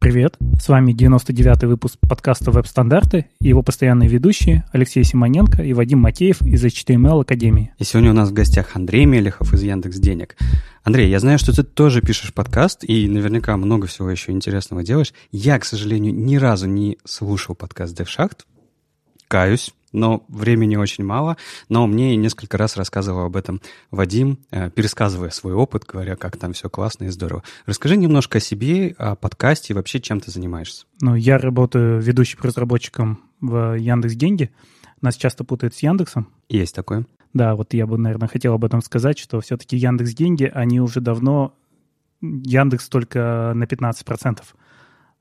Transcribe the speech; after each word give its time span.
Привет, 0.00 0.36
с 0.60 0.68
вами 0.68 0.92
99-й 0.92 1.66
выпуск 1.66 1.96
подкаста 2.08 2.52
«Веб-стандарты» 2.52 3.26
и 3.40 3.48
его 3.48 3.64
постоянные 3.64 4.08
ведущие 4.08 4.64
Алексей 4.72 5.02
Симоненко 5.02 5.64
и 5.64 5.72
Вадим 5.72 5.98
Матеев 5.98 6.40
из 6.40 6.64
HTML 6.64 7.22
Академии. 7.22 7.72
И 7.78 7.84
сегодня 7.84 8.12
у 8.12 8.14
нас 8.14 8.28
в 8.28 8.32
гостях 8.32 8.76
Андрей 8.76 9.06
Мелехов 9.06 9.52
из 9.52 9.64
Яндекс 9.64 9.96
Денег. 9.96 10.36
Андрей, 10.84 11.10
я 11.10 11.18
знаю, 11.18 11.40
что 11.40 11.52
ты 11.52 11.64
тоже 11.64 12.00
пишешь 12.00 12.32
подкаст 12.32 12.84
и 12.84 13.08
наверняка 13.08 13.56
много 13.56 13.88
всего 13.88 14.08
еще 14.08 14.30
интересного 14.30 14.84
делаешь. 14.84 15.12
Я, 15.32 15.58
к 15.58 15.64
сожалению, 15.64 16.14
ни 16.14 16.36
разу 16.36 16.68
не 16.68 16.96
слушал 17.04 17.56
подкаст 17.56 18.00
DevShaft, 18.00 18.44
каюсь, 19.26 19.74
но 19.92 20.24
времени 20.28 20.76
очень 20.76 21.04
мало. 21.04 21.36
Но 21.68 21.86
мне 21.86 22.16
несколько 22.16 22.56
раз 22.58 22.76
рассказывал 22.76 23.26
об 23.26 23.36
этом 23.36 23.60
Вадим, 23.90 24.38
э, 24.50 24.70
пересказывая 24.70 25.30
свой 25.30 25.54
опыт, 25.54 25.84
говоря, 25.84 26.16
как 26.16 26.36
там 26.36 26.52
все 26.52 26.68
классно 26.68 27.04
и 27.04 27.08
здорово. 27.08 27.42
Расскажи 27.66 27.96
немножко 27.96 28.38
о 28.38 28.40
себе, 28.40 28.94
о 28.98 29.14
подкасте 29.14 29.72
и 29.72 29.76
вообще, 29.76 30.00
чем 30.00 30.20
ты 30.20 30.30
занимаешься. 30.30 30.86
Ну, 31.00 31.14
я 31.14 31.38
работаю 31.38 32.00
ведущим 32.00 32.38
разработчиком 32.42 33.20
в 33.40 33.74
Яндекс 33.78 34.14
Деньги. 34.14 34.50
Нас 35.00 35.16
часто 35.16 35.44
путают 35.44 35.74
с 35.74 35.82
Яндексом. 35.82 36.28
Есть 36.48 36.74
такое. 36.74 37.06
Да, 37.34 37.54
вот 37.54 37.74
я 37.74 37.86
бы, 37.86 37.98
наверное, 37.98 38.28
хотел 38.28 38.54
об 38.54 38.64
этом 38.64 38.82
сказать, 38.82 39.18
что 39.18 39.40
все-таки 39.40 39.76
Яндекс 39.76 40.14
Деньги, 40.14 40.50
они 40.52 40.80
уже 40.80 41.00
давно 41.00 41.54
Яндекс 42.20 42.88
только 42.88 43.52
на 43.54 43.64
15% 43.64 44.40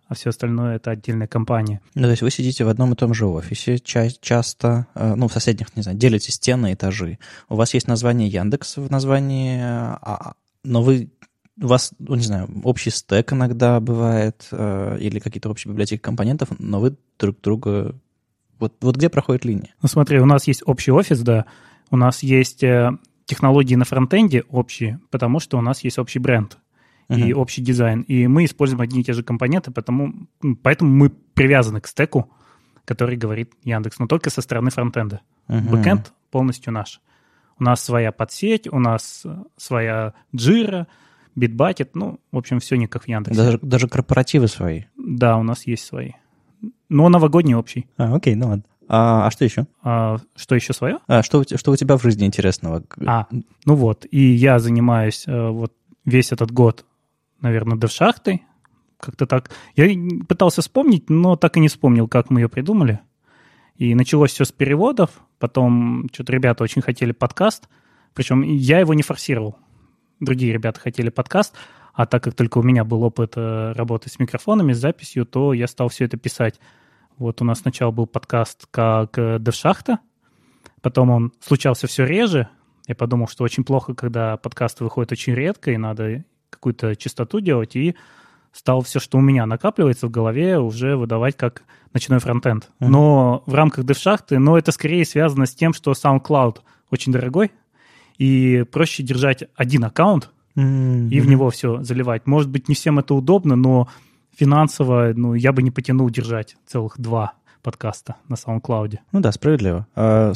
а 0.08 0.16
все 0.16 0.30
остальное 0.30 0.78
это 0.78 0.92
отдельная 0.92 1.28
компания. 1.28 1.82
Ну, 1.96 2.04
то 2.04 2.12
есть 2.12 2.22
вы 2.22 2.32
сидите 2.32 2.64
в 2.64 2.70
одном 2.70 2.94
и 2.94 2.96
том 2.96 3.14
же 3.14 3.26
офисе, 3.26 3.80
ча- 3.80 4.10
часто, 4.10 4.88
э, 4.96 5.16
ну, 5.16 5.28
в 5.28 5.34
соседних, 5.34 5.76
не 5.76 5.82
знаю, 5.82 5.98
делите 5.98 6.32
стены, 6.32 6.74
этажи. 6.74 7.20
У 7.50 7.56
вас 7.56 7.74
есть 7.74 7.88
название 7.88 8.28
Яндекс 8.28 8.78
в 8.78 8.90
названии, 8.90 9.60
а, 9.62 10.34
но 10.64 10.82
вы 10.82 11.10
у 11.62 11.68
вас, 11.68 11.92
ну, 12.00 12.16
не 12.16 12.24
знаю, 12.24 12.50
общий 12.64 12.92
стек 12.92 13.34
иногда 13.34 13.80
бывает, 13.80 14.48
э, 14.52 14.98
или 15.00 15.20
какие-то 15.20 15.50
общие 15.50 15.72
библиотеки 15.72 16.02
компонентов, 16.02 16.50
но 16.60 16.80
вы 16.80 16.96
друг 17.18 17.42
друга... 17.42 17.96
Вот, 18.60 18.74
вот 18.82 18.96
где 18.96 19.10
проходит 19.10 19.46
линия? 19.46 19.74
Ну, 19.82 19.88
смотри, 19.88 20.20
у 20.20 20.26
нас 20.26 20.48
есть 20.48 20.64
общий 20.66 20.92
офис, 20.92 21.20
да, 21.22 21.46
у 21.90 21.98
нас 21.98 22.24
есть 22.24 22.64
э, 22.64 22.92
технологии 23.26 23.76
на 23.76 23.86
фронтенде 23.86 24.44
общие, 24.50 25.00
потому 25.12 25.40
что 25.40 25.58
у 25.58 25.62
нас 25.62 25.84
есть 25.84 26.00
общий 26.00 26.20
бренд 26.20 26.58
uh-huh. 27.10 27.28
и 27.28 27.34
общий 27.34 27.62
дизайн. 27.62 28.02
И 28.02 28.28
мы 28.28 28.46
используем 28.46 28.82
одни 28.82 29.02
и 29.02 29.04
те 29.04 29.14
же 29.14 29.24
компоненты, 29.24 29.72
потому, 29.72 30.28
поэтому 30.62 30.92
мы 30.92 31.10
привязаны 31.10 31.82
к 31.82 31.88
стеку, 31.88 32.32
который 32.86 33.18
говорит 33.18 33.54
Яндекс, 33.64 34.00
но 34.00 34.08
только 34.08 34.30
со 34.30 34.42
стороны 34.42 34.72
фронтенда. 34.72 35.22
Uh-huh. 35.48 35.70
Бэкэнд 35.70 36.14
полностью 36.32 36.74
наш. 36.74 37.02
У 37.60 37.64
нас 37.64 37.84
своя 37.84 38.12
подсеть, 38.12 38.68
у 38.72 38.80
нас 38.80 39.26
своя 39.58 40.14
джира, 40.36 40.88
битбакет, 41.36 41.96
ну, 41.96 42.20
в 42.32 42.38
общем, 42.38 42.60
все 42.60 42.76
не 42.76 42.88
как 42.88 43.04
в 43.04 43.08
Яндексе. 43.08 43.40
Даже, 43.40 43.60
даже 43.62 43.88
корпоративы 43.88 44.48
свои? 44.48 44.84
Да, 44.98 45.38
у 45.38 45.44
нас 45.44 45.66
есть 45.66 45.86
свои. 45.86 46.12
Но 46.90 47.10
новогодний 47.10 47.56
общий. 47.56 47.88
А, 47.98 48.16
окей, 48.16 48.36
ну 48.36 48.48
ладно. 48.48 48.64
А, 48.88 49.28
а 49.28 49.32
что 49.32 49.46
еще? 49.46 49.68
А, 49.84 50.18
что 50.36 50.56
еще 50.56 50.74
свое? 50.74 51.00
А, 51.08 51.22
что, 51.22 51.44
что 51.44 51.72
у 51.72 51.76
тебя 51.76 51.98
в 51.98 52.04
жизни 52.04 52.26
интересного? 52.26 52.84
А, 53.06 53.28
ну 53.66 53.76
вот, 53.76 54.06
и 54.10 54.20
я 54.20 54.60
занимаюсь 54.60 55.26
э, 55.28 55.50
вот 55.50 55.74
весь 56.06 56.32
этот 56.32 56.52
год 56.52 56.86
наверное, 57.42 57.78
девшахтой. 57.78 58.44
Как-то 59.00 59.28
так. 59.28 59.52
Я 59.76 59.88
пытался 60.28 60.62
вспомнить, 60.62 61.10
но 61.10 61.36
так 61.36 61.58
и 61.58 61.60
не 61.60 61.68
вспомнил, 61.68 62.08
как 62.08 62.30
мы 62.30 62.42
ее 62.42 62.50
придумали. 62.50 63.00
И 63.76 63.94
началось 63.94 64.32
все 64.32 64.44
с 64.46 64.52
переводов. 64.52 65.22
Потом 65.40 66.10
что-то 66.12 66.34
ребята 66.34 66.64
очень 66.64 66.82
хотели 66.82 67.12
подкаст. 67.12 67.70
Причем 68.14 68.42
я 68.42 68.80
его 68.80 68.94
не 68.94 69.04
форсировал. 69.04 69.58
Другие 70.20 70.52
ребята 70.52 70.80
хотели 70.80 71.10
подкаст. 71.10 71.56
А 71.94 72.06
так 72.06 72.24
как 72.24 72.36
только 72.36 72.60
у 72.60 72.64
меня 72.64 72.84
был 72.84 73.04
опыт 73.04 73.34
э, 73.36 73.72
работы 73.74 74.10
с 74.10 74.20
микрофонами, 74.20 74.74
с 74.74 74.78
записью, 74.78 75.26
то 75.26 75.54
я 75.54 75.68
стал 75.68 75.90
все 75.90 76.06
это 76.06 76.18
писать. 76.18 76.60
Вот 77.18 77.42
у 77.42 77.46
нас 77.46 77.62
сначала 77.62 77.90
был 77.90 78.06
подкаст 78.06 78.68
как 78.70 79.18
э, 79.18 79.38
Девшахта, 79.40 80.00
потом 80.82 81.10
он 81.10 81.34
случался 81.40 81.88
все 81.88 82.06
реже. 82.06 82.50
Я 82.88 82.94
подумал, 82.94 83.28
что 83.28 83.44
очень 83.44 83.64
плохо, 83.64 83.96
когда 83.96 84.38
подкасты 84.38 84.84
выходят 84.84 85.12
очень 85.12 85.34
редко, 85.34 85.72
и 85.72 85.78
надо 85.78 86.24
какую-то 86.50 86.96
частоту 86.96 87.40
делать, 87.40 87.76
и 87.76 87.96
стал 88.52 88.82
все, 88.82 89.00
что 89.00 89.18
у 89.18 89.22
меня 89.22 89.46
накапливается 89.46 90.08
в 90.08 90.12
голове, 90.12 90.60
уже 90.60 90.96
выдавать 90.96 91.38
как 91.38 91.64
ночной 91.94 92.20
фронтенд. 92.20 92.70
Mm-hmm. 92.80 92.88
Но 92.88 93.44
в 93.46 93.54
рамках 93.54 93.86
DevShaft, 93.86 94.38
но 94.38 94.58
это 94.58 94.72
скорее 94.72 95.06
связано 95.06 95.46
с 95.46 95.54
тем, 95.54 95.74
что 95.74 95.92
SoundCloud 95.92 96.58
очень 96.90 97.12
дорогой, 97.12 97.52
и 98.18 98.66
проще 98.72 99.04
держать 99.04 99.44
один 99.56 99.84
аккаунт 99.84 100.32
mm-hmm. 100.56 101.10
и 101.10 101.20
в 101.20 101.28
него 101.28 101.50
все 101.50 101.84
заливать. 101.84 102.26
Может 102.26 102.50
быть, 102.50 102.68
не 102.68 102.76
всем 102.76 103.00
это 103.00 103.14
удобно, 103.14 103.56
но 103.56 103.88
финансово 104.36 105.14
ну, 105.16 105.34
я 105.34 105.52
бы 105.52 105.62
не 105.62 105.72
потянул 105.72 106.10
держать 106.10 106.58
целых 106.66 107.00
два 107.00 107.34
подкаста 107.62 108.16
на 108.28 108.36
SoundCloud. 108.36 109.00
Ну 109.12 109.20
да, 109.20 109.32
справедливо. 109.32 109.88
Uh, 109.96 110.32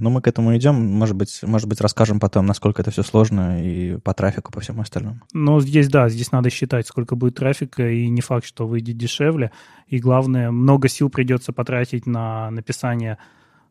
ну 0.00 0.10
мы 0.10 0.20
к 0.20 0.28
этому 0.28 0.56
идем, 0.56 0.74
может 0.74 1.16
быть, 1.16 1.40
может 1.42 1.68
быть, 1.68 1.80
расскажем 1.80 2.20
потом, 2.20 2.46
насколько 2.46 2.82
это 2.82 2.90
все 2.90 3.02
сложно 3.02 3.62
и 3.62 3.98
по 3.98 4.14
трафику, 4.14 4.52
по 4.52 4.60
всему 4.60 4.82
остальному. 4.82 5.20
Ну 5.32 5.60
здесь, 5.60 5.88
да, 5.88 6.08
здесь 6.08 6.32
надо 6.32 6.50
считать, 6.50 6.86
сколько 6.86 7.16
будет 7.16 7.36
трафика, 7.36 7.88
и 7.88 8.08
не 8.08 8.20
факт, 8.20 8.46
что 8.46 8.66
выйдет 8.66 8.96
дешевле. 8.96 9.52
И 9.88 9.98
главное, 9.98 10.50
много 10.50 10.88
сил 10.88 11.10
придется 11.10 11.52
потратить 11.52 12.06
на 12.06 12.50
написание 12.50 13.18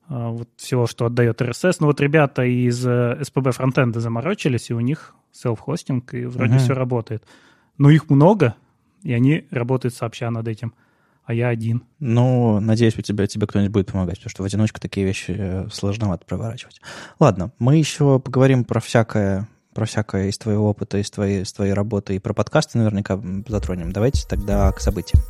uh, 0.10 0.32
вот 0.32 0.50
всего, 0.58 0.88
что 0.88 1.06
отдает 1.06 1.42
RSS. 1.42 1.78
Ну 1.80 1.88
вот 1.88 2.00
ребята 2.02 2.44
из 2.44 2.86
SPB 2.86 3.52
фронтенда 3.52 4.00
заморочились, 4.00 4.70
и 4.70 4.74
у 4.74 4.80
них 4.80 5.16
self-хостинг, 5.34 6.14
и 6.14 6.26
вроде 6.26 6.56
uh-huh. 6.56 6.60
все 6.60 6.74
работает. 6.74 7.24
Но 7.78 7.90
их 7.90 8.10
много, 8.10 8.56
и 9.04 9.14
они 9.14 9.46
работают 9.52 9.94
сообща 9.94 10.30
над 10.32 10.48
этим 10.48 10.74
а 11.26 11.34
я 11.34 11.50
один. 11.50 11.84
Ну, 12.00 12.60
надеюсь, 12.60 12.98
у 12.98 13.02
тебя 13.02 13.26
тебе 13.28 13.48
кто-нибудь 13.48 13.72
будет 13.72 13.92
помогать, 13.92 14.18
потому 14.18 14.30
что 14.30 14.44
в 14.44 14.46
одиночку 14.46 14.80
такие 14.80 15.06
вещи 15.06 15.36
э, 15.38 15.68
сложновато 15.72 16.26
проворачивать. 16.26 16.82
Ладно, 17.20 17.52
мы 17.58 17.78
еще 17.78 18.20
поговорим 18.20 18.64
про 18.64 18.80
всякое, 18.80 19.48
про 19.74 19.86
всякое 19.86 20.30
из 20.30 20.38
твоего 20.38 20.70
опыта, 20.70 21.00
из 21.00 21.10
твоей, 21.10 21.42
из 21.42 21.52
твоей 21.52 21.74
работы 21.74 22.16
и 22.16 22.20
про 22.20 22.34
подкасты 22.34 22.78
наверняка 22.78 23.20
затронем. 23.48 23.92
Давайте 23.92 24.28
тогда 24.28 24.72
к 24.72 24.80
событиям. 24.80 25.24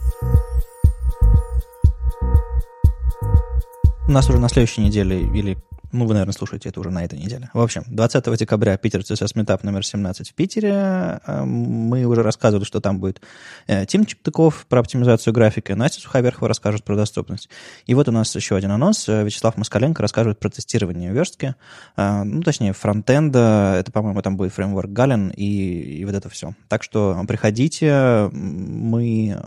У 4.07 4.11
нас 4.11 4.29
уже 4.29 4.37
на 4.37 4.49
следующей 4.49 4.81
неделе 4.81 5.21
или 5.21 5.57
ну, 5.95 6.05
вы, 6.05 6.13
наверное, 6.13 6.33
слушаете 6.33 6.69
это 6.69 6.79
уже 6.79 6.91
на 6.91 7.03
этой 7.03 7.17
неделе. 7.17 7.49
В 7.53 7.59
общем, 7.59 7.83
20 7.87 8.37
декабря 8.37 8.77
Питер 8.77 8.99
CSS 8.99 9.35
Meetup 9.35 9.59
номер 9.63 9.85
17 9.85 10.29
в 10.29 10.33
Питере. 10.33 11.21
Эм, 11.25 11.47
мы 11.47 12.05
уже 12.05 12.21
рассказывали, 12.21 12.65
что 12.65 12.81
там 12.81 12.99
будет 12.99 13.21
э, 13.67 13.85
Тим 13.85 14.05
Чептыков 14.05 14.65
про 14.67 14.81
оптимизацию 14.81 15.33
графики, 15.33 15.71
Настя 15.71 16.01
Суховерхова 16.01 16.49
расскажет 16.49 16.83
про 16.83 16.95
доступность. 16.95 17.49
И 17.85 17.93
вот 17.93 18.09
у 18.09 18.11
нас 18.11 18.35
еще 18.35 18.55
один 18.55 18.71
анонс. 18.71 19.07
Э, 19.07 19.23
Вячеслав 19.23 19.57
Москаленко 19.57 20.01
расскажет 20.01 20.39
про 20.39 20.49
тестирование 20.49 21.11
верстки. 21.11 21.55
Э, 21.95 22.23
ну, 22.23 22.41
точнее, 22.41 22.73
фронтенда. 22.73 23.75
Это, 23.79 23.91
по-моему, 23.91 24.21
там 24.21 24.37
будет 24.37 24.53
фреймворк 24.53 24.91
Гален 24.91 25.29
и, 25.29 25.45
и 25.45 26.05
вот 26.05 26.15
это 26.15 26.29
все. 26.29 26.53
Так 26.67 26.83
что 26.83 27.23
приходите. 27.27 28.29
Мы 28.31 29.37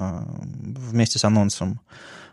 вместе 0.88 1.18
с 1.18 1.24
анонсом 1.24 1.80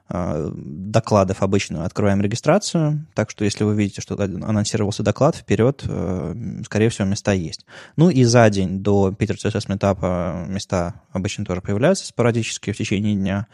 докладов 0.08 1.42
обычно 1.42 1.84
открываем 1.84 2.22
регистрацию, 2.22 3.08
так 3.16 3.32
что 3.32 3.44
если 3.44 3.64
вы 3.64 3.76
видите, 3.76 4.02
что 4.02 4.16
анонсировался 4.16 5.02
доклад, 5.02 5.36
вперед, 5.36 5.84
э, 5.88 6.62
скорее 6.64 6.90
всего, 6.90 7.08
места 7.08 7.32
есть. 7.32 7.66
Ну 7.96 8.10
и 8.10 8.24
за 8.24 8.48
день 8.50 8.84
до 8.84 9.12
Питер 9.12 9.36
CSS 9.36 9.68
Meetup 9.68 10.48
места 10.48 11.02
обычно 11.12 11.44
тоже 11.44 11.62
появляются 11.62 12.06
спорадически 12.06 12.72
в 12.72 12.78
течение 12.78 13.16
дня. 13.16 13.48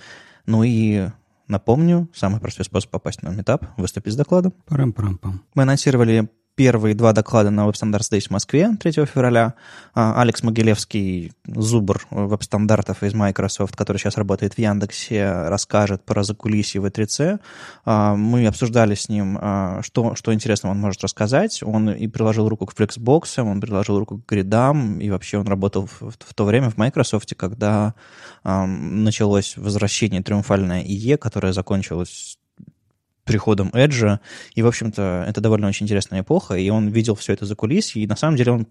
Ну 0.45 0.63
и 0.63 1.09
Напомню, 1.51 2.07
самый 2.13 2.39
простой 2.39 2.63
способ 2.63 2.91
попасть 2.91 3.23
на 3.23 3.29
метап— 3.29 3.65
выступить 3.75 4.13
с 4.13 4.15
докладом. 4.15 4.53
Парам-парам-пам. 4.67 5.43
Мы 5.53 5.63
анонсировали 5.63 6.29
первые 6.55 6.95
два 6.95 7.13
доклада 7.13 7.49
на 7.49 7.67
Web 7.67 7.73
Standards 7.73 8.11
Days 8.11 8.27
в 8.27 8.31
Москве 8.31 8.75
3 8.79 9.05
февраля. 9.05 9.55
А, 9.93 10.21
Алекс 10.21 10.43
Могилевский, 10.43 11.33
зубр 11.45 12.05
веб-стандартов 12.09 13.03
из 13.03 13.13
Microsoft, 13.13 13.75
который 13.75 13.97
сейчас 13.97 14.17
работает 14.17 14.55
в 14.55 14.57
Яндексе, 14.57 15.31
расскажет 15.47 16.03
про 16.03 16.23
закулисье 16.23 16.81
V3C. 16.81 17.39
А, 17.85 18.15
мы 18.15 18.47
обсуждали 18.47 18.95
с 18.95 19.09
ним, 19.09 19.37
а, 19.41 19.81
что, 19.83 20.15
что 20.15 20.33
интересного 20.33 20.73
он 20.73 20.79
может 20.79 21.03
рассказать. 21.03 21.63
Он 21.63 21.89
и 21.89 22.07
приложил 22.07 22.49
руку 22.49 22.65
к 22.65 22.73
Flexbox, 22.73 23.41
он 23.41 23.61
приложил 23.61 23.97
руку 23.99 24.17
к 24.17 24.29
гридам, 24.29 24.99
и 24.99 25.09
вообще 25.09 25.37
он 25.37 25.47
работал 25.47 25.87
в, 25.87 26.11
в 26.11 26.33
то 26.33 26.45
время 26.45 26.69
в 26.69 26.77
Microsoft, 26.77 27.33
когда 27.35 27.93
началось 28.43 29.55
возвращение 29.57 30.23
триумфальное 30.23 30.83
IE, 30.83 31.17
которое 31.17 31.53
закончилось 31.53 32.37
приходом 33.31 33.69
Эджа. 33.73 34.19
И, 34.55 34.61
в 34.61 34.67
общем-то, 34.67 35.25
это 35.25 35.39
довольно 35.39 35.69
очень 35.69 35.85
интересная 35.85 36.19
эпоха, 36.19 36.55
и 36.55 36.69
он 36.69 36.89
видел 36.89 37.15
все 37.15 37.31
это 37.31 37.45
за 37.45 37.55
кулисье, 37.55 38.03
и 38.03 38.07
на 38.07 38.17
самом 38.17 38.35
деле 38.35 38.51
он 38.51 38.65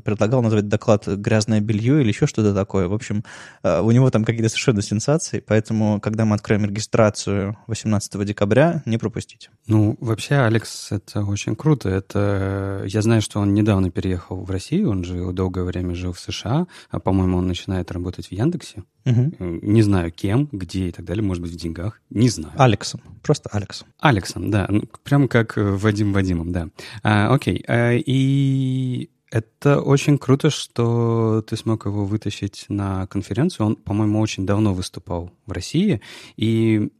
предлагал 0.00 0.40
назвать 0.40 0.68
доклад 0.68 1.06
«Грязное 1.06 1.60
белье» 1.60 2.00
или 2.00 2.08
еще 2.08 2.26
что-то 2.26 2.54
такое. 2.54 2.88
В 2.88 2.94
общем, 2.94 3.24
э, 3.62 3.80
у 3.80 3.90
него 3.90 4.10
там 4.10 4.24
какие-то 4.24 4.48
совершенно 4.48 4.80
сенсации, 4.80 5.44
поэтому, 5.46 6.00
когда 6.00 6.24
мы 6.24 6.34
откроем 6.34 6.64
регистрацию 6.64 7.58
18 7.66 8.24
декабря, 8.24 8.82
не 8.86 8.96
пропустите. 8.96 9.50
Ну, 9.66 9.98
вообще, 10.00 10.36
Алекс, 10.36 10.92
это 10.92 11.22
очень 11.22 11.54
круто. 11.54 11.90
Это 11.90 12.84
Я 12.86 13.02
знаю, 13.02 13.20
что 13.20 13.40
он 13.40 13.52
недавно 13.52 13.90
переехал 13.90 14.42
в 14.42 14.50
Россию, 14.50 14.90
он 14.90 15.04
жил 15.04 15.32
долгое 15.32 15.64
время 15.64 15.94
жил 15.94 16.14
в 16.14 16.20
США, 16.20 16.66
а, 16.90 17.00
по-моему, 17.00 17.36
он 17.36 17.46
начинает 17.46 17.92
работать 17.92 18.28
в 18.28 18.32
Яндексе. 18.32 18.82
Угу. 19.06 19.60
Не 19.62 19.82
знаю, 19.82 20.10
кем, 20.10 20.48
где 20.52 20.88
и 20.88 20.92
так 20.92 21.04
далее. 21.04 21.22
Может 21.22 21.42
быть, 21.42 21.52
в 21.52 21.56
деньгах. 21.56 22.00
Не 22.10 22.28
знаю. 22.28 22.52
Алексом. 22.56 23.00
Просто 23.22 23.48
Алексом. 23.50 23.88
Алексом, 24.00 24.50
да. 24.50 24.66
Ну, 24.68 24.82
прям 25.04 25.28
как 25.28 25.54
Вадим 25.56 26.12
Вадимом, 26.12 26.52
да. 26.52 26.68
А, 27.02 27.32
окей. 27.32 27.64
А, 27.68 27.92
и 27.94 29.08
это 29.30 29.80
очень 29.80 30.18
круто, 30.18 30.50
что 30.50 31.44
ты 31.48 31.56
смог 31.56 31.86
его 31.86 32.04
вытащить 32.04 32.66
на 32.68 33.06
конференцию. 33.06 33.66
Он, 33.66 33.76
по-моему, 33.76 34.20
очень 34.20 34.44
давно 34.44 34.74
выступал 34.74 35.30
в 35.46 35.52
России. 35.52 36.00
И 36.36 36.90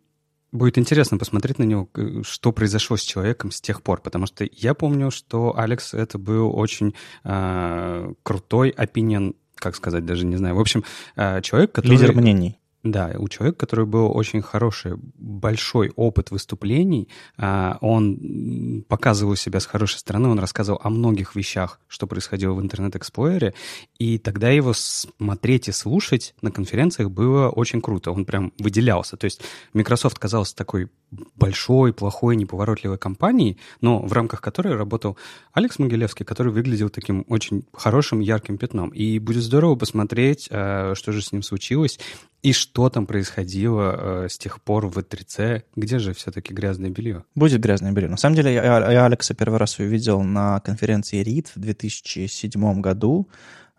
Будет 0.56 0.78
интересно 0.78 1.18
посмотреть 1.18 1.58
на 1.58 1.64
него, 1.64 1.88
что 2.22 2.50
произошло 2.50 2.96
с 2.96 3.02
человеком 3.02 3.50
с 3.50 3.60
тех 3.60 3.82
пор, 3.82 4.00
потому 4.00 4.26
что 4.26 4.48
я 4.50 4.72
помню, 4.72 5.10
что 5.10 5.58
Алекс 5.58 5.92
это 5.92 6.18
был 6.18 6.56
очень 6.56 6.94
э, 7.24 8.12
крутой 8.22 8.70
опинион, 8.70 9.34
как 9.56 9.74
сказать, 9.76 10.04
даже 10.04 10.26
не 10.26 10.36
знаю. 10.36 10.54
В 10.54 10.60
общем, 10.60 10.84
э, 11.16 11.40
человек, 11.42 11.72
который... 11.72 11.92
Лидер 11.92 12.12
мнений. 12.14 12.58
Да, 12.86 13.12
у 13.18 13.26
человека, 13.26 13.58
который 13.58 13.84
был 13.84 14.16
очень 14.16 14.40
хороший, 14.40 14.92
большой 14.96 15.92
опыт 15.96 16.30
выступлений, 16.30 17.08
а, 17.36 17.78
он 17.80 18.84
показывал 18.88 19.34
себя 19.34 19.58
с 19.58 19.66
хорошей 19.66 19.98
стороны, 19.98 20.28
он 20.28 20.38
рассказывал 20.38 20.80
о 20.84 20.90
многих 20.90 21.34
вещах, 21.34 21.80
что 21.88 22.06
происходило 22.06 22.54
в 22.54 22.60
интернет-эксплойере, 22.60 23.54
и 23.98 24.18
тогда 24.18 24.50
его 24.50 24.72
смотреть 24.72 25.66
и 25.66 25.72
слушать 25.72 26.36
на 26.42 26.52
конференциях 26.52 27.10
было 27.10 27.48
очень 27.48 27.80
круто, 27.80 28.12
он 28.12 28.24
прям 28.24 28.52
выделялся. 28.58 29.16
То 29.16 29.24
есть 29.24 29.40
Microsoft 29.72 30.20
казался 30.20 30.54
такой 30.54 30.88
большой, 31.34 31.92
плохой, 31.92 32.36
неповоротливой 32.36 32.98
компанией, 32.98 33.58
но 33.80 34.00
в 34.00 34.12
рамках 34.12 34.40
которой 34.40 34.76
работал 34.76 35.18
Алекс 35.52 35.78
Могилевский, 35.80 36.24
который 36.24 36.52
выглядел 36.52 36.88
таким 36.88 37.24
очень 37.28 37.64
хорошим, 37.72 38.20
ярким 38.20 38.58
пятном. 38.58 38.90
И 38.90 39.18
будет 39.18 39.42
здорово 39.42 39.74
посмотреть, 39.74 40.48
а, 40.52 40.94
что 40.94 41.10
же 41.10 41.22
с 41.22 41.32
ним 41.32 41.42
случилось, 41.42 41.98
и 42.46 42.52
что 42.52 42.88
там 42.90 43.06
происходило 43.06 44.24
э, 44.24 44.28
с 44.28 44.38
тех 44.38 44.62
пор 44.62 44.86
в 44.86 44.96
E3C? 44.98 45.64
Где 45.74 45.98
же 45.98 46.12
все-таки 46.12 46.54
грязное 46.54 46.90
белье? 46.90 47.24
Будет 47.34 47.60
грязное 47.60 47.90
белье. 47.90 48.08
На 48.08 48.16
самом 48.16 48.36
деле, 48.36 48.54
я, 48.54 48.62
я 48.92 49.04
Алекса 49.04 49.34
первый 49.34 49.58
раз 49.58 49.80
увидел 49.80 50.22
на 50.22 50.60
конференции 50.60 51.20
RIT 51.24 51.48
в 51.56 51.58
2007 51.58 52.80
году. 52.80 53.28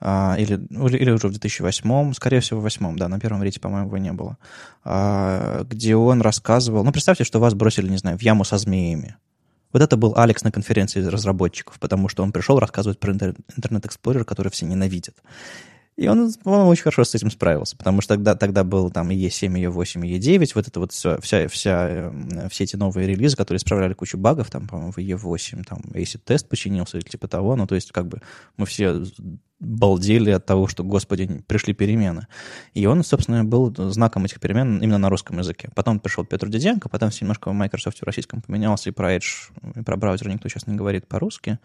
А, 0.01 0.35
или, 0.37 0.59
ну, 0.69 0.85
или 0.89 1.09
уже 1.11 1.29
в 1.29 1.31
2008, 1.31 2.11
скорее 2.11 2.41
всего, 2.41 2.59
в 2.59 2.63
2008, 2.63 2.97
да, 2.97 3.07
на 3.07 3.21
первом 3.21 3.41
рейте, 3.41 3.61
по-моему, 3.61 3.87
его 3.87 3.97
не 3.99 4.11
было, 4.11 4.37
а, 4.83 5.63
где 5.63 5.95
он 5.95 6.21
рассказывал, 6.21 6.83
ну, 6.83 6.91
представьте, 6.91 7.23
что 7.23 7.39
вас 7.39 7.53
бросили, 7.53 7.89
не 7.89 7.97
знаю, 7.97 8.17
в 8.17 8.21
яму 8.21 8.43
со 8.43 8.57
змеями. 8.57 9.15
Вот 9.71 9.81
это 9.81 9.95
был 9.95 10.13
Алекс 10.17 10.43
на 10.43 10.51
конференции 10.51 11.01
разработчиков, 11.01 11.79
потому 11.79 12.09
что 12.09 12.21
он 12.21 12.33
пришел 12.33 12.59
рассказывать 12.59 12.99
про 12.99 13.13
Explorer, 13.13 14.25
который 14.25 14.51
все 14.51 14.65
ненавидят. 14.65 15.15
И 15.97 16.07
он, 16.07 16.31
по-моему, 16.43 16.69
очень 16.69 16.83
хорошо 16.83 17.03
с 17.03 17.15
этим 17.15 17.31
справился, 17.31 17.75
потому 17.75 18.01
что 18.01 18.13
тогда, 18.13 18.35
тогда 18.35 18.63
был 18.63 18.91
там 18.91 19.09
и 19.09 19.15
E7, 19.15 19.59
и 19.59 19.63
E8, 19.63 20.07
и 20.07 20.19
E9, 20.19 20.51
вот 20.53 20.67
это 20.67 20.79
вот 20.79 20.91
все, 20.91 21.19
вся, 21.21 21.47
вся, 21.47 21.89
эм, 21.89 22.49
все 22.51 22.65
эти 22.65 22.75
новые 22.75 23.07
релизы, 23.07 23.35
которые 23.35 23.57
исправляли 23.57 23.93
кучу 23.93 24.15
багов, 24.15 24.51
там, 24.51 24.67
по-моему, 24.67 24.91
в 24.91 24.99
E8, 24.99 25.63
там, 25.63 25.79
acid 25.93 26.21
тест 26.23 26.47
починился 26.47 26.99
или 26.99 27.05
типа 27.05 27.27
того, 27.27 27.55
ну, 27.55 27.65
то 27.65 27.73
есть, 27.73 27.91
как 27.91 28.07
бы, 28.07 28.21
мы 28.57 28.67
все 28.67 29.03
балдели 29.59 30.29
от 30.31 30.45
того, 30.45 30.67
что, 30.67 30.83
господи, 30.83 31.43
пришли 31.47 31.73
перемены. 31.73 32.27
И 32.73 32.85
он, 32.85 33.03
собственно, 33.03 33.43
был 33.43 33.73
знаком 33.91 34.25
этих 34.25 34.39
перемен 34.39 34.77
именно 34.79 34.97
на 34.97 35.09
русском 35.09 35.39
языке. 35.39 35.69
Потом 35.75 35.99
пришел 35.99 36.23
Петр 36.25 36.47
Диденко, 36.47 36.89
потом 36.89 37.09
все 37.09 37.25
немножко 37.25 37.49
в 37.49 37.53
Microsoft 37.53 37.99
в 37.99 38.03
российском 38.03 38.41
поменялся, 38.41 38.89
и 38.89 38.93
про 38.93 39.15
Edge, 39.15 39.51
и 39.75 39.81
про 39.81 39.97
браузер 39.97 40.29
никто 40.29 40.47
сейчас 40.47 40.67
не 40.67 40.75
говорит 40.75 41.07
по-русски. 41.07 41.59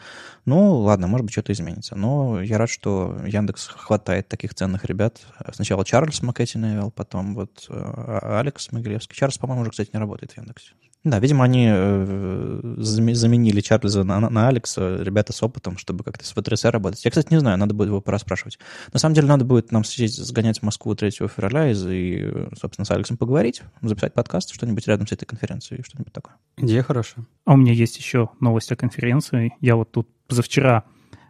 Ну, 0.47 0.79
ладно, 0.79 1.06
может 1.06 1.27
быть, 1.27 1.33
что-то 1.33 1.53
изменится. 1.53 1.94
Но 1.94 2.41
я 2.43 2.59
рад, 2.59 2.71
что 2.71 3.21
Яндекс 3.27 3.69
хватает 3.69 4.29
таких 4.29 4.55
ценных 4.55 4.85
ребят. 4.85 5.21
Сначала 5.53 5.85
Чарльз 5.85 6.23
Маккетти 6.23 6.59
навел, 6.59 6.91
потом 6.91 7.35
вот 7.35 7.67
э, 7.69 8.19
Алекс 8.23 8.73
Могилевский. 8.73 9.17
Чарльз, 9.17 9.39
по-моему, 9.39 9.62
уже, 9.62 9.71
кстати, 9.71 9.91
не 9.93 9.99
работает 9.99 10.33
в 10.33 10.37
Яндексе. 10.39 10.73
Да, 11.04 11.19
видимо, 11.19 11.44
они 11.44 11.66
э, 11.69 12.75
заменили 12.78 13.60
Чарльза 13.60 14.04
на, 14.04 14.20
на 14.20 14.49
Алекса, 14.49 15.02
ребята 15.02 15.32
с 15.32 15.43
опытом, 15.43 15.76
чтобы 15.76 16.04
как-то 16.04 16.25
с 16.25 16.32
ВТРС 16.32 16.64
работать. 16.66 17.04
Я, 17.04 17.10
кстати, 17.10 17.28
не 17.31 17.40
знаю, 17.40 17.58
надо 17.58 17.75
будет 17.75 17.88
его 17.88 18.00
пораспрашивать. 18.00 18.58
На 18.93 19.00
самом 19.00 19.14
деле, 19.14 19.26
надо 19.26 19.44
будет 19.44 19.72
нам 19.72 19.82
сидеть, 19.82 20.14
сгонять 20.14 20.60
в 20.60 20.62
Москву 20.62 20.94
3 20.94 21.10
февраля 21.10 21.70
и, 21.72 22.46
собственно, 22.56 22.84
с 22.84 22.90
Алексом 22.93 23.16
поговорить, 23.16 23.62
записать 23.81 24.14
подкаст, 24.14 24.54
что-нибудь 24.54 24.87
рядом 24.87 25.08
с 25.08 25.12
этой 25.12 25.26
конференцией, 25.26 25.82
что-нибудь 25.82 26.12
такое. 26.12 26.37
Идея 26.58 26.84
хорошая. 26.84 27.26
А 27.46 27.55
у 27.55 27.56
меня 27.56 27.72
есть 27.72 27.98
еще 27.98 28.31
новость 28.38 28.70
о 28.70 28.76
конференции. 28.76 29.55
Я 29.60 29.75
вот 29.75 29.90
тут 29.90 30.08
позавчера 30.28 30.84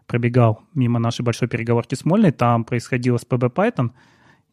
пробегал 0.06 0.60
мимо 0.74 0.98
нашей 0.98 1.22
большой 1.22 1.48
переговорки 1.48 1.94
с 1.94 2.04
Мольной, 2.04 2.32
там 2.32 2.64
происходило 2.64 3.16
с 3.16 3.26
PB 3.26 3.50
Python, 3.54 3.92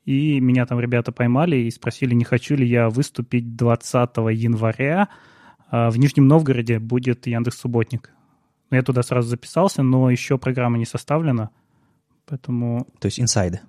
и 0.09 0.39
меня 0.39 0.65
там 0.65 0.79
ребята 0.79 1.11
поймали 1.11 1.55
и 1.55 1.69
спросили, 1.69 2.15
не 2.15 2.23
хочу 2.23 2.55
ли 2.55 2.67
я 2.67 2.89
выступить 2.89 3.55
20 3.55 4.09
января. 4.31 5.07
А, 5.69 5.91
в 5.91 5.99
Нижнем 5.99 6.27
Новгороде 6.27 6.79
будет 6.79 7.27
Яндекс 7.27 7.59
Субботник. 7.59 8.11
Я 8.71 8.81
туда 8.81 9.03
сразу 9.03 9.29
записался, 9.29 9.83
но 9.83 10.09
еще 10.09 10.39
программа 10.39 10.79
не 10.79 10.85
составлена, 10.85 11.51
поэтому... 12.25 12.87
То 12.99 13.05
есть 13.05 13.19
инсайды? 13.19 13.61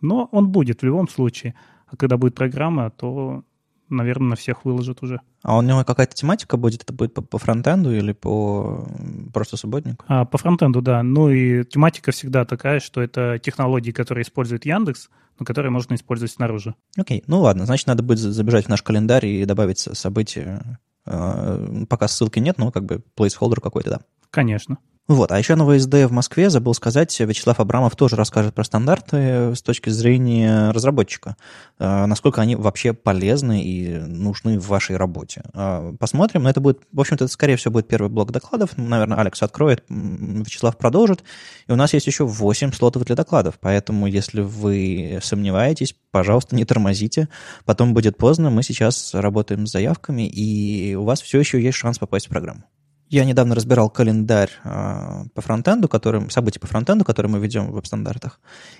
Но 0.00 0.28
он 0.32 0.48
будет 0.48 0.82
в 0.82 0.84
любом 0.84 1.08
случае. 1.08 1.54
А 1.86 1.96
когда 1.96 2.16
будет 2.16 2.34
программа, 2.34 2.90
то, 2.90 3.44
наверное, 3.90 4.30
на 4.30 4.36
всех 4.36 4.64
выложат 4.64 5.02
уже. 5.02 5.20
А 5.42 5.56
у 5.56 5.62
него 5.62 5.84
какая-то 5.84 6.14
тематика 6.14 6.56
будет? 6.56 6.82
Это 6.82 6.92
будет 6.92 7.14
по, 7.14 7.22
по 7.22 7.38
фронтенду 7.38 7.94
или 7.94 8.12
по 8.12 8.86
просто 9.32 9.56
субботнику? 9.56 10.04
А, 10.08 10.24
по 10.24 10.38
фронтенду, 10.38 10.82
да. 10.82 11.02
Ну 11.02 11.30
и 11.30 11.64
тематика 11.64 12.12
всегда 12.12 12.44
такая, 12.44 12.80
что 12.80 13.00
это 13.00 13.38
технологии, 13.38 13.92
которые 13.92 14.22
использует 14.22 14.64
Яндекс, 14.64 15.10
но 15.38 15.46
которые 15.46 15.70
можно 15.70 15.94
использовать 15.94 16.32
снаружи. 16.32 16.74
Окей, 16.96 17.24
ну 17.26 17.40
ладно, 17.40 17.66
значит, 17.66 17.86
надо 17.86 18.02
будет 18.02 18.18
забежать 18.18 18.66
в 18.66 18.68
наш 18.68 18.82
календарь 18.82 19.26
и 19.26 19.44
добавить 19.44 19.78
события. 19.78 20.78
А, 21.06 21.84
пока 21.88 22.08
ссылки 22.08 22.38
нет, 22.38 22.58
но 22.58 22.70
как 22.70 22.84
бы 22.84 23.02
placeholder 23.16 23.60
какой-то, 23.60 23.90
да. 23.90 24.00
Конечно. 24.30 24.78
Вот. 25.10 25.32
А 25.32 25.38
еще 25.38 25.56
на 25.56 25.66
ВСД 25.66 26.04
в 26.04 26.12
Москве, 26.12 26.50
забыл 26.50 26.72
сказать, 26.72 27.18
Вячеслав 27.18 27.58
Абрамов 27.58 27.96
тоже 27.96 28.14
расскажет 28.14 28.54
про 28.54 28.62
стандарты 28.62 29.56
с 29.56 29.60
точки 29.60 29.90
зрения 29.90 30.70
разработчика, 30.70 31.34
э, 31.80 32.06
насколько 32.06 32.40
они 32.40 32.54
вообще 32.54 32.92
полезны 32.92 33.60
и 33.60 33.98
нужны 33.98 34.60
в 34.60 34.68
вашей 34.68 34.96
работе. 34.96 35.42
Э, 35.52 35.92
посмотрим, 35.98 36.44
но 36.44 36.50
это 36.50 36.60
будет, 36.60 36.82
в 36.92 37.00
общем-то, 37.00 37.24
это, 37.24 37.32
скорее 37.32 37.56
всего, 37.56 37.72
будет 37.72 37.88
первый 37.88 38.08
блок 38.08 38.30
докладов. 38.30 38.78
Наверное, 38.78 39.18
Алекс 39.18 39.42
откроет, 39.42 39.82
Вячеслав 39.88 40.78
продолжит. 40.78 41.24
И 41.66 41.72
у 41.72 41.76
нас 41.76 41.92
есть 41.92 42.06
еще 42.06 42.24
8 42.24 42.70
слотов 42.70 43.04
для 43.04 43.16
докладов, 43.16 43.58
поэтому 43.60 44.06
если 44.06 44.42
вы 44.42 45.18
сомневаетесь, 45.24 45.96
пожалуйста, 46.12 46.54
не 46.54 46.64
тормозите. 46.64 47.28
Потом 47.64 47.94
будет 47.94 48.16
поздно, 48.16 48.50
мы 48.50 48.62
сейчас 48.62 49.12
работаем 49.12 49.66
с 49.66 49.72
заявками, 49.72 50.28
и 50.28 50.94
у 50.94 51.02
вас 51.02 51.20
все 51.20 51.40
еще 51.40 51.60
есть 51.60 51.78
шанс 51.78 51.98
попасть 51.98 52.26
в 52.26 52.30
программу. 52.30 52.62
Я 53.10 53.24
недавно 53.24 53.56
разбирал 53.56 53.90
календарь 53.90 54.52
э, 54.62 55.24
по 55.34 55.40
фронтенду, 55.40 55.88
который, 55.88 56.30
события 56.30 56.60
по 56.60 56.68
фронтенду, 56.68 57.04
которые 57.04 57.32
мы 57.32 57.40
ведем 57.40 57.66
в 57.66 57.72
веб-стандартах, 57.72 58.38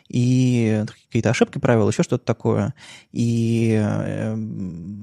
и 0.08 0.84
какие-то 0.87 1.30
ошибки 1.30 1.58
правил, 1.58 1.88
еще 1.88 2.04
что-то 2.04 2.25
такое. 2.25 2.72
И 3.10 3.76
э, 3.76 4.37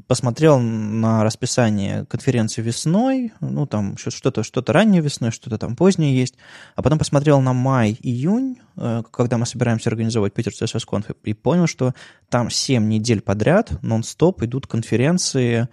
посмотрел 0.08 0.60
на 0.60 1.26
расписание 1.26 2.06
конференции 2.06 2.62
весной, 2.62 3.34
ну, 3.42 3.68
там 3.68 3.98
что-то 3.98 4.44
что 4.44 4.64
раннее 4.66 5.02
весной, 5.02 5.32
что-то 5.32 5.58
там 5.58 5.76
позднее 5.76 6.18
есть, 6.18 6.36
а 6.78 6.82
потом 6.82 6.98
посмотрел 6.98 7.42
на 7.42 7.52
май-июнь, 7.52 8.60
э, 8.78 9.04
когда 9.12 9.38
мы 9.38 9.46
собираемся 9.46 9.90
организовывать 9.90 10.36
Питер 10.36 10.54
CSS 10.54 10.86
Conf, 10.90 11.14
и 11.26 11.34
понял, 11.34 11.68
что 11.68 11.94
там 12.30 12.50
7 12.50 12.88
недель 12.88 13.20
подряд 13.20 13.74
нон-стоп 13.84 14.44
идут 14.44 14.68
конференции, 14.68 15.68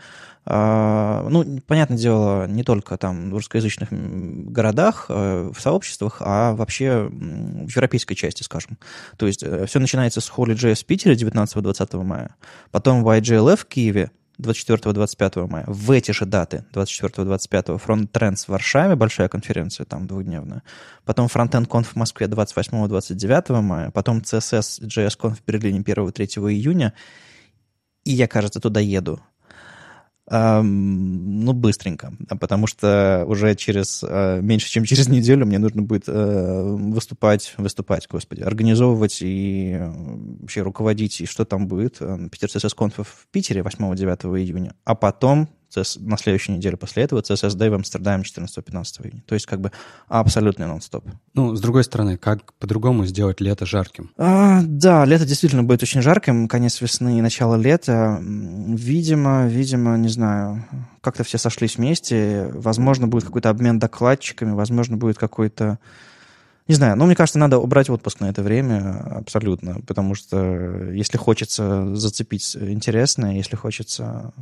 ну, 0.46 1.60
понятное 1.66 1.96
дело, 1.96 2.46
не 2.46 2.64
только 2.64 2.98
там 2.98 3.30
в 3.30 3.34
русскоязычных 3.34 3.88
городах, 3.90 5.06
э, 5.08 5.50
в 5.54 5.60
сообществах, 5.60 6.18
а 6.20 6.52
вообще 6.52 7.08
в 7.10 7.68
европейской 7.68 8.14
части, 8.14 8.42
скажем. 8.42 8.78
То 9.16 9.26
есть 9.26 9.42
э, 9.42 9.64
все 9.66 9.78
начинается 9.78 10.20
с 10.20 10.30
HolyJS 10.30 10.82
в 10.82 10.86
Питере 10.86 11.14
19-20 11.14 12.02
мая, 12.02 12.36
потом 12.70 13.02
в 13.02 13.08
IGLF 13.08 13.56
в 13.56 13.64
Киеве 13.64 14.10
24-25 14.38 15.48
мая. 15.48 15.64
В 15.66 15.90
эти 15.90 16.10
же 16.10 16.26
даты, 16.26 16.64
24-25, 16.74 17.80
Front 17.82 18.10
Trends 18.10 18.44
в 18.44 18.48
Варшаве, 18.50 18.96
большая 18.96 19.28
конференция 19.28 19.86
там 19.86 20.06
двухдневная. 20.06 20.62
Потом 21.04 21.26
Frontend 21.26 21.68
Conf 21.68 21.84
в 21.84 21.96
Москве 21.96 22.26
28-29 22.26 23.60
мая. 23.60 23.90
Потом 23.92 24.18
CSS 24.18 24.82
JS 24.82 25.18
Conf 25.18 25.36
в 25.36 25.44
Берлине 25.46 25.80
1-3 25.80 26.26
июня. 26.52 26.92
И 28.04 28.12
я, 28.12 28.28
кажется, 28.28 28.60
туда 28.60 28.80
еду 28.80 29.20
ну, 30.30 31.52
быстренько, 31.52 32.14
потому 32.40 32.66
что 32.66 33.24
уже 33.26 33.54
через 33.54 34.02
э, 34.02 34.40
меньше, 34.40 34.70
чем 34.70 34.84
через 34.84 35.08
неделю 35.08 35.44
мне 35.44 35.58
нужно 35.58 35.82
будет 35.82 36.04
э, 36.06 36.62
выступать, 36.62 37.52
выступать, 37.58 38.08
господи, 38.08 38.40
организовывать 38.40 39.18
и 39.20 39.76
э, 39.78 39.90
вообще 40.40 40.62
руководить, 40.62 41.20
и 41.20 41.26
что 41.26 41.44
там 41.44 41.68
будет. 41.68 41.98
Питер 42.30 42.48
CSS 42.48 42.74
Conf 42.74 43.04
в 43.04 43.26
Питере 43.32 43.60
8-9 43.60 44.40
июня, 44.40 44.74
а 44.84 44.94
потом 44.94 45.50
на 45.76 46.16
следующей 46.16 46.52
неделе 46.52 46.76
после 46.76 47.04
этого 47.04 47.20
CSS 47.20 47.56
Day 47.56 47.70
в 47.70 47.74
Амстердаме 47.74 48.22
14-15 48.24 49.06
июня. 49.06 49.22
То 49.26 49.34
есть 49.34 49.46
как 49.46 49.60
бы 49.60 49.72
абсолютный 50.08 50.66
нон-стоп. 50.66 51.04
Ну, 51.34 51.54
с 51.54 51.60
другой 51.60 51.84
стороны, 51.84 52.16
как 52.16 52.52
по-другому 52.54 53.06
сделать 53.06 53.40
лето 53.40 53.66
жарким? 53.66 54.10
А, 54.16 54.60
да, 54.62 55.04
лето 55.04 55.24
действительно 55.24 55.62
будет 55.62 55.82
очень 55.82 56.02
жарким, 56.02 56.48
конец 56.48 56.80
весны 56.80 57.18
и 57.18 57.22
начало 57.22 57.56
лета. 57.56 58.18
Видимо, 58.20 59.46
видимо, 59.46 59.96
не 59.96 60.08
знаю, 60.08 60.64
как-то 61.00 61.24
все 61.24 61.38
сошлись 61.38 61.76
вместе. 61.76 62.50
Возможно, 62.54 63.06
будет 63.06 63.24
какой-то 63.24 63.50
обмен 63.50 63.78
докладчиками, 63.78 64.52
возможно, 64.52 64.96
будет 64.96 65.18
какой-то 65.18 65.78
не 66.66 66.74
знаю, 66.74 66.96
но 66.96 67.04
мне 67.04 67.14
кажется, 67.14 67.38
надо 67.38 67.58
убрать 67.58 67.90
отпуск 67.90 68.20
на 68.20 68.30
это 68.30 68.42
время 68.42 69.18
абсолютно, 69.18 69.80
потому 69.82 70.14
что 70.14 70.90
если 70.92 71.18
хочется 71.18 71.94
зацепить 71.94 72.56
интересное, 72.56 73.34
если 73.34 73.54
хочется 73.54 74.32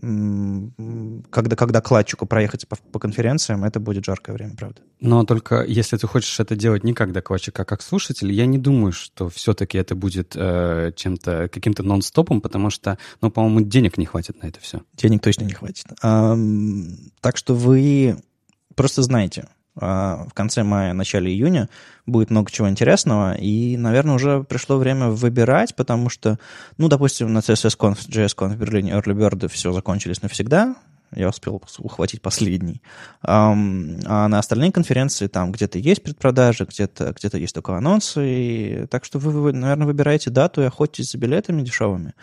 когда, 0.00 1.56
когда 1.56 1.80
кладчику 1.80 2.26
проехать 2.26 2.66
по, 2.66 2.76
по 2.76 2.98
конференциям, 2.98 3.64
это 3.64 3.78
будет 3.80 4.04
жаркое 4.04 4.34
время, 4.34 4.54
правда. 4.56 4.82
Но 5.00 5.24
только 5.24 5.62
если 5.62 5.96
ты 5.96 6.06
хочешь 6.06 6.40
это 6.40 6.56
делать 6.56 6.84
не 6.84 6.94
как 6.94 7.12
докладчик, 7.12 7.58
а 7.60 7.64
как 7.64 7.80
слушатель, 7.80 8.32
я 8.32 8.46
не 8.46 8.58
думаю, 8.58 8.92
что 8.92 9.28
все-таки 9.28 9.78
это 9.78 9.94
будет 9.94 10.32
э, 10.34 10.92
чем-то, 10.96 11.48
каким-то 11.52 11.82
нон-стопом, 11.82 12.40
потому 12.40 12.70
что, 12.70 12.98
ну, 13.20 13.30
по-моему, 13.30 13.60
денег 13.60 13.96
не 13.96 14.06
хватит 14.06 14.42
на 14.42 14.48
это 14.48 14.60
все. 14.60 14.82
Денег 14.94 15.22
точно 15.22 15.44
не 15.44 15.52
хватит. 15.52 15.86
А, 16.02 16.36
так 17.20 17.36
что 17.36 17.54
вы 17.54 18.16
просто 18.74 19.02
знаете, 19.02 19.46
в 19.74 20.30
конце 20.34 20.62
мая, 20.62 20.92
начале 20.92 21.32
июня 21.32 21.68
будет 22.06 22.30
много 22.30 22.50
чего 22.50 22.68
интересного, 22.68 23.34
и, 23.34 23.76
наверное, 23.76 24.14
уже 24.14 24.44
пришло 24.44 24.76
время 24.76 25.08
выбирать, 25.08 25.74
потому 25.74 26.08
что, 26.08 26.38
ну, 26.78 26.88
допустим, 26.88 27.32
на 27.32 27.38
CSS.conf, 27.38 28.08
JS.conf 28.08 28.54
в 28.54 28.58
Берлине 28.58 28.92
Early 28.92 29.14
Bird 29.14 29.48
все 29.48 29.72
закончились 29.72 30.22
навсегда, 30.22 30.76
я 31.16 31.28
успел 31.28 31.62
ухватить 31.78 32.22
последний. 32.22 32.82
А 33.22 33.54
на 33.54 34.38
остальные 34.38 34.72
конференции 34.72 35.28
там 35.28 35.52
где-то 35.52 35.78
есть 35.78 36.02
предпродажи, 36.02 36.64
где-то 36.64 37.14
где 37.16 37.38
есть 37.38 37.54
только 37.54 37.76
анонсы. 37.76 38.20
И... 38.26 38.86
Так 38.86 39.04
что 39.04 39.18
вы, 39.18 39.52
наверное, 39.52 39.86
выбираете 39.86 40.30
дату 40.30 40.62
и 40.62 40.66
охотитесь 40.66 41.12
за 41.12 41.18
билетами 41.18 41.62
дешевыми. 41.62 42.14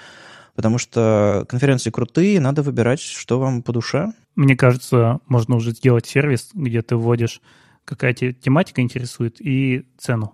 Потому 0.55 0.77
что 0.77 1.46
конференции 1.50 1.89
крутые, 1.89 2.39
надо 2.39 2.62
выбирать, 2.62 3.00
что 3.00 3.39
вам 3.39 3.63
по 3.63 3.72
душе. 3.72 4.13
Мне 4.36 4.55
кажется, 4.55 5.20
можно 5.27 5.55
уже 5.55 5.72
сделать 5.72 6.05
сервис, 6.05 6.50
где 6.53 6.81
ты 6.81 6.96
вводишь, 6.96 7.41
какая 7.86 8.13
тебе 8.13 8.34
тематика 8.34 8.81
интересует, 8.81 9.39
и 9.39 9.86
цену. 9.98 10.34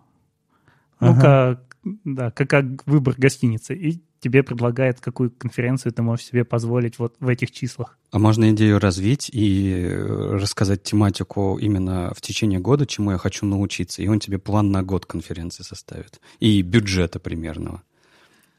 Ну, 0.99 1.11
ага. 1.11 1.21
как, 1.21 1.77
да, 2.03 2.31
как, 2.31 2.49
как 2.49 2.65
выбор 2.87 3.15
гостиницы. 3.17 3.75
И 3.75 4.01
тебе 4.19 4.43
предлагает, 4.43 4.99
какую 4.99 5.31
конференцию 5.31 5.93
ты 5.93 6.01
можешь 6.01 6.25
себе 6.25 6.43
позволить 6.43 6.99
вот 6.99 7.15
в 7.19 7.27
этих 7.27 7.51
числах. 7.51 7.97
А 8.11 8.19
можно 8.19 8.51
идею 8.51 8.79
развить 8.79 9.29
и 9.31 9.87
рассказать 9.95 10.83
тематику 10.83 11.57
именно 11.59 12.11
в 12.15 12.21
течение 12.21 12.59
года, 12.59 12.85
чему 12.85 13.11
я 13.11 13.17
хочу 13.17 13.45
научиться, 13.45 14.01
и 14.01 14.07
он 14.07 14.19
тебе 14.19 14.39
план 14.39 14.71
на 14.71 14.83
год 14.83 15.05
конференции 15.05 15.63
составит. 15.63 16.19
И 16.39 16.61
бюджета 16.61 17.19
примерного. 17.19 17.83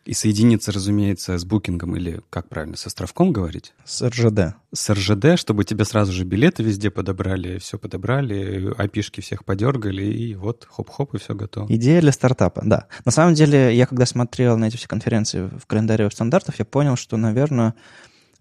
И 0.08 0.14
соединиться, 0.14 0.72
разумеется, 0.72 1.36
с 1.36 1.44
букингом 1.44 1.94
или, 1.94 2.22
как 2.30 2.48
правильно, 2.48 2.78
с 2.78 2.86
островком 2.86 3.30
говорить? 3.30 3.74
С 3.84 4.00
РЖД. 4.08 4.56
С 4.72 4.90
РЖД, 4.90 5.38
чтобы 5.38 5.64
тебе 5.64 5.84
сразу 5.84 6.12
же 6.12 6.24
билеты 6.24 6.62
везде 6.62 6.90
подобрали, 6.90 7.58
все 7.58 7.76
подобрали, 7.76 8.72
опишки 8.78 9.20
всех 9.20 9.44
подергали, 9.44 10.06
и 10.06 10.34
вот 10.34 10.66
хоп-хоп, 10.70 11.14
и 11.14 11.18
все 11.18 11.34
готово. 11.34 11.66
Идея 11.74 12.00
для 12.00 12.12
стартапа, 12.12 12.62
да. 12.64 12.86
На 13.04 13.12
самом 13.12 13.34
деле, 13.34 13.76
я 13.76 13.84
когда 13.84 14.06
смотрел 14.06 14.56
на 14.56 14.64
эти 14.64 14.78
все 14.78 14.88
конференции 14.88 15.42
в 15.42 15.66
календаре 15.66 16.10
стандартов, 16.10 16.58
я 16.58 16.64
понял, 16.64 16.96
что, 16.96 17.18
наверное, 17.18 17.74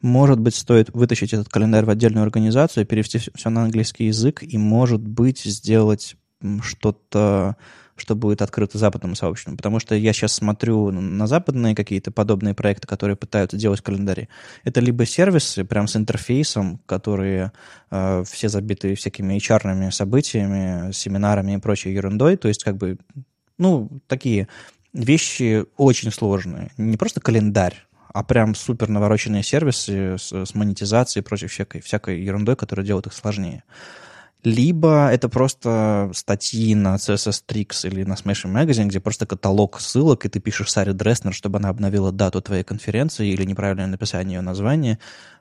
может 0.01 0.39
быть, 0.39 0.55
стоит 0.55 0.91
вытащить 0.91 1.33
этот 1.33 1.49
календарь 1.49 1.83
в 1.83 1.89
отдельную 1.89 2.23
организацию, 2.23 2.85
перевести 2.85 3.19
все 3.19 3.49
на 3.49 3.63
английский 3.63 4.05
язык 4.05 4.41
и, 4.41 4.57
может 4.57 5.01
быть, 5.01 5.41
сделать 5.41 6.15
что-то 6.61 7.57
что 7.97 8.15
будет 8.15 8.41
открыто 8.41 8.77
западному 8.77 9.15
сообществу. 9.15 9.55
Потому 9.55 9.79
что 9.79 9.95
я 9.95 10.13
сейчас 10.13 10.33
смотрю 10.33 10.91
на 10.91 11.27
западные 11.27 11.75
какие-то 11.75 12.11
подобные 12.11 12.53
проекты, 12.53 12.87
которые 12.87 13.15
пытаются 13.15 13.57
делать 13.57 13.81
календари. 13.81 14.29
Это 14.63 14.79
либо 14.79 15.05
сервисы 15.05 15.63
прям 15.65 15.87
с 15.87 15.95
интерфейсом, 15.95 16.79
которые 16.85 17.51
э, 17.91 18.23
все 18.25 18.49
забиты 18.49 18.95
всякими 18.95 19.37
HR-ными 19.37 19.89
событиями, 19.89 20.91
семинарами 20.91 21.53
и 21.53 21.57
прочей 21.57 21.93
ерундой. 21.93 22.37
То 22.37 22.47
есть 22.47 22.63
как 22.63 22.77
бы, 22.77 22.97
ну, 23.57 23.89
такие 24.07 24.47
вещи 24.93 25.65
очень 25.77 26.11
сложные. 26.11 26.71
Не 26.77 26.97
просто 26.97 27.21
календарь, 27.21 27.85
а 28.13 28.23
прям 28.23 28.55
супер 28.55 28.89
навороченные 28.89 29.43
сервисы 29.43 30.17
с, 30.17 30.31
с 30.31 30.55
монетизацией 30.55 31.21
и 31.21 31.25
прочей 31.25 31.47
всякой, 31.47 31.81
всякой 31.81 32.21
ерундой, 32.21 32.55
которая 32.55 32.85
делает 32.85 33.07
их 33.07 33.13
сложнее 33.13 33.63
либо 34.47 35.09
это 35.11 35.27
просто 35.27 36.09
статьи 36.13 36.73
на 36.73 36.95
CSS 36.95 37.43
Tricks 37.45 37.85
или 37.85 38.03
на 38.03 38.13
Smashing 38.13 38.53
Magazine, 38.53 38.87
где 38.87 39.01
просто 39.01 39.25
каталог 39.25 39.79
ссылок, 39.81 40.25
и 40.25 40.29
ты 40.29 40.39
пишешь 40.39 40.71
Саре 40.71 40.93
Дреснер, 40.93 41.33
чтобы 41.33 41.57
она 41.57 41.67
обновила 41.67 42.13
дату 42.13 42.41
твоей 42.41 42.63
конференции 42.63 43.27
или 43.27 43.43
неправильное 43.43 43.87
написание 43.87 44.37
ее 44.37 44.41
названия. 44.41 44.99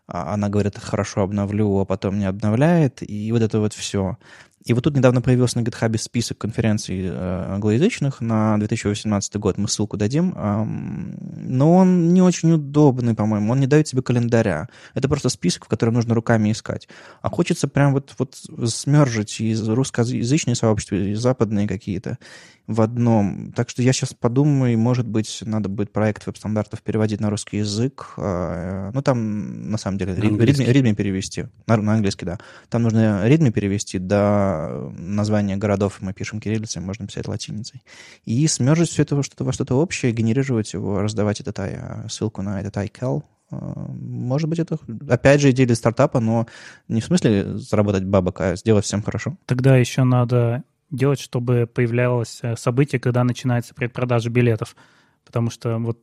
А 0.09 0.35
она 0.35 0.49
говорит, 0.49 0.77
хорошо, 0.79 1.23
обновлю, 1.23 1.79
а 1.79 1.85
потом 1.85 2.19
не 2.19 2.25
обновляет, 2.25 3.09
и 3.09 3.31
вот 3.31 3.43
это 3.43 3.61
вот 3.61 3.75
все. 3.75 4.19
И 4.67 4.73
вот 4.73 4.83
тут 4.83 4.97
недавно 4.97 5.23
появился 5.23 5.61
на 5.61 5.63
GitHub 5.63 5.97
список 5.97 6.39
конференций 6.39 7.03
э, 7.05 7.45
англоязычных 7.53 8.21
на 8.21 8.59
2018 8.59 9.37
год. 9.37 9.59
Мы 9.59 9.69
ссылку 9.69 9.97
дадим. 9.97 10.35
Но 10.37 11.73
он 11.73 12.13
не 12.13 12.21
очень 12.21 12.51
удобный, 12.51 13.15
по-моему. 13.15 13.53
Он 13.53 13.61
не 13.61 13.69
дает 13.69 13.87
тебе 13.87 14.03
календаря. 14.03 14.69
Это 14.95 15.09
просто 15.09 15.29
список, 15.29 15.67
в 15.67 15.69
котором 15.69 15.95
нужно 15.95 16.17
руками 16.17 16.51
искать. 16.51 16.89
А 17.23 17.31
хочется 17.31 17.69
прям 17.69 17.93
вот, 17.93 18.15
вот 18.19 18.35
смержить 18.69 19.41
и 19.41 19.55
русскоязычные 19.55 20.57
сообщества, 20.57 20.97
и 20.97 21.15
западные 21.15 21.69
какие-то 21.69 22.19
в 22.67 22.81
одном. 22.81 23.53
Так 23.53 23.71
что 23.71 23.83
я 23.83 23.93
сейчас 23.93 24.13
подумаю, 24.13 24.79
может 24.79 25.07
быть, 25.07 25.43
надо 25.45 25.69
будет 25.69 25.93
проект 25.93 26.27
веб-стандартов 26.27 26.83
переводить 26.83 27.21
на 27.21 27.31
русский 27.31 27.59
язык. 27.59 28.15
А, 28.17 28.91
ну, 28.93 29.03
там, 29.03 29.71
на 29.71 29.79
самом 29.79 29.99
деле, 29.99 30.15
ритми, 30.15 30.93
перевести. 30.93 31.47
На, 31.67 31.77
на 31.77 31.95
английский, 31.95 32.27
да. 32.27 32.39
Там 32.69 32.83
нужно 32.83 33.27
ритми 33.27 33.51
перевести, 33.51 33.99
до 33.99 34.93
названия 34.99 35.57
городов 35.57 35.99
мы 36.01 36.13
пишем 36.13 36.41
кириллицей, 36.41 36.83
можно 36.83 37.07
писать 37.07 37.29
латиницей. 37.29 37.83
И 38.25 38.47
смержить 38.49 38.91
все 38.91 39.03
это 39.03 39.15
во 39.15 39.23
что-то, 39.23 39.45
во 39.45 39.53
что-то 39.53 39.77
общее, 39.77 40.13
генерировать 40.13 40.73
его, 40.73 41.01
раздавать 41.01 41.41
этот 41.41 41.59
а, 41.61 42.07
ссылку 42.09 42.43
на 42.43 42.61
этот 42.61 42.77
iCal. 42.77 43.23
А, 43.51 43.57
может 43.91 44.49
быть, 44.49 44.59
это, 44.59 44.77
опять 45.09 45.41
же, 45.41 45.51
идея 45.51 45.67
для 45.67 45.77
стартапа, 45.77 46.19
но 46.19 46.49
не 46.89 47.01
в 47.01 47.05
смысле 47.05 47.59
заработать 47.59 48.05
бабок, 48.05 48.41
а 48.41 48.57
сделать 48.57 48.85
всем 48.85 49.03
хорошо. 49.03 49.37
Тогда 49.47 49.77
еще 49.77 50.03
надо 50.03 50.65
делать, 50.91 51.21
чтобы 51.21 51.67
появлялось 51.67 52.41
э, 52.43 52.57
событие, 52.57 53.01
когда 53.01 53.25
начинается 53.25 53.75
предпродажа 53.75 54.31
билетов. 54.31 54.77
Потому 55.25 55.51
что 55.51 55.79
вот 55.79 55.99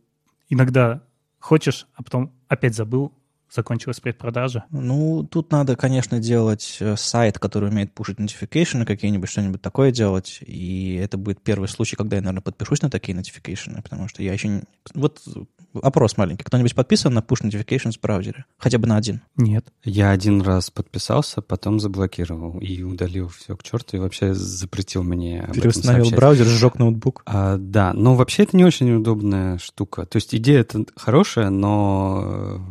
иногда 0.49 1.03
хочешь, 1.39 1.87
а 1.95 2.03
потом 2.03 2.33
опять 2.47 2.75
забыл, 2.75 3.13
закончилась 3.53 3.99
предпродажа? 3.99 4.65
Ну, 4.71 5.23
тут 5.23 5.51
надо, 5.51 5.75
конечно, 5.75 6.19
делать 6.19 6.77
э, 6.79 6.95
сайт, 6.97 7.39
который 7.39 7.69
умеет 7.69 7.93
пушить 7.93 8.17
notification, 8.17 8.85
какие-нибудь, 8.85 9.29
что-нибудь 9.29 9.61
такое 9.61 9.91
делать. 9.91 10.39
И 10.45 10.95
это 10.95 11.17
будет 11.17 11.41
первый 11.41 11.67
случай, 11.67 11.95
когда 11.95 12.15
я, 12.15 12.21
наверное, 12.21 12.41
подпишусь 12.41 12.81
на 12.81 12.89
такие 12.89 13.17
notification, 13.17 13.81
потому 13.81 14.07
что 14.07 14.23
я 14.23 14.33
еще 14.33 14.47
не... 14.47 14.61
Вот 14.93 15.21
опрос 15.81 16.17
маленький. 16.17 16.43
Кто-нибудь 16.43 16.75
подписан 16.75 17.13
на 17.13 17.19
push 17.19 17.43
notifications 17.43 17.97
в 17.97 18.01
браузере? 18.01 18.45
Хотя 18.57 18.77
бы 18.77 18.87
на 18.87 18.97
один? 18.97 19.21
Нет. 19.35 19.71
Я 19.83 20.11
один 20.11 20.41
раз 20.41 20.69
подписался, 20.69 21.41
потом 21.41 21.79
заблокировал 21.79 22.59
и 22.59 22.83
удалил 22.83 23.29
все 23.29 23.55
к 23.55 23.63
черту 23.63 23.97
и 23.97 23.99
вообще 23.99 24.33
запретил 24.33 25.03
мне 25.03 25.49
Переустановил 25.53 26.09
браузер, 26.11 26.45
сжег 26.45 26.79
ноутбук. 26.79 27.23
А, 27.25 27.57
да, 27.57 27.93
но 27.93 28.15
вообще 28.15 28.43
это 28.43 28.57
не 28.57 28.65
очень 28.65 28.91
удобная 28.93 29.57
штука. 29.57 30.05
То 30.05 30.17
есть 30.17 30.33
идея 30.35 30.61
это 30.61 30.85
хорошая, 30.95 31.49
но 31.49 32.61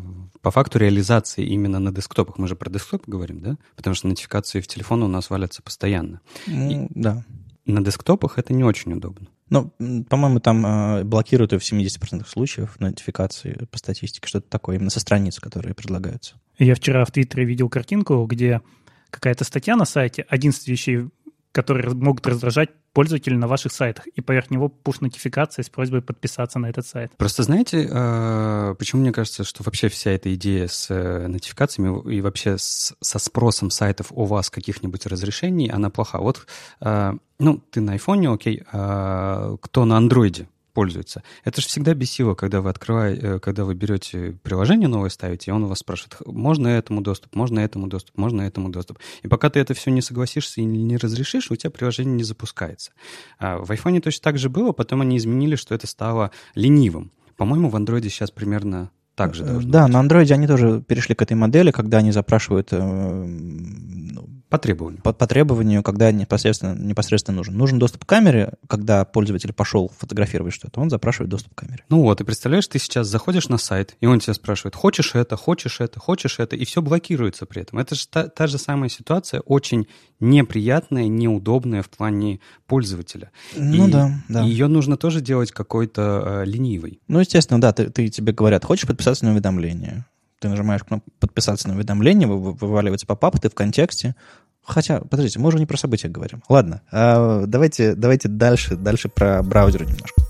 по 0.42 0.50
факту 0.50 0.78
реализации 0.78 1.46
именно 1.46 1.78
на 1.78 1.92
десктопах, 1.92 2.36
мы 2.36 2.48
же 2.48 2.56
про 2.56 2.68
десктоп 2.68 3.04
говорим, 3.06 3.40
да? 3.40 3.56
Потому 3.76 3.94
что 3.94 4.08
нотификации 4.08 4.60
в 4.60 4.66
телефон 4.66 5.02
у 5.04 5.08
нас 5.08 5.30
валятся 5.30 5.62
постоянно. 5.62 6.20
Ну, 6.46 6.70
И 6.70 6.88
да. 6.90 7.24
На 7.64 7.82
десктопах 7.82 8.38
это 8.38 8.52
не 8.52 8.64
очень 8.64 8.92
удобно. 8.92 9.28
Ну, 9.48 9.72
по-моему, 10.08 10.40
там 10.40 10.66
э, 10.66 11.04
блокируют 11.04 11.52
в 11.52 11.56
70% 11.58 12.26
случаев 12.26 12.80
нотификации 12.80 13.68
по 13.70 13.78
статистике, 13.78 14.26
что-то 14.26 14.48
такое, 14.48 14.76
именно 14.76 14.90
со 14.90 14.98
страниц, 14.98 15.38
которые 15.38 15.74
предлагаются. 15.74 16.34
Я 16.58 16.74
вчера 16.74 17.04
в 17.04 17.12
Твиттере 17.12 17.44
видел 17.44 17.68
картинку, 17.68 18.24
где 18.26 18.62
какая-то 19.10 19.44
статья 19.44 19.76
на 19.76 19.84
сайте, 19.84 20.24
11 20.28 20.66
вещей, 20.68 21.08
которые 21.52 21.94
могут 21.94 22.26
раздражать 22.26 22.70
пользователей 22.92 23.36
на 23.36 23.46
ваших 23.46 23.72
сайтах, 23.72 24.06
и 24.06 24.20
поверх 24.20 24.50
него 24.50 24.68
пуш-нотификация 24.68 25.62
с 25.62 25.70
просьбой 25.70 26.02
подписаться 26.02 26.58
на 26.58 26.66
этот 26.66 26.86
сайт. 26.86 27.12
Просто 27.16 27.42
знаете, 27.42 27.88
а, 27.90 28.74
почему 28.74 29.02
мне 29.02 29.12
кажется, 29.12 29.44
что 29.44 29.62
вообще 29.62 29.88
вся 29.88 30.10
эта 30.10 30.34
идея 30.34 30.66
с 30.66 30.90
э, 30.90 31.26
нотификациями 31.26 32.12
и 32.12 32.20
вообще 32.20 32.56
со 32.58 33.18
спросом 33.18 33.70
сайтов 33.70 34.08
у 34.10 34.24
вас 34.24 34.50
каких-нибудь 34.50 35.06
разрешений, 35.06 35.68
она 35.68 35.90
плоха. 35.90 36.18
Вот, 36.18 36.46
а, 36.80 37.14
ну, 37.38 37.62
ты 37.70 37.80
на 37.80 37.92
айфоне, 37.92 38.30
окей, 38.30 38.62
а 38.72 39.56
кто 39.60 39.84
на 39.84 39.96
андроиде? 39.96 40.48
Пользуется. 40.72 41.22
Это 41.44 41.60
же 41.60 41.66
всегда 41.68 41.94
бесило, 41.94 42.34
когда 42.34 42.60
вы 42.60 42.70
открываете, 42.70 43.20
э, 43.22 43.38
когда 43.38 43.64
вы 43.64 43.74
берете 43.74 44.38
приложение 44.42 44.88
новое 44.88 45.10
ставите, 45.10 45.50
и 45.50 45.54
он 45.54 45.64
у 45.64 45.68
вас 45.68 45.78
спрашивает, 45.78 46.16
можно 46.26 46.68
этому 46.68 47.00
доступ, 47.00 47.34
можно 47.34 47.60
этому 47.60 47.86
доступ, 47.86 48.16
можно 48.16 48.42
этому 48.42 48.68
доступ. 48.70 48.98
И 49.22 49.28
пока 49.28 49.50
ты 49.50 49.60
это 49.60 49.74
все 49.74 49.90
не 49.90 50.02
согласишься 50.02 50.60
и 50.60 50.64
не 50.64 50.96
разрешишь, 50.96 51.50
у 51.50 51.56
тебя 51.56 51.70
приложение 51.70 52.14
не 52.14 52.24
запускается. 52.24 52.92
А 53.38 53.58
в 53.58 53.70
iPhone 53.70 54.00
точно 54.00 54.22
так 54.22 54.38
же 54.38 54.48
было, 54.48 54.72
потом 54.72 55.00
они 55.00 55.16
изменили, 55.16 55.56
что 55.56 55.74
это 55.74 55.86
стало 55.86 56.30
ленивым. 56.54 57.12
По-моему, 57.36 57.68
в 57.68 57.76
Android 57.76 58.02
сейчас 58.08 58.30
примерно 58.30 58.90
так 59.14 59.34
же 59.34 59.44
должно 59.44 59.70
Да, 59.70 59.84
быть. 59.84 59.92
на 59.92 60.02
Android 60.02 60.32
они 60.32 60.46
тоже 60.46 60.82
перешли 60.86 61.14
к 61.14 61.22
этой 61.22 61.34
модели, 61.34 61.70
когда 61.70 61.98
они 61.98 62.12
запрашивают 62.12 62.68
э, 62.72 62.78
ну, 62.80 64.28
По 64.52 64.58
требованию. 64.58 65.02
по, 65.02 65.12
по 65.12 65.26
требованию, 65.26 65.82
когда 65.82 66.12
непосредственно, 66.12 66.74
непосредственно 66.78 67.38
нужен. 67.38 67.56
Нужен 67.56 67.78
доступ 67.78 68.04
к 68.04 68.08
камере, 68.08 68.52
когда 68.68 69.04
пользователь 69.04 69.52
пошел 69.52 69.90
фотографировать 69.98 70.54
что-то, 70.54 70.80
он 70.80 70.90
запрашивает 70.90 71.30
доступ 71.30 71.54
к 71.54 71.58
камере. 71.58 71.84
Ну 71.88 72.02
вот, 72.02 72.20
и 72.20 72.24
представляешь, 72.24 72.68
ты 72.68 72.78
сейчас 72.78 73.08
заходишь 73.08 73.48
на 73.48 73.56
сайт, 73.58 73.96
и 74.00 74.06
он 74.06 74.20
тебя 74.20 74.34
спрашивает, 74.34 74.76
хочешь 74.76 75.14
это, 75.14 75.36
хочешь 75.36 75.80
это, 75.80 75.98
хочешь 75.98 76.38
это, 76.38 76.54
и 76.54 76.64
все 76.66 76.82
блокируется 76.82 77.46
при 77.46 77.62
этом. 77.62 77.78
Это 77.78 77.94
же 77.94 78.06
та, 78.06 78.28
та 78.28 78.46
же 78.46 78.58
самая 78.58 78.90
ситуация, 78.90 79.40
очень 79.40 79.88
неприятная, 80.20 81.08
неудобная 81.08 81.82
в 81.82 81.90
плане 81.90 82.40
пользователя. 82.66 83.30
Ну 83.56 83.88
И 83.88 83.90
да, 83.90 84.12
да. 84.28 84.42
Ее 84.42 84.68
нужно 84.68 84.96
тоже 84.96 85.20
делать 85.20 85.50
какой-то 85.50 86.42
э, 86.42 86.44
ленивой. 86.44 87.00
Ну, 87.08 87.20
естественно, 87.20 87.60
да, 87.60 87.72
ты, 87.72 87.90
ты- 87.90 88.08
тебе 88.08 88.32
говорят, 88.32 88.64
хочешь 88.64 88.86
подписаться 88.86 89.24
на 89.24 89.32
уведомление? 89.32 90.04
Ты 90.42 90.48
нажимаешь 90.48 90.82
кнопку 90.82 91.08
«Подписаться 91.20 91.68
на 91.68 91.74
уведомление», 91.74 92.26
вы- 92.26 92.36
вы- 92.40 92.52
вываливается 92.54 93.06
попап, 93.06 93.38
ты 93.38 93.48
в 93.48 93.54
контексте. 93.54 94.16
Хотя, 94.64 94.98
подождите, 95.00 95.38
мы 95.38 95.48
уже 95.48 95.58
не 95.58 95.66
про 95.66 95.76
события 95.76 96.08
говорим. 96.08 96.42
Ладно, 96.48 96.82
а, 96.90 97.44
давайте, 97.46 97.94
давайте 97.94 98.26
дальше, 98.28 98.74
дальше 98.74 99.08
про 99.08 99.40
браузеры 99.44 99.86
немножко. 99.86 100.20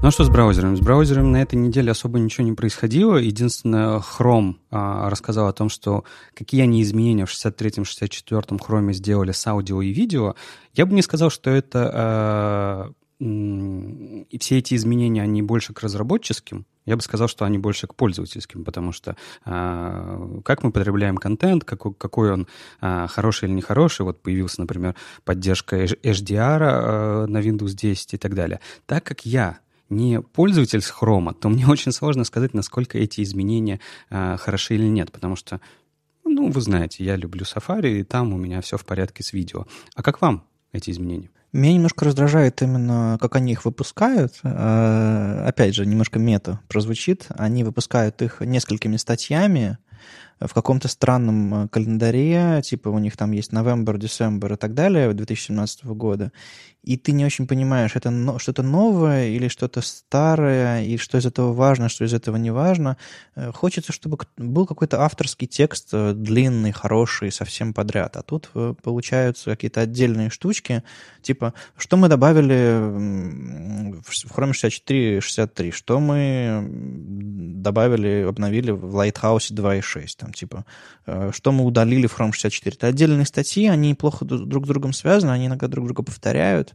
Ну 0.00 0.08
а 0.08 0.10
что 0.12 0.22
с 0.22 0.28
браузером? 0.28 0.76
С 0.76 0.80
браузером 0.80 1.32
на 1.32 1.42
этой 1.42 1.56
неделе 1.56 1.90
особо 1.90 2.20
ничего 2.20 2.46
не 2.46 2.52
происходило. 2.52 3.16
Единственное, 3.16 3.98
Chrome 3.98 4.54
а, 4.70 5.10
рассказал 5.10 5.48
о 5.48 5.52
том, 5.52 5.68
что 5.68 6.04
какие 6.34 6.62
они 6.62 6.82
изменения 6.82 7.26
в 7.26 7.30
63-м, 7.32 7.82
64-м 7.82 8.58
Chrome 8.58 8.92
сделали 8.92 9.32
с 9.32 9.44
аудио 9.44 9.82
и 9.82 9.92
видео. 9.92 10.36
Я 10.74 10.86
бы 10.86 10.94
не 10.94 11.02
сказал, 11.02 11.30
что 11.30 11.50
это... 11.50 11.90
а, 11.92 12.92
и 13.18 14.38
все 14.38 14.58
эти 14.58 14.74
изменения, 14.74 15.22
они 15.22 15.42
больше 15.42 15.72
к 15.72 15.80
разработческим. 15.80 16.66
Я 16.84 16.96
бы 16.96 17.02
сказал, 17.02 17.28
что 17.28 17.44
они 17.44 17.58
больше 17.58 17.86
к 17.86 17.94
пользовательским, 17.94 18.62
потому 18.62 18.92
что 18.92 19.16
а, 19.44 20.40
как 20.44 20.62
мы 20.62 20.70
потребляем 20.70 21.16
контент, 21.16 21.64
какой, 21.64 21.94
какой 21.94 22.32
он 22.32 22.46
а, 22.80 23.06
хороший 23.08 23.48
или 23.48 23.56
нехороший, 23.56 24.04
вот 24.04 24.22
появился, 24.22 24.60
например, 24.60 24.94
поддержка 25.24 25.82
HDR 25.84 26.58
а, 26.60 27.26
на 27.26 27.38
Windows 27.38 27.74
10 27.74 28.14
и 28.14 28.18
так 28.18 28.34
далее. 28.34 28.60
Так 28.86 29.02
как 29.04 29.26
я 29.26 29.58
не 29.88 30.20
пользователь 30.20 30.82
с 30.82 30.90
хрома, 30.90 31.34
то 31.34 31.48
мне 31.48 31.66
очень 31.68 31.92
сложно 31.92 32.24
сказать, 32.24 32.54
насколько 32.54 32.98
эти 32.98 33.22
изменения 33.22 33.80
а, 34.10 34.36
хороши 34.36 34.74
или 34.74 34.86
нет, 34.86 35.10
потому 35.10 35.36
что, 35.36 35.60
ну, 36.24 36.50
вы 36.50 36.60
знаете, 36.60 37.04
я 37.04 37.16
люблю 37.16 37.42
Safari, 37.44 38.00
и 38.00 38.04
там 38.04 38.32
у 38.32 38.36
меня 38.36 38.60
все 38.60 38.76
в 38.76 38.84
порядке 38.84 39.22
с 39.22 39.32
видео. 39.32 39.66
А 39.94 40.02
как 40.02 40.20
вам 40.20 40.46
эти 40.72 40.90
изменения? 40.90 41.30
Меня 41.56 41.72
немножко 41.72 42.04
раздражает 42.04 42.60
именно, 42.60 43.16
как 43.18 43.34
они 43.34 43.52
их 43.52 43.64
выпускают. 43.64 44.34
Э, 44.42 45.44
Опять 45.48 45.74
же, 45.74 45.86
немножко 45.86 46.18
мета 46.18 46.60
прозвучит. 46.68 47.28
Они 47.30 47.64
выпускают 47.64 48.20
их 48.20 48.42
несколькими 48.42 48.98
статьями 48.98 49.78
в 50.40 50.52
каком-то 50.52 50.88
странном 50.88 51.64
э, 51.64 51.68
календаре, 51.68 52.60
типа 52.62 52.88
у 52.88 52.98
них 52.98 53.16
там 53.16 53.32
есть 53.32 53.52
новембр, 53.52 53.96
декабрь 53.98 54.52
и 54.52 54.56
так 54.56 54.74
далее 54.74 55.12
2017 55.12 55.86
года, 55.86 56.30
и 56.82 56.96
ты 56.96 57.12
не 57.12 57.24
очень 57.24 57.46
понимаешь, 57.46 57.96
это 57.96 58.38
что-то 58.38 58.62
новое 58.62 59.28
или 59.28 59.48
что-то 59.48 59.80
старое, 59.80 60.82
и 60.82 60.98
что 60.98 61.18
из 61.18 61.26
этого 61.26 61.52
важно, 61.52 61.88
что 61.88 62.04
из 62.04 62.14
этого 62.14 62.36
не 62.36 62.50
важно. 62.50 62.96
Э, 63.34 63.50
Хочется, 63.52 63.92
чтобы 63.92 64.18
был 64.36 64.66
какой-то 64.66 65.02
авторский 65.02 65.46
текст 65.46 65.88
э, 65.92 66.12
длинный, 66.12 66.72
хороший, 66.72 67.32
совсем 67.32 67.72
подряд, 67.72 68.16
а 68.16 68.22
тут 68.22 68.50
получаются 68.82 69.50
какие-то 69.50 69.80
отдельные 69.80 70.28
штучки, 70.28 70.82
типа, 71.22 71.54
что 71.78 71.96
мы 71.96 72.08
добавили 72.08 72.78
в 72.78 74.36
Chrome 74.36 74.52
64 74.52 75.16
и 75.16 75.20
63, 75.20 75.70
что 75.70 75.98
мы 75.98 76.66
добавили, 76.70 78.26
обновили 78.28 78.70
в 78.70 78.94
Lighthouse 78.96 79.50
2.6, 79.50 79.82
там, 80.16 80.32
типа, 80.32 80.64
э, 81.06 81.30
что 81.32 81.52
мы 81.52 81.64
удалили 81.64 82.06
в 82.06 82.18
Chrome 82.18 82.32
64. 82.32 82.76
Это 82.76 82.86
отдельные 82.88 83.26
статьи, 83.26 83.68
они 83.68 83.94
плохо 83.94 84.24
друг 84.24 84.64
с 84.64 84.68
другом 84.68 84.92
связаны, 84.92 85.30
они 85.30 85.46
иногда 85.46 85.68
друг 85.68 85.86
друга 85.86 86.02
повторяют, 86.02 86.74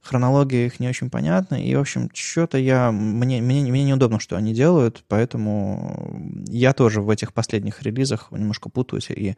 хронология 0.00 0.66
их 0.66 0.80
не 0.80 0.88
очень 0.88 1.10
понятна, 1.10 1.56
и, 1.56 1.74
в 1.74 1.80
общем, 1.80 2.10
что-то 2.14 2.58
я, 2.58 2.92
мне, 2.92 3.40
мне, 3.40 3.62
мне 3.62 3.84
неудобно, 3.84 4.20
что 4.20 4.36
они 4.36 4.54
делают, 4.54 5.04
поэтому 5.08 6.20
я 6.48 6.72
тоже 6.72 7.00
в 7.02 7.10
этих 7.10 7.32
последних 7.32 7.82
релизах 7.82 8.30
немножко 8.30 8.68
путаюсь, 8.68 9.10
и 9.10 9.36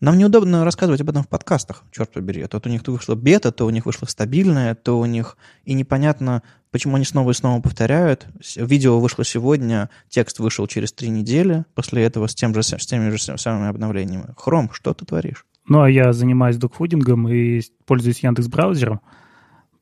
нам 0.00 0.18
неудобно 0.18 0.64
рассказывать 0.64 1.00
об 1.00 1.10
этом 1.10 1.22
в 1.22 1.28
подкастах, 1.28 1.84
черт 1.90 2.12
побери. 2.12 2.42
А 2.42 2.48
То 2.48 2.60
у 2.64 2.68
них 2.68 2.82
то 2.82 2.92
вышла 2.92 3.14
бета, 3.14 3.50
то 3.50 3.66
у 3.66 3.70
них 3.70 3.86
вышла 3.86 4.06
стабильная, 4.06 4.74
то 4.74 4.98
у 4.98 5.06
них... 5.06 5.36
И 5.64 5.72
непонятно, 5.72 6.42
почему 6.70 6.96
они 6.96 7.04
снова 7.04 7.30
и 7.30 7.34
снова 7.34 7.62
повторяют. 7.62 8.26
Видео 8.56 9.00
вышло 9.00 9.24
сегодня, 9.24 9.88
текст 10.08 10.38
вышел 10.38 10.66
через 10.66 10.92
три 10.92 11.08
недели 11.08 11.64
после 11.74 12.02
этого 12.02 12.26
с, 12.26 12.34
тем 12.34 12.54
же, 12.54 12.62
с 12.62 12.86
теми 12.86 13.08
же 13.10 13.18
самыми 13.18 13.68
обновлениями. 13.68 14.34
Хром, 14.36 14.70
что 14.72 14.92
ты 14.92 15.06
творишь? 15.06 15.46
Ну, 15.68 15.80
а 15.80 15.90
я 15.90 16.12
занимаюсь 16.12 16.58
докфудингом 16.58 17.28
и 17.28 17.62
пользуюсь 17.86 18.20
Яндекс 18.20 18.48
браузером, 18.48 19.00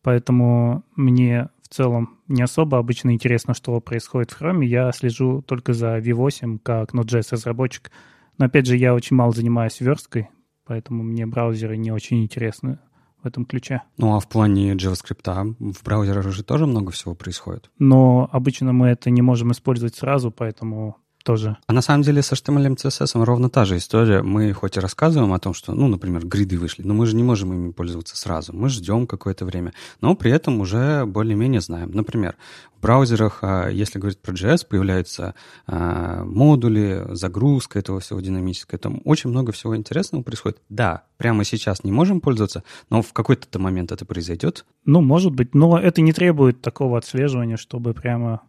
поэтому 0.03 0.85
мне 0.95 1.49
в 1.63 1.69
целом 1.75 2.19
не 2.29 2.43
особо 2.43 2.79
обычно 2.79 3.13
интересно, 3.13 3.53
что 3.55 3.81
происходит 3.81 4.31
в 4.31 4.41
Chrome. 4.41 4.65
Я 4.65 4.93
слежу 4.93 5.43
только 5.43 5.73
за 5.73 5.99
V8 5.99 6.61
как 6.63 6.95
Node.js 6.95 7.29
разработчик. 7.33 7.91
Но 8.39 8.47
опять 8.47 8.67
же, 8.67 8.77
я 8.77 8.95
очень 8.95 9.17
мало 9.17 9.33
занимаюсь 9.33 9.81
версткой, 9.81 10.29
поэтому 10.65 11.03
мне 11.03 11.27
браузеры 11.27 11.77
не 11.77 11.93
очень 11.93 12.23
интересны 12.23 12.79
в 13.23 13.27
этом 13.27 13.47
ключе. 13.47 13.83
Ну, 13.97 14.15
а 14.15 14.21
в 14.21 14.29
плане 14.29 14.75
JavaScript 14.75 15.57
в 15.59 15.83
браузерах 15.85 16.31
же 16.31 16.45
тоже 16.45 16.67
много 16.67 16.93
всего 16.93 17.15
происходит. 17.15 17.71
Но 17.79 18.29
обычно 18.31 18.73
мы 18.73 18.89
это 18.89 19.11
не 19.11 19.23
можем 19.23 19.53
использовать 19.53 19.95
сразу, 19.95 20.31
поэтому 20.31 20.97
тоже. 21.25 21.57
А 21.67 21.73
на 21.73 21.83
самом 21.83 22.03
деле 22.03 22.23
с 22.23 22.31
HTML 22.31 22.77
CSS 22.77 23.25
ровно 23.25 23.51
та 23.51 23.65
же 23.65 23.77
история. 23.77 24.23
Мы 24.23 24.53
хоть 24.53 24.77
и 24.77 24.81
рассказываем 24.81 25.33
о 25.33 25.39
том, 25.41 25.55
что, 25.55 25.73
ну, 25.73 25.89
например, 25.89 26.25
гриды 26.27 26.59
вышли, 26.59 26.83
но 26.83 26.95
мы 26.95 27.07
же 27.07 27.17
не 27.17 27.23
можем 27.25 27.53
ими 27.53 27.73
пользоваться 27.73 28.17
сразу. 28.17 28.53
Мы 28.53 28.69
ждем 28.69 29.07
какое-то 29.07 29.45
время, 29.45 29.73
но 30.01 30.15
при 30.15 30.31
этом 30.31 30.61
уже 30.61 31.05
более-менее 31.07 31.61
знаем. 31.61 31.91
Например, 31.93 32.37
в 32.77 32.83
браузерах, 32.83 33.39
а, 33.43 33.69
если 33.69 33.99
говорить 33.99 34.21
про 34.21 34.33
JS, 34.33 34.67
появляются 34.69 35.35
а, 35.67 36.25
модули, 36.25 37.07
загрузка 37.11 37.79
этого 37.79 38.01
всего 38.01 38.21
динамическая. 38.21 38.79
Там 38.79 39.01
очень 39.05 39.31
много 39.31 39.53
всего 39.53 39.77
интересного 39.77 40.23
происходит. 40.23 40.59
Да, 40.69 41.05
прямо 41.17 41.45
сейчас 41.45 41.83
не 41.83 41.93
можем 41.93 42.21
пользоваться, 42.21 42.63
но 42.91 43.03
в 43.03 43.13
какой-то 43.13 43.59
момент 43.59 43.91
это 43.91 44.05
произойдет. 44.05 44.67
Ну, 44.85 45.01
может 45.01 45.33
быть, 45.33 45.55
но 45.55 45.79
это 45.79 46.03
не 46.03 46.13
требует 46.13 46.61
такого 46.61 46.99
отслеживания, 46.99 47.57
чтобы 47.57 47.95
прямо 47.95 48.43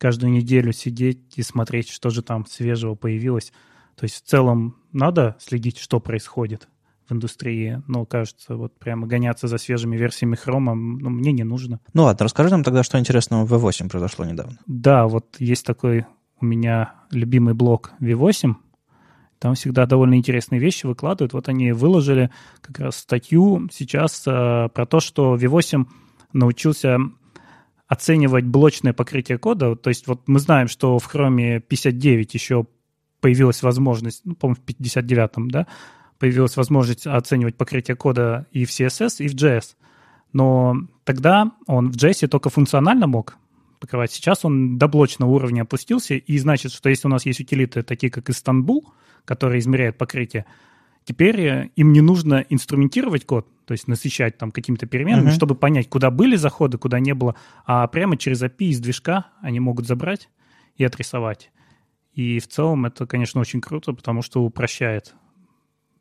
каждую 0.00 0.32
неделю 0.32 0.72
сидеть 0.72 1.20
и 1.36 1.42
смотреть, 1.42 1.90
что 1.90 2.10
же 2.10 2.22
там 2.22 2.46
свежего 2.46 2.94
появилось. 2.94 3.52
То 3.96 4.04
есть 4.04 4.16
в 4.16 4.28
целом 4.28 4.76
надо 4.92 5.36
следить, 5.38 5.78
что 5.78 6.00
происходит 6.00 6.68
в 7.06 7.12
индустрии, 7.12 7.82
но 7.86 8.06
кажется, 8.06 8.56
вот 8.56 8.78
прямо 8.78 9.06
гоняться 9.06 9.46
за 9.46 9.58
свежими 9.58 9.96
версиями 9.96 10.36
хрома 10.36 10.74
ну, 10.74 11.10
мне 11.10 11.32
не 11.32 11.44
нужно. 11.44 11.80
Ну 11.92 12.04
ладно, 12.04 12.24
расскажи 12.24 12.50
нам 12.50 12.64
тогда, 12.64 12.82
что 12.82 12.98
интересного 12.98 13.44
в 13.44 13.52
V8 13.52 13.90
произошло 13.90 14.24
недавно. 14.24 14.58
Да, 14.66 15.06
вот 15.06 15.36
есть 15.38 15.66
такой 15.66 16.06
у 16.40 16.46
меня 16.46 16.94
любимый 17.10 17.52
блог 17.52 17.92
V8, 18.00 18.54
там 19.38 19.54
всегда 19.54 19.86
довольно 19.86 20.14
интересные 20.14 20.60
вещи 20.60 20.86
выкладывают. 20.86 21.32
Вот 21.34 21.48
они 21.48 21.72
выложили 21.72 22.30
как 22.62 22.78
раз 22.78 22.96
статью 22.96 23.68
сейчас 23.72 24.22
э, 24.26 24.68
про 24.72 24.86
то, 24.86 25.00
что 25.00 25.34
V8 25.34 25.86
научился 26.32 26.98
оценивать 27.90 28.44
блочное 28.44 28.92
покрытие 28.92 29.36
кода. 29.36 29.74
То 29.74 29.90
есть 29.90 30.06
вот 30.06 30.28
мы 30.28 30.38
знаем, 30.38 30.68
что 30.68 31.00
в 31.00 31.12
Chrome 31.12 31.58
59 31.58 32.34
еще 32.34 32.66
появилась 33.20 33.64
возможность, 33.64 34.22
ну, 34.24 34.36
по-моему, 34.36 34.62
в 34.64 34.70
59-м, 34.70 35.50
да, 35.50 35.66
появилась 36.20 36.56
возможность 36.56 37.08
оценивать 37.08 37.56
покрытие 37.56 37.96
кода 37.96 38.46
и 38.52 38.64
в 38.64 38.70
CSS, 38.70 39.16
и 39.18 39.26
в 39.26 39.34
JS. 39.34 39.74
Но 40.32 40.76
тогда 41.02 41.50
он 41.66 41.90
в 41.90 41.96
JS 41.96 42.28
только 42.28 42.48
функционально 42.48 43.08
мог 43.08 43.36
покрывать. 43.80 44.12
Сейчас 44.12 44.44
он 44.44 44.78
до 44.78 44.86
блочного 44.86 45.30
уровня 45.30 45.62
опустился, 45.62 46.14
и 46.14 46.38
значит, 46.38 46.70
что 46.72 46.90
если 46.90 47.08
у 47.08 47.10
нас 47.10 47.26
есть 47.26 47.40
утилиты, 47.40 47.82
такие 47.82 48.12
как 48.12 48.30
Истанбул, 48.30 48.88
которые 49.24 49.58
измеряют 49.58 49.98
покрытие, 49.98 50.46
теперь 51.04 51.40
э, 51.40 51.70
им 51.76 51.92
не 51.92 52.00
нужно 52.00 52.44
инструментировать 52.48 53.24
код, 53.26 53.46
то 53.64 53.72
есть 53.72 53.88
насыщать 53.88 54.38
там 54.38 54.50
какими-то 54.50 54.86
переменными, 54.86 55.26
Мгм. 55.28 55.34
чтобы 55.34 55.54
понять, 55.54 55.88
куда 55.88 56.10
были 56.10 56.36
заходы, 56.36 56.78
куда 56.78 57.00
не 57.00 57.14
было, 57.14 57.34
а 57.66 57.86
прямо 57.86 58.16
через 58.16 58.42
API 58.42 58.66
из 58.66 58.80
движка 58.80 59.26
они 59.40 59.60
могут 59.60 59.86
забрать 59.86 60.28
и 60.76 60.84
отрисовать. 60.84 61.50
И 62.14 62.38
в 62.40 62.48
целом 62.48 62.86
это, 62.86 63.06
конечно, 63.06 63.40
очень 63.40 63.60
круто, 63.60 63.92
потому 63.92 64.22
что 64.22 64.42
упрощает 64.42 65.14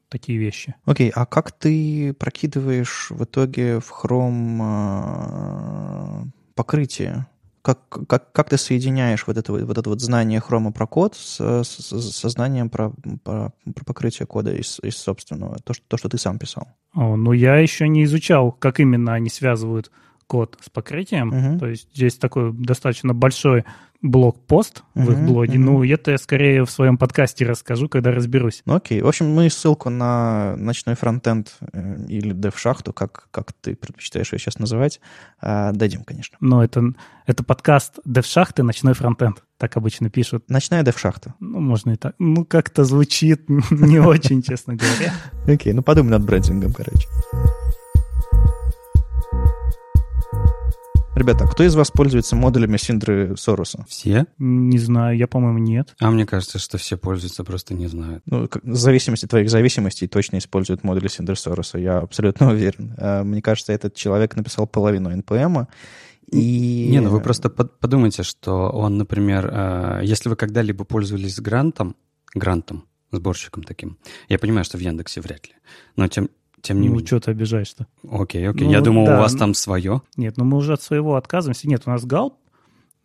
такие 0.09 0.39
вещи. 0.39 0.73
Окей, 0.85 1.11
а 1.13 1.25
как 1.27 1.51
ты 1.51 2.13
прокидываешь 2.13 3.07
в 3.11 3.23
итоге 3.23 3.79
в 3.79 3.91
Chrome 3.91 4.57
а, 4.61 6.23
покрытие? 6.55 7.27
Как, 7.61 7.89
как, 8.07 8.31
как 8.31 8.49
ты 8.49 8.57
соединяешь 8.57 9.27
вот 9.27 9.37
это 9.37 9.51
вот, 9.51 9.77
это 9.77 9.89
вот 9.89 10.01
знание 10.01 10.39
хрома 10.39 10.71
про 10.71 10.87
код 10.87 11.15
с, 11.15 11.39
с, 11.39 12.11
со 12.11 12.29
знанием 12.29 12.69
про, 12.69 12.91
про, 13.23 13.51
про 13.75 13.85
покрытие 13.85 14.25
кода 14.25 14.55
из, 14.55 14.79
из 14.81 14.97
собственного, 14.97 15.57
то 15.63 15.73
что, 15.73 15.83
то, 15.87 15.97
что 15.97 16.09
ты 16.09 16.17
сам 16.17 16.39
писал? 16.39 16.67
О, 16.93 17.15
ну, 17.15 17.33
я 17.33 17.57
еще 17.57 17.87
не 17.87 18.03
изучал, 18.05 18.51
как 18.51 18.79
именно 18.79 19.13
они 19.13 19.29
связывают 19.29 19.91
код 20.29 20.57
с 20.61 20.69
покрытием. 20.69 21.29
Мгм. 21.29 21.59
То 21.59 21.67
есть 21.67 21.89
здесь 21.93 22.15
такой 22.15 22.53
достаточно 22.53 23.13
большой 23.13 23.65
блог-пост 24.01 24.83
в 24.95 25.11
их 25.11 25.19
блоге. 25.19 25.57
мгм. 25.57 25.65
Ну, 25.65 25.83
это 25.83 26.11
я 26.11 26.17
скорее 26.17 26.63
в 26.65 26.71
своем 26.71 26.97
подкасте 26.97 27.45
расскажу, 27.45 27.89
когда 27.89 28.11
разберусь. 28.11 28.61
Ну 28.65 28.75
окей, 28.75 29.01
в 29.01 29.07
общем, 29.07 29.33
мы 29.33 29.49
ссылку 29.49 29.89
на 29.89 30.55
ночной 30.55 30.95
фронтенд 30.95 31.53
э, 31.73 32.05
или 32.07 32.31
дев-шахту, 32.31 32.93
как, 32.93 33.27
как 33.31 33.51
ты 33.53 33.75
предпочитаешь 33.75 34.31
ее 34.31 34.39
сейчас 34.39 34.57
называть, 34.57 35.01
а, 35.41 35.71
дадим, 35.73 36.03
конечно. 36.03 36.37
Но 36.39 36.63
это, 36.63 36.93
это 37.25 37.43
подкаст 37.43 37.99
и 38.05 38.61
ночной 38.61 38.93
фронтенд. 38.93 39.43
Так 39.57 39.75
обычно 39.75 40.09
пишут. 40.09 40.49
Ночная 40.49 40.83
дев-шахта. 40.83 41.33
Ну, 41.41 41.59
можно 41.59 41.91
и 41.91 41.95
так. 41.97 42.15
Ну, 42.19 42.45
как-то 42.45 42.85
звучит 42.85 43.49
не 43.69 43.99
очень, 43.99 44.41
честно 44.41 44.75
говоря. 44.75 45.13
Окей, 45.45 45.73
ну 45.73 45.83
подумай 45.83 46.11
над 46.11 46.23
брендингом, 46.23 46.73
короче. 46.73 47.07
Ребята, 51.19 51.45
кто 51.47 51.65
из 51.65 51.75
вас 51.75 51.91
пользуется 51.91 52.37
модулями 52.37 52.77
Синдры 52.77 53.35
Сороса? 53.35 53.85
Все? 53.89 54.25
Не 54.37 54.77
знаю, 54.77 55.17
я, 55.17 55.27
по-моему, 55.27 55.57
нет. 55.57 55.93
А 55.99 56.09
мне 56.11 56.25
кажется, 56.25 56.59
что 56.59 56.77
все 56.77 56.95
пользуются, 56.95 57.43
просто 57.43 57.73
не 57.73 57.87
знают. 57.87 58.23
Ну, 58.25 58.47
как- 58.47 58.63
в 58.63 58.75
зависимости 58.75 59.25
от 59.25 59.31
твоих 59.31 59.49
зависимостей 59.49 60.07
точно 60.07 60.37
используют 60.37 60.85
модули 60.85 61.09
Синдры 61.09 61.35
Сороса, 61.35 61.77
я 61.77 61.97
абсолютно 61.97 62.47
уверен. 62.51 62.95
А, 62.97 63.25
Мне 63.25 63.41
кажется, 63.41 63.73
этот 63.73 63.95
человек 63.95 64.37
написал 64.37 64.65
половину 64.65 65.11
NPM, 65.11 65.67
и... 66.31 66.87
Не, 66.89 67.01
ну 67.01 67.09
вы 67.09 67.19
просто 67.19 67.49
под- 67.49 67.77
подумайте, 67.79 68.23
что 68.23 68.69
он, 68.69 68.97
например, 68.97 69.49
э, 69.51 69.99
если 70.05 70.29
вы 70.29 70.37
когда-либо 70.37 70.85
пользовались 70.85 71.37
грантом, 71.41 71.97
грантом, 72.33 72.85
сборщиком 73.11 73.63
таким, 73.63 73.97
я 74.29 74.39
понимаю, 74.39 74.63
что 74.63 74.77
в 74.77 74.81
Яндексе 74.81 75.19
вряд 75.19 75.47
ли, 75.47 75.53
но 75.97 76.07
тем, 76.07 76.29
тем 76.61 76.81
не 76.81 76.87
Ну, 76.87 76.93
менее. 76.95 77.07
что 77.07 77.19
ты 77.19 77.31
обижаешь-то? 77.31 77.87
Окей, 78.09 78.47
окей. 78.49 78.65
Ну, 78.67 78.71
я 78.73 78.81
думал, 78.81 79.05
да, 79.05 79.15
у 79.17 79.19
вас 79.21 79.33
там 79.35 79.53
свое. 79.53 80.01
Нет, 80.17 80.37
ну 80.37 80.43
мы 80.45 80.57
уже 80.57 80.73
от 80.73 80.81
своего 80.81 81.15
отказываемся. 81.15 81.67
Нет, 81.67 81.83
у 81.85 81.89
нас 81.89 82.05
Галп, 82.05 82.33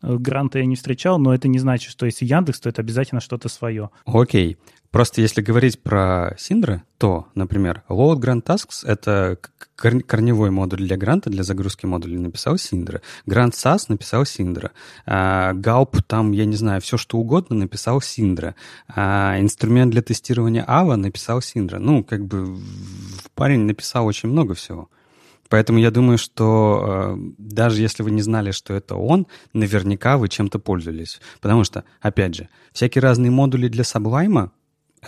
гранта 0.05 0.59
я 0.59 0.67
не 0.67 0.77
встречал, 0.77 1.19
но 1.19 1.35
это 1.35 1.49
не 1.49 1.59
значит, 1.59 1.91
что 1.91 2.07
если 2.07 2.25
Яндекс, 2.25 2.61
то 2.61 2.69
это 2.69 2.83
обязательно 2.83 3.21
что-то 3.21 3.49
свое. 3.49 3.91
Окей. 4.05 4.57
Просто 4.95 5.21
если 5.21 5.43
говорить 5.43 5.83
про 5.83 6.37
Синдры, 6.39 6.85
то, 6.99 7.27
например, 7.35 7.83
Load 7.89 8.21
Grant 8.21 8.45
Tasks— 8.45 8.85
это 8.87 9.39
корневой 9.75 10.53
модуль 10.53 10.87
для 10.87 10.97
гранта, 10.97 11.31
для 11.31 11.43
загрузки 11.43 11.85
модулей 11.85 12.19
написал 12.19 12.59
Синдра. 12.59 13.03
Grant 13.27 13.55
SAS 13.55 13.87
написал 13.89 14.25
Синдра. 14.25 14.71
А, 15.05 15.53
Галп 15.53 16.01
там, 16.07 16.31
я 16.31 16.45
не 16.45 16.55
знаю, 16.55 16.81
все 16.81 16.97
что 16.97 17.19
угодно 17.19 17.57
написал 17.57 18.01
Синдра. 18.01 18.55
А, 18.87 19.37
инструмент 19.41 19.91
для 19.91 20.01
тестирования 20.01 20.65
Ава 20.65 20.95
написал 20.95 21.43
Синдра. 21.43 21.81
Ну, 21.81 22.05
как 22.05 22.25
бы 22.25 22.57
парень 23.35 23.63
написал 23.63 24.07
очень 24.07 24.29
много 24.29 24.55
всего. 24.55 24.89
Поэтому 25.55 25.79
я 25.79 25.93
думаю, 25.93 26.19
что 26.19 27.15
э, 27.15 27.17
даже 27.39 27.81
если 27.81 28.03
вы 28.03 28.11
не 28.11 28.23
знали, 28.23 28.51
что 28.51 28.75
это 28.75 28.97
он, 28.97 29.29
наверняка 29.53 30.19
вы 30.19 30.29
чем-то 30.29 30.59
пользовались. 30.59 31.21
Потому 31.41 31.63
что, 31.63 31.85
опять 32.01 32.35
же, 32.35 32.49
всякие 32.73 33.03
разные 33.03 33.31
модули 33.31 33.69
для 33.69 33.85
Sublime 33.85 34.51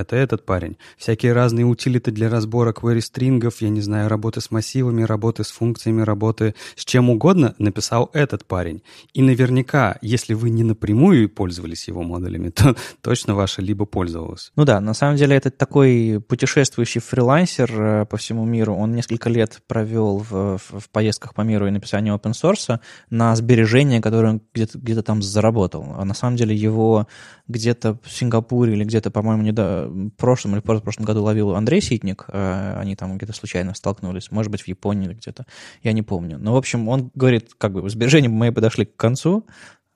это 0.01 0.17
этот 0.17 0.45
парень. 0.45 0.77
Всякие 0.97 1.33
разные 1.33 1.65
утилиты 1.67 2.11
для 2.11 2.29
разбора 2.29 2.73
query-стрингов, 2.73 3.61
я 3.61 3.69
не 3.69 3.81
знаю, 3.81 4.09
работы 4.09 4.41
с 4.41 4.51
массивами, 4.51 5.03
работы 5.03 5.45
с 5.45 5.51
функциями, 5.51 6.03
работы 6.03 6.55
с 6.75 6.85
чем 6.85 7.11
угодно 7.11 7.55
написал 7.59 8.11
этот 8.13 8.45
парень. 8.45 8.83
И 9.13 9.23
наверняка, 9.23 9.97
если 10.03 10.35
вы 10.35 10.51
не 10.51 10.65
напрямую 10.65 11.29
пользовались 11.29 11.89
его 11.89 12.03
модулями, 12.03 12.49
то 12.57 12.75
точно 13.01 13.35
ваша 13.35 13.63
либо 13.63 13.85
пользовалась. 13.85 14.53
Ну 14.57 14.65
да, 14.65 14.81
на 14.81 14.95
самом 14.95 15.17
деле 15.17 15.37
это 15.37 15.51
такой 15.51 16.23
путешествующий 16.27 17.01
фрилансер 17.01 17.71
э, 17.81 18.07
по 18.07 18.17
всему 18.17 18.45
миру. 18.45 18.75
Он 18.75 18.93
несколько 18.95 19.29
лет 19.31 19.61
провел 19.67 20.19
в, 20.19 20.59
в- 20.59 20.81
в 20.81 20.91
поездках 20.91 21.35
по 21.35 21.43
миру 21.43 21.67
и 21.67 21.71
написании 21.71 22.15
open 22.15 22.33
source 22.33 22.79
на 23.11 23.35
сбережения, 23.37 24.01
которые 24.01 24.33
он 24.33 24.43
где-то 24.55 24.79
где 24.79 25.03
там 25.03 25.23
заработал. 25.23 25.95
А 25.97 26.05
на 26.05 26.15
самом 26.15 26.37
деле 26.37 26.55
его 26.55 27.07
где-то 27.49 27.99
в 28.03 28.11
Сингапуре 28.11 28.73
или 28.73 28.85
где-то, 28.85 29.11
по-моему, 29.11 29.43
не 29.43 29.53
в 29.53 30.11
прошлом 30.17 30.53
или 30.53 30.61
в 30.61 30.81
прошлом 30.83 31.05
году 31.05 31.23
ловил 31.23 31.55
Андрей 31.55 31.81
Ситник. 31.81 32.25
Э, 32.29 32.79
Они 32.79 32.97
там 32.97 33.17
где-то 33.17 33.33
случайно 33.33 33.75
столкнулись. 33.75 34.31
Может 34.31 34.51
быть, 34.51 34.63
в 34.63 34.69
Японии 34.69 35.07
или 35.07 35.15
где-то. 35.15 35.47
Я 35.83 35.93
не 35.93 36.03
помню. 36.03 36.39
Но, 36.39 36.53
в 36.53 36.57
общем, 36.57 36.89
он 36.89 37.11
говорит, 37.15 37.53
как 37.57 37.73
бы, 37.73 37.89
сбережения 37.89 38.29
мои 38.29 38.51
подошли 38.51 38.85
к 38.85 38.97
концу, 38.97 39.47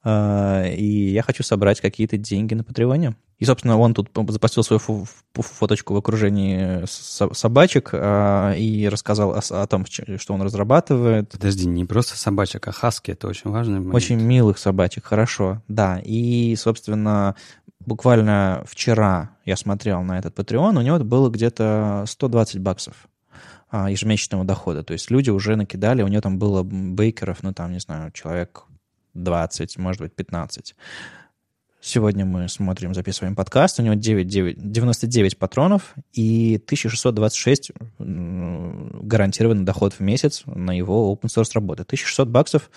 и 0.05 1.11
я 1.13 1.23
хочу 1.23 1.43
собрать 1.43 1.81
какие-то 1.81 2.17
деньги 2.17 2.55
на 2.55 2.65
Патреоне. 2.65 3.17
И, 3.39 3.45
собственно, 3.47 3.79
он 3.79 3.95
тут 3.95 4.11
запостил 4.29 4.63
свою 4.63 4.81
фо- 4.81 5.07
фо- 5.35 5.43
фоточку 5.43 5.95
в 5.95 5.97
окружении 5.97 6.85
со- 6.87 7.33
собачек 7.33 7.91
а, 7.93 8.53
и 8.53 8.87
рассказал 8.87 9.33
о, 9.33 9.41
о 9.41 9.67
том, 9.67 9.87
что 9.87 10.35
он 10.35 10.43
разрабатывает. 10.43 11.31
Подожди, 11.31 11.67
не 11.67 11.87
просто 11.87 12.19
собачек, 12.19 12.69
а 12.69 12.73
хаски, 12.73 13.13
это 13.13 13.29
очень 13.29 13.51
важный 13.51 13.79
момент. 13.79 13.95
Очень 13.95 14.21
милых 14.21 14.59
собачек, 14.59 15.07
хорошо, 15.07 15.63
да. 15.69 16.01
И, 16.05 16.55
собственно, 16.57 17.35
буквально 17.81 18.63
вчера 18.67 19.31
я 19.47 19.57
смотрел 19.57 20.03
на 20.03 20.19
этот 20.19 20.39
Patreon, 20.39 20.77
у 20.77 20.83
него 20.83 20.99
было 20.99 21.31
где-то 21.31 22.05
120 22.07 22.59
баксов 22.61 23.09
а, 23.71 23.91
ежемесячного 23.91 24.45
дохода. 24.45 24.83
То 24.83 24.93
есть 24.93 25.11
люди 25.11 25.31
уже 25.31 25.57
накидали, 25.57 26.03
у 26.03 26.09
него 26.09 26.21
там 26.21 26.39
было 26.39 26.63
бейкеров, 26.63 27.43
ну 27.43 27.55
там, 27.55 27.73
не 27.73 27.81
знаю, 27.81 28.13
человек 28.13 28.65
20, 29.14 29.79
может 29.79 30.01
быть, 30.01 30.14
15. 30.14 30.75
Сегодня 31.83 32.27
мы 32.27 32.46
смотрим, 32.49 32.92
записываем 32.92 33.35
подкаст. 33.35 33.81
У 33.81 33.83
него 33.83 33.94
9, 33.94 34.27
9, 34.27 34.70
99 34.70 35.38
патронов 35.38 35.94
и 36.12 36.61
1626 36.62 37.73
м, 37.99 39.01
гарантированный 39.09 39.64
доход 39.64 39.94
в 39.94 40.01
месяц 40.01 40.42
на 40.44 40.77
его 40.77 41.11
open 41.11 41.29
source 41.29 41.53
работы. 41.55 41.85
1600 41.85 42.29
баксов, 42.29 42.70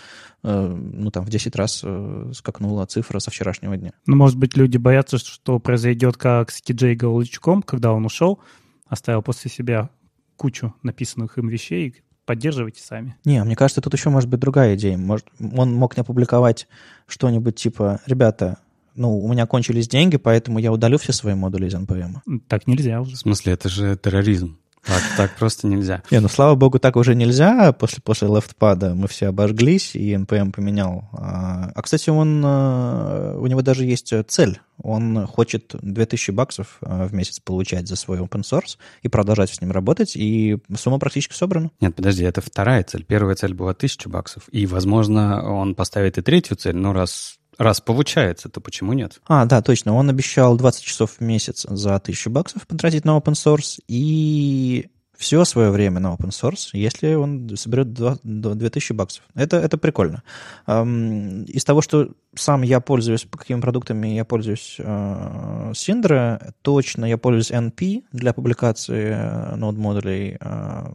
э, 0.43 0.67
ну 0.67 1.11
там 1.11 1.25
в 1.25 1.29
10 1.29 1.53
раз 1.57 1.81
э, 1.83 2.31
скакнула 2.33 2.85
цифра 2.85 3.19
со 3.19 3.29
вчерашнего 3.29 3.75
дня. 3.75 3.91
Ну, 4.05 4.15
может 4.15 4.37
быть, 4.37 4.55
люди 4.55 4.77
боятся, 4.77 5.17
что 5.17 5.59
произойдет 5.59 6.15
как 6.15 6.49
с 6.49 6.61
Киджей 6.61 6.95
Галучком, 6.95 7.61
когда 7.61 7.91
он 7.91 8.05
ушел, 8.05 8.39
оставил 8.87 9.21
после 9.21 9.51
себя 9.51 9.89
кучу 10.37 10.73
написанных 10.81 11.37
им 11.37 11.49
вещей. 11.49 12.03
Поддерживайте 12.25 12.81
сами. 12.81 13.15
Не, 13.25 13.43
мне 13.43 13.55
кажется, 13.55 13.81
тут 13.81 13.93
еще 13.93 14.09
может 14.09 14.29
быть 14.29 14.39
другая 14.39 14.75
идея. 14.75 14.97
Может, 14.97 15.27
он 15.39 15.73
мог 15.73 15.97
не 15.97 16.01
опубликовать 16.01 16.67
что-нибудь 17.07 17.55
типа, 17.55 17.99
ребята, 18.05 18.59
ну, 18.95 19.17
у 19.19 19.31
меня 19.31 19.45
кончились 19.45 19.87
деньги, 19.87 20.17
поэтому 20.17 20.59
я 20.59 20.71
удалю 20.71 20.97
все 20.97 21.13
свои 21.13 21.33
модули 21.33 21.67
из 21.67 21.75
NPM. 21.75 22.41
Так 22.47 22.67
нельзя 22.67 23.01
уже. 23.01 23.15
В 23.15 23.19
смысле, 23.19 23.53
это 23.53 23.67
же 23.67 23.97
терроризм. 23.97 24.57
Так, 24.85 25.01
так 25.15 25.35
просто 25.35 25.67
нельзя. 25.67 26.03
Не, 26.11 26.19
ну, 26.19 26.27
слава 26.27 26.55
богу, 26.55 26.77
так 26.77 26.95
уже 26.97 27.15
нельзя. 27.15 27.71
После, 27.71 28.01
после 28.01 28.27
лефтпада 28.27 28.93
мы 28.93 29.07
все 29.07 29.27
обожглись, 29.27 29.95
и 29.95 30.13
NPM 30.13 30.51
поменял. 30.51 31.09
А, 31.13 31.71
а, 31.73 31.81
кстати, 31.81 32.09
он, 32.09 32.41
а, 32.45 33.37
у 33.37 33.47
него 33.47 33.61
даже 33.61 33.85
есть 33.85 34.13
цель. 34.27 34.59
Он 34.81 35.25
хочет 35.27 35.75
2000 35.81 36.31
баксов 36.31 36.77
а, 36.81 37.07
в 37.07 37.13
месяц 37.13 37.39
получать 37.39 37.87
за 37.87 37.95
свой 37.95 38.19
open 38.19 38.41
source 38.41 38.77
и 39.01 39.07
продолжать 39.07 39.51
с 39.51 39.61
ним 39.61 39.71
работать, 39.71 40.15
и 40.15 40.57
сумма 40.75 40.99
практически 40.99 41.33
собрана. 41.33 41.71
Нет, 41.79 41.95
подожди, 41.95 42.23
это 42.23 42.41
вторая 42.41 42.83
цель. 42.83 43.05
Первая 43.05 43.35
цель 43.35 43.53
была 43.53 43.73
тысяча 43.73 44.09
баксов. 44.09 44.43
И, 44.51 44.65
возможно, 44.65 45.49
он 45.49 45.75
поставит 45.75 46.17
и 46.17 46.21
третью 46.21 46.57
цель, 46.57 46.75
но 46.75 46.91
раз, 46.91 47.37
раз 47.57 47.81
получается, 47.81 48.49
то 48.49 48.61
почему 48.61 48.93
нет? 48.93 49.19
А, 49.27 49.45
да, 49.45 49.61
точно. 49.61 49.95
Он 49.95 50.09
обещал 50.09 50.57
20 50.57 50.83
часов 50.83 51.17
в 51.17 51.21
месяц 51.21 51.65
за 51.69 51.95
1000 51.95 52.29
баксов 52.29 52.67
потратить 52.67 53.05
на 53.05 53.17
open 53.17 53.33
source 53.33 53.79
и 53.87 54.89
все 55.23 55.45
свое 55.45 55.69
время 55.69 55.99
на 55.99 56.13
open 56.13 56.29
source, 56.29 56.69
если 56.73 57.13
он 57.13 57.49
соберет 57.55 57.93
2 57.93 58.17
до 58.23 58.55
2000 58.55 58.93
баксов. 58.93 59.23
Это, 59.35 59.57
это 59.57 59.77
прикольно. 59.77 60.23
Из 60.67 61.63
того, 61.63 61.81
что 61.81 62.09
сам 62.35 62.61
я 62.63 62.79
пользуюсь, 62.79 63.23
по 63.23 63.37
какими 63.37 63.61
продуктами 63.61 64.07
я 64.07 64.25
пользуюсь 64.25 64.75
э, 64.79 65.71
Sindra, 65.73 66.53
точно 66.61 67.05
я 67.05 67.17
пользуюсь 67.17 67.51
NP 67.51 68.03
для 68.11 68.33
публикации 68.33 69.13
э, 69.15 69.55
нод-модулей, 69.55 70.37
э, 70.39 70.93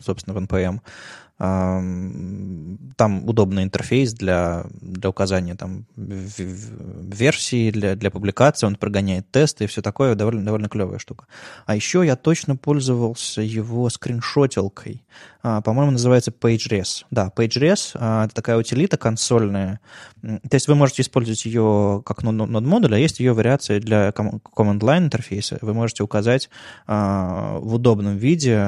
собственно, 0.00 0.34
в 0.34 0.42
NPM. 0.42 0.80
Там 1.40 3.26
удобный 3.26 3.62
интерфейс 3.62 4.12
для, 4.12 4.66
для 4.82 5.08
указания 5.08 5.54
там, 5.54 5.86
версии, 5.96 7.70
для, 7.70 7.96
для 7.96 8.10
публикации, 8.10 8.66
он 8.66 8.76
прогоняет 8.76 9.30
тесты 9.30 9.64
и 9.64 9.66
все 9.66 9.80
такое, 9.80 10.14
довольно, 10.14 10.44
довольно 10.44 10.68
клевая 10.68 10.98
штука. 10.98 11.24
А 11.64 11.74
еще 11.74 12.04
я 12.04 12.16
точно 12.16 12.56
пользовался 12.56 13.40
его 13.40 13.88
скриншотилкой. 13.88 15.02
А, 15.42 15.60
по-моему, 15.62 15.92
называется 15.92 16.30
PageRes. 16.30 17.04
Да, 17.10 17.32
PageRes 17.34 17.92
а,— 17.94 18.24
это 18.26 18.34
такая 18.34 18.56
утилита 18.56 18.96
консольная. 18.96 19.80
То 20.22 20.54
есть 20.54 20.68
вы 20.68 20.74
можете 20.74 21.02
использовать 21.02 21.44
ее 21.46 22.02
как 22.04 22.22
нод-модуль, 22.22 22.94
а 22.94 22.98
есть 22.98 23.20
ее 23.20 23.32
вариация 23.32 23.80
для 23.80 24.10
command-line 24.10 25.04
интерфейса. 25.04 25.58
Вы 25.62 25.72
можете 25.72 26.02
указать 26.02 26.50
а, 26.86 27.58
в 27.58 27.74
удобном 27.74 28.16
виде, 28.16 28.58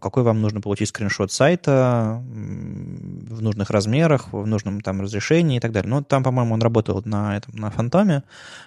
какой 0.00 0.22
вам 0.22 0.40
нужно 0.40 0.60
получить 0.60 0.88
скриншот 0.90 1.32
сайта 1.32 2.22
в 2.22 3.42
нужных 3.42 3.70
размерах, 3.70 4.32
в 4.32 4.46
нужном 4.46 4.80
там 4.80 5.00
разрешении 5.00 5.56
и 5.56 5.60
так 5.60 5.72
далее. 5.72 5.90
Ну, 5.90 6.02
там, 6.02 6.22
по-моему, 6.22 6.54
он 6.54 6.62
работал 6.62 7.02
на 7.04 7.36
этом, 7.36 7.56
на 7.56 7.70
фантоме. 7.70 8.22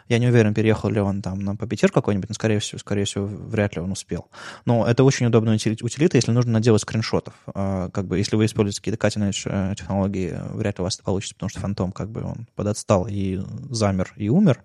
Я 0.10 0.20
не 0.20 0.28
уверен, 0.28 0.54
переехал 0.54 0.90
ли 0.90 1.00
он 1.00 1.22
там 1.22 1.40
на 1.40 1.52
Puppeteer 1.52 1.90
какой-нибудь, 1.92 2.30
но, 2.30 2.36
скорее 2.36 2.60
всего, 2.60 2.80
скорее 2.80 3.06
всего, 3.06 3.26
вряд 3.26 3.76
ли 3.76 3.82
он 3.82 3.92
успел. 3.92 4.28
Но 4.66 4.86
это 4.86 5.04
очень 5.04 5.26
удобная 5.26 5.56
утилита, 5.56 6.18
если 6.18 6.32
нужно 6.32 6.52
наделать 6.54 6.81
скриншотов. 6.82 7.34
А, 7.48 7.90
как 7.90 8.06
бы, 8.06 8.18
если 8.18 8.36
вы 8.36 8.46
используете 8.46 8.82
какие-то 8.82 9.08
cutting 9.08 9.32
э, 9.46 9.76
технологии, 9.76 10.36
вряд 10.54 10.78
ли 10.78 10.82
у 10.82 10.86
вас 10.86 10.96
это 10.96 11.04
получится, 11.04 11.36
потому 11.36 11.50
что 11.50 11.60
фантом 11.60 11.92
как 11.92 12.10
бы 12.10 12.24
он 12.24 12.48
подотстал 12.56 13.08
и 13.10 13.40
замер, 13.70 14.14
и 14.18 14.30
умер. 14.30 14.64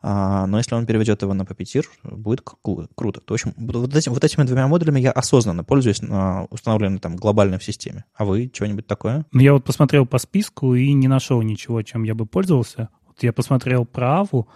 А, 0.00 0.46
но 0.46 0.58
если 0.58 0.74
он 0.74 0.86
переведет 0.86 1.22
его 1.22 1.34
на 1.34 1.42
Puppeteer, 1.42 1.84
будет 2.04 2.42
круто. 2.42 3.20
То, 3.20 3.32
в 3.32 3.32
общем, 3.34 3.52
вот, 3.56 3.94
этим, 3.94 4.12
вот 4.12 4.22
этими 4.22 4.44
двумя 4.44 4.68
модулями 4.68 5.00
я 5.00 5.10
осознанно 5.10 5.64
пользуюсь 5.64 6.02
на 6.02 6.44
установленной 6.50 7.00
там 7.00 7.16
глобальной 7.16 7.58
в 7.58 7.64
системе. 7.64 8.04
А 8.14 8.24
вы 8.24 8.50
что-нибудь 8.52 8.86
такое? 8.86 9.26
Ну, 9.32 9.40
я 9.40 9.52
вот 9.52 9.64
посмотрел 9.64 10.06
по 10.06 10.18
списку 10.18 10.74
и 10.74 10.92
не 10.92 11.08
нашел 11.08 11.42
ничего, 11.42 11.82
чем 11.82 12.04
я 12.04 12.14
бы 12.14 12.26
пользовался. 12.26 12.90
Вот 13.06 13.22
я 13.22 13.32
посмотрел 13.32 13.84
про 13.84 14.20
Аву, 14.20 14.48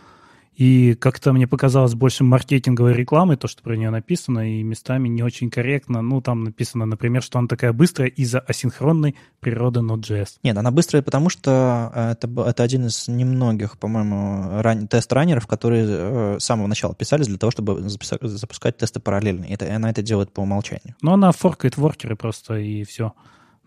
и 0.54 0.94
как-то 0.94 1.32
мне 1.32 1.46
показалось 1.46 1.94
больше 1.94 2.24
маркетинговой 2.24 2.92
рекламой, 2.92 3.36
то, 3.36 3.48
что 3.48 3.62
про 3.62 3.74
нее 3.74 3.88
написано, 3.88 4.58
и 4.58 4.62
местами 4.62 5.08
не 5.08 5.22
очень 5.22 5.50
корректно. 5.50 6.02
Ну, 6.02 6.20
там 6.20 6.44
написано, 6.44 6.84
например, 6.84 7.22
что 7.22 7.38
она 7.38 7.48
такая 7.48 7.72
быстрая 7.72 8.10
из-за 8.10 8.40
асинхронной 8.40 9.16
природы 9.40 9.80
Node.js. 9.80 10.28
Нет, 10.42 10.56
она 10.58 10.70
быстрая, 10.70 11.02
потому 11.02 11.30
что 11.30 11.90
э, 11.94 12.10
это, 12.12 12.28
это 12.42 12.62
один 12.62 12.86
из 12.86 13.08
немногих, 13.08 13.78
по-моему, 13.78 14.60
ран... 14.60 14.88
тест-раннеров, 14.88 15.46
которые 15.46 15.86
э, 15.88 16.36
с 16.38 16.44
самого 16.44 16.66
начала 16.66 16.94
писались 16.94 17.28
для 17.28 17.38
того, 17.38 17.50
чтобы 17.50 17.80
запускать 17.88 18.76
тесты 18.76 19.00
параллельно. 19.00 19.46
И, 19.46 19.54
это, 19.54 19.74
она 19.74 19.88
это 19.88 20.02
делает 20.02 20.32
по 20.32 20.40
умолчанию. 20.40 20.94
Но 21.00 21.14
она 21.14 21.32
форкает 21.32 21.78
воркеры 21.78 22.14
просто, 22.14 22.58
и 22.58 22.84
все. 22.84 23.14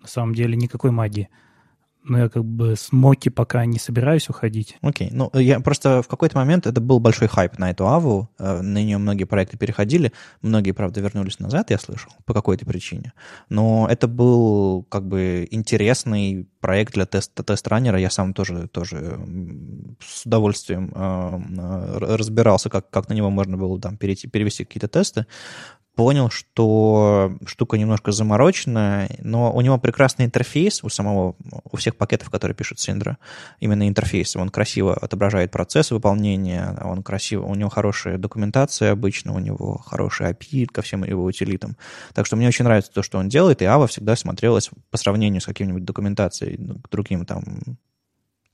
На 0.04 0.08
самом 0.08 0.36
деле 0.36 0.56
никакой 0.56 0.92
магии 0.92 1.30
но 2.08 2.20
я 2.20 2.30
как 2.30 2.46
бы 2.46 2.76
с 2.76 2.92
Моки 2.92 3.30
пока 3.30 3.66
не 3.66 3.80
собираюсь 3.80 4.30
уходить. 4.30 4.78
Окей, 4.82 5.10
okay. 5.10 5.12
ну 5.14 5.32
я 5.40 5.60
просто 5.60 6.02
в 6.02 6.08
какой-то 6.08 6.38
момент 6.38 6.68
это 6.68 6.80
был 6.80 7.00
большой 7.00 7.28
хайп 7.28 7.58
на 7.58 7.72
эту 7.72 7.88
Аву, 7.88 8.30
э, 8.38 8.62
на 8.62 8.84
нее 8.84 8.98
многие 8.98 9.26
проекты 9.26 9.58
переходили, 9.58 10.12
многие, 10.42 10.72
правда, 10.72 11.02
вернулись 11.02 11.40
назад, 11.40 11.72
я 11.72 11.80
слышал, 11.80 12.12
по 12.26 12.34
какой-то 12.34 12.66
причине. 12.66 13.14
Но 13.50 13.88
это 13.90 14.08
был 14.08 14.84
как 14.84 15.08
бы 15.08 15.48
интересный 15.52 16.48
проект 16.60 16.94
для 16.94 17.06
теста, 17.06 17.44
тест-раннера, 17.44 18.00
я 18.00 18.10
сам 18.10 18.34
тоже, 18.34 18.68
тоже 18.68 19.20
с 20.00 20.26
удовольствием 20.26 20.92
э, 20.96 21.98
разбирался, 22.00 22.70
как, 22.70 22.90
как 22.90 23.10
на 23.10 23.14
него 23.14 23.30
можно 23.30 23.58
было 23.58 23.80
там 23.80 23.98
перейти, 23.98 24.28
перевести 24.28 24.64
какие-то 24.64 24.88
тесты 24.88 25.26
понял, 25.96 26.30
что 26.30 27.34
штука 27.46 27.78
немножко 27.78 28.12
замороченная, 28.12 29.10
но 29.20 29.54
у 29.54 29.62
него 29.62 29.78
прекрасный 29.78 30.26
интерфейс 30.26 30.84
у 30.84 30.90
самого, 30.90 31.36
у 31.72 31.78
всех 31.78 31.96
пакетов, 31.96 32.30
которые 32.30 32.56
пишет 32.56 32.80
Синдра, 32.80 33.18
именно 33.60 33.88
интерфейс. 33.88 34.36
Он 34.36 34.50
красиво 34.50 34.94
отображает 34.94 35.52
процессы 35.52 35.94
выполнения, 35.94 36.78
он 36.84 37.04
красиво, 37.04 37.46
у 37.46 37.56
него 37.56 37.70
хорошая 37.70 38.18
документация 38.18 38.92
обычно, 38.92 39.34
у 39.34 39.40
него 39.40 39.78
хороший 39.78 40.32
API 40.32 40.68
ко 40.68 40.82
всем 40.82 41.04
его 41.04 41.24
утилитам. 41.24 41.78
Так 42.14 42.26
что 42.26 42.36
мне 42.36 42.48
очень 42.48 42.66
нравится 42.66 42.92
то, 42.92 43.02
что 43.02 43.18
он 43.18 43.30
делает, 43.30 43.62
и 43.62 43.66
Ава 43.66 43.88
всегда 43.88 44.16
смотрелась 44.16 44.70
по 44.92 44.98
сравнению 44.98 45.42
с 45.42 45.46
каким-нибудь 45.46 45.86
документацией, 45.86 46.58
к 46.58 46.90
другим 46.90 47.26
там 47.26 47.44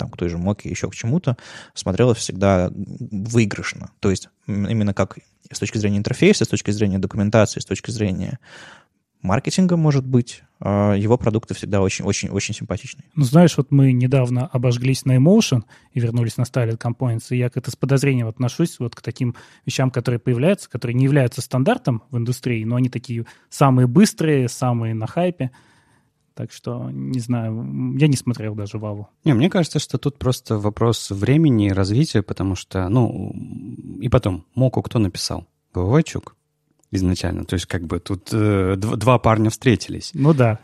там, 0.01 0.09
к 0.09 0.17
той 0.17 0.29
же 0.29 0.39
Моке, 0.39 0.67
еще 0.67 0.89
к 0.89 0.95
чему-то, 0.95 1.37
смотрелось 1.75 2.17
всегда 2.17 2.71
выигрышно. 2.73 3.91
То 3.99 4.09
есть 4.09 4.29
именно 4.47 4.95
как 4.95 5.19
с 5.51 5.59
точки 5.59 5.77
зрения 5.77 5.99
интерфейса, 5.99 6.43
с 6.43 6.47
точки 6.47 6.71
зрения 6.71 6.97
документации, 6.97 7.59
с 7.59 7.65
точки 7.65 7.91
зрения 7.91 8.39
маркетинга, 9.21 9.77
может 9.77 10.03
быть, 10.03 10.41
а, 10.59 10.95
его 10.95 11.19
продукты 11.19 11.53
всегда 11.53 11.81
очень-очень-очень 11.81 12.55
симпатичные. 12.55 13.05
Ну, 13.13 13.25
знаешь, 13.25 13.55
вот 13.57 13.69
мы 13.69 13.91
недавно 13.91 14.47
обожглись 14.47 15.05
на 15.05 15.17
Emotion 15.17 15.61
и 15.93 15.99
вернулись 15.99 16.37
на 16.37 16.43
Styled 16.43 16.79
Components, 16.79 17.25
и 17.29 17.37
я 17.37 17.51
как-то 17.51 17.69
с 17.69 17.75
подозрением 17.75 18.27
отношусь 18.27 18.79
вот 18.79 18.95
к 18.95 19.01
таким 19.01 19.35
вещам, 19.67 19.91
которые 19.91 20.17
появляются, 20.17 20.67
которые 20.67 20.95
не 20.95 21.03
являются 21.03 21.41
стандартом 21.41 22.01
в 22.09 22.17
индустрии, 22.17 22.63
но 22.63 22.77
они 22.77 22.89
такие 22.89 23.27
самые 23.51 23.85
быстрые, 23.85 24.49
самые 24.49 24.95
на 24.95 25.05
хайпе. 25.05 25.51
Так 26.41 26.51
что, 26.51 26.89
не 26.89 27.19
знаю, 27.19 27.95
я 27.99 28.07
не 28.07 28.17
смотрел 28.17 28.55
даже 28.55 28.79
Ваву. 28.79 29.07
Не, 29.25 29.35
мне 29.35 29.47
кажется, 29.47 29.77
что 29.77 29.99
тут 29.99 30.17
просто 30.17 30.57
вопрос 30.57 31.11
времени 31.11 31.67
и 31.67 31.71
развития, 31.71 32.23
потому 32.23 32.55
что, 32.55 32.89
ну, 32.89 33.31
и 34.01 34.09
потом, 34.09 34.43
Моку 34.55 34.81
кто 34.81 34.97
написал? 34.97 35.45
Головачук 35.71 36.35
изначально. 36.89 37.45
То 37.45 37.53
есть 37.53 37.67
как 37.67 37.83
бы 37.83 37.99
тут 37.99 38.29
э, 38.31 38.75
два 38.75 39.19
парня 39.19 39.51
встретились. 39.51 40.09
Ну 40.15 40.33
да. 40.33 40.57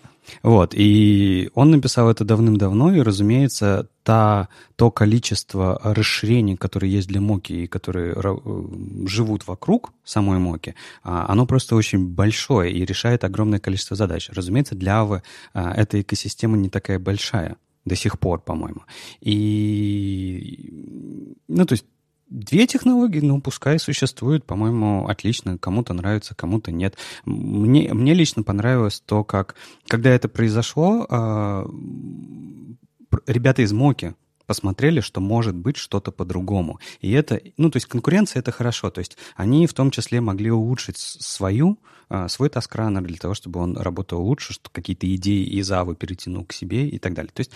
Вот, 0.43 0.73
и 0.73 1.49
он 1.53 1.71
написал 1.71 2.09
это 2.09 2.25
давным-давно, 2.25 2.93
и, 2.93 3.01
разумеется, 3.01 3.89
та, 4.03 4.49
то 4.75 4.91
количество 4.91 5.79
расширений, 5.83 6.55
которые 6.55 6.91
есть 6.91 7.07
для 7.07 7.21
Моки 7.21 7.53
и 7.53 7.67
которые 7.67 8.13
э, 8.13 8.35
живут 9.05 9.47
вокруг 9.47 9.91
самой 10.03 10.39
Моки, 10.39 10.75
а, 11.03 11.25
оно 11.27 11.45
просто 11.45 11.75
очень 11.75 12.07
большое 12.07 12.71
и 12.71 12.85
решает 12.85 13.23
огромное 13.23 13.59
количество 13.59 13.95
задач. 13.95 14.29
Разумеется, 14.29 14.75
для 14.75 14.99
Авы 14.99 15.23
а, 15.53 15.73
эта 15.73 16.01
экосистема 16.01 16.57
не 16.57 16.69
такая 16.69 16.99
большая 16.99 17.57
до 17.85 17.95
сих 17.95 18.19
пор, 18.19 18.41
по-моему. 18.41 18.81
И, 19.21 21.37
ну, 21.47 21.65
то 21.65 21.73
есть 21.73 21.85
Две 22.29 22.67
технологии, 22.67 23.21
ну, 23.21 23.39
пускай 23.39 23.79
существуют, 23.79 24.45
по-моему, 24.45 25.07
отлично. 25.07 25.57
Кому-то 25.57 25.93
нравится, 25.93 26.35
кому-то 26.35 26.71
нет. 26.71 26.97
Мне, 27.25 27.93
мне 27.93 28.13
лично 28.13 28.43
понравилось 28.43 29.01
то, 29.05 29.23
как... 29.23 29.55
Когда 29.87 30.09
это 30.09 30.27
произошло, 30.27 31.07
э, 31.09 31.65
ребята 33.27 33.61
из 33.61 33.71
Моки 33.71 34.13
посмотрели, 34.45 34.99
что 35.01 35.21
может 35.21 35.55
быть 35.55 35.77
что-то 35.77 36.11
по-другому. 36.11 36.79
И 36.99 37.11
это, 37.11 37.39
ну, 37.57 37.69
то 37.69 37.77
есть 37.77 37.85
конкуренция— 37.85 38.39
это 38.41 38.51
хорошо. 38.51 38.89
То 38.89 38.99
есть 38.99 39.17
они 39.35 39.65
в 39.65 39.73
том 39.73 39.89
числе 39.89 40.19
могли 40.19 40.51
улучшить 40.51 40.97
свою, 40.97 41.77
э, 42.09 42.27
свой 42.27 42.49
таскранер 42.49 43.03
для 43.03 43.17
того, 43.17 43.35
чтобы 43.35 43.61
он 43.61 43.77
работал 43.77 44.21
лучше, 44.21 44.51
что 44.53 44.69
какие-то 44.69 45.13
идеи 45.15 45.45
из 45.45 45.71
Авы 45.71 45.95
перетянул 45.95 46.43
к 46.43 46.51
себе 46.51 46.89
и 46.89 46.99
так 46.99 47.13
далее. 47.13 47.31
То 47.33 47.41
есть 47.41 47.51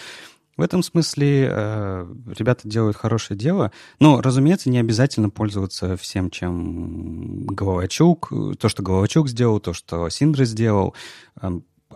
в 0.61 0.63
этом 0.63 0.83
смысле 0.83 1.49
э, 1.51 2.13
ребята 2.37 2.67
делают 2.67 2.95
хорошее 2.95 3.35
дело. 3.35 3.71
Но, 3.99 4.21
разумеется, 4.21 4.69
не 4.69 4.77
обязательно 4.77 5.31
пользоваться 5.31 5.97
всем, 5.97 6.29
чем 6.29 7.47
Головачук, 7.47 8.31
то, 8.59 8.69
что 8.69 8.83
Головачук 8.83 9.27
сделал, 9.27 9.59
то, 9.59 9.73
что 9.73 10.07
Синдра 10.09 10.45
сделал. 10.45 10.93
Э, 11.41 11.49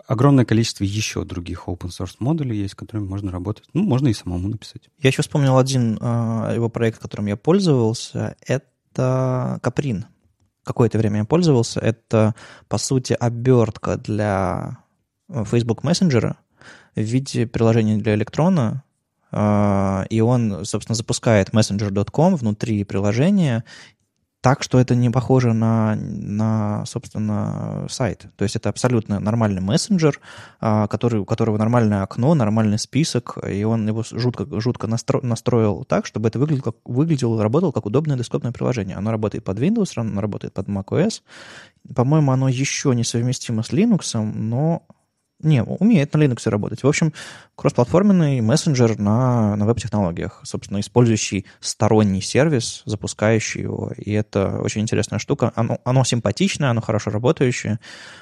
огромное 0.08 0.44
количество 0.44 0.82
еще 0.82 1.24
других 1.24 1.68
open 1.68 1.90
source 1.90 2.16
модулей 2.18 2.58
есть, 2.58 2.74
которыми 2.74 3.06
можно 3.06 3.30
работать. 3.30 3.66
Ну, 3.72 3.84
можно 3.84 4.08
и 4.08 4.12
самому 4.12 4.48
написать. 4.48 4.90
Я 4.98 5.10
еще 5.10 5.22
вспомнил 5.22 5.58
один 5.58 5.96
э, 6.00 6.52
его 6.56 6.68
проект, 6.68 6.98
которым 6.98 7.26
я 7.26 7.36
пользовался. 7.36 8.34
Это 8.44 9.60
Каприн. 9.62 10.06
Какое-то 10.64 10.98
время 10.98 11.18
я 11.18 11.24
пользовался. 11.24 11.78
Это, 11.78 12.34
по 12.66 12.78
сути, 12.78 13.12
обертка 13.12 13.96
для 13.96 14.78
Facebook 15.28 15.84
Messenger, 15.84 16.34
в 16.96 17.00
виде 17.00 17.46
приложения 17.46 17.96
для 17.98 18.14
электрона, 18.14 18.82
а, 19.30 20.06
и 20.08 20.20
он, 20.20 20.64
собственно, 20.64 20.96
запускает 20.96 21.50
messenger.com 21.50 22.36
внутри 22.36 22.84
приложения, 22.84 23.64
так, 24.40 24.62
что 24.62 24.78
это 24.78 24.94
не 24.94 25.10
похоже 25.10 25.54
на, 25.54 25.96
на, 25.96 26.86
собственно, 26.86 27.86
сайт. 27.90 28.26
То 28.36 28.44
есть 28.44 28.54
это 28.54 28.68
абсолютно 28.68 29.18
нормальный 29.18 29.60
мессенджер, 29.60 30.20
а, 30.60 30.86
который, 30.86 31.20
у 31.20 31.24
которого 31.24 31.58
нормальное 31.58 32.02
окно, 32.02 32.32
нормальный 32.34 32.78
список, 32.78 33.38
и 33.44 33.64
он 33.64 33.88
его 33.88 34.04
жутко, 34.08 34.46
жутко 34.60 34.86
настро, 34.86 35.20
настроил 35.20 35.84
так, 35.84 36.06
чтобы 36.06 36.28
это 36.28 36.38
выглядело, 36.38 36.62
как, 36.62 36.76
выглядело, 36.84 37.42
работало 37.42 37.72
как 37.72 37.86
удобное 37.86 38.16
десктопное 38.16 38.52
приложение. 38.52 38.96
Оно 38.96 39.10
работает 39.10 39.42
под 39.42 39.58
Windows, 39.58 39.92
оно 39.96 40.20
работает 40.20 40.54
под 40.54 40.68
macOS. 40.68 41.22
По-моему, 41.94 42.30
оно 42.30 42.48
еще 42.48 42.94
не 42.94 43.02
совместимо 43.02 43.64
с 43.64 43.70
Linux, 43.70 44.16
но 44.22 44.86
Не, 45.40 45.62
умеет 45.62 46.14
на 46.14 46.18
Linux 46.18 46.48
работать. 46.48 46.82
В 46.82 46.88
общем, 46.88 47.12
кроссплатформенный 47.56 48.40
мессенджер 48.40 48.98
на, 48.98 49.54
на 49.56 49.66
веб-технологиях, 49.66 50.40
собственно, 50.44 50.80
использующий 50.80 51.44
сторонний 51.60 52.22
сервис, 52.22 52.82
запускающий 52.86 53.60
его. 53.60 53.92
И 53.98 54.12
это 54.12 54.60
очень 54.60 54.80
интересная 54.80 55.18
штука. 55.18 55.52
Оно, 55.54 55.78
оно 55.84 56.04
симпатичное, 56.04 56.70
оно 56.70 56.80
хорошо 56.80 57.10
работающее, 57.10 57.80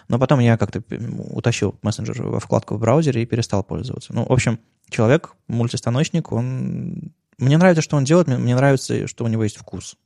но 0.09 0.19
потом 0.19 0.41
я 0.41 0.57
как-то 0.57 0.83
утащил 1.31 1.77
мессенджер 1.83 2.21
во 2.21 2.41
вкладку 2.41 2.75
в 2.75 2.81
браузере 2.81 3.23
и 3.23 3.27
перестал 3.27 3.63
пользоваться. 3.63 4.13
Ну, 4.13 4.27
в 4.27 4.33
общем, 4.33 4.59
человек, 4.91 5.35
мультистаночник, 5.47 6.33
он... 6.33 7.13
Мне 7.39 7.59
нравится, 7.59 7.83
что 7.83 7.97
он 7.97 8.05
делает, 8.05 8.27
мне 8.27 8.57
нравится, 8.57 9.07
что 9.07 9.25
у 9.25 9.29
него 9.29 9.45
есть 9.45 9.57
вкус 9.57 9.97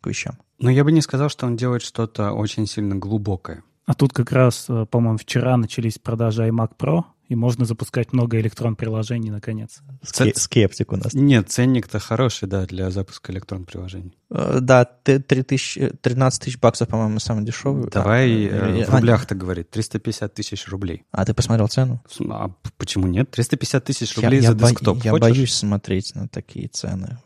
к 0.00 0.06
вещам. 0.06 0.38
Но 0.58 0.70
я 0.70 0.84
бы 0.84 0.92
не 0.92 1.02
сказал, 1.02 1.28
что 1.28 1.46
он 1.46 1.56
делает 1.56 1.82
что-то 1.82 2.32
очень 2.32 2.66
сильно 2.66 2.94
глубокое. 2.94 3.64
А 3.86 3.94
тут 3.94 4.12
как 4.12 4.32
раз, 4.32 4.66
э, 4.68 4.86
по-моему, 4.90 5.18
вчера 5.18 5.56
начались 5.56 5.98
продажи 5.98 6.48
iMac 6.48 6.70
Pro, 6.78 7.04
и 7.28 7.34
можно 7.34 7.64
запускать 7.64 8.12
много 8.12 8.38
электрон-приложений, 8.40 9.30
наконец. 9.30 9.82
Ske- 10.02 10.34
скептик 10.36 10.92
у 10.92 10.96
нас. 10.96 11.14
Нет, 11.14 11.50
ценник-то 11.50 11.98
хороший, 11.98 12.48
да, 12.48 12.66
для 12.66 12.90
запуска 12.90 13.32
электрон-приложений. 13.32 14.18
Uh, 14.30 14.60
да, 14.60 14.84
3000, 14.84 15.92
13 16.00 16.42
тысяч 16.42 16.58
баксов, 16.58 16.88
по-моему, 16.88 17.20
самый 17.20 17.44
дешевый. 17.44 17.88
Давай 17.90 18.48
а, 18.48 18.84
в 18.84 18.94
рублях-то 18.94 19.34
говорить, 19.34 19.70
350 19.70 20.34
тысяч 20.34 20.68
рублей. 20.68 21.04
А 21.12 21.24
ты 21.24 21.34
посмотрел 21.34 21.68
цену? 21.68 22.02
А 22.30 22.50
почему 22.76 23.06
нет? 23.06 23.30
350 23.30 23.84
тысяч 23.84 24.16
рублей 24.16 24.40
я, 24.40 24.52
за 24.52 24.58
я 24.58 24.70
десктоп. 24.70 24.98
Бо- 24.98 25.04
я 25.04 25.12
боюсь 25.12 25.54
смотреть 25.54 26.14
на 26.14 26.28
такие 26.28 26.68
цены. 26.68 27.18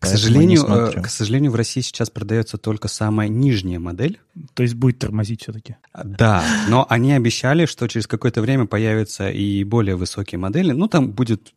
К 0.00 0.06
сожалению, 0.06 0.64
э, 0.66 1.02
к 1.02 1.08
сожалению, 1.08 1.52
в 1.52 1.54
России 1.54 1.82
сейчас 1.82 2.08
продается 2.08 2.56
только 2.56 2.88
самая 2.88 3.28
нижняя 3.28 3.78
модель. 3.78 4.18
То 4.54 4.62
есть 4.62 4.74
будет 4.74 4.98
тормозить 4.98 5.42
все-таки. 5.42 5.76
Да, 6.02 6.42
но 6.68 6.86
они 6.88 7.12
обещали, 7.12 7.66
что 7.66 7.86
через 7.86 8.06
какое-то 8.06 8.40
время 8.40 8.64
появятся 8.66 9.28
и 9.28 9.62
более 9.62 9.96
высокие 9.96 10.38
модели. 10.38 10.72
Ну, 10.72 10.88
там 10.88 11.12
будет 11.12 11.52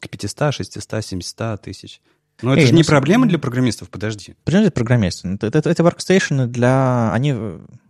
к 0.00 0.08
500, 0.08 0.54
600, 0.54 1.04
700 1.04 1.60
тысяч. 1.60 2.00
Но 2.40 2.52
это 2.52 2.62
Эй, 2.62 2.66
же 2.66 2.72
ну, 2.72 2.78
не 2.78 2.84
проблема 2.84 3.26
для 3.26 3.38
программистов, 3.38 3.90
подожди. 3.90 4.34
Подожди, 4.44 4.70
программисты. 4.70 5.28
Это, 5.28 5.46
это, 5.58 5.68
это 5.68 5.82
workstation 5.82 6.46
для... 6.46 7.12
Они 7.12 7.34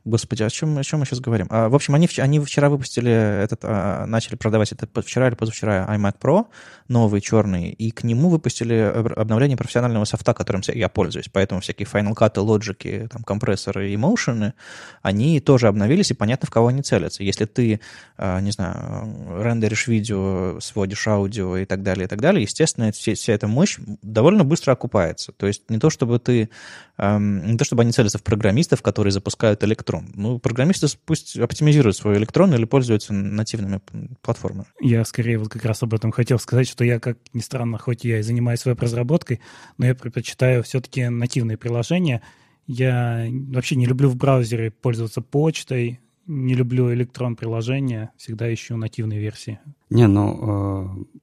Господи, 0.05 0.43
о 0.43 0.51
чем, 0.51 0.77
о 0.79 0.83
чем 0.83 1.01
мы 1.01 1.07
сейчас 1.07 1.21
говорим? 1.21 1.47
А, 1.51 1.69
в 1.69 1.77
общем, 1.77 1.95
они, 1.95 2.09
они 2.19 2.41
вчера 2.41 2.69
выпустили 2.69 3.13
этот, 3.13 3.61
а, 3.63 4.05
начали 4.07 4.35
продавать 4.35 4.73
это 4.73 4.89
вчера 5.01 5.29
или 5.29 5.37
позавчера 5.37 5.87
iMac 5.95 6.17
Pro, 6.21 6.47
новый 6.89 7.21
черный, 7.21 7.71
и 7.71 7.93
к 7.93 8.03
нему 8.03 8.29
выпустили 8.29 8.75
обновление 8.75 9.57
профессионального 9.57 10.05
софта, 10.05 10.35
которым 10.35 10.63
я 10.67 10.89
пользуюсь. 10.89 11.29
Поэтому 11.33 11.61
всякие 11.61 11.87
Final 11.87 12.15
Cut, 12.17 12.35
Logic, 12.35 13.09
там, 13.09 13.23
компрессоры 13.23 13.91
и 13.91 13.97
Motion, 13.97 14.55
они 15.03 15.39
тоже 15.39 15.69
обновились, 15.69 16.11
и 16.11 16.15
понятно, 16.15 16.49
в 16.49 16.51
кого 16.51 16.67
они 16.67 16.83
целятся. 16.83 17.23
Если 17.23 17.45
ты, 17.45 17.79
а, 18.17 18.41
не 18.41 18.51
знаю, 18.51 19.41
рендеришь 19.41 19.87
видео, 19.87 20.59
сводишь 20.59 21.07
аудио 21.07 21.59
и 21.59 21.65
так 21.65 21.85
далее, 21.85 22.07
и 22.07 22.09
так 22.09 22.21
далее, 22.21 22.43
естественно, 22.43 22.91
вся, 22.91 23.15
вся 23.15 23.35
эта 23.35 23.47
мощь 23.47 23.79
довольно 24.03 24.43
быстро 24.43 24.73
окупается. 24.73 25.31
То 25.31 25.47
есть 25.47 25.71
не 25.71 25.79
то, 25.79 25.91
чтобы 25.91 26.19
ты, 26.19 26.51
не 26.99 27.57
то, 27.57 27.65
чтобы 27.65 27.83
они 27.83 27.93
целятся 27.93 28.19
в 28.19 28.25
программистов, 28.25 28.83
которые 28.83 29.13
запускают 29.13 29.63
электронные 29.63 29.92
электрон. 29.93 30.13
Ну, 30.15 30.39
программисты 30.39 30.87
пусть 31.05 31.39
оптимизируют 31.39 31.97
свой 31.97 32.17
электрон 32.17 32.55
или 32.55 32.65
пользуются 32.65 33.13
нативными 33.13 33.81
платформами. 34.21 34.67
Я 34.81 35.05
скорее 35.05 35.39
вот 35.39 35.49
как 35.49 35.65
раз 35.65 35.83
об 35.83 35.95
этом 35.95 36.13
хотел 36.13 36.39
сказать, 36.39 36.69
что 36.69 36.85
я, 36.85 36.99
как 36.99 37.19
ни 37.33 37.41
странно, 37.41 37.79
хоть 37.79 38.05
я 38.05 38.19
и 38.19 38.23
занимаюсь 38.23 38.65
веб-разработкой, 38.65 39.41
но 39.79 39.87
я 39.87 39.95
предпочитаю 39.95 40.63
все-таки 40.63 41.09
нативные 41.09 41.57
приложения. 41.57 42.23
Я 42.67 43.27
вообще 43.49 43.77
не 43.77 43.87
люблю 43.87 44.09
в 44.09 44.17
браузере 44.17 44.71
пользоваться 44.71 45.21
почтой, 45.21 46.01
не 46.27 46.55
люблю 46.55 46.93
электрон-приложения, 46.93 48.13
всегда 48.17 48.53
ищу 48.53 48.77
нативные 48.77 49.21
версии. 49.21 49.59
Не, 49.91 50.07
ну, 50.07 51.03
э, 51.03 51.19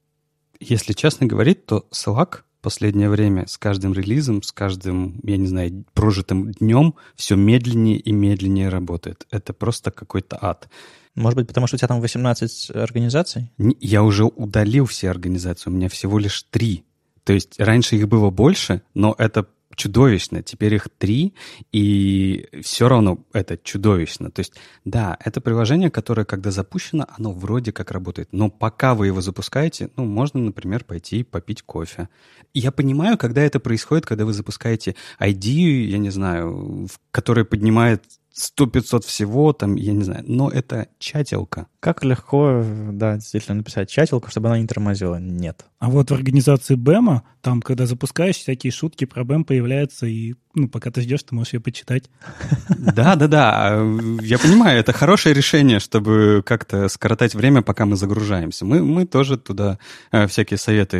если 0.60 0.94
честно 0.94 1.26
говорить, 1.26 1.66
то 1.66 1.88
Slack 1.94 2.42
последнее 2.62 3.10
время 3.10 3.48
с 3.48 3.58
каждым 3.58 3.94
релизом, 3.94 4.44
с 4.44 4.52
каждым, 4.52 5.20
я 5.24 5.38
не 5.38 5.48
знаю, 5.48 5.86
прожитым 5.94 6.52
днем 6.52 6.96
все 7.16 7.36
медленнее 7.36 7.98
и 7.98 8.12
медленнее 8.12 8.70
работает. 8.70 9.26
Это 9.32 9.54
просто 9.54 9.92
какой-то 9.92 10.38
ад. 10.42 10.70
Может 11.16 11.38
быть, 11.38 11.48
потому 11.48 11.68
что 11.68 11.76
у 11.76 11.78
тебя 11.78 11.88
там 11.88 12.02
18 12.02 12.72
организаций? 12.72 13.52
Я 13.58 14.04
уже 14.04 14.26
удалил 14.26 14.86
все 14.86 15.10
организации, 15.10 15.70
у 15.70 15.74
меня 15.74 15.90
всего 15.90 16.20
лишь 16.20 16.44
три. 16.44 16.84
То 17.24 17.34
есть 17.34 17.60
раньше 17.60 17.96
их 17.96 18.08
было 18.08 18.30
больше, 18.30 18.82
но 18.94 19.16
это 19.18 19.48
чудовищно. 19.76 20.44
Теперь 20.44 20.76
их 20.76 20.90
три, 20.98 21.34
и 21.72 22.48
все 22.62 22.90
равно 22.90 23.26
это 23.34 23.58
чудовищно. 23.58 24.32
То 24.32 24.40
есть, 24.42 24.54
да, 24.86 25.18
это 25.24 25.42
приложение, 25.42 25.90
которое, 25.90 26.26
когда 26.26 26.52
запущено, 26.52 27.08
оно 27.18 27.32
вроде 27.32 27.72
как 27.72 27.92
работает. 27.92 28.30
Но 28.32 28.50
пока 28.50 28.94
вы 28.94 29.08
его 29.08 29.22
запускаете, 29.22 29.90
ну, 29.96 30.06
можно, 30.06 30.40
например, 30.40 30.84
пойти 30.84 31.24
попить 31.24 31.62
кофе. 31.62 32.10
Я 32.54 32.72
понимаю, 32.72 33.18
когда 33.18 33.42
это 33.42 33.60
происходит, 33.60 34.06
когда 34.06 34.26
вы 34.26 34.34
запускаете 34.34 34.96
ID, 35.20 35.86
я 35.86 35.98
не 35.98 36.10
знаю, 36.10 36.88
которая 37.12 37.46
поднимает 37.46 38.04
100-500 38.40 39.06
всего, 39.06 39.52
там, 39.54 39.76
я 39.76 39.92
не 39.92 40.04
знаю, 40.04 40.24
но 40.26 40.50
это 40.50 40.88
чателка. 40.98 41.68
Как 41.80 42.04
легко, 42.06 42.64
да, 42.92 43.16
действительно 43.16 43.58
написать 43.58 43.90
чателку, 43.90 44.30
чтобы 44.32 44.48
она 44.48 44.60
не 44.60 44.68
тормозила? 44.68 45.18
Нет. 45.20 45.66
А 45.80 45.90
вот 45.90 46.10
в 46.10 46.14
организации 46.14 46.76
БЭМа, 46.76 47.24
там, 47.42 47.62
когда 47.62 47.86
запускаешь, 47.86 48.38
всякие 48.38 48.72
шутки 48.72 49.06
про 49.06 49.24
БЭМ 49.24 49.44
появляются, 49.44 50.06
и, 50.06 50.36
ну, 50.56 50.70
пока 50.70 50.90
ты 50.90 51.02
ждешь, 51.02 51.24
ты 51.24 51.36
можешь 51.36 51.54
ее 51.54 51.60
почитать. 51.60 52.10
Да, 52.80 53.16
да, 53.16 53.28
да, 53.28 53.84
я 54.22 54.40
понимаю, 54.40 54.80
это 54.80 54.94
хорошее 54.94 55.36
решение, 55.36 55.80
чтобы 55.80 56.44
как-то 56.46 56.88
скоротать 56.90 57.36
время, 57.36 57.62
пока 57.62 57.86
мы 57.86 57.96
загружаемся. 57.98 58.66
Мы, 58.66 58.84
мы 58.84 59.06
тоже 59.06 59.38
туда 59.38 59.80
э, 60.12 60.28
всякие 60.28 60.58
советы 60.58 60.98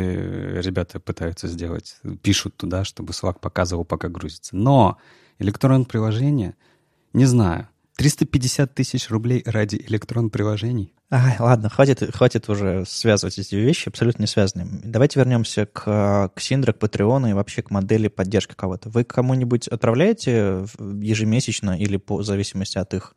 ребята 0.62 1.00
пытаются 1.00 1.48
сделать, 1.48 1.96
пишут 2.22 2.56
туда, 2.56 2.84
чтобы 2.84 3.12
Slack 3.12 3.40
показывал, 3.40 3.84
пока 3.84 4.08
грузится. 4.08 4.56
Но 4.56 4.98
электронное 5.38 5.84
приложение— 5.84 6.54
не 7.12 7.24
знаю. 7.24 7.68
350 7.96 8.74
тысяч 8.74 9.10
рублей 9.10 9.42
ради 9.44 9.76
электрон-приложений? 9.76 10.94
Ай, 11.10 11.36
ладно, 11.38 11.68
хватит, 11.68 12.14
хватит 12.14 12.48
уже 12.48 12.84
связывать 12.86 13.38
эти 13.38 13.56
вещи, 13.56 13.88
абсолютно 13.88 14.22
не 14.22 14.26
связанные. 14.26 14.66
Давайте 14.84 15.18
вернемся 15.18 15.66
к, 15.66 16.30
к 16.34 16.40
Синдра, 16.40 16.72
к 16.72 16.78
Патреону 16.78 17.28
и 17.28 17.32
вообще 17.32 17.62
к 17.62 17.70
модели 17.70 18.08
поддержки 18.08 18.54
кого-то. 18.54 18.88
Вы 18.88 19.04
кому-нибудь 19.04 19.68
отправляете 19.68 20.64
ежемесячно 20.78 21.78
или 21.78 21.96
по 21.98 22.22
зависимости 22.22 22.78
от 22.78 22.94
их 22.94 23.14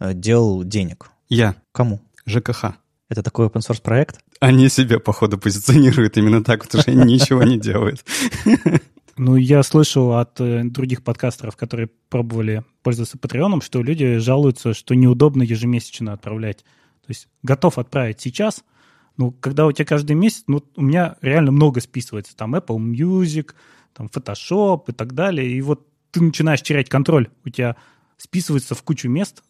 э, 0.00 0.12
дел 0.12 0.64
денег? 0.64 1.10
Я. 1.28 1.54
Кому? 1.72 2.00
ЖКХ. 2.26 2.74
Это 3.08 3.22
такой 3.22 3.46
open 3.46 3.60
source 3.60 3.80
проект? 3.80 4.18
Они 4.40 4.68
себя, 4.68 4.98
походу, 4.98 5.38
позиционируют 5.38 6.16
именно 6.16 6.42
так, 6.44 6.64
потому 6.64 6.82
что 6.82 6.90
они 6.90 7.14
ничего 7.14 7.42
не 7.44 7.58
делают. 7.58 8.04
Ну, 9.18 9.36
я 9.36 9.62
слышал 9.62 10.14
от 10.14 10.40
э, 10.40 10.64
других 10.64 11.02
подкастеров, 11.02 11.56
которые 11.56 11.88
пробовали 12.10 12.64
пользоваться 12.82 13.16
Патреоном, 13.16 13.62
что 13.62 13.82
люди 13.82 14.18
жалуются, 14.18 14.74
что 14.74 14.94
неудобно 14.94 15.42
ежемесячно 15.42 16.12
отправлять. 16.12 16.58
То 16.58 17.08
есть 17.08 17.28
готов 17.42 17.78
отправить 17.78 18.20
сейчас, 18.20 18.62
но 19.16 19.30
когда 19.30 19.66
у 19.66 19.72
тебя 19.72 19.86
каждый 19.86 20.12
месяц, 20.12 20.44
ну, 20.46 20.62
у 20.76 20.82
меня 20.82 21.16
реально 21.22 21.52
много 21.52 21.80
списывается. 21.80 22.36
Там 22.36 22.54
Apple 22.54 22.76
Music, 22.76 23.52
там 23.94 24.08
Photoshop 24.08 24.84
и 24.88 24.92
так 24.92 25.14
далее. 25.14 25.50
И 25.50 25.62
вот 25.62 25.86
ты 26.10 26.22
начинаешь 26.22 26.62
терять 26.62 26.88
контроль. 26.88 27.28
У 27.44 27.48
тебя 27.48 27.76
списывается 28.18 28.74
в 28.74 28.82
кучу 28.82 29.08
мест, 29.08 29.42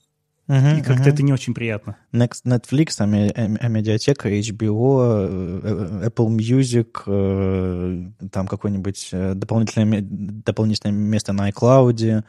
Uh-huh, 0.48 0.78
и 0.78 0.82
как-то 0.82 1.02
uh-huh. 1.02 1.12
это 1.12 1.22
не 1.24 1.32
очень 1.32 1.54
приятно. 1.54 1.96
Next, 2.12 2.44
Netflix, 2.44 3.00
а, 3.00 3.04
а 3.04 3.68
медиатека, 3.68 4.28
HBO, 4.28 5.61
э, 5.62 6.09
Apple 6.09 6.28
Music, 6.28 7.02
э, 7.06 8.28
там 8.30 8.46
какое-нибудь 8.46 9.09
э, 9.11 9.35
дополнительное, 9.35 10.02
дополнительное 10.02 10.94
место 10.94 11.32
на 11.32 11.50
iCloud. 11.50 12.22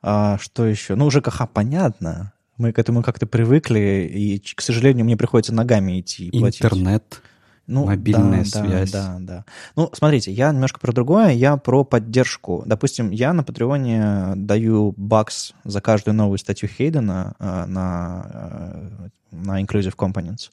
А 0.00 0.38
что 0.38 0.64
еще? 0.64 0.94
Ну, 0.94 1.10
ЖКХ 1.10 1.42
понятно. 1.52 2.32
Мы 2.56 2.72
к 2.72 2.78
этому 2.78 3.02
как-то 3.02 3.26
привыкли, 3.26 4.10
и, 4.12 4.38
к 4.38 4.62
сожалению, 4.62 5.04
мне 5.04 5.16
приходится 5.16 5.54
ногами 5.54 6.00
идти. 6.00 6.30
Интернет. 6.32 7.04
Платить. 7.06 7.22
Ну, 7.68 7.84
Мобильная 7.84 8.44
да, 8.44 8.62
связь. 8.62 8.90
Да, 8.90 9.16
да, 9.18 9.20
да. 9.20 9.44
Ну, 9.76 9.90
смотрите, 9.92 10.32
я 10.32 10.50
немножко 10.50 10.80
про 10.80 10.90
другое, 10.90 11.32
я 11.32 11.58
про 11.58 11.84
поддержку. 11.84 12.62
Допустим, 12.64 13.10
я 13.10 13.34
на 13.34 13.44
Патреоне 13.44 14.32
даю 14.36 14.94
бакс 14.96 15.52
за 15.64 15.82
каждую 15.82 16.14
новую 16.14 16.38
статью 16.38 16.66
Хейдена 16.66 17.34
э, 17.38 17.64
на, 17.66 18.26
э, 18.32 19.08
на 19.32 19.62
Inclusive 19.62 19.94
Components 19.96 20.50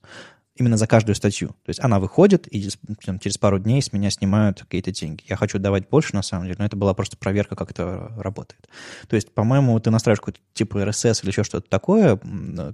именно 0.56 0.78
за 0.78 0.88
каждую 0.88 1.15
статью. 1.15 1.50
То 1.50 1.70
есть 1.70 1.80
она 1.82 2.00
выходит, 2.00 2.48
и 2.54 2.70
там, 3.06 3.20
через 3.20 3.38
пару 3.38 3.60
дней 3.60 3.82
с 3.82 3.91
меня 3.91 4.10
снимают 4.10 4.62
какие-то 4.62 4.91
деньги. 4.91 5.24
Я 5.28 5.36
хочу 5.36 5.60
давать 5.60 5.89
больше, 5.89 6.15
на 6.15 6.22
самом 6.22 6.46
деле, 6.46 6.56
но 6.60 6.65
это 6.65 6.78
была 6.78 6.94
просто 6.94 7.18
проверка, 7.18 7.56
как 7.56 7.72
это 7.72 8.12
работает. 8.18 8.70
То 9.08 9.15
есть, 9.15 9.34
по-моему, 9.34 9.78
ты 9.80 9.91
настраиваешь 9.91 10.20
какой-то 10.20 10.39
типа 10.54 10.78
RSS 10.78 11.24
или 11.24 11.32
еще 11.32 11.44
что-то 11.44 11.70
такое, 11.70 12.20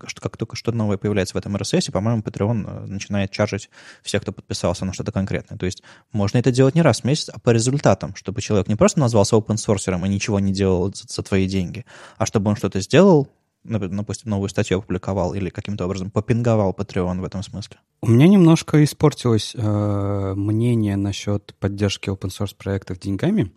что 0.06 0.22
как 0.22 0.38
только 0.38 0.56
что-то 0.56 0.78
новое 0.78 0.98
появляется 0.98 1.34
в 1.34 1.38
этом 1.38 1.56
RSS, 1.56 1.92
по-моему, 1.92 2.22
Patreon 2.22 2.66
э, 2.68 2.86
начинает 2.86 3.32
чаржить 3.32 3.70
всех, 4.04 4.22
кто 4.22 4.32
подписался 4.32 4.86
на 4.86 4.94
что-то 4.94 5.12
конкретное. 5.12 5.58
То 5.58 5.66
есть 5.66 5.82
можно 6.12 6.38
это 6.38 6.52
делать 6.52 6.76
не 6.76 6.84
раз 6.84 7.02
в 7.02 7.04
месяц, 7.06 7.30
а 7.30 7.40
по 7.40 7.50
результатам, 7.50 8.16
чтобы 8.16 8.42
человек 8.42 8.68
не 8.68 8.76
просто 8.76 9.00
назвался 9.00 9.36
open 9.36 9.56
source 9.56 9.82
и 9.82 10.10
ничего 10.10 10.40
не 10.40 10.54
делал 10.54 10.94
за, 10.94 11.06
за 11.08 11.24
твои 11.24 11.48
деньги, 11.48 11.86
а 12.18 12.26
чтобы 12.26 12.50
он 12.50 12.56
что-то 12.56 12.80
сделал, 12.80 13.28
допустим, 13.64 14.32
новую 14.32 14.50
статью 14.50 14.80
опубликовал 14.80 15.34
или 15.34 15.50
каким-то 15.50 15.86
образом 15.86 16.10
попинговал 16.12 16.76
Patreon 16.78 17.22
в 17.22 17.24
этом 17.24 17.44
смысле? 17.44 17.78
У 18.02 18.10
меня 18.10 18.28
немножко 18.28 18.84
испортилось 18.84 19.54
э, 19.56 20.34
мнение 20.36 20.96
насчет 20.96 21.54
поддержки 21.60 22.10
open 22.10 22.30
source 22.30 22.56
проектов 22.58 23.00
деньгами, 23.00 23.52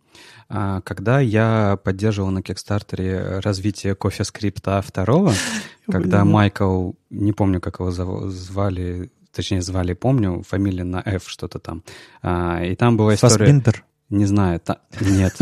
э, 0.51 0.81
когда 0.85 1.21
я 1.21 1.79
поддерживал 1.83 2.31
на 2.31 2.41
Kickstarter 2.41 3.41
развитие 3.41 3.95
кофе-скрипта 3.95 4.83
второго, 4.83 5.33
когда 5.91 6.25
Майкл, 6.25 6.93
не 7.09 7.33
помню, 7.33 7.61
как 7.61 7.81
его 7.81 7.91
звали, 7.91 9.11
точнее 9.33 9.63
звали, 9.63 9.95
помню, 9.95 10.43
фамилия 10.47 10.85
на 10.85 11.03
F 11.05 11.29
что-то 11.29 11.59
там, 11.59 11.83
э, 12.23 12.73
и 12.73 12.77
там 12.77 12.97
была 12.97 13.15
история... 13.15 13.39
Фасбиндер. 13.39 13.85
Не 14.15 14.27
знаю, 14.27 14.61
та... 14.61 14.79
нет. 15.01 15.37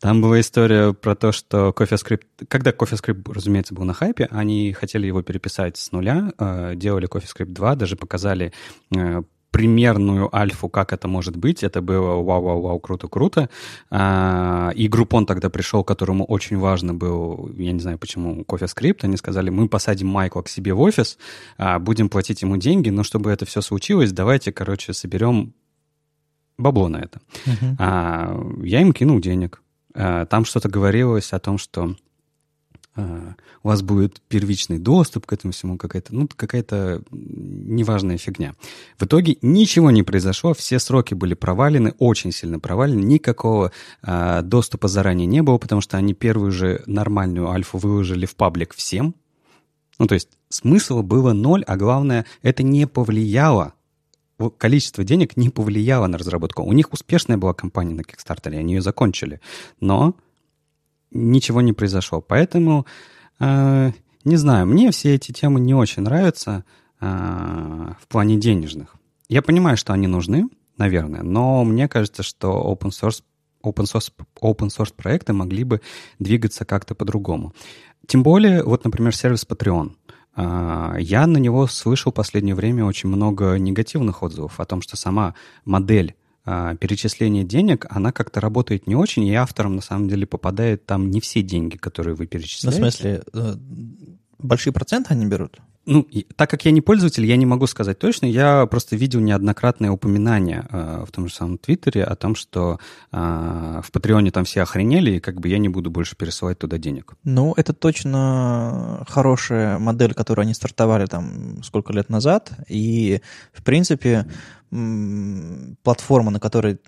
Там 0.00 0.22
была 0.22 0.38
история 0.40 0.92
про 0.92 1.16
то, 1.16 1.32
что 1.32 1.74
CoffeeScript... 1.76 2.22
Когда 2.48 2.70
CoffeeScript, 2.70 3.32
разумеется, 3.32 3.74
был 3.74 3.84
на 3.84 3.92
хайпе, 3.92 4.28
они 4.30 4.72
хотели 4.72 5.08
его 5.08 5.22
переписать 5.22 5.76
с 5.76 5.90
нуля, 5.90 6.32
э, 6.38 6.74
делали 6.76 7.08
CoffeeScript 7.08 7.52
2, 7.52 7.74
даже 7.74 7.96
показали 7.96 8.52
э, 8.94 9.22
примерную 9.50 10.34
альфу, 10.34 10.68
как 10.68 10.92
это 10.92 11.08
может 11.08 11.36
быть. 11.36 11.64
Это 11.64 11.82
было 11.82 12.22
вау-вау-вау, 12.22 12.78
круто-круто. 12.78 13.50
А, 13.90 14.70
и 14.76 14.86
группон 14.86 15.26
тогда 15.26 15.50
пришел, 15.50 15.82
которому 15.82 16.24
очень 16.24 16.58
важно 16.58 16.94
был, 16.94 17.50
я 17.56 17.72
не 17.72 17.80
знаю 17.80 17.98
почему, 17.98 18.42
CoffeeScript. 18.42 19.00
Они 19.02 19.16
сказали, 19.16 19.50
мы 19.50 19.68
посадим 19.68 20.06
Майкла 20.06 20.42
к 20.42 20.48
себе 20.48 20.72
в 20.72 20.80
офис, 20.80 21.18
а, 21.58 21.80
будем 21.80 22.08
платить 22.08 22.42
ему 22.42 22.56
деньги, 22.56 22.90
но 22.90 23.02
чтобы 23.02 23.30
это 23.30 23.44
все 23.44 23.60
случилось, 23.60 24.12
давайте, 24.12 24.52
короче, 24.52 24.92
соберем 24.92 25.52
бабло 26.58 26.88
на 26.88 26.98
это. 26.98 27.20
Uh-huh. 27.46 27.76
А, 27.78 28.52
я 28.62 28.80
им 28.80 28.92
кинул 28.92 29.20
денег. 29.20 29.62
А, 29.94 30.26
там 30.26 30.44
что-то 30.44 30.68
говорилось 30.68 31.32
о 31.32 31.38
том, 31.38 31.58
что 31.58 31.96
а, 32.94 33.34
у 33.62 33.68
вас 33.68 33.82
будет 33.82 34.20
первичный 34.28 34.78
доступ 34.78 35.26
к 35.26 35.32
этому 35.32 35.52
всему, 35.52 35.78
какая-то, 35.78 36.14
ну, 36.14 36.28
какая-то 36.34 37.02
неважная 37.10 38.18
фигня. 38.18 38.54
В 38.98 39.04
итоге 39.04 39.38
ничего 39.40 39.90
не 39.90 40.02
произошло, 40.02 40.52
все 40.52 40.78
сроки 40.78 41.14
были 41.14 41.34
провалены, 41.34 41.94
очень 41.98 42.32
сильно 42.32 42.58
провалены, 42.58 43.00
никакого 43.00 43.72
а, 44.02 44.42
доступа 44.42 44.88
заранее 44.88 45.26
не 45.26 45.42
было, 45.42 45.58
потому 45.58 45.80
что 45.80 45.96
они 45.96 46.12
первую 46.12 46.52
же 46.52 46.82
нормальную 46.86 47.50
альфу 47.50 47.78
выложили 47.78 48.26
в 48.26 48.36
паблик 48.36 48.74
всем. 48.74 49.14
Ну, 49.98 50.06
то 50.06 50.14
есть 50.14 50.28
смысла 50.48 51.02
было 51.02 51.32
ноль, 51.32 51.64
а 51.64 51.76
главное, 51.76 52.26
это 52.42 52.62
не 52.62 52.86
повлияло 52.86 53.74
количество 54.50 55.04
денег 55.04 55.36
не 55.36 55.50
повлияло 55.50 56.06
на 56.06 56.18
разработку. 56.18 56.62
У 56.62 56.72
них 56.72 56.92
успешная 56.92 57.36
была 57.36 57.54
компания 57.54 57.94
на 57.94 58.02
Kickstarter, 58.02 58.56
они 58.56 58.74
ее 58.74 58.82
закончили. 58.82 59.40
Но 59.80 60.14
ничего 61.10 61.60
не 61.60 61.72
произошло. 61.72 62.20
Поэтому, 62.20 62.86
э, 63.40 63.92
не 64.24 64.36
знаю, 64.36 64.66
мне 64.66 64.90
все 64.90 65.14
эти 65.14 65.32
темы 65.32 65.60
не 65.60 65.74
очень 65.74 66.02
нравятся 66.02 66.64
э, 67.00 67.06
в 67.06 68.08
плане 68.08 68.36
денежных. 68.36 68.96
Я 69.28 69.42
понимаю, 69.42 69.76
что 69.76 69.92
они 69.92 70.06
нужны, 70.06 70.48
наверное, 70.78 71.22
но 71.22 71.64
мне 71.64 71.88
кажется, 71.88 72.22
что 72.22 72.76
open 72.80 72.90
source, 72.90 73.22
open 73.64 73.84
source, 73.84 74.12
open 74.40 74.68
source 74.68 74.92
проекты 74.94 75.32
могли 75.32 75.64
бы 75.64 75.80
двигаться 76.18 76.64
как-то 76.64 76.94
по-другому. 76.94 77.54
Тем 78.06 78.22
более, 78.22 78.64
вот, 78.64 78.84
например, 78.84 79.14
сервис 79.14 79.46
Patreon. 79.48 79.92
А, 80.34 80.96
я 80.98 81.26
на 81.26 81.38
него 81.38 81.66
слышал 81.66 82.12
в 82.12 82.14
последнее 82.14 82.54
время 82.54 82.84
очень 82.84 83.08
много 83.08 83.56
негативных 83.56 84.22
отзывов 84.22 84.60
о 84.60 84.64
том, 84.64 84.80
что 84.80 84.96
сама 84.96 85.34
модель 85.64 86.14
а, 86.44 86.74
перечисления 86.76 87.44
денег, 87.44 87.86
она 87.90 88.12
как-то 88.12 88.40
работает 88.40 88.86
не 88.86 88.96
очень, 88.96 89.24
и 89.24 89.34
авторам 89.34 89.76
на 89.76 89.82
самом 89.82 90.08
деле 90.08 90.26
попадает 90.26 90.86
там 90.86 91.10
не 91.10 91.20
все 91.20 91.42
деньги, 91.42 91.76
которые 91.76 92.14
вы 92.14 92.26
перечисляете. 92.26 92.80
Ну, 92.80 92.88
в 92.88 92.92
смысле, 92.92 93.22
э, 93.32 93.54
большие 94.38 94.72
проценты 94.72 95.12
они 95.12 95.26
берут? 95.26 95.60
Ну, 95.84 96.06
так 96.36 96.48
как 96.48 96.64
я 96.64 96.70
не 96.70 96.80
пользователь, 96.80 97.24
я 97.26 97.36
не 97.36 97.46
могу 97.46 97.66
сказать 97.66 97.98
точно. 97.98 98.26
Я 98.26 98.66
просто 98.66 98.94
видел 98.94 99.20
неоднократные 99.20 99.90
упоминания 99.90 100.66
э, 100.70 101.04
в 101.06 101.10
том 101.10 101.26
же 101.28 101.34
самом 101.34 101.58
Твиттере 101.58 102.04
о 102.04 102.14
том, 102.14 102.36
что 102.36 102.78
э, 103.10 103.80
в 103.82 103.90
Патреоне 103.90 104.30
там 104.30 104.44
все 104.44 104.62
охренели, 104.62 105.12
и 105.12 105.20
как 105.20 105.40
бы 105.40 105.48
я 105.48 105.58
не 105.58 105.68
буду 105.68 105.90
больше 105.90 106.16
пересылать 106.16 106.58
туда 106.58 106.78
денег. 106.78 107.14
Ну, 107.24 107.52
это 107.56 107.72
точно 107.72 109.04
хорошая 109.08 109.78
модель, 109.78 110.14
которую 110.14 110.44
они 110.44 110.54
стартовали 110.54 111.06
там 111.06 111.62
сколько 111.64 111.92
лет 111.92 112.08
назад. 112.08 112.52
И, 112.68 113.20
в 113.52 113.64
принципе, 113.64 114.26
платформа, 115.82 116.30
на 116.30 116.38
которой 116.40 116.78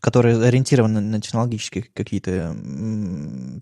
которые 0.00 0.42
ориентированы 0.42 1.00
на 1.00 1.20
технологические 1.20 1.84
какие-то 1.94 2.54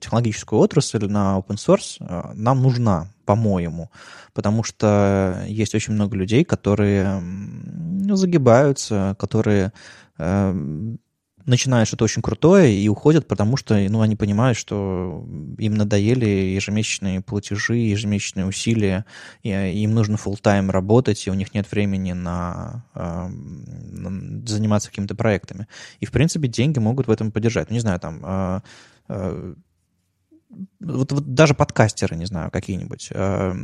технологическую 0.01 0.61
отрасль, 0.61 1.07
на 1.07 1.39
open 1.39 1.57
source, 1.57 1.97
э, 2.01 2.33
нам 2.35 2.62
нужна, 2.62 3.09
по-моему, 3.24 3.91
потому 4.33 4.62
что 4.62 5.43
есть 5.47 5.74
очень 5.74 5.95
много 5.95 6.16
людей, 6.16 6.45
которые 6.45 7.20
ну, 7.20 8.16
загибаются, 8.16 9.16
которые 9.18 9.72
э, 10.18 10.95
начинают 11.47 11.88
что-то 11.88 12.05
очень 12.05 12.22
крутое 12.22 12.74
и 12.74 12.88
уходят, 12.88 13.26
потому 13.28 13.57
что 13.57 13.76
ну, 13.88 14.01
они 14.01 14.16
понимают, 14.16 14.57
что 14.59 15.26
им 15.59 15.74
надоели 15.74 16.26
ежемесячные 16.26 17.20
платежи, 17.20 17.76
ежемесячные 17.76 18.47
усилия, 18.47 19.05
и 19.43 19.51
им 19.51 19.95
нужно 19.95 20.16
full 20.16 20.38
тайм 20.40 20.70
работать, 20.70 21.26
и 21.26 21.30
у 21.30 21.34
них 21.34 21.55
нет 21.55 21.70
времени 21.70 22.12
на, 22.12 22.84
э, 22.95 23.28
на 23.28 24.47
заниматься 24.47 24.90
какими-то 24.90 25.14
проектами. 25.14 25.66
И, 26.01 26.07
в 26.07 26.11
принципе, 26.12 26.49
деньги 26.49 26.78
могут 26.78 27.07
в 27.07 27.11
этом 27.11 27.30
поддержать. 27.32 27.70
Ну, 27.70 27.74
не 27.74 27.80
знаю, 27.80 28.01
там... 28.01 28.22
Э, 28.24 28.61
э, 29.09 29.55
вот, 30.85 31.12
вот 31.12 31.35
даже 31.35 31.55
подкастеры, 31.55 32.16
не 32.16 32.26
знаю, 32.26 32.51
какие-нибудь. 32.51 33.09
Э, 33.11 33.55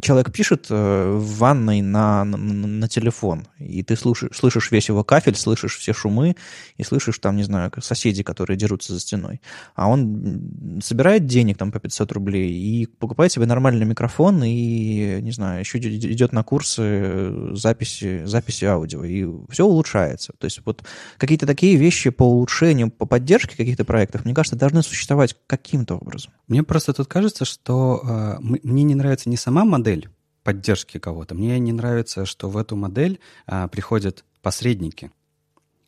человек 0.00 0.32
пишет 0.32 0.66
э, 0.70 1.12
в 1.12 1.38
ванной 1.38 1.82
на, 1.82 2.24
на, 2.24 2.36
на 2.36 2.88
телефон, 2.88 3.46
и 3.58 3.82
ты 3.82 3.96
слушаешь, 3.96 4.36
слышишь 4.36 4.70
весь 4.70 4.88
его 4.88 5.04
кафель, 5.04 5.36
слышишь 5.36 5.76
все 5.76 5.92
шумы, 5.92 6.36
и 6.76 6.82
слышишь 6.82 7.18
там, 7.18 7.36
не 7.36 7.42
знаю, 7.42 7.70
соседи, 7.80 8.22
которые 8.22 8.56
дерутся 8.56 8.94
за 8.94 9.00
стеной. 9.00 9.40
А 9.74 9.88
он 9.88 10.80
собирает 10.82 11.26
денег 11.26 11.58
там 11.58 11.72
по 11.72 11.78
500 11.78 12.12
рублей 12.12 12.52
и 12.52 12.86
покупает 12.86 13.32
себе 13.32 13.46
нормальный 13.46 13.84
микрофон 13.84 14.42
и, 14.42 15.20
не 15.20 15.30
знаю, 15.32 15.60
еще 15.60 15.78
идет 15.78 16.32
на 16.32 16.42
курсы 16.42 17.54
записи, 17.54 18.24
записи 18.24 18.64
аудио, 18.64 19.04
и 19.04 19.26
все 19.50 19.66
улучшается. 19.66 20.32
То 20.38 20.46
есть 20.46 20.60
вот 20.64 20.84
какие-то 21.18 21.46
такие 21.46 21.76
вещи 21.76 22.10
по 22.10 22.24
улучшению, 22.24 22.90
по 22.90 23.06
поддержке 23.06 23.56
каких-то 23.56 23.84
проектов, 23.84 24.24
мне 24.24 24.34
кажется, 24.34 24.56
должны 24.56 24.82
существовать 24.82 25.36
каким-то 25.46 25.96
образом. 25.96 26.32
Мне 26.48 26.61
просто 26.64 26.92
тут 26.92 27.08
кажется, 27.08 27.44
что 27.44 28.02
э, 28.02 28.36
мне 28.40 28.82
не 28.82 28.94
нравится 28.94 29.28
не 29.28 29.36
сама 29.36 29.64
модель 29.64 30.08
поддержки 30.42 30.98
кого-то, 30.98 31.34
мне 31.34 31.58
не 31.58 31.72
нравится, 31.72 32.26
что 32.26 32.48
в 32.48 32.56
эту 32.56 32.76
модель 32.76 33.20
э, 33.46 33.68
приходят 33.68 34.24
посредники. 34.42 35.10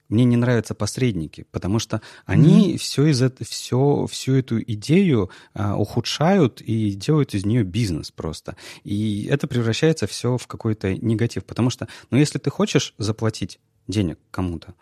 Мне 0.08 0.24
не 0.24 0.36
нравятся 0.36 0.74
посредники, 0.74 1.46
потому 1.50 1.78
что 1.78 2.02
они 2.26 2.74
mm-hmm. 2.74 2.78
все 2.78 3.06
из 3.06 3.22
это, 3.22 3.44
все, 3.44 4.06
всю 4.08 4.34
эту 4.34 4.60
идею 4.62 5.30
а, 5.54 5.76
ухудшают 5.76 6.60
и 6.60 6.92
делают 6.92 7.34
из 7.34 7.46
нее 7.46 7.64
бизнес 7.64 8.10
просто. 8.10 8.54
И 8.84 9.26
это 9.30 9.46
превращается 9.46 10.06
все 10.06 10.36
в 10.36 10.46
какой-то 10.46 10.94
негатив. 10.94 11.44
Потому 11.46 11.70
что, 11.70 11.88
ну, 12.10 12.18
если 12.18 12.38
ты 12.38 12.50
хочешь 12.50 12.94
заплатить 12.98 13.58
денег 13.88 14.18
кому-то, 14.30 14.74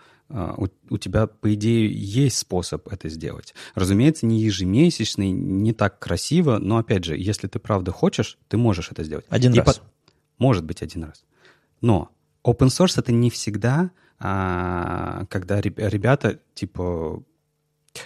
у, 0.56 0.68
у 0.90 0.98
тебя, 0.98 1.26
по 1.26 1.52
идее, 1.54 1.90
есть 1.92 2.38
способ 2.38 2.88
это 2.88 3.08
сделать. 3.08 3.54
Разумеется, 3.74 4.26
не 4.26 4.40
ежемесячный, 4.40 5.30
не 5.30 5.72
так 5.72 5.98
красиво, 5.98 6.58
но, 6.58 6.78
опять 6.78 7.04
же, 7.04 7.16
если 7.16 7.48
ты 7.48 7.58
правда 7.58 7.92
хочешь, 7.92 8.38
ты 8.48 8.56
можешь 8.56 8.90
это 8.90 9.04
сделать. 9.04 9.26
Один 9.28 9.52
И 9.52 9.58
раз. 9.58 9.78
По... 9.78 9.84
Может 10.38 10.64
быть, 10.64 10.82
один 10.82 11.04
раз. 11.04 11.24
Но 11.80 12.10
open 12.44 12.68
source 12.68 12.94
это 12.96 13.12
не 13.12 13.30
всегда, 13.30 13.90
а, 14.18 15.26
когда 15.28 15.60
ребята, 15.60 16.40
типа, 16.54 17.22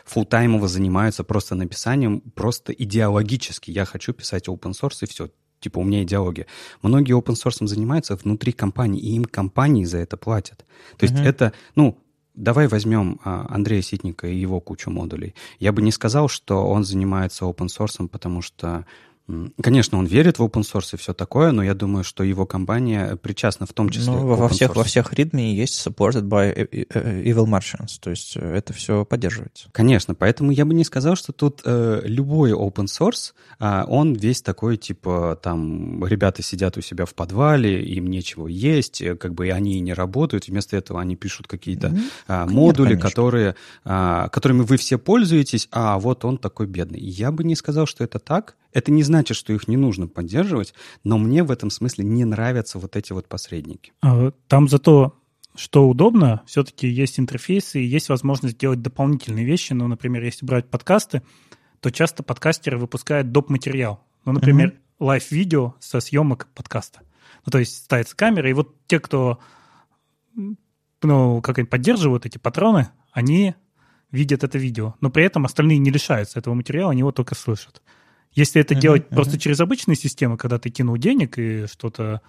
фултаймово 0.04 0.68
занимаются 0.68 1.24
просто 1.24 1.54
написанием, 1.54 2.20
просто 2.20 2.72
идеологически. 2.72 3.70
Я 3.70 3.84
хочу 3.84 4.12
писать 4.12 4.48
open 4.48 4.72
source, 4.72 4.98
и 5.02 5.06
все 5.06 5.30
типа 5.60 5.78
у 5.78 5.84
меня 5.84 6.02
идеология. 6.02 6.46
Многие 6.82 7.16
open 7.18 7.34
source 7.34 7.66
занимаются 7.66 8.16
внутри 8.16 8.52
компании, 8.52 9.00
и 9.00 9.14
им 9.14 9.24
компании 9.24 9.84
за 9.84 9.98
это 9.98 10.16
платят. 10.16 10.64
То 10.96 11.06
uh-huh. 11.06 11.10
есть 11.10 11.24
это, 11.24 11.52
ну, 11.74 11.98
давай 12.36 12.68
возьмем 12.68 13.18
а, 13.24 13.46
Андрея 13.48 13.82
Ситника 13.82 14.28
и 14.28 14.36
его 14.36 14.60
кучу 14.60 14.90
модулей. 14.90 15.34
Я 15.58 15.72
бы 15.72 15.82
не 15.82 15.90
сказал, 15.90 16.28
что 16.28 16.66
он 16.68 16.84
занимается 16.84 17.46
open 17.46 17.66
source, 17.66 18.06
потому 18.08 18.42
что 18.42 18.86
Конечно, 19.60 19.98
он 19.98 20.06
верит 20.06 20.38
в 20.38 20.42
open 20.44 20.62
source 20.62 20.94
и 20.94 20.96
все 20.96 21.12
такое, 21.12 21.50
но 21.50 21.62
я 21.62 21.74
думаю, 21.74 22.04
что 22.04 22.22
его 22.22 22.46
компания 22.46 23.16
причастна 23.16 23.66
в 23.66 23.72
том 23.72 23.88
числе 23.88 24.12
ну, 24.12 24.36
во 24.36 24.48
всех, 24.48 24.76
во 24.76 24.84
всех 24.84 25.12
ритме 25.14 25.52
есть 25.52 25.84
supported 25.84 26.22
by 26.22 26.52
e, 26.54 26.68
e, 26.70 26.86
e, 26.88 27.32
evil 27.32 27.46
Martians, 27.46 27.98
то 28.00 28.10
есть 28.10 28.36
э, 28.36 28.56
это 28.56 28.72
все 28.72 29.04
поддерживается. 29.04 29.68
Конечно, 29.72 30.14
поэтому 30.14 30.52
я 30.52 30.64
бы 30.64 30.74
не 30.74 30.84
сказал, 30.84 31.16
что 31.16 31.32
тут 31.32 31.62
э, 31.64 32.02
любой 32.04 32.52
open 32.52 32.86
source, 32.86 33.32
э, 33.58 33.84
он 33.88 34.12
весь 34.12 34.42
такой, 34.42 34.76
типа, 34.76 35.38
там, 35.42 36.04
ребята 36.06 36.42
сидят 36.42 36.76
у 36.76 36.80
себя 36.80 37.04
в 37.04 37.14
подвале, 37.14 37.82
им 37.82 38.06
нечего 38.06 38.46
есть, 38.46 39.02
э, 39.02 39.16
как 39.16 39.34
бы 39.34 39.48
и 39.48 39.50
они 39.50 39.80
не 39.80 39.92
работают, 39.92 40.46
вместо 40.46 40.76
этого 40.76 41.00
они 41.00 41.16
пишут 41.16 41.48
какие-то 41.48 41.96
э, 42.28 42.44
модули, 42.46 42.94
Нет, 42.94 43.02
которые, 43.02 43.56
э, 43.84 44.28
которыми 44.30 44.62
вы 44.62 44.76
все 44.76 44.98
пользуетесь, 44.98 45.68
а 45.72 45.98
вот 45.98 46.24
он 46.24 46.38
такой 46.38 46.68
бедный. 46.68 47.00
Я 47.00 47.32
бы 47.32 47.42
не 47.42 47.56
сказал, 47.56 47.86
что 47.86 48.04
это 48.04 48.20
так, 48.20 48.54
Это 48.76 48.92
не 48.92 49.02
значит, 49.02 49.38
что 49.38 49.54
их 49.54 49.68
не 49.68 49.78
нужно 49.78 50.06
поддерживать, 50.06 50.74
но 51.02 51.16
мне 51.16 51.42
в 51.42 51.50
этом 51.50 51.70
смысле 51.70 52.04
не 52.04 52.26
нравятся 52.26 52.78
вот 52.78 52.94
эти 52.94 53.14
вот 53.14 53.26
посредники. 53.26 53.94
А, 54.02 54.32
там 54.48 54.68
зато 54.68 55.14
что 55.54 55.88
удобно, 55.88 56.42
все-таки 56.44 56.86
есть 56.86 57.18
интерфейсы 57.18 57.80
и 57.80 57.86
есть 57.86 58.10
возможность 58.10 58.58
делать 58.58 58.82
дополнительные 58.82 59.46
вещи. 59.46 59.72
Ну, 59.72 59.88
например, 59.88 60.22
если 60.24 60.44
брать 60.44 60.68
подкасты, 60.68 61.22
то 61.80 61.90
часто 61.90 62.22
подкастеры 62.22 62.76
выпускают 62.76 63.32
доп. 63.32 63.48
материал. 63.48 64.04
Ну, 64.26 64.32
например, 64.32 64.68
mm-hmm. 64.68 65.06
лайв-видео 65.06 65.74
со 65.80 66.00
съемок 66.00 66.46
подкаста. 66.54 67.00
Ну, 67.46 67.52
то 67.52 67.58
есть 67.58 67.76
ставится 67.76 68.14
камера, 68.14 68.50
и 68.50 68.52
вот 68.52 68.76
те, 68.86 69.00
кто 69.00 69.38
ну, 71.02 71.40
как 71.40 71.56
они 71.56 71.66
поддерживают 71.66 72.26
эти 72.26 72.36
патроны, 72.36 72.90
они 73.10 73.54
видят 74.10 74.44
это 74.44 74.58
видео. 74.58 74.96
Но 75.00 75.08
при 75.08 75.24
этом 75.24 75.46
остальные 75.46 75.78
не 75.78 75.90
лишаются 75.90 76.38
этого 76.38 76.52
материала, 76.52 76.90
они 76.90 76.98
его 77.00 77.12
только 77.12 77.34
слышат. 77.34 77.80
Если 78.36 78.60
это 78.60 78.74
uh-huh, 78.74 78.80
делать 78.80 79.02
uh-huh. 79.04 79.14
просто 79.14 79.38
через 79.38 79.58
обычные 79.60 79.96
системы, 79.96 80.36
когда 80.36 80.58
ты 80.58 80.70
кинул 80.70 80.96
денег 80.98 81.38
и 81.38 81.66
что-то 81.66 82.20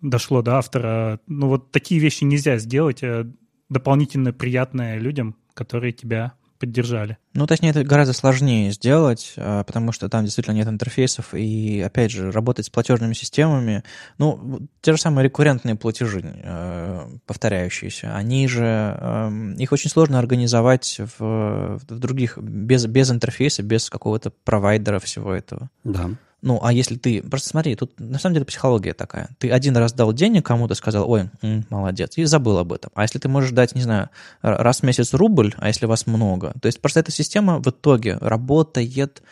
дошло 0.00 0.42
до 0.42 0.56
автора, 0.56 1.20
ну 1.26 1.48
вот 1.48 1.70
такие 1.70 2.00
вещи 2.00 2.24
нельзя 2.24 2.56
сделать 2.56 3.02
э, 3.02 3.30
дополнительно 3.68 4.32
приятное 4.32 4.98
людям, 4.98 5.36
которые 5.52 5.92
тебя 5.92 6.32
поддержали. 6.64 7.18
Ну, 7.34 7.46
точнее, 7.46 7.70
это 7.70 7.84
гораздо 7.84 8.14
сложнее 8.14 8.72
сделать, 8.72 9.34
а, 9.36 9.64
потому 9.64 9.92
что 9.92 10.08
там 10.08 10.24
действительно 10.24 10.54
нет 10.54 10.68
интерфейсов, 10.68 11.34
и, 11.34 11.80
опять 11.80 12.10
же, 12.10 12.30
работать 12.30 12.66
с 12.66 12.70
платежными 12.70 13.12
системами, 13.12 13.84
ну, 14.18 14.60
те 14.80 14.92
же 14.92 14.98
самые 14.98 15.24
рекуррентные 15.24 15.74
платежи, 15.74 16.22
э, 16.24 17.06
повторяющиеся, 17.26 18.16
они 18.16 18.48
же, 18.48 18.64
эм, 18.64 19.54
их 19.54 19.72
очень 19.72 19.90
сложно 19.90 20.18
организовать 20.18 21.00
в, 21.18 21.78
в 21.78 21.84
других, 21.86 22.38
без, 22.38 22.86
без 22.86 23.10
интерфейса, 23.10 23.62
без 23.62 23.90
какого-то 23.90 24.30
провайдера 24.30 24.98
всего 24.98 25.34
этого. 25.34 25.70
Да. 25.84 26.10
Ну, 26.44 26.60
а 26.62 26.74
если 26.74 26.96
ты... 26.96 27.22
Просто 27.22 27.48
смотри, 27.48 27.74
тут 27.74 27.98
на 27.98 28.18
самом 28.18 28.34
деле 28.34 28.44
психология 28.44 28.92
такая. 28.92 29.30
Ты 29.38 29.50
один 29.50 29.74
раз 29.78 29.94
дал 29.94 30.12
денег 30.12 30.44
кому-то, 30.44 30.74
сказал, 30.74 31.10
ой, 31.10 31.30
молодец, 31.70 32.18
и 32.18 32.24
забыл 32.24 32.58
об 32.58 32.70
этом. 32.74 32.90
А 32.94 33.00
если 33.00 33.18
ты 33.18 33.28
можешь 33.28 33.52
дать, 33.52 33.74
не 33.74 33.80
знаю, 33.80 34.10
раз 34.42 34.80
в 34.80 34.82
месяц 34.82 35.14
рубль, 35.14 35.54
а 35.56 35.68
если 35.68 35.86
вас 35.86 36.06
много? 36.06 36.52
То 36.60 36.66
есть 36.66 36.82
просто 36.82 37.00
эта 37.00 37.10
система 37.12 37.60
в 37.60 37.68
итоге 37.68 38.18
работает 38.20 39.22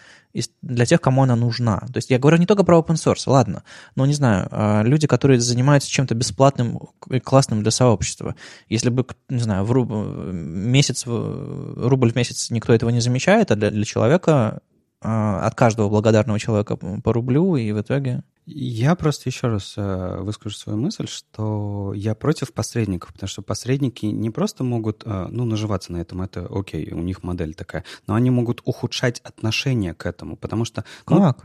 для 0.63 0.87
тех, 0.87 1.03
кому 1.03 1.23
она 1.23 1.37
нужна. 1.37 1.81
То 1.81 1.99
есть 1.99 2.09
я 2.09 2.19
говорю 2.19 2.39
не 2.39 2.47
только 2.47 2.65
про 2.65 2.79
open 2.79 2.95
source, 2.95 3.25
ладно, 3.27 3.63
но 3.95 4.07
не 4.07 4.15
знаю, 4.15 4.49
а, 4.51 4.83
люди, 4.83 5.07
которые 5.07 5.39
занимаются 5.39 5.91
чем-то 5.91 6.15
бесплатным 6.15 6.79
и 7.11 7.21
классным 7.21 7.61
для 7.63 7.71
сообщества. 7.71 8.37
Если 8.71 8.89
бы, 8.89 9.05
не 9.29 9.41
знаю, 9.43 9.67
в 9.67 9.73
руб... 9.73 9.91
месяц, 9.91 11.05
рубль 11.07 12.13
в 12.13 12.17
месяц 12.17 12.49
никто 12.49 12.73
этого 12.73 12.89
не 12.89 13.01
замечает, 13.01 13.51
а 13.51 13.57
для, 13.57 13.71
для 13.71 13.85
человека 13.85 14.63
от 15.03 15.55
каждого 15.55 15.89
благодарного 15.89 16.39
человека 16.39 16.77
по 16.77 17.13
рублю, 17.13 17.57
и 17.57 17.73
в 17.73 17.81
итоге... 17.81 18.23
Я 18.45 18.97
просто 18.97 19.29
еще 19.29 19.47
раз 19.47 19.75
э, 19.77 20.19
выскажу 20.21 20.57
свою 20.57 20.77
мысль, 20.77 21.07
что 21.07 21.93
я 21.95 22.17
против 22.17 22.53
посредников, 22.53 23.13
потому 23.13 23.29
что 23.29 23.41
посредники 23.41 24.07
не 24.07 24.31
просто 24.31 24.65
могут, 24.65 25.05
э, 25.07 25.29
ну, 25.31 25.45
наживаться 25.45 25.93
на 25.93 25.99
этом, 25.99 26.23
это 26.23 26.49
окей, 26.51 26.93
у 26.93 27.03
них 27.03 27.23
модель 27.23 27.55
такая, 27.55 27.85
но 28.09 28.15
они 28.15 28.31
могут 28.31 28.61
ухудшать 28.65 29.21
отношение 29.21 29.95
к 29.95 30.07
этому, 30.07 30.37
потому 30.37 30.65
что... 30.65 30.85
Ну, 31.09 31.21
как? 31.21 31.45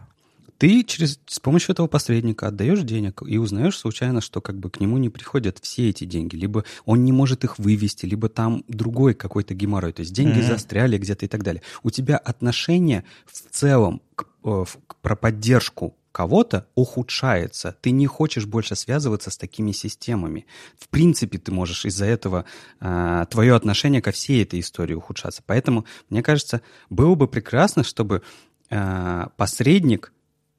Ты 0.57 0.83
через, 0.83 1.19
с 1.27 1.39
помощью 1.39 1.73
этого 1.73 1.87
посредника 1.87 2.47
отдаешь 2.47 2.81
денег 2.81 3.21
и 3.25 3.37
узнаешь 3.37 3.77
случайно, 3.77 4.21
что 4.21 4.41
как 4.41 4.57
бы 4.57 4.69
к 4.69 4.79
нему 4.79 4.97
не 4.97 5.09
приходят 5.09 5.59
все 5.61 5.89
эти 5.89 6.03
деньги. 6.05 6.35
Либо 6.35 6.65
он 6.85 7.05
не 7.05 7.11
может 7.11 7.43
их 7.43 7.59
вывести, 7.59 8.05
либо 8.05 8.29
там 8.29 8.63
другой 8.67 9.13
какой-то 9.13 9.53
геморрой. 9.53 9.93
То 9.93 10.01
есть 10.01 10.13
деньги 10.13 10.39
mm-hmm. 10.39 10.47
застряли 10.47 10.97
где-то 10.97 11.25
и 11.25 11.27
так 11.27 11.43
далее. 11.43 11.61
У 11.83 11.89
тебя 11.89 12.17
отношение 12.17 13.03
в 13.25 13.53
целом 13.53 14.01
к, 14.15 14.25
э, 14.43 14.65
к, 14.87 14.95
про 14.95 15.15
поддержку 15.15 15.95
кого-то 16.11 16.65
ухудшается. 16.73 17.77
Ты 17.79 17.91
не 17.91 18.07
хочешь 18.07 18.47
больше 18.47 18.75
связываться 18.75 19.29
с 19.29 19.37
такими 19.37 19.71
системами. 19.71 20.47
В 20.75 20.89
принципе, 20.89 21.37
ты 21.37 21.51
можешь 21.51 21.85
из-за 21.85 22.05
этого 22.05 22.45
э, 22.79 23.25
твое 23.29 23.53
отношение 23.53 24.01
ко 24.01 24.11
всей 24.11 24.41
этой 24.41 24.59
истории 24.59 24.95
ухудшаться. 24.95 25.43
Поэтому, 25.45 25.85
мне 26.09 26.23
кажется, 26.23 26.61
было 26.89 27.13
бы 27.13 27.27
прекрасно, 27.27 27.83
чтобы 27.83 28.23
э, 28.71 29.27
посредник 29.37 30.11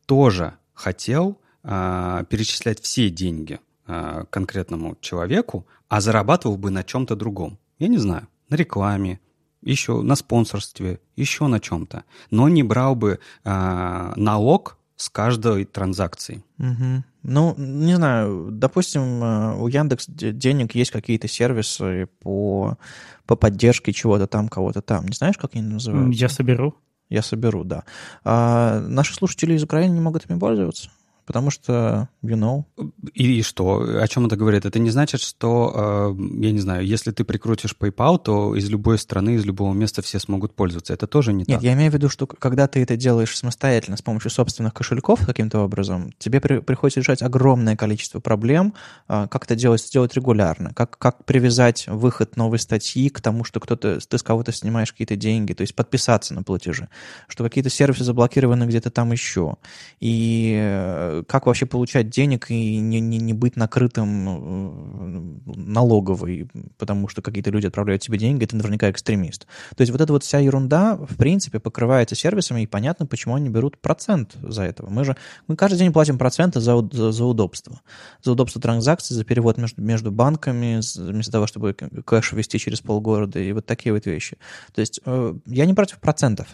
тоже 0.09 0.55
хотел 0.73 1.39
э, 1.63 2.25
перечислять 2.31 2.81
все 2.81 3.11
деньги 3.11 3.61
э, 3.87 4.25
конкретному 4.31 4.97
человеку, 5.03 5.67
а 5.89 6.01
зарабатывал 6.01 6.57
бы 6.57 6.71
на 6.71 6.83
чем-то 6.83 7.15
другом. 7.15 7.59
Я 7.79 7.89
не 7.89 7.99
знаю, 7.99 8.27
на 8.49 8.55
рекламе, 8.57 9.21
еще 9.61 10.01
на 10.01 10.17
спонсорстве, 10.17 11.01
еще 11.15 11.47
на 11.47 11.61
чем-то. 11.61 12.05
Но 12.31 12.49
не 12.49 12.63
брал 12.63 12.95
бы 12.95 13.19
э, 13.45 14.13
налог 14.17 14.79
с 14.97 15.11
каждой 15.11 15.67
транзакции. 15.67 16.43
Угу. 16.59 17.05
Ну, 17.25 17.55
не 17.59 17.95
знаю, 17.95 18.49
допустим, 18.51 19.61
у 19.61 19.69
Яндекс 19.69 20.07
денег 20.09 20.75
есть 20.75 20.91
какие-то 20.91 21.29
сервисы 21.29 22.09
по, 22.21 22.79
по 23.27 23.37
поддержке 23.37 23.93
чего-то 23.93 24.27
там, 24.27 24.49
кого-то 24.49 24.81
там. 24.81 25.07
Не 25.07 25.15
знаешь, 25.15 25.37
как 25.37 25.55
они 25.55 25.65
называются? 25.65 26.19
Я 26.19 26.31
соберу. 26.31 26.75
Я 27.09 27.23
соберу, 27.23 27.65
да. 27.65 27.85
А 28.25 28.81
наши 28.81 29.15
слушатели 29.15 29.55
из 29.55 29.63
Украины 29.63 29.95
не 29.95 30.01
могут 30.01 30.29
ими 30.29 30.39
пользоваться 30.39 30.91
потому 31.29 31.51
что, 31.51 32.09
you 32.25 32.37
know. 32.37 32.65
И, 33.13 33.39
и 33.39 33.43
что? 33.43 34.01
О 34.01 34.09
чем 34.09 34.27
это 34.27 34.37
говорит? 34.37 34.65
Это 34.65 34.79
не 34.79 34.89
значит, 34.89 35.21
что, 35.21 36.15
э, 36.17 36.43
я 36.43 36.53
не 36.53 36.59
знаю, 36.59 36.87
если 36.87 37.11
ты 37.11 37.23
прикрутишь 37.23 37.77
PayPal, 37.79 38.19
то 38.19 38.57
из 38.57 38.71
любой 38.71 38.99
страны, 38.99 39.35
из 39.35 39.45
любого 39.45 39.75
места 39.75 40.01
все 40.01 40.19
смогут 40.19 40.55
пользоваться. 40.55 40.95
Это 40.95 41.07
тоже 41.07 41.35
не 41.35 41.41
Нет, 41.41 41.47
так. 41.49 41.57
Нет, 41.57 41.63
я 41.65 41.75
имею 41.75 41.91
в 41.91 41.95
виду, 41.95 42.09
что 42.09 42.27
когда 42.27 42.67
ты 42.67 42.83
это 42.83 42.97
делаешь 42.97 43.37
самостоятельно 43.37 43.99
с 43.99 44.03
помощью 44.03 44.31
собственных 44.31 44.73
кошельков 44.73 45.27
каким-то 45.27 45.61
образом, 45.61 46.15
тебе 46.19 46.41
при, 46.41 46.61
приходится 46.61 47.01
решать 47.01 47.21
огромное 47.21 47.77
количество 47.77 48.21
проблем, 48.21 48.73
э, 49.07 49.27
как 49.31 49.45
это 49.45 49.55
делать, 49.55 49.83
сделать 49.83 50.15
регулярно, 50.15 50.73
как, 50.73 50.97
как 50.97 51.27
привязать 51.27 51.87
выход 51.89 52.39
новой 52.39 52.59
статьи 52.59 53.11
к 53.11 53.21
тому, 53.21 53.45
что 53.45 53.61
кто-то, 53.61 54.01
ты 54.01 54.17
с 54.17 54.23
кого-то 54.23 54.51
снимаешь 54.51 54.93
какие-то 54.93 55.17
деньги, 55.17 55.53
то 55.53 55.61
есть 55.61 55.75
подписаться 55.75 56.33
на 56.33 56.43
платежи, 56.43 56.89
что 57.29 57.45
какие-то 57.45 57.69
сервисы 57.69 58.03
заблокированы 58.03 58.65
где-то 58.65 58.91
там 58.91 59.13
еще. 59.13 59.57
И 60.01 60.57
э, 60.59 61.18
как 61.27 61.47
вообще 61.47 61.67
получать 61.67 62.11
денег 62.11 62.51
и 62.51 62.79
не, 62.79 63.01
не, 63.01 63.19
не 63.19 63.33
быть 63.33 63.57
накрытым 63.57 65.41
э, 65.47 65.53
налоговой, 65.57 66.49
потому 66.77 67.09
что 67.09 67.23
какие-то 67.23 67.51
люди 67.51 67.67
отправляют 67.67 68.03
тебе 68.03 68.19
деньги, 68.19 68.45
ты 68.45 68.57
наверняка 68.57 68.91
экстремист. 68.91 69.47
То 69.77 69.83
есть 69.83 69.93
вот 69.93 70.01
эта 70.01 70.13
вот 70.13 70.25
вся 70.25 70.39
ерунда, 70.39 70.97
в 70.97 71.17
принципе, 71.17 71.61
покрывается 71.61 72.15
сервисами, 72.15 72.63
и 72.63 72.67
понятно, 72.67 73.07
почему 73.07 73.35
они 73.35 73.49
берут 73.49 73.79
процент 73.79 74.37
за 74.43 74.63
этого. 74.63 74.91
Мы 74.91 75.05
же 75.05 75.17
мы 75.47 75.57
каждый 75.57 75.79
день 75.79 75.93
платим 75.93 76.19
проценты 76.19 76.61
за, 76.61 76.89
за, 76.93 77.13
за 77.13 77.25
удобство. 77.25 77.81
За 78.23 78.33
удобство 78.33 78.61
транзакций, 78.61 79.17
за 79.17 79.25
перевод 79.25 79.59
между, 79.59 79.83
между 79.83 80.11
банками, 80.13 80.81
вместо 80.97 81.33
того, 81.33 81.47
чтобы 81.47 81.75
кэш 81.75 82.33
ввести 82.33 82.59
через 82.59 82.81
полгорода, 82.81 83.39
и 83.39 83.53
вот 83.53 83.67
такие 83.67 83.93
вот 83.93 84.07
вещи. 84.07 84.37
То 84.75 84.81
есть 84.81 85.01
э, 85.05 85.35
я 85.47 85.67
не 85.67 85.75
против 85.75 85.99
процентов. 86.01 86.49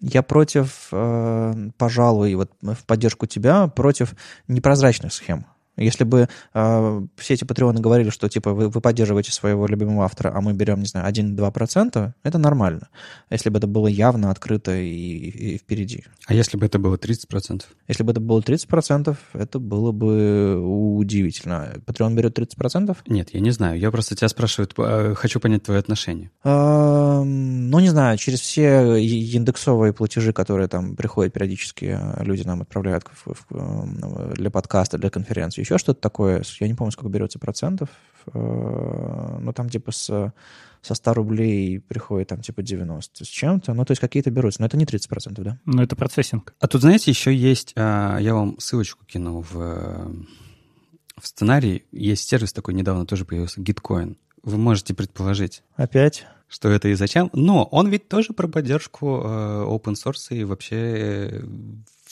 Я 0.00 0.22
против, 0.22 0.88
э, 0.92 1.70
пожалуй, 1.76 2.34
вот 2.34 2.50
в 2.62 2.84
поддержку 2.86 3.26
тебя, 3.26 3.66
против 3.68 4.14
непрозрачных 4.48 5.12
схем. 5.12 5.46
Если 5.76 6.04
бы 6.04 6.28
э, 6.54 7.00
все 7.16 7.34
эти 7.34 7.44
патреоны 7.44 7.80
говорили, 7.80 8.10
что 8.10 8.28
типа 8.28 8.52
вы, 8.52 8.68
вы 8.68 8.80
поддерживаете 8.80 9.32
своего 9.32 9.66
любимого 9.66 10.04
автора, 10.04 10.32
а 10.34 10.40
мы 10.40 10.52
берем, 10.52 10.80
не 10.80 10.86
знаю, 10.86 11.10
1-2%, 11.10 12.12
это 12.22 12.38
нормально. 12.38 12.88
Если 13.30 13.50
бы 13.50 13.58
это 13.58 13.66
было 13.66 13.86
явно, 13.86 14.30
открыто 14.30 14.76
и, 14.76 14.88
и, 14.88 15.54
и 15.54 15.58
впереди. 15.58 16.04
А 16.26 16.34
если 16.34 16.56
бы 16.56 16.66
это 16.66 16.78
было 16.78 16.96
30%? 16.96 17.62
Если 17.88 18.02
бы 18.02 18.12
это 18.12 18.20
было 18.20 18.40
30%, 18.40 19.16
это 19.34 19.58
было 19.58 19.92
бы 19.92 20.60
удивительно. 20.60 21.74
Патреон 21.86 22.14
берет 22.14 22.38
30%? 22.38 22.96
Нет, 23.06 23.30
я 23.32 23.40
не 23.40 23.50
знаю. 23.50 23.78
Я 23.78 23.90
просто 23.90 24.14
тебя 24.16 24.28
спрашиваю, 24.28 24.68
э, 24.78 25.14
хочу 25.14 25.40
понять 25.40 25.62
твое 25.62 25.80
отношение. 25.80 26.30
Э, 26.44 27.22
ну, 27.24 27.78
не 27.80 27.88
знаю, 27.88 28.18
через 28.18 28.40
все 28.40 28.96
индексовые 28.96 29.92
платежи, 29.92 30.32
которые 30.32 30.68
там 30.68 30.96
приходят 30.96 31.32
периодически, 31.32 31.98
э, 31.98 32.24
люди 32.24 32.42
нам 32.42 32.62
отправляют 32.62 33.04
в, 33.24 33.34
в, 33.48 34.34
для 34.34 34.50
подкаста, 34.50 34.98
для 34.98 35.10
конференции, 35.10 35.59
еще 35.60 35.78
что-то 35.78 36.00
такое. 36.00 36.42
Я 36.60 36.68
не 36.68 36.74
помню, 36.74 36.92
сколько 36.92 37.10
берется 37.10 37.38
процентов. 37.38 37.88
Э, 38.32 39.38
но 39.40 39.52
там 39.52 39.68
типа 39.68 39.92
с, 39.92 40.32
со 40.82 40.94
100 40.94 41.14
рублей 41.14 41.80
приходит 41.80 42.28
там 42.28 42.40
типа 42.40 42.62
90 42.62 43.24
с 43.24 43.28
чем-то. 43.28 43.74
Ну, 43.74 43.84
то 43.84 43.92
есть 43.92 44.00
какие-то 44.00 44.30
берутся. 44.30 44.60
Но 44.60 44.66
это 44.66 44.76
не 44.76 44.84
30%, 44.84 45.42
да? 45.42 45.58
Ну, 45.64 45.82
это 45.82 45.96
процессинг. 45.96 46.54
А 46.60 46.68
тут, 46.68 46.80
знаете, 46.82 47.10
еще 47.10 47.34
есть... 47.34 47.72
А, 47.76 48.18
я 48.18 48.34
вам 48.34 48.58
ссылочку 48.58 49.04
кинул 49.04 49.44
в, 49.48 49.54
в 51.18 51.26
сценарий. 51.26 51.84
Есть 51.92 52.28
сервис 52.28 52.52
такой 52.52 52.74
недавно 52.74 53.06
тоже 53.06 53.24
появился, 53.24 53.60
Gitcoin. 53.60 54.16
Вы 54.42 54.56
можете 54.56 54.94
предположить. 54.94 55.62
Опять? 55.76 56.26
Что 56.48 56.68
это 56.68 56.88
и 56.88 56.94
зачем. 56.94 57.30
Но 57.32 57.64
он 57.64 57.88
ведь 57.88 58.08
тоже 58.08 58.32
про 58.32 58.48
поддержку 58.48 59.20
э, 59.22 59.64
open 59.68 59.94
source 59.94 60.34
и 60.36 60.44
вообще 60.44 61.44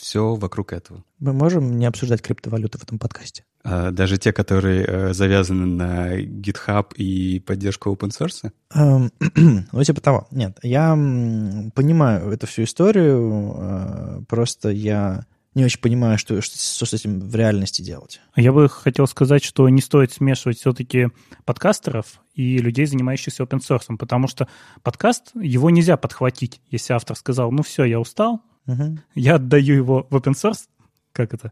все 0.00 0.34
вокруг 0.34 0.72
этого. 0.72 1.04
Мы 1.18 1.32
можем 1.32 1.78
не 1.78 1.86
обсуждать 1.86 2.22
криптовалюты 2.22 2.78
в 2.78 2.82
этом 2.82 2.98
подкасте? 2.98 3.44
А, 3.64 3.90
даже 3.90 4.18
те, 4.18 4.32
которые 4.32 4.84
э, 4.84 5.12
завязаны 5.12 5.66
на 5.66 6.20
GitHub 6.20 6.94
и 6.94 7.40
поддержку 7.40 7.90
open 7.90 8.10
source? 8.10 8.50
Эм, 8.74 9.12
ну, 9.72 9.84
типа 9.84 10.00
того. 10.00 10.28
Нет, 10.30 10.58
я 10.62 10.92
понимаю 11.74 12.30
эту 12.30 12.46
всю 12.46 12.62
историю, 12.62 13.54
э, 13.58 14.20
просто 14.28 14.70
я 14.70 15.26
не 15.54 15.64
очень 15.64 15.80
понимаю, 15.80 16.18
что, 16.18 16.40
что, 16.40 16.56
что 16.56 16.86
с 16.86 16.92
этим 16.92 17.20
в 17.20 17.34
реальности 17.34 17.82
делать. 17.82 18.20
Я 18.36 18.52
бы 18.52 18.68
хотел 18.68 19.06
сказать, 19.08 19.42
что 19.42 19.68
не 19.68 19.80
стоит 19.80 20.12
смешивать 20.12 20.58
все-таки 20.58 21.08
подкастеров 21.44 22.20
и 22.34 22.58
людей, 22.58 22.86
занимающихся 22.86 23.42
open 23.42 23.58
source, 23.58 23.96
потому 23.96 24.28
что 24.28 24.46
подкаст, 24.82 25.32
его 25.34 25.70
нельзя 25.70 25.96
подхватить, 25.96 26.60
если 26.70 26.92
автор 26.92 27.16
сказал, 27.16 27.50
ну 27.50 27.62
все, 27.64 27.84
я 27.84 27.98
устал, 27.98 28.40
угу. 28.68 28.98
я 29.14 29.34
отдаю 29.34 29.74
его 29.74 30.06
в 30.08 30.16
open 30.16 30.34
source, 30.34 30.68
как 31.12 31.34
это, 31.34 31.50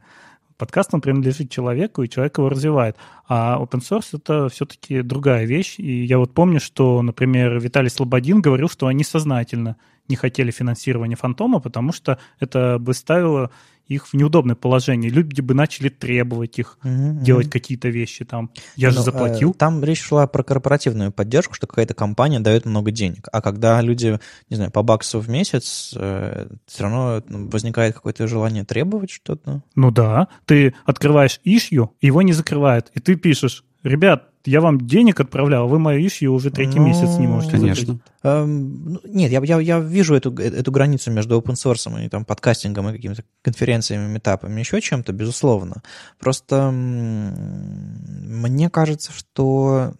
подкаст, 0.56 0.94
он 0.94 1.00
принадлежит 1.00 1.50
человеку, 1.50 2.02
и 2.02 2.08
человек 2.08 2.38
его 2.38 2.48
развивает. 2.48 2.96
А 3.28 3.58
open 3.60 3.80
source— 3.80 4.08
это 4.12 4.48
все-таки 4.48 5.02
другая 5.02 5.44
вещь. 5.44 5.78
И 5.78 6.04
я 6.04 6.18
вот 6.18 6.32
помню, 6.32 6.60
что, 6.60 7.02
например, 7.02 7.58
Виталий 7.58 7.90
Слободин 7.90 8.40
говорил, 8.40 8.68
что 8.68 8.86
они 8.86 9.04
сознательно 9.04 9.76
не 10.08 10.16
хотели 10.16 10.50
финансирования 10.50 11.16
Фантома, 11.16 11.60
потому 11.60 11.92
что 11.92 12.18
это 12.38 12.78
бы 12.78 12.94
ставило 12.94 13.50
их 13.88 14.08
в 14.08 14.14
неудобное 14.14 14.56
положение. 14.56 15.10
Люди 15.10 15.40
бы 15.40 15.54
начали 15.54 15.88
требовать 15.88 16.58
их 16.58 16.78
угу, 16.82 17.20
делать 17.20 17.50
какие-то 17.50 17.88
вещи 17.88 18.24
там. 18.24 18.50
Я 18.74 18.88
ну, 18.88 18.94
же 18.94 19.02
заплатил. 19.02 19.52
Э, 19.52 19.54
там 19.54 19.82
речь 19.84 20.02
шла 20.02 20.26
про 20.26 20.42
корпоративную 20.42 21.12
поддержку, 21.12 21.54
что 21.54 21.66
какая-то 21.66 21.94
компания 21.94 22.40
дает 22.40 22.64
много 22.64 22.90
денег. 22.90 23.28
А 23.32 23.40
когда 23.40 23.80
люди, 23.80 24.18
не 24.50 24.56
знаю, 24.56 24.70
по 24.70 24.82
баксу 24.82 25.20
в 25.20 25.28
месяц, 25.28 25.94
э, 25.96 26.48
все 26.66 26.82
равно 26.82 27.22
возникает 27.28 27.94
какое-то 27.94 28.26
желание 28.26 28.64
требовать 28.64 29.10
что-то. 29.10 29.62
Ну 29.74 29.90
да. 29.90 30.28
Ты 30.44 30.74
открываешь 30.84 31.40
ишью, 31.44 31.92
его 32.00 32.22
не 32.22 32.32
закрывает. 32.32 32.90
И 32.94 33.00
ты 33.00 33.16
пишешь, 33.16 33.64
ребят, 33.82 34.30
я 34.46 34.60
вам 34.60 34.86
денег 34.86 35.20
отправлял, 35.20 35.68
вы 35.68 35.78
мою 35.78 36.06
ишью 36.06 36.32
уже 36.32 36.50
третий 36.50 36.78
ну, 36.78 36.86
месяц 36.86 37.18
не 37.18 37.26
можете 37.26 37.52
Конечно. 37.52 37.98
Эм, 38.22 39.00
нет, 39.04 39.30
я, 39.30 39.40
я, 39.42 39.60
я 39.60 39.78
вижу 39.78 40.14
эту, 40.14 40.34
эту 40.34 40.72
границу 40.72 41.10
между 41.10 41.38
open 41.38 41.54
source 41.54 42.04
и 42.04 42.08
там, 42.08 42.24
подкастингом 42.24 42.88
и 42.88 42.92
какими-то 42.92 43.24
конференциями, 43.42 44.12
метапами, 44.12 44.60
еще 44.60 44.80
чем-то, 44.80 45.12
безусловно. 45.12 45.82
Просто 46.18 46.70
мне 46.72 48.70
кажется, 48.70 49.12
что 49.12 49.92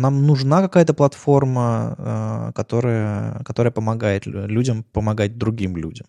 нам 0.00 0.26
нужна 0.26 0.62
какая-то 0.62 0.94
платформа, 0.94 1.94
э, 1.98 2.52
которая, 2.54 3.42
которая 3.44 3.70
помогает 3.70 4.26
людям 4.26 4.84
помогать 4.92 5.38
другим 5.38 5.76
людям, 5.76 6.06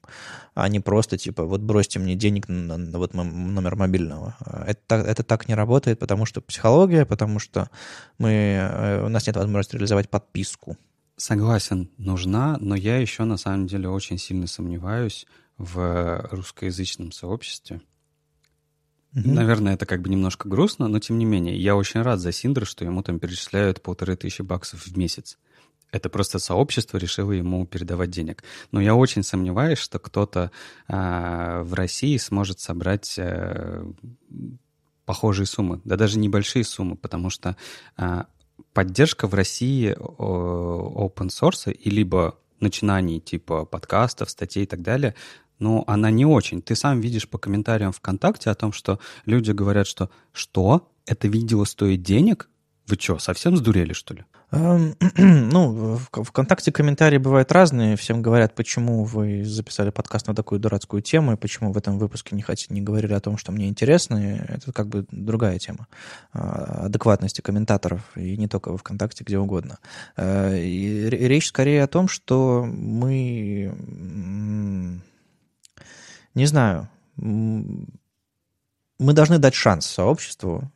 а 0.54 0.68
не 0.70 0.80
просто 0.80 1.18
типа 1.18 1.44
вот 1.44 1.62
бросьте 1.62 2.00
мне 2.00 2.16
денег 2.16 2.48
на, 2.48 2.78
на 2.78 2.98
вот 2.98 3.14
номер 3.14 3.76
мобильного. 3.76 4.36
Это, 4.66 4.96
это 4.96 5.24
так 5.24 5.48
не 5.48 5.56
работает, 5.56 6.00
потому 6.00 6.26
что 6.26 6.42
психология, 6.42 7.06
потому 7.06 7.40
что 7.40 7.70
мы, 8.18 8.30
э, 8.32 9.06
у 9.06 9.10
нас 9.10 9.28
нет 9.28 9.36
возможности 9.36 9.76
реализовать 9.76 10.10
подписку. 10.10 10.78
Согласен, 11.18 11.90
нужна, 11.98 12.58
но 12.62 12.76
я 12.76 12.98
еще 12.98 13.26
на 13.26 13.38
самом 13.38 13.68
деле 13.68 13.90
очень 13.90 14.18
сильно 14.18 14.48
сомневаюсь 14.48 15.28
в 15.58 16.28
русскоязычном 16.32 17.12
сообществе. 17.12 17.82
Угу. 19.16 19.28
Наверное, 19.28 19.74
это 19.74 19.86
как 19.86 20.02
бы 20.02 20.10
немножко 20.10 20.48
грустно, 20.48 20.88
но 20.88 21.00
тем 21.00 21.18
не 21.18 21.26
менее, 21.26 21.58
я 21.58 21.76
очень 21.76 22.02
рад 22.02 22.20
за 22.20 22.32
Синдра, 22.32 22.66
что 22.66 22.86
ему 22.86 23.02
там 23.02 23.20
перечисляют 23.20 23.82
полторы 23.82 24.16
тысячи 24.16 24.42
баксов 24.42 24.86
в 24.86 24.98
месяц. 24.98 25.38
Это 25.92 26.10
просто 26.10 26.38
сообщество 26.38 26.98
решило 26.98 27.32
ему 27.32 27.66
передавать 27.66 28.12
денег. 28.12 28.44
Но 28.72 28.80
я 28.80 28.94
очень 28.94 29.24
сомневаюсь, 29.24 29.80
что 29.80 29.98
кто-то 29.98 30.52
а, 30.88 31.64
в 31.64 31.74
России 31.74 32.16
сможет 32.18 32.60
собрать 32.60 33.16
а, 33.18 33.92
похожие 35.06 35.48
суммы, 35.48 35.82
да 35.86 35.96
даже 35.96 36.20
небольшие 36.20 36.64
суммы, 36.64 36.96
потому 36.96 37.32
что 37.32 37.58
а, 37.98 38.28
поддержка 38.74 39.28
в 39.28 39.34
России 39.34 39.96
open 39.98 41.30
source 41.30 41.72
и 41.72 41.90
либо 41.90 42.38
начинаний 42.60 43.20
типа 43.20 43.66
подкастов, 43.66 44.30
статей 44.30 44.64
и 44.64 44.68
так 44.68 44.82
далее, 44.84 45.16
но 45.60 45.84
она 45.88 46.10
не 46.10 46.26
очень. 46.26 46.62
Ты 46.62 46.76
сам 46.76 47.00
видишь 47.00 47.30
по 47.30 47.38
комментариям 47.38 47.92
ВКонтакте 47.92 48.50
о 48.50 48.56
том, 48.56 48.72
что 48.72 49.00
люди 49.26 49.52
говорят, 49.52 49.88
что 49.88 50.10
«Что? 50.32 50.90
Это 51.06 51.28
видео 51.28 51.66
стоит 51.66 52.02
денег? 52.02 52.50
Вы 52.88 52.96
что, 53.00 53.20
совсем 53.20 53.56
сдурели, 53.58 53.94
что 53.94 54.14
ли?» 54.14 54.26
Эм, 54.52 54.96
ну, 55.18 56.00
в 56.12 56.24
ВКонтакте 56.24 56.72
комментарии 56.72 57.18
бывают 57.18 57.52
разные. 57.52 57.96
Всем 57.96 58.22
говорят, 58.22 58.56
почему 58.56 59.04
вы 59.04 59.44
записали 59.46 59.92
подкаст 59.92 60.28
на 60.28 60.34
такую 60.34 60.60
дурацкую 60.60 61.04
тему, 61.04 61.34
и 61.34 61.36
почему 61.36 61.72
в 61.72 61.78
этом 61.78 62.00
выпуске 62.00 62.36
не, 62.36 62.42
хотите, 62.42 62.74
не 62.74 62.82
говорили 62.82 63.14
о 63.14 63.20
том, 63.20 63.38
что 63.38 63.52
мне 63.52 63.68
интересно. 63.68 64.18
Это 64.48 64.72
как 64.72 64.88
бы 64.88 65.06
другая 65.12 65.60
тема 65.60 65.88
а, 66.34 66.86
адекватности 66.86 67.42
комментаторов, 67.42 68.02
и 68.16 68.38
не 68.38 68.48
только 68.48 68.72
в 68.74 68.78
ВКонтакте, 68.78 69.24
где 69.24 69.38
угодно. 69.38 69.78
Э, 70.18 70.58
и 70.58 71.10
речь 71.10 71.48
скорее 71.48 71.84
о 71.84 71.88
том, 71.88 72.08
что 72.08 72.66
мы 72.66 73.72
не 76.40 76.46
знаю, 76.46 76.90
мы 79.00 79.14
должны 79.14 79.38
дать 79.38 79.54
шанс 79.54 79.86
сообществу 79.86 80.72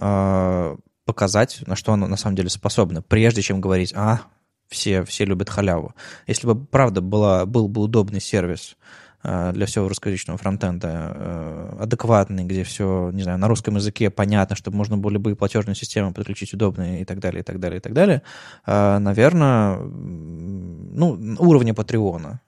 э, 0.00 0.76
показать, 1.04 1.62
на 1.66 1.76
что 1.76 1.92
оно 1.92 2.06
на 2.06 2.16
самом 2.16 2.36
деле 2.36 2.48
способно, 2.48 3.02
прежде 3.02 3.42
чем 3.42 3.60
говорить, 3.60 3.92
а, 3.94 4.22
все, 4.68 5.04
все 5.04 5.24
любят 5.24 5.50
халяву. 5.50 5.94
Если 6.26 6.46
бы, 6.46 6.54
правда, 6.54 7.00
была, 7.00 7.46
был 7.46 7.68
бы 7.68 7.82
удобный 7.82 8.20
сервис 8.20 8.76
э, 9.22 9.52
для 9.52 9.66
всего 9.66 9.88
русскоязычного 9.88 10.38
фронтенда, 10.38 10.88
э, 10.88 11.76
адекватный, 11.80 12.44
где 12.44 12.64
все, 12.64 13.10
не 13.12 13.22
знаю, 13.22 13.38
на 13.38 13.48
русском 13.48 13.76
языке 13.76 14.10
понятно, 14.10 14.54
чтобы 14.56 14.76
можно 14.76 14.96
было 14.98 15.10
любые 15.10 15.36
платежные 15.36 15.74
системы 15.74 16.12
подключить 16.12 16.52
удобные 16.52 17.00
и 17.00 17.04
так 17.04 17.18
далее, 17.18 17.40
и 17.40 17.44
так 17.44 17.58
далее, 17.58 17.78
и 17.78 17.80
так 17.80 17.92
далее, 17.92 18.22
э, 18.66 18.98
наверное, 18.98 19.78
ну, 19.78 21.36
уровня 21.38 21.74
Патреона 21.74 22.40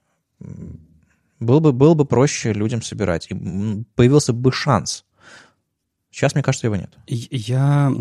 было 1.41 1.61
бы, 1.61 1.73
было 1.73 1.95
бы 1.95 2.05
проще 2.05 2.53
людям 2.53 2.83
собирать. 2.83 3.29
И 3.31 3.85
появился 3.97 4.33
бы 4.33 4.53
шанс. 4.53 5.05
Сейчас, 6.11 6.35
мне 6.35 6.43
кажется, 6.43 6.67
его 6.67 6.77
нет. 6.77 6.93
Я, 7.07 7.93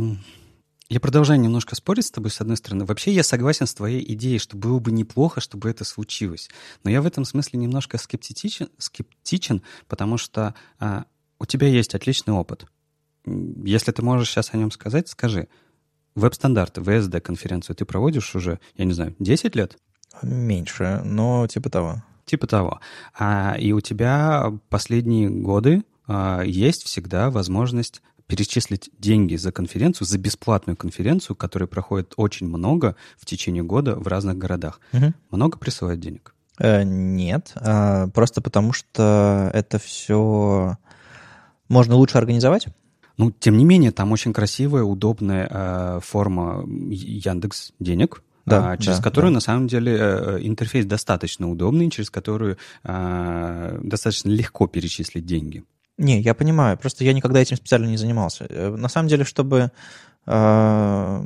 я 0.89 0.99
продолжаю 0.99 1.39
немножко 1.39 1.75
спорить 1.75 2.05
с 2.05 2.11
тобой, 2.11 2.31
с 2.31 2.41
одной 2.41 2.57
стороны. 2.57 2.85
Вообще 2.85 3.13
я 3.13 3.23
согласен 3.23 3.65
с 3.65 3.73
твоей 3.73 4.03
идеей, 4.13 4.39
что 4.39 4.57
было 4.57 4.79
бы 4.79 4.91
неплохо, 4.91 5.39
чтобы 5.39 5.69
это 5.69 5.85
случилось. 5.85 6.49
Но 6.83 6.91
я 6.91 7.01
в 7.01 7.05
этом 7.05 7.23
смысле 7.23 7.59
немножко 7.59 7.97
скептичен, 7.97 8.69
скептичен 8.77 9.61
потому 9.87 10.17
что 10.17 10.53
а, 10.79 11.05
у 11.39 11.45
тебя 11.45 11.67
есть 11.67 11.95
отличный 11.95 12.33
опыт. 12.33 12.65
Если 13.25 13.91
ты 13.91 14.01
можешь 14.01 14.29
сейчас 14.29 14.53
о 14.53 14.57
нем 14.57 14.71
сказать, 14.71 15.07
скажи. 15.07 15.47
Веб-стандарты, 16.15 16.81
ВСД-конференцию 16.81 17.75
ты 17.75 17.85
проводишь 17.85 18.35
уже, 18.35 18.59
я 18.75 18.83
не 18.83 18.93
знаю, 18.93 19.15
10 19.19 19.55
лет? 19.55 19.77
Меньше, 20.23 21.01
но 21.05 21.47
типа 21.47 21.69
того. 21.69 22.03
Типа 22.29 22.45
того. 22.45 22.79
А, 23.17 23.55
и 23.59 23.71
у 23.71 23.81
тебя 23.81 24.53
последние 24.69 25.31
годы 25.31 25.81
а, 26.05 26.43
есть 26.43 26.83
всегда 26.83 27.31
возможность 27.31 28.03
перечислить 28.27 28.91
деньги 28.99 29.35
за 29.35 29.51
конференцию, 29.51 30.07
за 30.07 30.19
бесплатную 30.19 30.77
конференцию, 30.77 31.35
которая 31.35 31.65
проходит 31.65 32.13
очень 32.17 32.47
много 32.47 32.95
в 33.17 33.25
течение 33.25 33.63
года 33.63 33.95
в 33.95 34.05
разных 34.05 34.37
городах. 34.37 34.79
Угу. 34.93 35.13
Много 35.31 35.57
присылают 35.57 35.99
денег? 36.01 36.35
Э, 36.59 36.83
нет, 36.83 37.51
э, 37.55 38.07
просто 38.13 38.41
потому 38.41 38.71
что 38.71 39.49
это 39.51 39.79
все 39.79 40.77
можно 41.67 41.95
лучше 41.95 42.19
организовать. 42.19 42.67
Ну, 43.17 43.31
тем 43.31 43.57
не 43.57 43.65
менее, 43.65 43.91
там 43.91 44.11
очень 44.11 44.33
красивая, 44.33 44.83
удобная 44.83 45.49
э, 45.49 45.99
форма 46.03 46.63
Яндекс 46.67 47.73
денег, 47.79 48.21
да, 48.49 48.71
а, 48.71 48.77
через 48.77 48.97
да, 48.97 49.03
которую 49.03 49.31
да. 49.31 49.35
на 49.35 49.39
самом 49.39 49.67
деле 49.67 49.97
э, 49.97 50.39
интерфейс 50.41 50.85
достаточно 50.85 51.49
удобный, 51.49 51.89
через 51.89 52.09
которую 52.09 52.57
а, 52.83 53.79
достаточно 53.83 54.29
легко 54.29 54.67
перечислить 54.67 55.25
деньги. 55.25 55.63
Не, 55.97 56.21
я 56.21 56.33
понимаю, 56.33 56.77
просто 56.77 57.03
я 57.03 57.13
никогда 57.13 57.39
этим 57.39 57.57
специально 57.57 57.87
не 57.87 57.97
занимался. 57.97 58.45
Э, 58.49 58.75
на 58.75 58.89
самом 58.89 59.07
деле, 59.07 59.23
чтобы 59.23 59.71
а, 60.25 61.23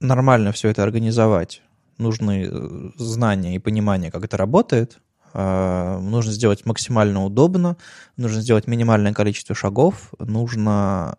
нормально 0.00 0.52
все 0.52 0.68
это 0.68 0.82
организовать, 0.82 1.62
нужны 1.98 2.48
э, 2.50 2.90
знания 2.96 3.56
и 3.56 3.58
понимание, 3.58 4.10
как 4.10 4.24
это 4.24 4.36
работает, 4.36 4.98
Э, 4.98 5.11
нужно 5.34 6.32
сделать 6.32 6.66
максимально 6.66 7.24
удобно, 7.24 7.76
нужно 8.16 8.40
сделать 8.40 8.66
минимальное 8.66 9.12
количество 9.12 9.54
шагов, 9.54 10.12
нужно 10.18 11.16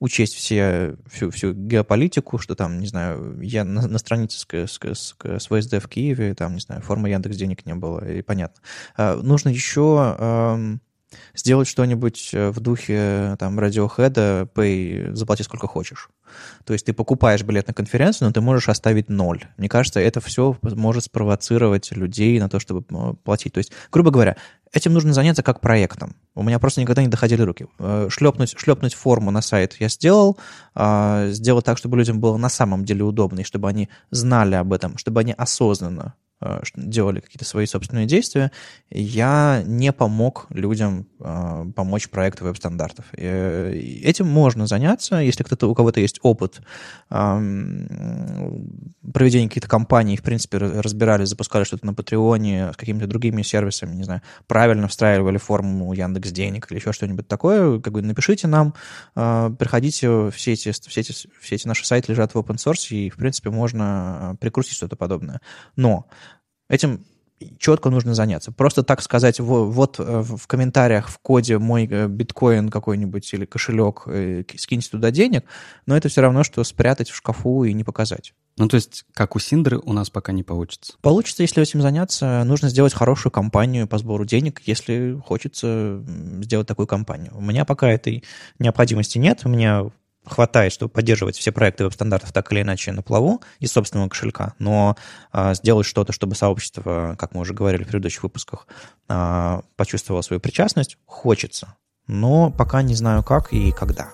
учесть 0.00 0.34
все, 0.34 0.96
всю, 1.10 1.30
всю 1.30 1.52
геополитику, 1.52 2.38
что 2.38 2.54
там, 2.54 2.80
не 2.80 2.86
знаю, 2.86 3.40
я 3.40 3.64
на, 3.64 3.86
на 3.86 3.98
странице 3.98 4.38
с, 4.38 4.46
с, 4.46 4.80
с, 5.22 5.46
ВСД 5.46 5.82
в 5.82 5.88
Киеве, 5.88 6.34
там, 6.34 6.54
не 6.54 6.60
знаю, 6.60 6.82
формы 6.82 7.10
Яндекс 7.10 7.36
денег 7.36 7.66
не 7.66 7.74
было, 7.74 8.06
и 8.08 8.22
понятно. 8.22 8.60
Э, 8.96 9.14
нужно 9.22 9.48
еще... 9.48 10.78
сделать 11.34 11.68
что-нибудь 11.68 12.30
э, 12.32 12.50
в 12.50 12.60
духе 12.60 13.36
там 13.38 13.58
Radiohead, 13.58 14.48
pay, 14.52 15.14
заплати 15.14 15.42
сколько 15.42 15.66
хочешь. 15.66 16.08
То 16.64 16.72
есть 16.72 16.86
ты 16.86 16.92
покупаешь 16.92 17.42
билет 17.42 17.68
на 17.68 17.74
конференцию, 17.74 18.28
но 18.28 18.32
ты 18.32 18.40
можешь 18.40 18.68
оставить 18.68 19.08
ноль. 19.08 19.44
Мне 19.56 19.68
кажется, 19.68 20.00
это 20.00 20.20
все 20.20 20.56
может 20.62 21.04
спровоцировать 21.04 21.90
людей 21.92 22.38
на 22.40 22.48
то, 22.48 22.60
чтобы 22.60 22.82
платить. 23.24 23.52
То 23.52 23.58
есть, 23.58 23.72
грубо 23.90 24.10
говоря, 24.10 24.36
этим 24.72 24.92
нужно 24.92 25.12
заняться 25.12 25.42
как 25.42 25.60
проектом. 25.60 26.16
У 26.34 26.42
меня 26.42 26.58
просто 26.58 26.80
никогда 26.80 27.02
не 27.02 27.08
доходили 27.08 27.42
руки. 27.42 27.66
Э, 27.78 28.08
шлепнуть, 28.10 28.54
шлепнуть 28.58 28.94
форму 28.94 29.30
на 29.30 29.42
сайт 29.42 29.76
я 29.80 29.88
сделал, 29.88 30.38
а, 30.74 31.28
сделать 31.28 31.64
так, 31.64 31.78
чтобы 31.78 31.96
людям 31.96 32.20
было 32.20 32.36
на 32.36 32.48
самом 32.48 32.84
деле 32.84 33.04
удобно, 33.04 33.40
и 33.40 33.44
чтобы 33.44 33.68
они 33.68 33.88
знали 34.10 34.54
об 34.54 34.72
этом, 34.72 34.98
чтобы 34.98 35.20
они 35.20 35.32
осознанно 35.32 36.14
Э, 36.18 36.27
делали 36.76 37.20
какие-то 37.20 37.44
свои 37.44 37.66
собственные 37.66 38.06
действия, 38.06 38.52
я 38.90 39.62
не 39.66 39.92
помог 39.92 40.46
людям 40.50 41.06
э, 41.18 41.64
помочь 41.74 42.08
проекту 42.08 42.44
веб-стандартов. 42.44 43.06
Э, 43.12 43.72
этим 43.74 44.28
можно 44.28 44.66
заняться, 44.66 45.16
если 45.16 45.42
кто-то, 45.42 45.68
у 45.68 45.74
кого-то 45.74 46.00
есть 46.00 46.20
опыт 46.22 46.60
проведения 47.08 47.88
каких-то 49.48 49.68
кампаний, 49.68 50.16
в 50.16 50.22
принципе, 50.22 50.58
разбирали, 50.58 51.24
запускали 51.24 51.64
что-то 51.64 51.86
на 51.86 51.94
Патреоне 51.94 52.72
с 52.72 52.76
какими-то 52.76 53.06
другими 53.06 53.42
сервисами, 53.42 53.94
не 53.94 54.04
знаю, 54.04 54.22
правильно 54.46 54.88
встраивали 54.88 55.38
форму 55.38 55.92
Яндекс 55.92 56.30
Денег 56.30 56.70
или 56.70 56.78
еще 56.78 56.92
что-нибудь 56.92 57.26
такое, 57.26 57.80
как 57.80 57.94
бы 57.94 58.02
напишите 58.02 58.46
нам, 58.46 58.74
приходите, 59.14 60.30
все 60.30 60.52
эти, 60.52 60.72
все, 60.72 61.00
эти, 61.00 61.12
все 61.12 61.54
эти 61.54 61.66
наши 61.66 61.86
сайты 61.86 62.12
лежат 62.12 62.34
в 62.34 62.38
open 62.38 62.56
source, 62.56 62.94
и, 62.94 63.10
в 63.10 63.16
принципе, 63.16 63.50
можно 63.50 64.36
прикрутить 64.40 64.74
что-то 64.74 64.96
подобное. 64.96 65.40
Но 65.76 66.06
Этим 66.68 67.04
четко 67.58 67.90
нужно 67.90 68.14
заняться. 68.14 68.52
Просто 68.52 68.82
так 68.82 69.02
сказать, 69.02 69.40
вот 69.40 69.96
э, 69.98 70.22
в 70.22 70.46
комментариях 70.46 71.08
в 71.08 71.18
коде 71.18 71.58
мой 71.58 71.86
э, 71.90 72.08
биткоин 72.08 72.68
какой-нибудь 72.68 73.32
или 73.32 73.44
кошелек, 73.44 74.02
э, 74.06 74.44
скиньте 74.56 74.90
туда 74.90 75.10
денег, 75.10 75.44
но 75.86 75.96
это 75.96 76.08
все 76.08 76.20
равно, 76.20 76.44
что 76.44 76.62
спрятать 76.64 77.10
в 77.10 77.14
шкафу 77.14 77.64
и 77.64 77.72
не 77.72 77.84
показать. 77.84 78.34
Ну, 78.56 78.66
то 78.66 78.74
есть, 78.74 79.04
как 79.14 79.36
у 79.36 79.38
Синдры, 79.38 79.78
у 79.78 79.92
нас 79.92 80.10
пока 80.10 80.32
не 80.32 80.42
получится. 80.42 80.94
Получится, 81.00 81.42
если 81.42 81.62
этим 81.62 81.80
заняться. 81.80 82.42
Нужно 82.44 82.68
сделать 82.68 82.92
хорошую 82.92 83.30
кампанию 83.30 83.86
по 83.86 83.98
сбору 83.98 84.24
денег, 84.24 84.62
если 84.66 85.20
хочется 85.24 86.02
сделать 86.42 86.66
такую 86.66 86.88
кампанию. 86.88 87.32
У 87.36 87.40
меня 87.40 87.64
пока 87.64 87.88
этой 87.88 88.24
необходимости 88.58 89.18
нет. 89.18 89.42
У 89.44 89.48
меня 89.48 89.88
хватает, 90.28 90.72
чтобы 90.72 90.90
поддерживать 90.90 91.36
все 91.36 91.52
проекты 91.52 91.84
веб-стандартов 91.84 92.32
так 92.32 92.52
или 92.52 92.62
иначе 92.62 92.92
на 92.92 93.02
плаву 93.02 93.42
из 93.58 93.72
собственного 93.72 94.08
кошелька, 94.08 94.54
но 94.58 94.96
а, 95.32 95.54
сделать 95.54 95.86
что-то, 95.86 96.12
чтобы 96.12 96.34
сообщество, 96.34 97.16
как 97.18 97.34
мы 97.34 97.40
уже 97.40 97.54
говорили 97.54 97.84
в 97.84 97.88
предыдущих 97.88 98.22
выпусках, 98.22 98.66
а, 99.08 99.62
почувствовало 99.76 100.22
свою 100.22 100.40
причастность, 100.40 100.98
хочется. 101.06 101.74
Но 102.06 102.50
пока 102.50 102.82
не 102.82 102.94
знаю 102.94 103.22
как 103.22 103.52
и 103.52 103.70
когда. 103.72 104.12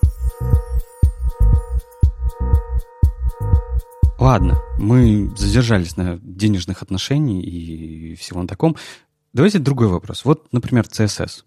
Ладно, 4.17 4.61
мы 4.77 5.31
задержались 5.37 5.97
на 5.97 6.17
денежных 6.17 6.81
отношениях 6.81 7.43
и 7.43 8.15
всего 8.15 8.41
на 8.41 8.47
таком. 8.47 8.75
Давайте 9.33 9.59
другой 9.59 9.87
вопрос. 9.87 10.23
Вот, 10.23 10.51
например, 10.53 10.85
CSS. 10.85 11.43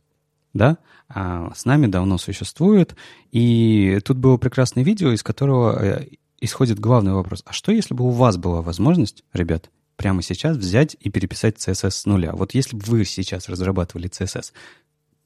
Да? 0.53 0.79
А, 1.09 1.53
с 1.55 1.65
нами 1.65 1.87
давно 1.87 2.19
существует. 2.19 2.95
И 3.33 3.99
тут 4.05 4.19
было 4.19 4.37
прекрасное 4.37 4.85
видео, 4.85 5.13
из 5.13 5.23
которого 5.23 5.83
э, 5.83 6.09
исходит 6.41 6.79
главный 6.79 7.13
вопрос. 7.13 7.43
А 7.47 7.53
что, 7.53 7.73
если 7.73 7.95
бы 7.95 8.05
у 8.05 8.11
вас 8.11 8.37
была 8.37 8.63
возможность, 8.63 9.25
ребят, 9.33 9.71
прямо 9.97 10.23
сейчас 10.23 10.57
взять 10.57 10.97
и 11.01 11.11
переписать 11.11 11.57
CSS 11.57 11.91
с 11.91 12.07
нуля? 12.07 12.33
Вот 12.33 12.55
если 12.55 12.77
бы 12.77 12.83
вы 12.87 13.05
сейчас 13.05 13.49
разрабатывали 13.49 14.09
CSS, 14.09 14.53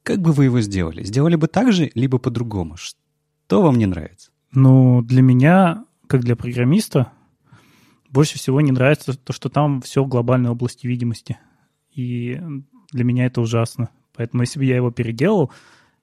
как 0.02 0.20
бы 0.20 0.32
вы 0.32 0.44
его 0.44 0.60
сделали? 0.60 1.04
Сделали 1.04 1.36
бы 1.36 1.48
так 1.48 1.72
же, 1.72 1.90
либо 1.94 2.18
по-другому? 2.18 2.76
Что 2.76 3.62
вам 3.62 3.76
не 3.76 3.86
нравится? 3.86 4.30
Ну, 4.52 5.02
для 5.02 5.22
меня, 5.22 5.84
как 6.06 6.22
для 6.22 6.36
программиста, 6.36 7.12
больше 8.10 8.38
всего 8.38 8.60
не 8.60 8.72
нравится 8.72 9.16
то, 9.16 9.32
что 9.32 9.48
там 9.48 9.80
все 9.80 10.04
в 10.04 10.08
глобальной 10.08 10.50
области 10.50 10.86
видимости. 10.86 11.38
И 11.90 12.40
для 12.92 13.04
меня 13.04 13.26
это 13.26 13.40
ужасно. 13.40 13.88
Поэтому 14.14 14.42
если 14.42 14.58
бы 14.58 14.64
я 14.64 14.76
его 14.76 14.90
переделал, 14.90 15.52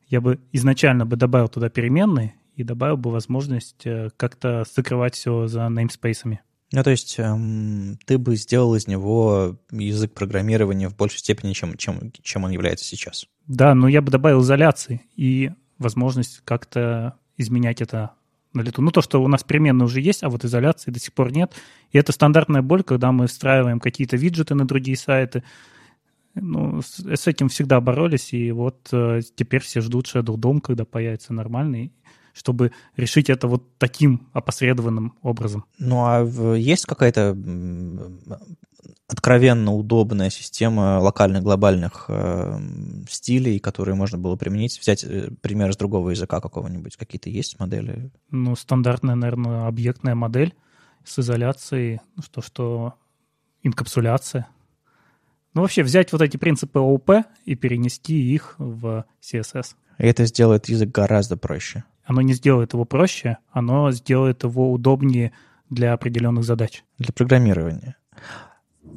я 0.08 0.22
бы 0.22 0.40
изначально 0.52 1.06
бы 1.06 1.16
добавил 1.16 1.48
туда 1.48 1.70
переменные 1.70 2.36
и 2.56 2.64
добавил 2.64 2.98
бы 2.98 3.12
возможность 3.12 3.86
э, 3.86 4.10
как-то 4.18 4.66
закрывать 4.76 5.16
все 5.16 5.48
за 5.48 5.62
namespace. 5.68 6.40
Ну, 6.72 6.84
то 6.84 6.92
есть 6.92 7.18
эм, 7.18 7.98
ты 8.06 8.18
бы 8.18 8.36
сделал 8.36 8.76
из 8.76 8.88
него 8.88 9.58
язык 9.72 10.14
программирования 10.14 10.90
в 10.90 10.96
большей 10.96 11.20
степени, 11.20 11.54
чем, 11.54 11.78
чем, 11.78 12.12
чем 12.22 12.44
он 12.44 12.52
является 12.52 12.86
сейчас. 12.86 13.26
Да, 13.48 13.74
но 13.74 13.88
я 13.88 14.02
бы 14.02 14.12
добавил 14.12 14.42
изоляции 14.42 15.02
и 15.16 15.52
возможность 15.80 16.42
как-то 16.44 17.16
изменять 17.38 17.82
это 17.82 18.12
на 18.54 18.62
лету. 18.62 18.82
Ну, 18.82 18.92
то, 18.92 19.02
что 19.02 19.24
у 19.24 19.28
нас 19.28 19.44
переменные 19.44 19.86
уже 19.86 20.02
есть, 20.02 20.24
а 20.24 20.30
вот 20.30 20.44
изоляции 20.44 20.92
до 20.92 21.00
сих 21.00 21.14
пор 21.14 21.32
нет. 21.32 21.54
И 21.92 21.98
это 21.98 22.12
стандартная 22.12 22.62
боль, 22.62 22.84
когда 22.84 23.12
мы 23.12 23.28
встраиваем 23.28 23.80
какие-то 23.80 24.18
виджеты 24.18 24.54
на 24.56 24.68
другие 24.68 24.98
сайты, 24.98 25.44
ну, 26.42 26.82
с, 26.82 27.00
с 27.00 27.28
этим 27.28 27.50
всегда 27.50 27.80
боролись, 27.82 28.34
и 28.34 28.52
вот 28.52 28.90
э, 28.92 29.22
теперь 29.36 29.62
все 29.62 29.82
ждут 29.82 30.08
Shadow 30.08 30.36
DOM, 30.36 30.62
когда 30.62 30.86
появится 30.86 31.34
нормальный, 31.34 31.94
чтобы 32.34 32.72
решить 32.96 33.30
это 33.30 33.48
вот 33.48 33.78
таким 33.78 34.28
опосредованным 34.34 35.16
образом. 35.22 35.66
Ну, 35.78 36.06
а 36.06 36.24
есть 36.56 36.86
какая-то 36.86 37.38
откровенно 39.08 39.74
удобная 39.74 40.30
система 40.30 41.00
локальных 41.00 41.44
глобальных 41.44 42.06
э, 42.10 42.60
стилей, 43.10 43.60
которые 43.60 43.96
можно 43.96 44.18
было 44.18 44.36
применить, 44.36 44.80
взять 44.80 45.04
э, 45.04 45.32
пример 45.42 45.70
из 45.70 45.78
другого 45.78 46.12
языка 46.12 46.40
какого-нибудь, 46.40 46.96
какие-то 46.96 47.30
есть 47.30 47.60
модели? 47.60 48.12
Ну, 48.30 48.56
стандартная, 48.56 49.16
наверное, 49.16 49.68
объектная 49.68 50.16
модель 50.16 50.54
с 51.04 51.18
изоляцией, 51.20 52.02
что, 52.24 52.42
что 52.42 52.94
инкапсуляция— 53.64 54.48
ну, 55.54 55.62
вообще 55.62 55.84
взять 55.84 56.12
вот 56.12 56.22
эти 56.22 56.38
принципы 56.38 56.80
ООП 56.80 57.26
и 57.46 57.56
перенести 57.56 58.34
их 58.34 58.56
в 58.58 59.06
CSS. 59.22 59.76
И 59.98 60.06
это 60.06 60.26
сделает 60.26 60.70
язык 60.70 60.90
гораздо 60.90 61.38
проще. 61.38 61.84
Оно 62.06 62.22
не 62.22 62.34
сделает 62.34 62.74
его 62.74 62.86
проще, 62.86 63.38
оно 63.52 63.92
сделает 63.92 64.44
его 64.44 64.72
удобнее 64.72 65.32
для 65.70 65.94
определенных 65.94 66.44
задач. 66.44 66.84
Для 66.98 67.14
программирования. 67.14 67.98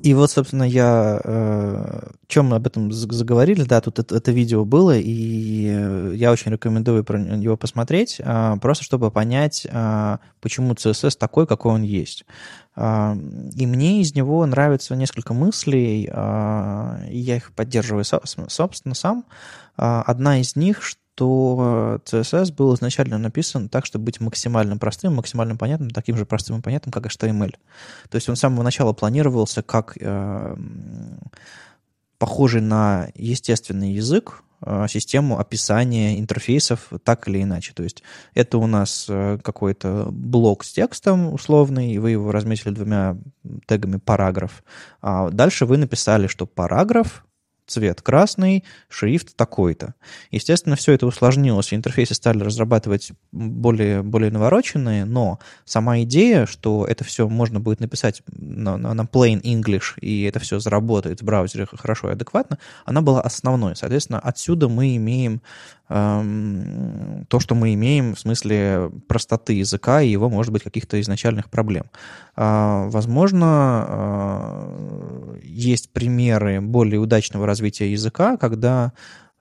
И 0.02 0.14
вот, 0.14 0.30
собственно, 0.30 0.64
я... 0.64 1.20
Э, 1.22 2.10
чем 2.26 2.46
мы 2.46 2.56
об 2.56 2.66
этом 2.66 2.90
заговорили, 2.90 3.62
да, 3.62 3.80
тут 3.80 3.98
это, 3.98 4.16
это 4.16 4.32
видео 4.32 4.64
было, 4.64 4.96
и 4.96 6.16
я 6.16 6.32
очень 6.32 6.50
рекомендую 6.50 7.04
его 7.42 7.56
посмотреть, 7.56 8.20
э, 8.24 8.56
просто 8.60 8.84
чтобы 8.84 9.10
понять, 9.10 9.66
э, 9.70 10.18
почему 10.40 10.72
CSS 10.72 11.16
такой, 11.18 11.46
какой 11.46 11.74
он 11.74 11.82
есть. 11.82 12.24
Э, 12.74 13.14
и 13.54 13.66
мне 13.66 14.00
из 14.00 14.14
него 14.14 14.44
нравится 14.46 14.96
несколько 14.96 15.34
мыслей, 15.34 16.08
э, 16.10 17.08
и 17.10 17.18
я 17.18 17.36
их 17.36 17.52
поддерживаю, 17.52 18.04
собственно, 18.04 18.94
сам. 18.94 19.24
Одна 19.76 20.40
из 20.40 20.56
них, 20.56 20.82
что 20.82 21.01
то 21.14 22.00
CSS 22.04 22.54
был 22.54 22.74
изначально 22.74 23.18
написан 23.18 23.68
так, 23.68 23.86
чтобы 23.86 24.06
быть 24.06 24.20
максимально 24.20 24.76
простым, 24.78 25.14
максимально 25.14 25.56
понятным, 25.56 25.90
таким 25.90 26.16
же 26.16 26.24
простым 26.24 26.58
и 26.58 26.62
понятным, 26.62 26.92
как 26.92 27.06
HTML. 27.06 27.54
То 28.08 28.16
есть 28.16 28.28
он 28.28 28.36
с 28.36 28.40
самого 28.40 28.62
начала 28.62 28.92
планировался 28.92 29.62
как 29.62 29.96
э, 30.00 30.56
похожий 32.18 32.60
на 32.60 33.08
естественный 33.14 33.92
язык, 33.92 34.42
э, 34.64 34.86
систему 34.88 35.38
описания 35.38 36.18
интерфейсов 36.18 36.88
так 37.04 37.28
или 37.28 37.42
иначе. 37.42 37.72
То 37.74 37.82
есть 37.82 38.02
это 38.34 38.58
у 38.58 38.66
нас 38.66 39.06
э, 39.08 39.38
какой-то 39.42 40.06
блок 40.10 40.64
с 40.64 40.72
текстом 40.72 41.34
условный, 41.34 41.92
и 41.92 41.98
вы 41.98 42.12
его 42.12 42.32
разметили 42.32 42.70
двумя 42.70 43.18
тегами 43.66 43.96
параграф. 43.96 44.62
А 45.02 45.30
дальше 45.30 45.66
вы 45.66 45.76
написали, 45.76 46.26
что 46.26 46.46
параграф 46.46 47.24
цвет 47.72 48.02
красный, 48.02 48.64
шрифт 48.88 49.34
такой-то. 49.34 49.94
Естественно, 50.30 50.76
все 50.76 50.92
это 50.92 51.06
усложнилось, 51.06 51.72
интерфейсы 51.72 52.14
стали 52.14 52.42
разрабатывать 52.42 53.12
более, 53.32 54.02
более 54.02 54.30
навороченные, 54.30 55.04
но 55.04 55.38
сама 55.64 56.02
идея, 56.02 56.46
что 56.46 56.84
это 56.84 57.04
все 57.04 57.28
можно 57.28 57.60
будет 57.60 57.80
написать 57.80 58.22
на, 58.26 58.76
на, 58.76 58.94
на 58.94 59.02
plain 59.02 59.40
English, 59.42 59.98
и 60.00 60.24
это 60.24 60.38
все 60.38 60.58
заработает 60.58 61.22
в 61.22 61.24
браузере 61.24 61.66
хорошо 61.66 62.10
и 62.10 62.12
адекватно, 62.12 62.58
она 62.84 63.00
была 63.00 63.22
основной. 63.22 63.74
Соответственно, 63.74 64.20
отсюда 64.20 64.68
мы 64.68 64.96
имеем 64.96 65.40
эм, 65.88 67.26
то, 67.28 67.40
что 67.40 67.54
мы 67.54 67.74
имеем 67.74 68.14
в 68.14 68.20
смысле 68.20 68.90
простоты 69.08 69.54
языка 69.54 70.02
и 70.02 70.10
его, 70.10 70.28
может 70.28 70.52
быть, 70.52 70.62
каких-то 70.62 71.00
изначальных 71.00 71.48
проблем. 71.48 71.84
Э, 72.36 72.88
возможно, 72.88 73.86
э, 73.88 75.38
есть 75.42 75.90
примеры 75.92 76.60
более 76.60 77.00
удачного 77.00 77.46
развития 77.46 77.61
языка, 77.70 78.36
когда 78.36 78.92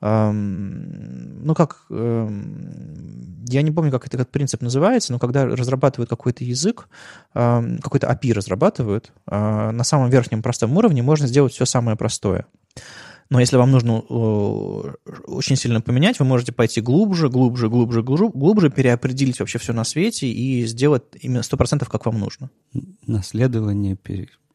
ну, 0.03 1.53
как, 1.55 1.85
я 1.91 3.61
не 3.61 3.69
помню, 3.71 3.91
как 3.91 4.07
этот 4.07 4.31
принцип 4.31 4.63
называется, 4.63 5.11
но 5.13 5.19
когда 5.19 5.45
разрабатывают 5.45 6.09
какой-то 6.09 6.43
язык, 6.43 6.87
какой-то 7.33 8.07
API 8.07 8.33
разрабатывают, 8.33 9.13
а, 9.27 9.71
на 9.71 9.83
самом 9.83 10.09
верхнем 10.09 10.41
простом 10.41 10.75
уровне 10.75 11.03
можно 11.03 11.27
сделать 11.27 11.53
все 11.53 11.65
самое 11.65 11.95
простое. 11.97 12.47
Но 13.29 13.39
если 13.39 13.57
вам 13.57 13.69
нужно 13.71 13.99
очень 13.99 15.55
сильно 15.55 15.81
поменять, 15.81 16.19
вы 16.19 16.25
можете 16.25 16.51
пойти 16.51 16.81
глубже, 16.81 17.29
глубже, 17.29 17.69
глубже, 17.69 18.01
глубже, 18.01 18.29
глубже 18.29 18.69
переопределить 18.71 19.39
вообще 19.39 19.59
все 19.59 19.71
на 19.71 19.83
свете 19.83 20.27
и 20.27 20.65
сделать 20.65 21.03
именно 21.21 21.41
100% 21.41 21.87
как 21.89 22.05
вам 22.07 22.19
нужно. 22.19 22.49
Наследование, 23.05 23.95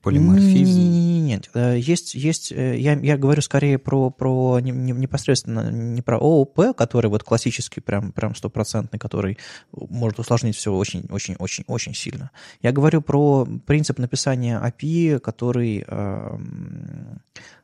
полиморфизм? 0.06 0.80
Нет, 1.26 1.50
есть, 1.54 2.14
есть 2.14 2.52
я, 2.52 2.92
я 2.92 3.16
говорю 3.16 3.42
скорее 3.42 3.78
про, 3.78 4.10
про 4.10 4.60
непосредственно 4.60 5.72
не 5.72 6.00
про 6.00 6.18
ООП, 6.18 6.76
который 6.76 7.08
вот 7.10 7.24
классический, 7.24 7.80
прям, 7.80 8.12
прям 8.12 8.36
стопроцентный, 8.36 9.00
который 9.00 9.36
может 9.72 10.20
усложнить 10.20 10.56
все 10.56 10.72
очень-очень-очень-очень 10.72 11.94
сильно. 11.94 12.30
Я 12.62 12.70
говорю 12.70 13.02
про 13.02 13.48
принцип 13.66 13.98
написания 13.98 14.60
API, 14.62 15.18
который 15.18 15.84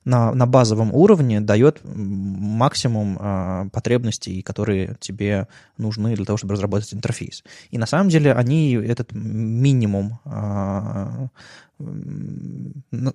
на, 0.05 0.33
на 0.33 0.47
базовом 0.47 0.93
уровне 0.95 1.41
дает 1.41 1.81
максимум 1.85 3.19
э, 3.21 3.69
потребностей, 3.73 4.43
которые 4.43 4.97
тебе 5.01 5.49
нужны 5.79 6.15
для 6.17 6.25
того, 6.25 6.37
чтобы 6.37 6.55
разработать 6.55 6.93
интерфейс. 6.95 7.45
И 7.71 7.79
на 7.79 7.87
самом 7.87 8.09
деле 8.09 8.33
они 8.33 8.75
этот 8.75 9.13
минимум 9.13 10.19
э, 10.25 11.29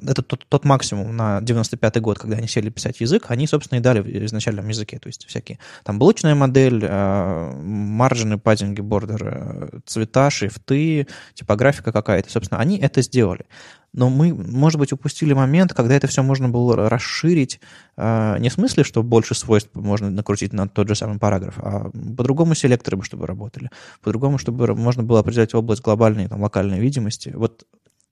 это 0.06 0.22
тот, 0.22 0.46
тот 0.50 0.66
максимум 0.66 1.16
на 1.16 1.40
95-й 1.40 2.02
год, 2.02 2.20
когда 2.20 2.38
они 2.38 2.48
сели 2.48 2.70
писать 2.70 3.00
язык, 3.00 3.26
они, 3.30 3.48
собственно, 3.48 3.80
и 3.80 3.82
дали 3.82 4.02
в 4.02 4.26
изначальном 4.26 4.68
языке. 4.68 5.00
То 5.00 5.08
есть 5.08 5.26
всякие 5.26 5.60
там 5.84 6.00
блочная 6.00 6.36
модель, 6.36 6.84
э, 6.84 7.52
маржины, 7.56 8.38
паддинги, 8.38 8.82
бордер, 8.82 9.22
э, 9.24 9.80
цвета, 9.86 10.30
шрифты, 10.30 11.08
типографика 11.34 11.92
какая-то. 11.92 12.30
Собственно, 12.30 12.60
они 12.60 12.78
это 12.78 13.02
сделали. 13.02 13.46
Но 13.98 14.12
мы, 14.12 14.32
может 14.32 14.80
быть, 14.80 14.94
упустили 14.94 15.34
момент, 15.34 15.74
когда 15.74 15.96
это 15.96 16.06
все 16.06 16.22
можно 16.22 16.48
было 16.50 16.88
расширить 16.88 17.60
э, 17.98 18.38
не 18.38 18.50
в 18.50 18.54
смысле, 18.54 18.84
что 18.84 19.02
больше 19.02 19.34
свойств 19.34 19.72
можно 19.74 20.12
накрутить 20.12 20.54
на 20.54 20.68
тот 20.68 20.88
же 20.88 20.94
самый 20.94 21.18
параграф, 21.18 21.56
а 21.58 21.90
по-другому 22.16 22.54
селекторы 22.54 22.96
бы, 22.96 23.04
чтобы 23.04 23.26
работали, 23.26 23.72
по-другому, 24.04 24.38
чтобы 24.38 24.76
можно 24.76 25.02
было 25.02 25.22
определять 25.22 25.56
область 25.56 25.82
глобальной, 25.82 26.28
там, 26.28 26.44
локальной 26.44 26.80
видимости. 26.80 27.34
Вот 27.36 27.66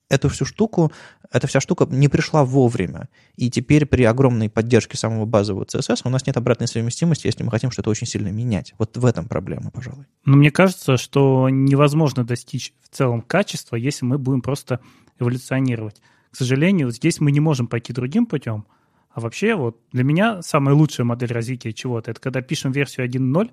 эту 0.09 0.29
всю 0.29 0.45
штуку, 0.45 0.91
эта 1.31 1.47
вся 1.47 1.59
штука 1.59 1.87
не 1.89 2.07
пришла 2.07 2.45
вовремя. 2.45 3.09
И 3.35 3.49
теперь 3.49 3.85
при 3.85 4.03
огромной 4.03 4.49
поддержке 4.49 4.97
самого 4.97 5.25
базового 5.25 5.65
CSS 5.65 6.01
у 6.03 6.09
нас 6.09 6.25
нет 6.27 6.37
обратной 6.37 6.67
совместимости, 6.67 7.27
если 7.27 7.43
мы 7.43 7.51
хотим 7.51 7.71
что-то 7.71 7.89
очень 7.89 8.07
сильно 8.07 8.29
менять. 8.29 8.73
Вот 8.77 8.97
в 8.97 9.05
этом 9.05 9.27
проблема, 9.27 9.71
пожалуй. 9.71 10.05
Но 10.25 10.37
мне 10.37 10.51
кажется, 10.51 10.97
что 10.97 11.49
невозможно 11.49 12.23
достичь 12.23 12.73
в 12.81 12.95
целом 12.95 13.21
качества, 13.21 13.75
если 13.75 14.05
мы 14.05 14.17
будем 14.17 14.41
просто 14.41 14.79
эволюционировать. 15.19 16.01
К 16.31 16.35
сожалению, 16.35 16.91
здесь 16.91 17.19
мы 17.19 17.31
не 17.31 17.39
можем 17.39 17.67
пойти 17.67 17.93
другим 17.93 18.25
путем. 18.25 18.65
А 19.09 19.21
вообще, 19.21 19.55
вот 19.55 19.79
для 19.93 20.03
меня 20.03 20.41
самая 20.41 20.75
лучшая 20.75 21.05
модель 21.05 21.31
развития 21.31 21.71
чего-то, 21.71 22.11
это 22.11 22.19
когда 22.19 22.41
пишем 22.41 22.73
версию 22.73 23.07
1.0, 23.07 23.49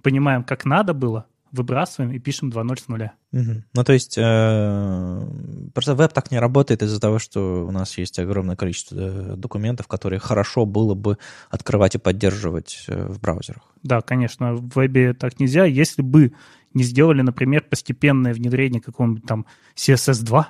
понимаем, 0.00 0.42
как 0.42 0.64
надо 0.64 0.94
было, 0.94 1.26
выбрасываем 1.52 2.12
и 2.12 2.18
пишем 2.18 2.50
2.0 2.50 2.80
с 2.80 2.88
нуля. 2.88 3.12
Угу. 3.32 3.62
Ну, 3.74 3.84
то 3.84 3.92
есть, 3.92 4.16
э, 4.18 5.28
просто 5.74 5.94
веб 5.94 6.12
так 6.12 6.30
не 6.30 6.38
работает 6.38 6.82
из-за 6.82 7.00
того, 7.00 7.18
что 7.18 7.66
у 7.66 7.70
нас 7.70 7.96
есть 7.98 8.18
огромное 8.18 8.56
количество 8.56 9.36
документов, 9.36 9.86
которые 9.86 10.18
хорошо 10.18 10.64
было 10.66 10.94
бы 10.94 11.18
открывать 11.50 11.94
и 11.94 11.98
поддерживать 11.98 12.84
э, 12.88 13.06
в 13.06 13.20
браузерах. 13.20 13.62
Да, 13.82 14.00
конечно, 14.00 14.54
в 14.54 14.74
вебе 14.74 15.12
так 15.12 15.38
нельзя. 15.38 15.64
Если 15.64 16.02
бы 16.02 16.32
не 16.74 16.84
сделали, 16.84 17.22
например, 17.22 17.62
постепенное 17.68 18.32
внедрение 18.32 18.80
какого-нибудь 18.80 19.26
там 19.26 19.46
CSS2, 19.76 20.44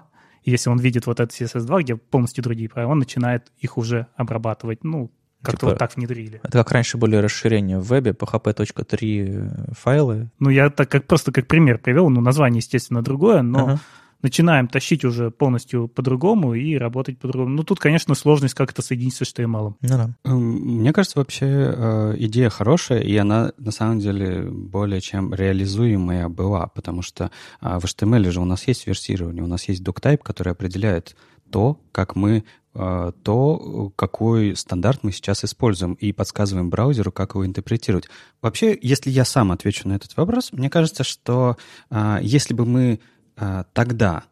если 0.44 0.70
он 0.70 0.78
видит 0.78 1.06
вот 1.06 1.20
этот 1.20 1.38
CSS2, 1.38 1.82
где 1.82 1.96
полностью 1.96 2.44
другие 2.44 2.68
правила, 2.68 2.92
он 2.92 2.98
начинает 2.98 3.52
их 3.58 3.78
уже 3.78 4.06
обрабатывать, 4.16 4.84
ну, 4.84 5.10
как-то 5.42 5.58
типа, 5.58 5.66
вот 5.70 5.78
так 5.78 5.96
внедрили. 5.96 6.40
Это 6.42 6.58
как 6.58 6.72
раньше 6.72 6.98
были 6.98 7.16
расширения 7.16 7.78
в 7.78 7.86
вебе, 7.86 8.12
php.3 8.12 9.74
файлы. 9.74 10.30
Ну, 10.38 10.50
я 10.50 10.70
так 10.70 10.88
как 10.88 11.06
просто 11.06 11.32
как 11.32 11.46
пример 11.46 11.78
привел, 11.78 12.08
ну, 12.08 12.20
название, 12.20 12.58
естественно, 12.58 13.02
другое, 13.02 13.42
но 13.42 13.58
ага. 13.58 13.80
начинаем 14.22 14.68
тащить 14.68 15.04
уже 15.04 15.30
полностью 15.30 15.88
по-другому 15.88 16.54
и 16.54 16.76
работать 16.76 17.18
по-другому. 17.18 17.50
Ну, 17.50 17.64
тут, 17.64 17.80
конечно, 17.80 18.14
сложность 18.14 18.54
как 18.54 18.70
это 18.70 18.82
соединить 18.82 19.14
с 19.14 19.22
HTML. 19.22 19.74
Ну, 19.80 19.88
да. 19.88 20.10
Мне 20.24 20.92
кажется, 20.92 21.18
вообще 21.18 21.46
э, 21.46 22.14
идея 22.18 22.48
хорошая, 22.48 23.00
и 23.00 23.16
она, 23.16 23.52
на 23.58 23.72
самом 23.72 23.98
деле, 23.98 24.42
более 24.42 25.00
чем 25.00 25.34
реализуемая 25.34 26.28
была, 26.28 26.68
потому 26.68 27.02
что 27.02 27.30
а, 27.60 27.80
в 27.80 27.84
HTML 27.84 28.30
же 28.30 28.40
у 28.40 28.44
нас 28.44 28.68
есть 28.68 28.86
версирование, 28.86 29.42
у 29.42 29.48
нас 29.48 29.68
есть 29.68 29.82
doctype, 29.82 30.20
который 30.22 30.52
определяет 30.52 31.16
то, 31.50 31.80
как 31.92 32.16
мы 32.16 32.44
то, 32.72 33.92
какой 33.96 34.56
стандарт 34.56 35.00
мы 35.02 35.12
сейчас 35.12 35.44
используем, 35.44 35.92
и 35.94 36.12
подсказываем 36.12 36.70
браузеру, 36.70 37.12
как 37.12 37.34
его 37.34 37.44
интерпретировать. 37.44 38.08
Вообще, 38.40 38.78
если 38.80 39.10
я 39.10 39.24
сам 39.24 39.52
отвечу 39.52 39.88
на 39.88 39.94
этот 39.94 40.16
вопрос, 40.16 40.52
мне 40.52 40.70
кажется, 40.70 41.04
что 41.04 41.56
а, 41.90 42.18
если 42.22 42.54
бы 42.54 42.64
мы 42.64 43.00
а, 43.36 43.64
тогда 43.74 44.24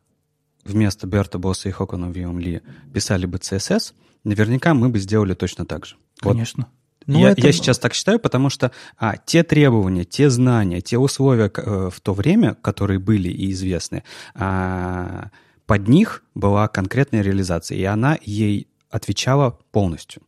вместо 0.65 1.07
Берта 1.07 1.39
Босса 1.39 1.69
и 1.69 1.73
Хокона 1.73 2.11
Виом 2.11 2.39
Ли 2.39 2.63
писали 2.93 3.27
бы 3.27 3.39
CSS, 3.39 3.93
наверняка 4.25 4.75
мы 4.75 4.89
бы 4.89 4.99
сделали 4.99 5.35
точно 5.35 5.67
так 5.67 5.87
же. 5.87 5.97
Конечно. 6.21 6.67
Вот. 6.67 6.81
Ну, 7.07 7.21
я, 7.21 7.31
это... 7.31 7.47
я 7.47 7.53
сейчас 7.53 7.79
так 7.79 7.95
считаю, 7.95 8.21
потому 8.21 8.51
что 8.51 8.73
а, 8.99 9.17
те 9.17 9.43
требования, 9.43 10.05
те 10.05 10.31
знания, 10.31 10.81
те 10.81 10.99
условия 10.99 11.51
э, 11.55 11.91
в 11.93 12.01
то 12.01 12.13
время, 12.13 12.55
которые 12.55 12.99
были 12.99 13.29
и 13.29 13.51
известны, 13.53 14.05
а, 14.35 15.31
под 15.71 15.87
них 15.87 16.25
была 16.35 16.67
конкретная 16.67 17.23
реализация, 17.23 17.79
и 17.79 17.85
она 17.85 18.19
ей 18.23 18.67
отвечала 18.91 19.57
полностью. 19.71 20.21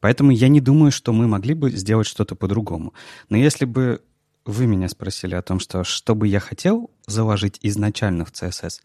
Поэтому 0.00 0.30
я 0.30 0.48
не 0.48 0.62
думаю, 0.62 0.92
что 0.92 1.12
мы 1.12 1.26
могли 1.26 1.52
бы 1.52 1.70
сделать 1.70 2.06
что-то 2.06 2.36
по-другому. 2.36 2.94
Но 3.28 3.36
если 3.36 3.66
бы 3.66 4.00
вы 4.46 4.66
меня 4.66 4.88
спросили 4.88 5.34
о 5.34 5.42
том, 5.42 5.60
что, 5.60 5.84
что 5.84 6.14
бы 6.14 6.26
я 6.26 6.40
хотел 6.40 6.90
заложить 7.06 7.58
изначально 7.60 8.24
в 8.24 8.32
CSS, 8.32 8.80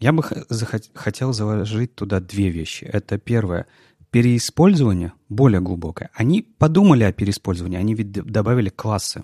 я 0.00 0.12
бы 0.12 0.24
хотел 0.94 1.32
заложить 1.32 1.94
туда 1.94 2.18
две 2.18 2.48
вещи. 2.48 2.82
Это 2.82 3.16
первое— 3.16 3.66
переиспользование 4.10 5.12
более 5.28 5.60
глубокое. 5.60 6.10
Они 6.14 6.42
подумали 6.42 7.04
о 7.04 7.12
переиспользовании, 7.12 7.78
они 7.78 7.94
ведь 7.94 8.10
добавили 8.10 8.68
классы. 8.68 9.22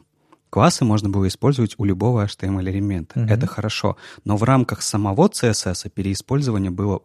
Классы 0.50 0.84
можно 0.84 1.08
было 1.08 1.28
использовать 1.28 1.74
у 1.78 1.84
любого 1.84 2.26
HTML-элемента. 2.26 3.20
Mm-hmm. 3.20 3.32
Это 3.32 3.46
хорошо. 3.46 3.96
Но 4.24 4.36
в 4.36 4.42
рамках 4.42 4.82
самого 4.82 5.28
CSS 5.28 5.88
переиспользования 5.90 6.70
было... 6.70 7.02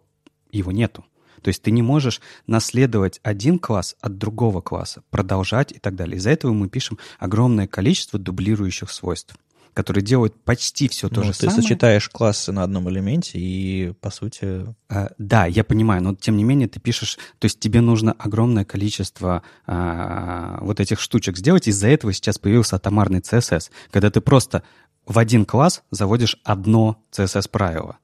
Его 0.52 0.72
нету. 0.72 1.06
То 1.42 1.50
есть 1.50 1.62
ты 1.62 1.70
не 1.70 1.84
можешь 1.84 2.22
наследовать 2.48 3.20
один 3.22 3.60
класс 3.60 3.96
от 4.02 4.18
другого 4.18 4.62
класса, 4.62 5.04
продолжать 5.12 5.72
и 5.72 5.80
так 5.80 5.96
далее. 5.96 6.18
Из-за 6.18 6.32
этого 6.32 6.54
мы 6.54 6.70
пишем 6.70 6.98
огромное 7.20 7.68
количество 7.68 8.18
дублирующих 8.18 8.90
свойств 8.90 9.36
которые 9.76 10.04
делают 10.04 10.42
почти 10.44 10.88
все 10.88 11.10
то 11.10 11.18
ну, 11.18 11.26
же 11.26 11.32
ты 11.34 11.42
самое. 11.42 11.58
Ты 11.58 11.62
сочетаешь 11.62 12.10
классы 12.10 12.54
на 12.54 12.64
одном 12.64 12.90
элементе 12.90 13.38
и, 13.38 13.94
по 14.00 14.10
сути... 14.10 14.66
А, 14.90 15.12
да, 15.18 15.46
я 15.46 15.66
понимаю, 15.66 16.02
но 16.02 16.16
тем 16.16 16.38
не 16.38 16.46
менее 16.46 16.70
ты 16.70 16.80
пишешь... 16.80 17.20
То 17.40 17.46
есть 17.46 17.60
тебе 17.60 17.82
нужно 17.82 18.14
огромное 18.14 18.64
количество 18.64 19.44
а, 19.68 20.60
вот 20.62 20.80
этих 20.80 21.02
штучек 21.02 21.38
сделать. 21.38 21.68
Из-за 21.68 21.90
этого 21.90 22.14
сейчас 22.14 22.40
появился 22.40 22.78
атомарный 22.78 23.20
CSS, 23.20 23.70
когда 23.92 24.10
ты 24.10 24.22
просто 24.22 24.64
в 25.06 25.20
один 25.20 25.46
класс 25.46 25.84
заводишь 25.92 26.38
одно 26.46 27.04
CSS-правило. 27.12 27.98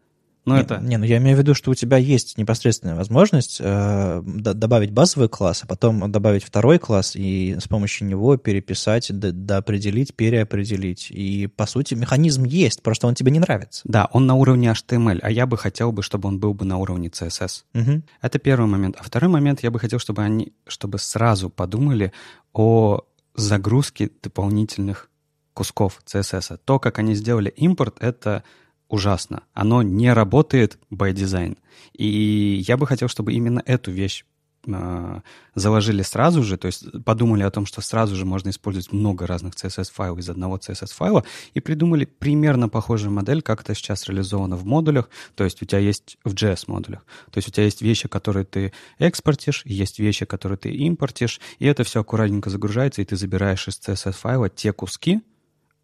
Ну, 0.45 0.55
не, 0.55 0.61
это... 0.61 0.79
не, 0.79 0.97
ну 0.97 1.05
я 1.05 1.17
имею 1.17 1.37
в 1.37 1.39
виду, 1.39 1.53
что 1.53 1.69
у 1.71 1.75
тебя 1.75 1.97
есть 1.97 2.37
непосредственная 2.37 2.95
возможность 2.95 3.57
э, 3.59 4.21
добавить 4.23 4.91
базовый 4.91 5.29
класс, 5.29 5.61
а 5.63 5.67
потом 5.67 6.11
добавить 6.11 6.43
второй 6.43 6.79
класс 6.79 7.15
и 7.15 7.57
с 7.59 7.67
помощью 7.67 8.07
него 8.07 8.37
переписать, 8.37 9.11
доопределить, 9.11 10.15
переопределить. 10.15 11.11
И, 11.11 11.47
по 11.47 11.67
сути, 11.67 11.93
механизм 11.93 12.43
есть, 12.43 12.81
просто 12.81 13.05
он 13.05 13.13
тебе 13.13 13.31
не 13.31 13.39
нравится. 13.39 13.83
Да, 13.85 14.09
он 14.11 14.25
на 14.25 14.33
уровне 14.33 14.71
HTML, 14.71 15.19
а 15.21 15.29
я 15.29 15.45
бы 15.45 15.57
хотел 15.57 15.91
бы, 15.91 16.01
чтобы 16.01 16.27
он 16.27 16.39
был 16.39 16.55
бы 16.55 16.65
на 16.65 16.77
уровне 16.77 17.09
CSS. 17.09 17.63
Угу. 17.75 18.01
Это 18.21 18.39
первый 18.39 18.65
момент. 18.65 18.95
А 18.99 19.03
второй 19.03 19.29
момент, 19.29 19.61
я 19.61 19.69
бы 19.69 19.79
хотел, 19.79 19.99
чтобы 19.99 20.23
они, 20.23 20.53
чтобы 20.67 20.97
сразу 20.97 21.51
подумали 21.51 22.13
о 22.53 23.01
загрузке 23.35 24.09
дополнительных 24.23 25.09
кусков 25.53 26.01
CSS. 26.05 26.59
То, 26.65 26.79
как 26.79 26.99
они 26.99 27.13
сделали 27.13 27.49
импорт, 27.49 27.97
это 27.99 28.43
ужасно. 28.91 29.43
Оно 29.53 29.81
не 29.81 30.13
работает 30.13 30.77
by 30.91 31.13
design. 31.13 31.57
И 31.93 32.63
я 32.67 32.77
бы 32.77 32.85
хотел, 32.85 33.07
чтобы 33.07 33.33
именно 33.33 33.63
эту 33.65 33.89
вещь 33.89 34.25
э, 34.67 35.21
заложили 35.55 36.01
сразу 36.01 36.43
же, 36.43 36.57
то 36.57 36.67
есть 36.67 36.85
подумали 37.05 37.43
о 37.43 37.51
том, 37.51 37.65
что 37.65 37.79
сразу 37.81 38.15
же 38.15 38.25
можно 38.25 38.49
использовать 38.49 38.91
много 38.91 39.25
разных 39.25 39.55
CSS-файлов 39.55 40.19
из 40.19 40.29
одного 40.29 40.57
CSS-файла, 40.57 41.23
и 41.53 41.61
придумали 41.61 42.03
примерно 42.03 42.67
похожую 42.67 43.13
модель, 43.13 43.41
как 43.41 43.61
это 43.61 43.73
сейчас 43.75 44.07
реализовано 44.07 44.57
в 44.57 44.65
модулях, 44.65 45.09
то 45.35 45.45
есть 45.45 45.61
у 45.61 45.65
тебя 45.65 45.79
есть 45.79 46.17
в 46.25 46.33
JS-модулях. 46.33 47.05
То 47.31 47.37
есть 47.37 47.47
у 47.47 47.51
тебя 47.51 47.63
есть 47.63 47.81
вещи, 47.81 48.09
которые 48.09 48.45
ты 48.45 48.73
экспортишь, 48.99 49.63
есть 49.65 49.99
вещи, 49.99 50.25
которые 50.25 50.57
ты 50.57 50.69
импортишь, 50.69 51.39
и 51.59 51.65
это 51.65 51.85
все 51.85 52.01
аккуратненько 52.01 52.49
загружается, 52.49 53.01
и 53.01 53.05
ты 53.05 53.15
забираешь 53.15 53.69
из 53.69 53.79
CSS-файла 53.79 54.49
те 54.49 54.73
куски, 54.73 55.21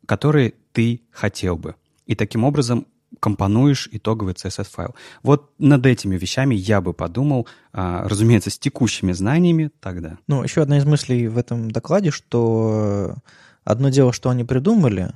которые 0.06 0.56
ты 0.74 1.02
хотел 1.12 1.58
бы. 1.58 1.76
И 2.08 2.16
таким 2.16 2.44
образом 2.44 2.88
компонуешь 3.20 3.90
итоговый 3.92 4.34
CSS-файл. 4.34 4.96
Вот 5.24 5.52
над 5.60 5.86
этими 5.86 6.18
вещами 6.18 6.56
я 6.56 6.82
бы 6.82 6.94
подумал, 6.94 7.48
а, 7.74 8.08
разумеется, 8.08 8.50
с 8.50 8.60
текущими 8.60 9.12
знаниями 9.12 9.72
тогда. 9.80 10.18
Ну, 10.28 10.44
еще 10.44 10.62
одна 10.62 10.78
из 10.78 10.86
мыслей 10.86 11.28
в 11.28 11.38
этом 11.38 11.72
докладе, 11.72 12.12
что 12.12 13.16
одно 13.64 13.90
дело, 13.90 14.14
что 14.14 14.30
они 14.30 14.44
придумали, 14.44 15.12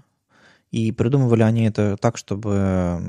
и 0.71 0.93
придумывали 0.93 1.43
они 1.43 1.65
это 1.65 1.97
так, 1.97 2.17
чтобы 2.17 3.01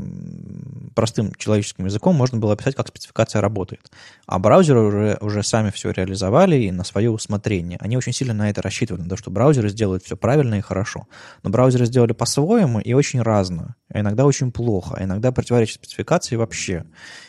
простым 0.96 1.32
человеческим 1.36 1.86
языком 1.86 2.16
можно 2.16 2.38
было 2.38 2.54
описать, 2.54 2.74
как 2.74 2.88
спецификация 2.88 3.40
работает. 3.40 3.90
А 4.26 4.40
браузеры 4.40 4.80
уже, 4.80 5.18
уже 5.20 5.42
сами 5.44 5.70
все 5.70 5.92
реализовали 5.92 6.56
и 6.56 6.72
на 6.72 6.82
свое 6.82 7.10
усмотрение. 7.10 7.78
Они 7.80 7.96
очень 7.96 8.12
сильно 8.12 8.34
на 8.34 8.50
это 8.50 8.62
рассчитывали, 8.62 9.02
на 9.02 9.08
то, 9.08 9.16
что 9.16 9.30
браузеры 9.30 9.68
сделают 9.68 10.02
все 10.02 10.16
правильно 10.16 10.56
и 10.56 10.60
хорошо. 10.60 11.06
Но 11.44 11.50
браузеры 11.50 11.86
сделали 11.86 12.12
по-своему 12.12 12.80
и 12.80 12.92
очень 12.94 13.22
разно. 13.22 13.76
А 13.88 14.00
иногда 14.00 14.26
очень 14.26 14.50
плохо, 14.50 14.96
а 14.98 15.04
иногда 15.04 15.30
противоречит 15.30 15.76
спецификации 15.76 16.34
вообще. 16.34 16.84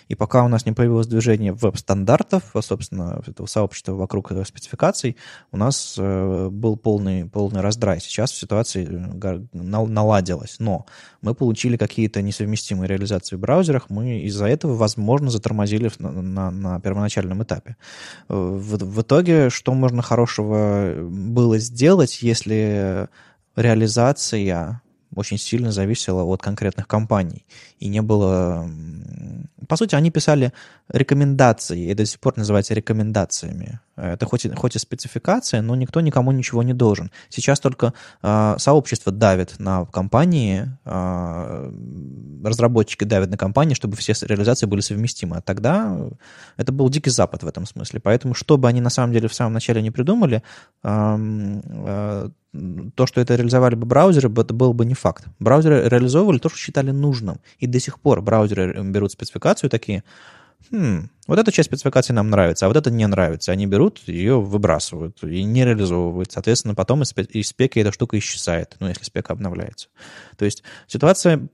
И 0.07 0.15
пока 0.15 0.43
у 0.43 0.47
нас 0.47 0.65
не 0.65 0.71
появилось 0.71 1.07
движение 1.07 1.53
веб-стандартов, 1.53 2.43
собственно, 2.61 3.21
этого 3.25 3.47
сообщества 3.47 3.93
вокруг 3.93 4.31
спецификаций, 4.45 5.17
у 5.51 5.57
нас 5.57 5.95
э, 5.97 6.49
был 6.51 6.77
полный, 6.77 7.25
полный 7.25 7.61
раздрай. 7.61 7.99
Сейчас 7.99 8.31
ситуация 8.31 8.85
э, 8.85 9.39
наладилась. 9.53 10.57
Но 10.59 10.85
мы 11.21 11.33
получили 11.33 11.77
какие-то 11.77 12.21
несовместимые 12.21 12.87
реализации 12.87 13.35
в 13.35 13.39
браузерах, 13.39 13.89
мы 13.89 14.19
из-за 14.21 14.45
этого, 14.45 14.73
возможно, 14.73 15.29
затормозили 15.29 15.91
на, 15.99 16.11
на, 16.11 16.51
на 16.51 16.79
первоначальном 16.79 17.43
этапе. 17.43 17.77
Э, 18.29 18.33
в, 18.33 18.77
в 18.77 19.01
итоге, 19.01 19.49
что 19.49 19.73
можно 19.73 20.01
хорошего 20.01 20.93
было 21.09 21.57
сделать, 21.59 22.21
если 22.21 23.07
реализация 23.55 24.81
очень 25.15 25.37
сильно 25.37 25.71
зависело 25.71 26.23
от 26.23 26.41
конкретных 26.41 26.87
компаний. 26.87 27.45
И 27.79 27.87
не 27.89 28.01
было... 28.01 28.69
По 29.67 29.77
сути, 29.77 29.95
они 29.95 30.11
писали 30.11 30.51
рекомендации, 30.89 31.91
и 31.91 31.93
до 31.93 32.05
сих 32.05 32.19
пор 32.19 32.37
называется 32.37 32.73
рекомендациями. 32.73 33.79
Это 33.95 34.25
хоть 34.25 34.45
и, 34.45 34.49
хоть 34.49 34.75
и 34.75 34.79
спецификация, 34.79 35.61
но 35.61 35.75
никто 35.75 36.01
никому 36.01 36.31
ничего 36.31 36.63
не 36.63 36.73
должен. 36.73 37.11
Сейчас 37.29 37.59
только 37.59 37.93
э, 38.21 38.55
сообщество 38.57 39.11
давит 39.11 39.59
на 39.59 39.85
компании, 39.85 40.69
э, 40.83 41.71
разработчики 42.43 43.03
давят 43.03 43.29
на 43.29 43.37
компании, 43.37 43.75
чтобы 43.75 43.95
все 43.95 44.13
реализации 44.21 44.65
были 44.65 44.81
совместимы. 44.81 45.37
А 45.37 45.41
тогда 45.41 45.97
это 46.57 46.71
был 46.71 46.89
дикий 46.89 47.11
запад 47.11 47.43
в 47.43 47.47
этом 47.47 47.65
смысле. 47.65 47.99
Поэтому, 47.99 48.33
что 48.33 48.57
бы 48.57 48.67
они 48.67 48.81
на 48.81 48.89
самом 48.89 49.13
деле 49.13 49.27
в 49.27 49.33
самом 49.33 49.53
начале 49.53 49.81
не 49.81 49.91
придумали, 49.91 50.41
э, 50.83 51.61
э, 51.63 52.29
то, 52.95 53.07
что 53.07 53.19
это 53.19 53.35
реализовали 53.35 53.75
бы 53.75 53.85
браузеры, 53.85 54.31
это 54.31 54.53
был 54.53 54.73
бы 54.73 54.85
не 54.85 54.93
факт. 54.93 55.25
Браузеры 55.39 55.87
реализовывали 55.89 56.37
то, 56.37 56.49
что 56.49 56.57
считали 56.57 56.91
нужным. 56.91 57.39
И 57.57 57.67
до 57.67 57.79
сих 57.79 57.99
пор 57.99 58.21
браузеры 58.21 58.83
берут 58.83 59.11
спецификацию 59.11 59.69
такие, 59.69 60.03
хм, 60.71 61.09
вот 61.27 61.39
эта 61.39 61.51
часть 61.51 61.69
спецификации 61.69 62.13
нам 62.13 62.29
нравится, 62.29 62.65
а 62.65 62.67
вот 62.67 62.77
это 62.77 62.91
не 62.91 63.07
нравится. 63.07 63.51
Они 63.51 63.65
берут 63.65 64.01
ее 64.07 64.39
выбрасывают 64.39 65.23
и 65.23 65.43
не 65.43 65.65
реализовывают. 65.65 66.31
Соответственно, 66.31 66.75
потом 66.75 67.01
из 67.03 67.47
спеки 67.47 67.79
эта 67.79 67.91
штука 67.91 68.17
исчезает, 68.19 68.75
ну, 68.79 68.87
если 68.87 69.03
спека 69.03 69.33
обновляется. 69.33 69.87
То 70.37 70.45
есть 70.45 70.63
ситуация 70.87 71.47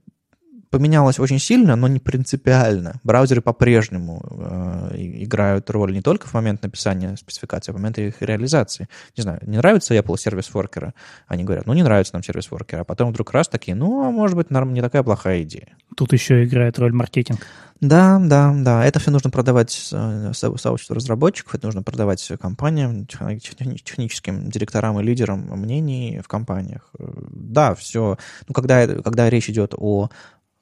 поменялось 0.70 1.20
очень 1.20 1.39
сильно, 1.39 1.76
но 1.76 1.88
не 1.88 1.99
принципиально. 1.99 2.99
Браузеры 3.03 3.41
по-прежнему 3.41 4.22
э, 4.30 4.95
играют 4.97 5.70
роль 5.70 5.93
не 5.93 6.01
только 6.01 6.28
в 6.28 6.34
момент 6.34 6.63
написания 6.63 7.15
спецификации, 7.17 7.72
а 7.72 7.74
в 7.74 7.78
момент 7.78 7.97
их 7.97 8.22
реализации. 8.22 8.88
Не 9.17 9.24
знаю, 9.24 9.39
не 9.45 9.57
нравится 9.57 9.95
Apple 9.95 10.17
сервис 10.17 10.47
форкера? 10.47 10.93
Они 11.28 11.43
говорят, 11.43 11.65
ну 11.65 11.74
не 11.74 11.84
нравится 11.84 12.13
нам 12.13 12.24
сервис 12.24 12.47
форкера. 12.47 12.82
А 12.82 12.84
потом 12.84 13.09
вдруг 13.09 13.32
раз 13.32 13.47
такие, 13.47 13.76
ну, 13.76 14.07
а 14.07 14.11
может 14.11 14.36
быть, 14.36 14.51
не 14.51 14.82
такая 14.82 15.03
плохая 15.03 15.43
идея. 15.43 15.70
Тут 15.95 16.13
еще 16.13 16.43
играет 16.43 16.78
роль 16.80 16.93
маркетинг. 16.93 17.45
Да, 17.82 18.20
да, 18.22 18.53
да. 18.55 18.86
Это 18.86 18.99
все 18.99 19.09
нужно 19.09 19.30
продавать 19.30 19.89
э, 19.93 20.32
сообществу 20.34 20.95
разработчиков, 20.95 21.55
это 21.55 21.67
нужно 21.67 21.82
продавать 21.82 22.30
компаниям, 22.39 23.05
техническим 23.05 24.49
директорам 24.49 24.99
и 24.99 25.03
лидерам 25.03 25.47
мнений 25.57 26.20
в 26.22 26.28
компаниях. 26.28 26.89
Э, 26.99 27.05
да, 27.32 27.76
все. 27.76 28.17
Ну, 28.47 28.53
когда, 28.53 28.86
когда 28.86 29.30
речь 29.30 29.49
идет 29.49 29.74
о 29.78 30.09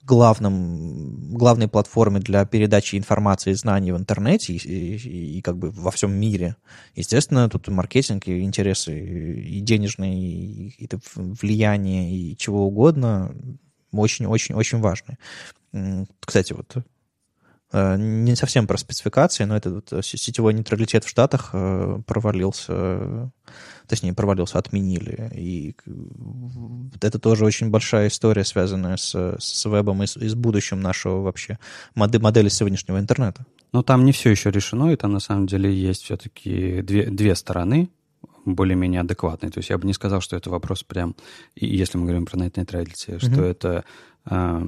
главном, 0.08 1.34
главной 1.38 1.68
платформе 1.68 2.20
для 2.20 2.46
передачи 2.46 2.96
информации 2.96 3.52
и 3.52 3.56
знаний 3.56 3.92
в 3.92 3.98
интернете 3.98 4.54
и, 4.54 4.58
и, 4.58 5.38
и 5.38 5.42
как 5.42 5.58
бы 5.58 5.70
во 5.70 5.92
всем 5.92 6.12
мире. 6.12 6.56
Естественно, 6.96 7.50
тут 7.50 7.68
маркетинг, 7.68 8.28
и 8.28 8.42
интересы, 8.42 8.98
и 9.00 9.60
денежные, 9.60 10.18
и, 10.18 10.86
и 10.86 10.90
влияние, 11.16 12.12
и 12.12 12.38
чего 12.38 12.66
угодно 12.66 13.36
очень-очень-очень 13.92 14.80
важны. 14.80 15.18
Кстати, 16.26 16.54
вот 16.54 16.78
не 17.74 18.36
совсем 18.36 18.68
про 18.68 18.78
спецификации, 18.78 19.44
но 19.44 19.58
этот 19.58 19.92
вот 19.92 20.06
сетевой 20.06 20.54
нейтралитет 20.54 21.04
в 21.04 21.10
Штатах 21.10 21.50
э, 21.54 22.00
провалился 22.06 23.32
точнее, 23.88 24.14
провалился, 24.14 24.60
отменили. 24.60 25.32
И 25.34 25.76
это 27.02 27.20
тоже 27.20 27.46
очень 27.46 27.70
большая 27.70 28.10
история, 28.10 28.44
связанная 28.44 28.98
с, 28.98 29.16
с 29.40 29.66
вебом 29.66 30.04
и 30.04 30.08
с, 30.08 30.18
и 30.18 30.28
с 30.28 30.36
будущим 30.36 30.82
нашего 30.82 31.22
вообще 31.22 31.58
модели, 31.96 32.22
модели 32.22 32.50
сегодняшнего 32.50 33.00
интернета. 33.00 33.46
Но 33.72 33.84
там 33.84 34.06
не 34.06 34.12
все 34.12 34.30
еще 34.30 34.52
решено, 34.52 34.92
и 34.92 34.96
там 34.96 35.14
на 35.14 35.20
самом 35.20 35.48
деле 35.48 35.74
есть 35.74 36.04
все-таки 36.04 36.82
две, 36.82 37.10
две 37.10 37.36
стороны 37.36 37.90
более-менее 38.46 39.02
адекватные. 39.02 39.52
То 39.52 39.60
есть 39.60 39.70
я 39.70 39.78
бы 39.78 39.88
не 39.88 39.94
сказал, 39.94 40.22
что 40.22 40.36
это 40.36 40.50
вопрос 40.50 40.84
прям, 40.84 41.16
если 41.56 41.98
мы 41.98 42.06
говорим 42.06 42.26
про 42.26 42.38
net 42.38 42.54
neutrality, 42.54 43.18
mm-hmm. 43.18 43.20
что 43.20 43.44
это 43.44 43.84
э, 44.26 44.66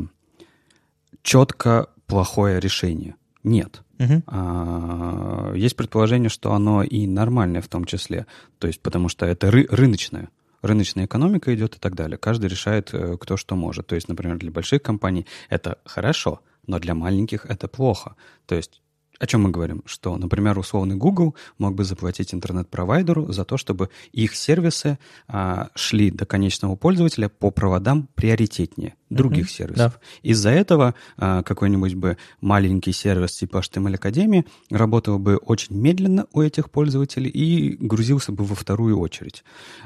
четко 1.24 1.90
плохое 2.10 2.60
решение. 2.60 3.16
Нет. 3.44 3.84
Угу. 4.00 4.24
А, 4.28 5.54
есть 5.56 5.76
предположение, 5.76 6.30
что 6.30 6.54
оно 6.54 6.84
и 6.84 7.08
нормальное 7.08 7.62
в 7.62 7.68
том 7.68 7.86
числе. 7.86 8.26
То 8.58 8.68
есть, 8.68 8.82
потому 8.82 9.08
что 9.08 9.26
это 9.26 9.48
ры- 9.48 9.68
рыночное. 9.70 10.30
Рыночная 10.62 11.06
экономика 11.06 11.56
идет 11.56 11.76
и 11.76 11.80
так 11.80 11.96
далее. 11.96 12.18
Каждый 12.18 12.50
решает, 12.50 12.94
э, 12.94 13.16
кто 13.18 13.38
что 13.38 13.56
может. 13.56 13.88
То 13.88 13.96
есть, 13.96 14.10
например, 14.10 14.38
для 14.38 14.52
больших 14.52 14.82
компаний 14.82 15.26
это 15.50 15.78
хорошо, 15.86 16.42
но 16.68 16.80
для 16.80 16.96
маленьких 16.96 17.46
это 17.46 17.70
плохо. 17.70 18.16
То 18.46 18.56
есть 18.56 18.82
о 19.20 19.28
чем 19.28 19.44
мы 19.44 19.52
говорим? 19.52 19.84
Что, 19.86 20.18
например, 20.18 20.58
условный 20.58 20.96
Google 20.96 21.36
мог 21.58 21.76
бы 21.76 21.84
заплатить 21.84 22.34
интернет-провайдеру 22.34 23.32
за 23.32 23.44
то, 23.44 23.58
чтобы 23.58 23.90
их 24.14 24.34
сервисы 24.34 24.98
а, 25.28 25.70
шли 25.76 26.10
до 26.10 26.26
конечного 26.26 26.76
пользователя 26.78 27.28
по 27.28 27.52
проводам 27.52 28.08
приоритетнее 28.16 28.96
других 29.10 29.48
mm-hmm. 29.48 29.52
сервисов. 29.52 29.94
Да. 29.94 30.00
Из-за 30.24 30.50
этого 30.52 30.96
а, 31.18 31.44
какой-нибудь 31.44 31.96
бы 31.96 32.18
маленький 32.42 32.94
сервис 32.94 33.36
типа 33.36 33.58
HTML 33.58 33.96
Академии 33.96 34.46
работал 34.70 35.20
бы 35.20 35.36
очень 35.38 35.76
медленно 35.76 36.28
у 36.32 36.42
этих 36.42 36.70
пользователей 36.70 37.30
и 37.30 37.76
грузился 37.76 38.32
бы 38.32 38.46
во 38.46 38.56
вторую 38.56 39.00
очередь. 39.00 39.44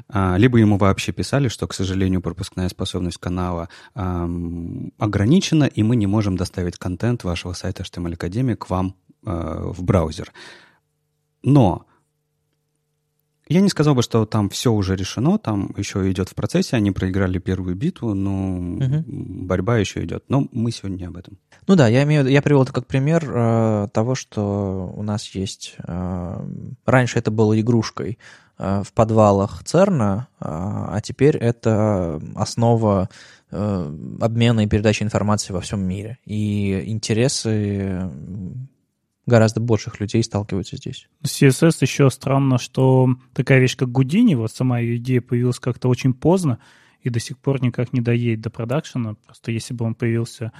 А, 0.08 0.36
либо 0.36 0.58
ему 0.58 0.76
вообще 0.78 1.12
писали, 1.12 1.48
что, 1.48 1.66
к 1.66 1.74
сожалению, 1.74 2.20
пропускная 2.20 2.68
способность 2.68 3.18
канала 3.18 3.68
а, 3.94 4.30
ограничена, 4.98 5.64
и 5.64 5.82
мы 5.82 5.96
не 5.96 6.06
можем 6.06 6.36
доставить 6.36 6.76
контент 6.76 7.24
вашего 7.24 7.52
сайта 7.52 7.82
HTML 7.82 8.14
Академии 8.14 8.54
к 8.54 8.70
вам 8.70 8.94
Э, 9.26 9.72
в 9.72 9.82
браузер. 9.82 10.32
Но 11.42 11.86
я 13.48 13.60
не 13.60 13.68
сказал 13.68 13.94
бы, 13.94 14.02
что 14.02 14.26
там 14.26 14.48
все 14.48 14.72
уже 14.72 14.96
решено, 14.96 15.38
там 15.38 15.74
еще 15.76 16.10
идет 16.10 16.28
в 16.28 16.34
процессе, 16.34 16.76
они 16.76 16.90
проиграли 16.90 17.38
первую 17.38 17.74
битву, 17.74 18.14
но 18.14 18.56
угу. 18.56 19.04
борьба 19.06 19.78
еще 19.78 20.04
идет. 20.04 20.24
Но 20.28 20.48
мы 20.52 20.70
сегодня 20.72 20.96
не 20.96 21.04
об 21.04 21.16
этом. 21.16 21.38
Ну 21.66 21.74
да, 21.74 21.88
я 21.88 22.02
имею, 22.04 22.26
я 22.26 22.42
привел 22.42 22.62
это 22.62 22.72
как 22.72 22.86
пример 22.86 23.24
э, 23.26 23.88
того, 23.92 24.14
что 24.14 24.92
у 24.94 25.02
нас 25.02 25.28
есть. 25.34 25.76
Э, 25.78 26.46
раньше 26.84 27.18
это 27.18 27.30
было 27.30 27.58
игрушкой 27.58 28.18
э, 28.58 28.82
в 28.82 28.92
подвалах 28.92 29.62
ЦЕРНа, 29.64 30.28
э, 30.28 30.44
а 30.44 31.00
теперь 31.02 31.36
это 31.36 32.20
основа 32.34 33.08
э, 33.50 33.96
обмена 34.20 34.60
и 34.60 34.68
передачи 34.68 35.02
информации 35.02 35.52
во 35.54 35.60
всем 35.60 35.80
мире. 35.80 36.18
И 36.24 36.84
интересы 36.86 38.10
гораздо 39.26 39.60
больших 39.60 40.00
людей 40.00 40.22
сталкиваются 40.22 40.76
здесь. 40.76 41.08
CSS 41.22 41.78
еще 41.80 42.10
странно, 42.10 42.58
что 42.58 43.08
такая 43.32 43.60
вещь, 43.60 43.76
как 43.76 43.90
Гудини, 43.90 44.34
вот 44.34 44.52
сама 44.52 44.78
ее 44.78 44.96
идея 44.96 45.20
появилась 45.20 45.58
как-то 45.58 45.88
очень 45.88 46.12
поздно 46.12 46.58
и 47.00 47.10
до 47.10 47.20
сих 47.20 47.38
пор 47.38 47.62
никак 47.62 47.92
не 47.92 48.00
доедет 48.00 48.42
до 48.42 48.50
продакшена. 48.50 49.14
Просто 49.26 49.52
если 49.52 49.74
бы 49.74 49.84
он 49.84 49.94
появился, 49.94 50.52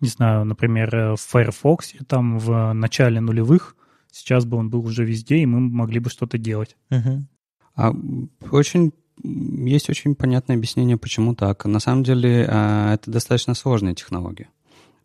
не 0.00 0.08
знаю, 0.08 0.44
например, 0.44 1.16
в 1.16 1.20
Firefox, 1.20 1.94
там 2.06 2.38
в 2.38 2.72
начале 2.72 3.20
нулевых, 3.20 3.76
сейчас 4.10 4.44
бы 4.44 4.56
он 4.56 4.70
был 4.70 4.84
уже 4.84 5.04
везде, 5.04 5.38
и 5.38 5.46
мы 5.46 5.60
могли 5.60 6.00
бы 6.00 6.10
что-то 6.10 6.38
делать. 6.38 6.76
Угу. 6.90 7.26
А 7.76 7.92
очень 8.50 8.92
есть 9.24 9.90
очень 9.90 10.14
понятное 10.14 10.56
объяснение, 10.56 10.96
почему 10.96 11.34
так. 11.34 11.64
На 11.64 11.80
самом 11.80 12.02
деле 12.02 12.46
а, 12.48 12.94
это 12.94 13.10
достаточно 13.10 13.54
сложная 13.54 13.94
технология. 13.94 14.48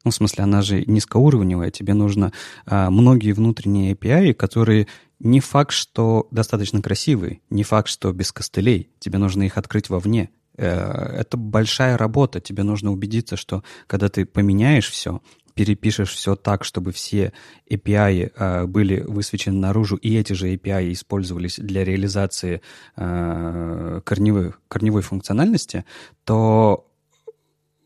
Ну, 0.08 0.12
в 0.12 0.16
смысле, 0.16 0.45
она 0.45 0.62
же 0.62 0.86
низкоуровневая, 0.88 1.70
тебе 1.70 1.93
нужно 1.93 2.32
а, 2.66 2.89
многие 2.89 3.34
внутренние 3.34 3.93
API, 3.93 4.34
которые 4.34 4.88
не 5.20 5.41
факт, 5.41 5.74
что 5.74 6.30
достаточно 6.32 6.82
красивые, 6.82 7.41
не 7.49 7.64
факт, 7.64 7.89
что 7.89 8.14
без 8.14 8.32
костылей. 8.32 8.89
Тебе 8.99 9.18
нужно 9.18 9.43
их 9.43 9.58
открыть 9.58 9.89
вовне. 9.89 10.30
Э, 10.55 11.18
это 11.20 11.36
большая 11.36 11.97
работа. 11.97 12.39
Тебе 12.39 12.64
нужно 12.64 12.93
убедиться, 12.93 13.36
что 13.36 13.66
когда 13.86 14.08
ты 14.08 14.26
поменяешь 14.26 14.89
все, 14.89 15.22
перепишешь 15.55 16.12
все 16.12 16.38
так, 16.38 16.64
чтобы 16.64 16.93
все 16.93 17.34
API 17.70 18.32
э, 18.34 18.66
были 18.66 19.01
высвечены 19.01 19.58
наружу, 19.58 19.97
и 19.97 20.16
эти 20.16 20.32
же 20.32 20.53
API 20.53 20.93
использовались 20.93 21.58
для 21.58 21.84
реализации 21.84 22.62
э, 22.95 24.01
корневой, 24.05 24.53
корневой 24.70 25.01
функциональности, 25.01 25.84
то 26.24 26.88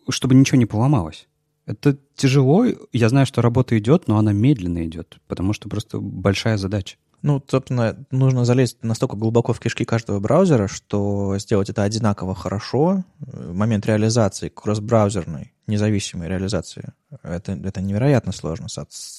чтобы 0.07 0.35
ничего 0.35 0.59
не 0.59 0.67
поломалось. 0.67 1.27
Это 1.65 1.97
тяжело. 2.15 2.65
Я 2.91 3.09
знаю, 3.09 3.25
что 3.25 3.41
работа 3.41 3.77
идет, 3.77 4.07
но 4.07 4.17
она 4.17 4.33
медленно 4.33 4.85
идет, 4.85 5.19
потому 5.27 5.53
что 5.53 5.69
просто 5.69 5.99
большая 5.99 6.57
задача. 6.57 6.97
Ну, 7.21 7.43
собственно, 7.47 8.03
нужно 8.09 8.45
залезть 8.45 8.77
настолько 8.81 9.15
глубоко 9.15 9.53
в 9.53 9.59
кишки 9.59 9.85
каждого 9.85 10.19
браузера, 10.19 10.67
что 10.67 11.37
сделать 11.37 11.69
это 11.69 11.83
одинаково 11.83 12.33
хорошо. 12.33 13.03
Момент 13.19 13.85
реализации 13.85 14.49
кросс-браузерной, 14.49 15.53
независимой 15.67 16.29
реализации, 16.29 16.93
это, 17.21 17.51
это 17.51 17.79
невероятно 17.79 18.31
сложно. 18.31 18.67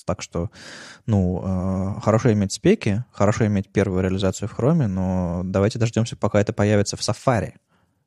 Так 0.05 0.21
что, 0.21 0.51
ну, 1.07 1.43
э, 1.45 2.01
хорошо 2.01 2.33
иметь 2.33 2.53
спеки, 2.53 3.05
хорошо 3.13 3.47
иметь 3.47 3.69
первую 3.69 4.03
реализацию 4.03 4.49
в 4.49 4.59
Chrome, 4.59 4.89
но 4.89 5.43
давайте 5.45 5.79
дождемся, 5.79 6.17
пока 6.17 6.41
это 6.41 6.53
появится 6.53 6.97
в 6.97 7.01
Safari. 7.01 7.53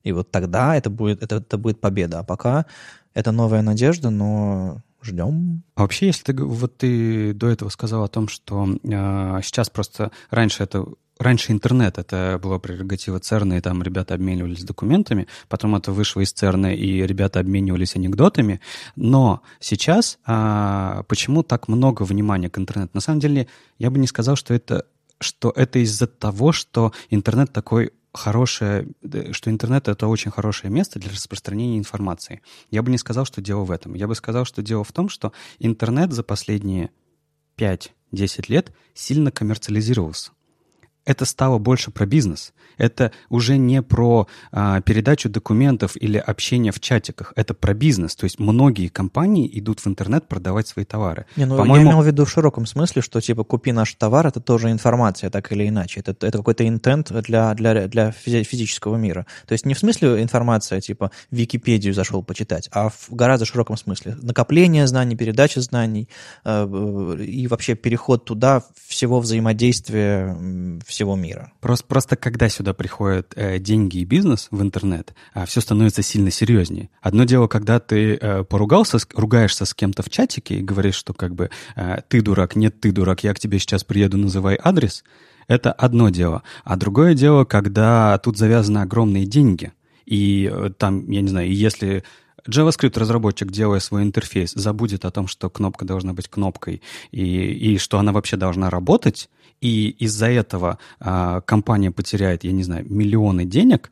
И 0.06 0.14
вот 0.14 0.32
тогда 0.32 0.78
это 0.78 0.90
будет, 0.90 1.22
это, 1.22 1.38
это 1.38 1.58
будет 1.58 1.82
победа. 1.82 2.20
А 2.20 2.24
пока 2.24 2.66
это 3.14 3.34
новая 3.34 3.62
надежда, 3.62 4.10
но 4.10 4.82
ждем. 5.02 5.64
А 5.76 5.82
вообще, 5.82 6.08
если 6.08 6.32
ты 6.32 6.44
вот 6.44 6.78
ты 6.78 7.34
до 7.34 7.48
этого 7.50 7.70
сказал 7.70 8.04
о 8.04 8.08
том, 8.08 8.28
что 8.28 8.68
э, 8.84 9.40
сейчас 9.44 9.70
просто 9.70 10.12
раньше 10.30 10.64
это 10.64 10.86
раньше 11.18 11.54
интернет 11.54 11.98
это 11.98 12.40
была 12.42 12.60
прерогатива 12.60 13.20
ЦЕРНа, 13.20 13.58
и 13.58 13.62
там 13.62 13.82
ребята 13.82 14.14
обменивались 14.14 14.64
документами, 14.64 15.28
потом 15.48 15.76
это 15.76 15.92
вышло 15.92 16.22
из 16.22 16.34
ЦЕРНа, 16.34 16.76
и 16.76 17.02
ребята 17.06 17.40
обменивались 17.40 17.96
анекдотами. 17.96 18.60
Но 18.96 19.42
сейчас 19.60 20.20
а, 20.26 21.04
почему 21.08 21.44
так 21.44 21.68
много 21.68 22.04
внимания 22.04 22.50
к 22.50 22.58
интернету? 22.58 22.92
На 22.94 23.02
самом 23.02 23.20
деле, 23.20 23.48
я 23.80 23.90
бы 23.90 24.00
не 24.00 24.08
сказал, 24.08 24.36
что 24.36 24.54
это 24.54 24.86
что 25.22 25.54
это 25.56 25.80
из-за 25.80 26.08
того, 26.08 26.52
что 26.52 26.92
интернет 27.10 27.54
такой 27.54 27.94
хорошее, 28.16 28.88
что 29.32 29.50
интернет— 29.50 29.88
это 29.90 30.08
очень 30.08 30.32
хорошее 30.32 30.72
место 30.72 31.00
для 31.00 31.12
распространения 31.12 31.78
информации. 31.78 32.42
Я 32.72 32.82
бы 32.82 32.92
не 32.92 32.98
сказал, 32.98 33.26
что 33.26 33.42
дело 33.42 33.64
в 33.64 33.72
этом. 33.72 33.94
Я 33.94 34.08
бы 34.08 34.16
сказал, 34.16 34.46
что 34.46 34.62
дело 34.62 34.84
в 34.84 34.92
том, 34.92 35.10
что 35.10 35.34
интернет 35.60 36.12
за 36.12 36.24
последние 36.24 36.92
5-10 37.58 37.92
лет 38.48 38.74
сильно 38.94 39.32
коммерциализировался 39.32 40.32
это 41.06 41.26
стало 41.26 41.58
больше 41.60 41.92
про 41.92 42.06
бизнес. 42.06 42.54
Это 42.78 43.12
уже 43.30 43.58
не 43.58 43.82
про 43.82 44.28
а, 44.52 44.82
передачу 44.82 45.30
документов 45.30 45.96
или 45.96 46.18
общение 46.18 46.72
в 46.72 46.80
чатиках. 46.80 47.32
Это 47.36 47.54
про 47.54 47.74
бизнес. 47.74 48.16
То 48.16 48.26
есть 48.26 48.40
многие 48.40 48.90
компании 48.90 49.50
идут 49.54 49.80
в 49.80 49.88
интернет 49.88 50.28
продавать 50.28 50.68
свои 50.68 50.84
товары. 50.84 51.26
Не, 51.36 51.46
ну, 51.46 51.58
По-моему... 51.58 51.86
Я 51.86 51.92
имел 51.92 52.02
в 52.02 52.08
виду 52.08 52.26
в 52.26 52.30
широком 52.30 52.66
смысле, 52.66 53.02
что 53.02 53.22
типа 53.22 53.44
купи 53.44 53.72
наш 53.72 53.94
товар, 53.94 54.28
это 54.28 54.42
тоже 54.42 54.72
информация, 54.72 55.30
так 55.30 55.52
или 55.52 55.68
иначе. 55.68 56.02
Это, 56.02 56.12
это 56.26 56.38
какой-то 56.38 56.68
интент 56.68 57.12
для, 57.12 57.54
для, 57.54 57.88
для 57.88 58.12
физического 58.12 58.98
мира. 58.98 59.26
То 59.48 59.54
есть 59.54 59.66
не 59.66 59.74
в 59.74 59.80
смысле 59.80 60.22
информация, 60.22 60.82
типа 60.82 61.12
Википедию 61.32 61.94
зашел 61.94 62.24
почитать, 62.24 62.70
а 62.74 62.90
в 62.90 63.08
гораздо 63.12 63.46
широком 63.46 63.78
смысле. 63.78 64.18
Накопление 64.22 64.88
знаний, 64.88 65.16
передача 65.16 65.62
знаний 65.62 66.10
э, 66.44 67.18
и 67.26 67.48
вообще 67.48 67.76
переход 67.76 68.26
туда 68.26 68.64
всего 68.88 69.20
взаимодействия 69.20 70.36
всего 70.96 71.16
мира. 71.16 71.52
Просто, 71.60 71.86
просто 71.86 72.16
когда 72.16 72.48
сюда 72.50 72.74
приходят 72.74 73.34
э, 73.36 73.60
деньги 73.60 73.98
и 73.98 74.06
бизнес 74.06 74.48
в 74.50 74.62
интернет, 74.62 75.14
э, 75.34 75.46
все 75.46 75.60
становится 75.60 76.02
сильно 76.02 76.32
серьезнее. 76.32 76.90
Одно 77.02 77.26
дело, 77.26 77.48
когда 77.48 77.80
ты 77.80 78.16
э, 78.16 78.44
поругался, 78.46 78.98
ругаешься 79.14 79.66
с 79.66 79.74
кем-то 79.74 80.04
в 80.04 80.10
чатике 80.10 80.56
и 80.56 80.62
говоришь, 80.62 80.96
что 80.96 81.14
как 81.14 81.36
бы 81.36 81.50
э, 81.76 81.98
ты 82.08 82.22
дурак, 82.22 82.56
нет, 82.56 82.80
ты 82.80 82.94
дурак, 82.94 83.24
я 83.24 83.34
к 83.34 83.40
тебе 83.40 83.60
сейчас 83.60 83.84
приеду, 83.84 84.18
называй 84.18 84.58
адрес, 84.62 85.04
это 85.48 85.74
одно 85.74 86.10
дело. 86.10 86.44
А 86.64 86.78
другое 86.78 87.14
дело, 87.14 87.44
когда 87.44 88.18
тут 88.20 88.38
завязаны 88.38 88.80
огромные 88.80 89.26
деньги, 89.26 89.74
и 90.06 90.50
э, 90.52 90.70
там, 90.78 91.10
я 91.10 91.22
не 91.22 91.28
знаю, 91.28 91.54
если 91.54 92.04
JavaScript-разработчик, 92.48 93.52
делая 93.52 93.80
свой 93.80 94.04
интерфейс, 94.04 94.54
забудет 94.54 95.04
о 95.04 95.12
том, 95.12 95.28
что 95.28 95.50
кнопка 95.50 95.84
должна 95.84 96.14
быть 96.14 96.28
кнопкой 96.28 96.82
и, 97.12 97.24
и 97.24 97.78
что 97.78 98.00
она 98.00 98.12
вообще 98.12 98.38
должна 98.38 98.70
работать, 98.70 99.30
и 99.66 99.90
из-за 99.90 100.28
этого 100.28 100.78
а, 101.00 101.42
компания 101.42 101.90
потеряет, 101.90 102.44
я 102.44 102.52
не 102.52 102.64
знаю, 102.64 102.86
миллионы 102.88 103.46
денег, 103.46 103.92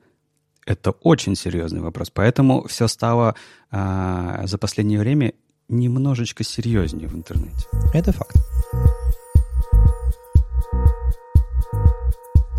это 0.68 0.92
очень 0.92 1.36
серьезный 1.36 1.82
вопрос. 1.82 2.12
Поэтому 2.12 2.68
все 2.68 2.88
стало 2.88 3.34
а, 3.72 4.46
за 4.46 4.60
последнее 4.60 5.00
время 5.00 5.34
немножечко 5.70 6.44
серьезнее 6.44 7.08
в 7.08 7.16
интернете. 7.16 7.66
Это 7.92 8.12
факт. 8.12 8.36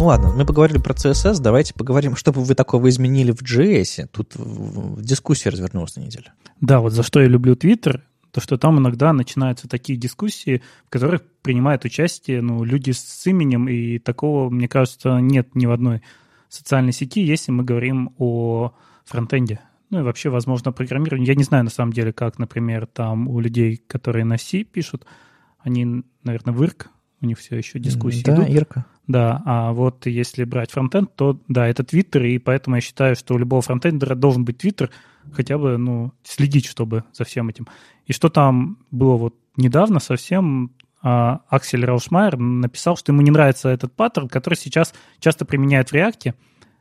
Ну 0.01 0.07
ладно, 0.07 0.33
мы 0.37 0.45
поговорили 0.45 0.79
про 0.79 0.93
CSS, 0.93 1.41
давайте 1.41 1.73
поговорим, 1.73 2.17
что 2.17 2.33
бы 2.33 2.43
вы 2.43 2.57
такого 2.57 2.89
изменили 2.89 3.31
в 3.31 3.43
JS. 3.43 4.09
Тут 4.09 4.35
дискуссия 5.01 5.51
развернулась 5.51 5.95
на 5.95 6.01
неделю. 6.01 6.33
Да, 6.61 6.81
вот 6.81 6.93
за 6.93 7.05
что 7.05 7.21
я 7.21 7.29
люблю 7.29 7.55
Twitter, 7.55 8.01
то 8.35 8.41
что 8.41 8.59
там 8.59 8.80
иногда 8.80 9.12
начинаются 9.12 9.68
такие 9.68 9.97
дискуссии, 9.97 10.61
в 10.87 10.91
которых 10.91 11.22
принимают 11.41 11.85
участие 11.85 12.43
ну, 12.43 12.64
люди 12.64 12.91
с 12.91 13.24
именем, 13.28 13.68
и 13.68 14.01
такого, 14.01 14.51
мне 14.51 14.66
кажется, 14.66 15.20
нет 15.20 15.55
ни 15.55 15.66
в 15.66 15.70
одной 15.70 16.03
социальной 16.49 16.93
сети, 16.93 17.20
если 17.20 17.53
мы 17.53 17.62
говорим 17.62 18.12
о 18.18 18.74
фронтенде. 19.05 19.61
Ну 19.91 20.01
и 20.01 20.03
вообще, 20.03 20.30
возможно, 20.30 20.72
программирование. 20.72 21.28
Я 21.28 21.37
не 21.37 21.45
знаю, 21.45 21.62
на 21.62 21.70
самом 21.70 21.93
деле, 21.93 22.12
как, 22.12 22.41
например, 22.41 22.87
там 22.87 23.28
у 23.28 23.39
людей, 23.39 23.76
которые 23.87 24.24
на 24.24 24.37
C 24.37 24.64
пишут, 24.64 25.07
они, 25.61 26.03
наверное, 26.24 26.53
в 26.53 26.61
IRC, 26.61 26.87
у 27.25 27.27
них 27.27 27.39
все 27.39 27.57
еще 27.57 27.79
дискуссии 27.79 28.22
да, 28.22 28.37
идут. 28.37 28.49
Ирка. 28.49 28.87
Да, 29.07 29.43
а 29.45 29.72
вот 29.72 30.07
если 30.07 30.45
брать 30.45 30.70
фронтенд, 30.70 31.14
то 31.14 31.41
да, 31.49 31.66
это 31.66 31.85
Твиттер, 31.85 32.25
и 32.25 32.39
поэтому 32.39 32.77
я 32.77 32.83
считаю, 32.83 33.16
что 33.16 33.35
у 33.35 33.39
любого 33.39 33.62
фронтендера 33.62 34.14
должен 34.14 34.45
быть 34.45 34.59
Твиттер, 34.59 34.91
хотя 35.33 35.59
бы, 35.59 35.77
ну, 35.77 36.12
следить, 36.22 36.66
чтобы 36.66 37.05
за 37.12 37.25
всем 37.25 37.49
этим. 37.49 37.66
И 38.07 38.12
что 38.12 38.29
там 38.29 38.79
было 38.91 39.16
вот 39.16 39.35
недавно 39.57 40.01
совсем, 40.01 40.72
а, 41.03 41.41
Аксель 41.49 41.85
Раушмайер 41.85 42.39
написал, 42.39 42.97
что 42.97 43.12
ему 43.12 43.22
не 43.22 43.31
нравится 43.31 43.68
этот 43.68 43.95
паттерн, 43.95 44.29
который 44.29 44.55
сейчас 44.55 44.95
часто 45.20 45.45
применяют 45.45 45.91
в 45.91 45.95
React, 45.95 46.35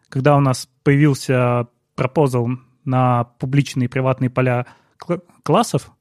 когда 0.08 0.38
у 0.38 0.40
нас 0.40 0.70
появился 0.84 1.68
пропозал 1.96 2.50
на 2.86 3.26
публичные 3.40 3.86
и 3.86 3.90
приватные 3.90 4.30
поля 4.30 4.66
классов, 5.44 5.92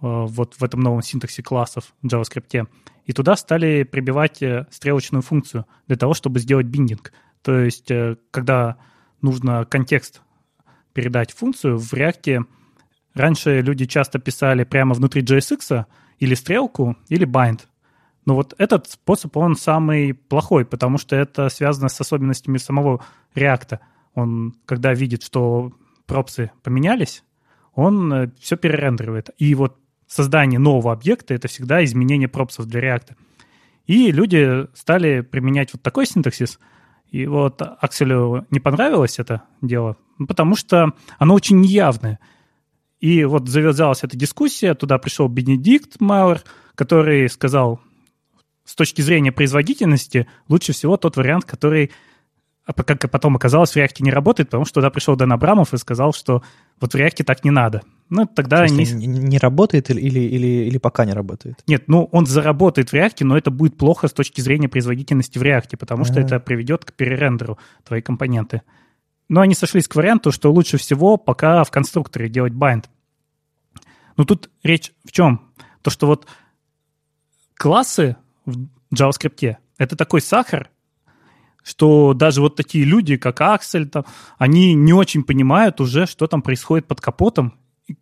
вот 0.00 0.54
в 0.54 0.64
этом 0.64 0.80
новом 0.80 1.02
синтаксе 1.02 1.42
классов 1.42 1.92
в 2.02 2.06
JavaScript, 2.06 2.68
и 3.08 3.12
туда 3.12 3.36
стали 3.36 3.84
прибивать 3.84 4.42
э, 4.42 4.66
стрелочную 4.70 5.22
функцию 5.22 5.64
для 5.86 5.96
того, 5.96 6.12
чтобы 6.12 6.40
сделать 6.40 6.66
биндинг. 6.66 7.12
То 7.42 7.58
есть, 7.58 7.90
э, 7.90 8.16
когда 8.30 8.76
нужно 9.22 9.64
контекст 9.64 10.20
передать 10.92 11.32
функцию 11.32 11.78
в 11.78 11.92
React, 11.94 12.44
раньше 13.14 13.62
люди 13.62 13.86
часто 13.86 14.18
писали 14.18 14.64
прямо 14.64 14.94
внутри 14.94 15.22
JSX 15.22 15.86
или 16.18 16.34
стрелку, 16.34 16.96
или 17.08 17.26
bind. 17.26 17.62
Но 18.26 18.34
вот 18.34 18.54
этот 18.58 18.90
способ, 18.90 19.34
он 19.38 19.56
самый 19.56 20.12
плохой, 20.12 20.66
потому 20.66 20.98
что 20.98 21.16
это 21.16 21.48
связано 21.48 21.88
с 21.88 21.98
особенностями 21.98 22.58
самого 22.58 23.02
React. 23.34 23.78
Он, 24.14 24.54
когда 24.66 24.92
видит, 24.92 25.22
что 25.22 25.72
пропсы 26.04 26.50
поменялись, 26.62 27.24
он 27.72 28.12
э, 28.12 28.30
все 28.38 28.58
перерендеривает. 28.58 29.30
И 29.38 29.54
вот 29.54 29.78
создание 30.08 30.58
нового 30.58 30.92
объекта— 30.92 31.34
это 31.34 31.46
всегда 31.46 31.84
изменение 31.84 32.28
пропсов 32.28 32.66
для 32.66 32.80
React. 32.80 33.14
И 33.86 34.10
люди 34.10 34.66
стали 34.74 35.20
применять 35.20 35.72
вот 35.72 35.82
такой 35.82 36.06
синтаксис. 36.06 36.58
И 37.10 37.26
вот 37.26 37.62
Акселю 37.62 38.46
не 38.50 38.60
понравилось 38.60 39.18
это 39.18 39.44
дело, 39.62 39.96
ну, 40.18 40.26
потому 40.26 40.56
что 40.56 40.92
оно 41.18 41.34
очень 41.34 41.60
неявное. 41.60 42.18
И 43.00 43.24
вот 43.24 43.48
завязалась 43.48 44.02
эта 44.02 44.16
дискуссия, 44.16 44.74
туда 44.74 44.98
пришел 44.98 45.28
Бенедикт 45.28 46.00
Мауэр, 46.00 46.42
который 46.74 47.28
сказал, 47.28 47.80
с 48.64 48.74
точки 48.74 49.00
зрения 49.00 49.32
производительности, 49.32 50.28
лучше 50.48 50.72
всего 50.72 50.98
тот 50.98 51.16
вариант, 51.16 51.44
который, 51.46 51.90
а 52.68 52.82
как 52.82 53.10
потом 53.10 53.34
оказалось, 53.34 53.70
в 53.72 53.76
React 53.76 54.02
не 54.02 54.10
работает, 54.10 54.50
потому 54.50 54.66
что 54.66 54.74
туда 54.74 54.90
пришел 54.90 55.16
Дэн 55.16 55.32
Абрамов 55.32 55.72
и 55.72 55.78
сказал, 55.78 56.12
что 56.12 56.42
вот 56.80 56.92
в 56.92 56.96
React 56.96 57.24
так 57.24 57.42
не 57.42 57.50
надо. 57.50 57.80
Ну, 58.10 58.26
тогда 58.26 58.60
они... 58.60 58.84
Не 58.84 59.38
работает 59.38 59.88
или, 59.88 60.20
или, 60.20 60.46
или, 60.68 60.76
пока 60.76 61.06
не 61.06 61.14
работает? 61.14 61.62
Нет, 61.66 61.84
ну, 61.86 62.10
он 62.12 62.26
заработает 62.26 62.90
в 62.90 62.92
React, 62.92 63.24
но 63.24 63.38
это 63.38 63.50
будет 63.50 63.78
плохо 63.78 64.06
с 64.06 64.12
точки 64.12 64.42
зрения 64.42 64.68
производительности 64.68 65.38
в 65.38 65.42
React, 65.42 65.78
потому 65.78 66.02
А-а-а. 66.02 66.12
что 66.12 66.20
это 66.20 66.40
приведет 66.40 66.84
к 66.84 66.92
перерендеру 66.92 67.58
твоей 67.84 68.02
компоненты. 68.02 68.60
Но 69.30 69.40
они 69.40 69.54
сошлись 69.54 69.88
к 69.88 69.94
варианту, 69.94 70.30
что 70.30 70.52
лучше 70.52 70.76
всего 70.76 71.16
пока 71.16 71.64
в 71.64 71.70
конструкторе 71.70 72.28
делать 72.28 72.52
bind. 72.52 72.84
Но 74.18 74.24
тут 74.24 74.50
речь 74.62 74.92
в 75.06 75.12
чем? 75.12 75.40
То, 75.80 75.88
что 75.88 76.06
вот 76.06 76.26
классы 77.54 78.16
в 78.44 78.68
JavaScript— 78.94 79.56
это 79.78 79.96
такой 79.96 80.20
сахар, 80.20 80.70
что 81.68 82.14
даже 82.14 82.40
вот 82.40 82.56
такие 82.56 82.84
люди, 82.84 83.16
как 83.16 83.40
Аксель, 83.42 83.88
там, 83.88 84.04
они 84.38 84.72
не 84.72 84.94
очень 84.94 85.22
понимают 85.22 85.80
уже, 85.80 86.06
что 86.06 86.26
там 86.26 86.40
происходит 86.40 86.86
под 86.86 87.00
капотом, 87.02 87.54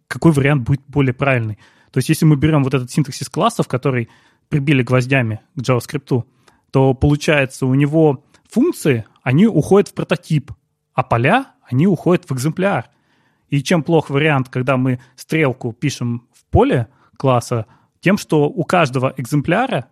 какой 0.07 0.31
вариант 0.31 0.63
будет 0.63 0.83
более 0.87 1.15
правильный. 1.15 1.59
То 1.91 1.99
есть 1.99 2.09
если 2.09 2.25
мы 2.25 2.37
берем 2.37 2.63
вот 2.63 2.75
этот 2.75 2.91
синтаксис 2.91 3.29
классов, 3.29 3.67
который 3.67 4.09
прибили 4.49 4.83
гвоздями 4.83 5.41
к 5.57 5.61
JavaScript, 5.61 6.25
то 6.71 6.95
получается 6.95 7.67
у 7.67 7.75
него 7.75 8.25
функции, 8.49 9.05
они 9.23 9.47
уходят 9.49 9.89
в 9.89 9.95
прототип, 9.95 10.53
а 10.95 11.03
поля, 11.03 11.47
они 11.69 11.89
уходят 11.89 12.25
в 12.25 12.33
экземпляр. 12.33 12.89
И 13.49 13.63
чем 13.63 13.83
плох 13.83 14.11
вариант, 14.11 14.49
когда 14.49 14.77
мы 14.77 15.01
стрелку 15.17 15.73
пишем 15.73 16.29
в 16.33 16.45
поле 16.53 16.87
класса, 17.17 17.67
тем, 18.01 18.17
что 18.17 18.45
у 18.45 18.63
каждого 18.63 19.13
экземпляра, 19.17 19.87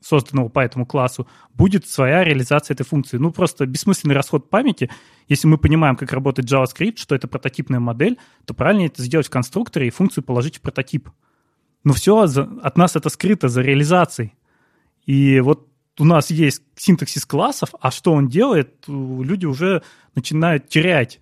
созданного 0.00 0.48
по 0.48 0.60
этому 0.60 0.86
классу, 0.86 1.26
будет 1.54 1.86
своя 1.86 2.24
реализация 2.24 2.74
этой 2.74 2.84
функции. 2.84 3.16
Ну, 3.18 3.32
просто 3.32 3.66
бессмысленный 3.66 4.14
расход 4.14 4.48
памяти. 4.50 4.90
Если 5.28 5.46
мы 5.48 5.58
понимаем, 5.58 5.96
как 5.96 6.12
работает 6.12 6.50
JavaScript, 6.50 6.98
что 6.98 7.14
это 7.14 7.28
прототипная 7.28 7.80
модель, 7.80 8.18
то 8.44 8.54
правильнее 8.54 8.88
это 8.88 9.02
сделать 9.02 9.26
в 9.26 9.30
конструкторе 9.30 9.88
и 9.88 9.90
функцию 9.90 10.24
положить 10.24 10.58
в 10.58 10.60
прототип. 10.60 11.10
Но 11.84 11.92
все 11.92 12.18
от 12.18 12.76
нас 12.76 12.96
это 12.96 13.08
скрыто 13.08 13.48
за 13.48 13.62
реализацией. 13.62 14.34
И 15.06 15.40
вот 15.40 15.68
у 15.98 16.04
нас 16.04 16.30
есть 16.30 16.62
синтаксис 16.76 17.26
классов, 17.26 17.70
а 17.80 17.90
что 17.90 18.12
он 18.12 18.28
делает, 18.28 18.84
люди 18.86 19.46
уже 19.46 19.82
начинают 20.14 20.68
терять 20.68 21.20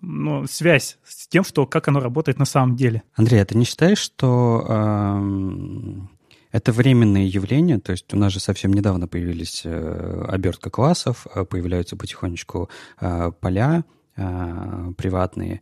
ну, 0.00 0.46
связь 0.46 0.98
с 1.04 1.28
тем, 1.28 1.44
что 1.44 1.66
как 1.66 1.88
оно 1.88 2.00
работает 2.00 2.38
на 2.38 2.44
самом 2.44 2.76
деле. 2.76 3.02
Андрей, 3.14 3.40
а 3.40 3.44
ты 3.44 3.56
не 3.56 3.64
считаешь, 3.64 3.98
что 3.98 4.66
э, 4.68 5.20
это 6.52 6.70
временные 6.70 7.26
явления? 7.26 7.78
То 7.78 7.92
есть 7.92 8.12
у 8.14 8.16
нас 8.16 8.32
же 8.32 8.40
совсем 8.40 8.72
недавно 8.72 9.08
появились 9.08 9.62
э, 9.64 10.24
обертка 10.28 10.70
классов, 10.70 11.26
э, 11.34 11.44
появляются 11.44 11.96
потихонечку 11.96 12.68
э, 13.00 13.32
поля 13.40 13.84
э, 14.16 14.92
приватные. 14.96 15.60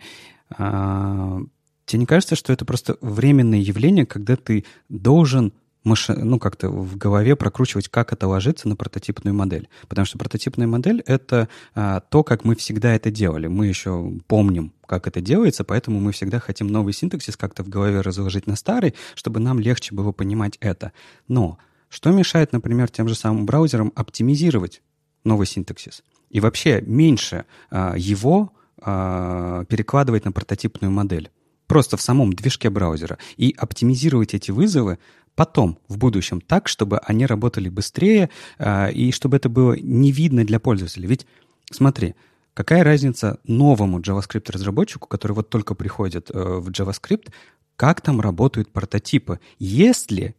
Э, 0.59 1.39
тебе 1.87 2.01
не 2.01 2.07
кажется, 2.07 2.35
что 2.35 2.53
это 2.53 2.65
просто 2.65 2.97
временное 3.01 3.61
явление, 3.61 4.05
когда 4.05 4.37
ты 4.37 4.65
должен 4.89 5.53
маши, 5.85 6.13
ну, 6.13 6.39
как-то 6.39 6.69
в 6.69 6.97
голове 6.97 7.37
прокручивать, 7.37 7.89
как 7.89 8.13
это 8.13 8.27
ложится 8.29 8.69
на 8.69 8.77
прототипную 8.77 9.35
модель. 9.35 9.69
Потому 9.89 10.07
что 10.07 10.19
прототипная 10.19 10.67
модель— 10.67 11.03
это 11.07 11.49
а, 11.75 12.01
то, 12.01 12.23
как 12.23 12.45
мы 12.45 12.55
всегда 12.55 12.95
это 12.95 13.11
делали. 13.11 13.47
Мы 13.47 13.67
еще 13.67 14.13
помним, 14.27 14.73
как 14.87 15.07
это 15.07 15.21
делается, 15.21 15.65
поэтому 15.65 16.01
мы 16.01 16.13
всегда 16.13 16.41
хотим 16.41 16.67
новый 16.67 16.93
синтаксис 16.93 17.37
как-то 17.37 17.63
в 17.63 17.69
голове 17.69 18.01
разложить 18.01 18.47
на 18.47 18.57
старый, 18.57 18.95
чтобы 19.15 19.41
нам 19.41 19.59
легче 19.59 19.95
было 19.95 20.13
понимать 20.13 20.57
это. 20.61 20.93
Но 21.29 21.59
что 21.89 22.11
мешает, 22.11 22.53
например, 22.53 22.89
тем 22.91 23.09
же 23.09 23.15
самым 23.15 23.47
браузерам 23.47 23.93
оптимизировать 23.95 24.83
новый 25.25 25.47
синтаксис? 25.47 26.03
И 26.29 26.41
вообще 26.41 26.81
меньше 26.83 27.45
а, 27.71 27.95
его 27.97 28.53
а, 28.81 29.65
перекладывать 29.65 30.25
на 30.25 30.33
прототипную 30.33 30.91
модель 30.91 31.31
просто 31.71 31.97
в 31.97 32.03
самом 32.03 32.33
движке 32.33 32.69
браузера 32.69 33.17
и 33.37 33.55
оптимизировать 33.57 34.35
эти 34.35 34.51
вызовы 34.51 34.99
потом, 35.37 35.79
в 35.87 35.99
будущем, 35.99 36.41
так, 36.41 36.67
чтобы 36.67 36.99
они 36.99 37.27
работали 37.27 37.69
быстрее 37.69 38.29
э, 38.59 38.91
и 38.91 39.13
чтобы 39.13 39.37
это 39.37 39.49
было 39.49 39.75
не 39.75 40.11
видно 40.11 40.45
для 40.45 40.59
пользователя. 40.59 41.07
Ведь 41.07 41.29
смотри, 41.71 42.17
какая 42.55 42.83
разница 42.83 43.39
новому 43.45 44.01
JavaScript-разработчику, 44.01 45.07
который 45.07 45.31
вот 45.31 45.49
только 45.49 45.77
приходит 45.77 46.33
э, 46.33 46.33
в 46.35 46.71
JavaScript, 46.71 47.31
как 47.77 48.01
там 48.01 48.21
работают 48.21 48.73
прототипы, 48.73 49.39
если 49.61 50.35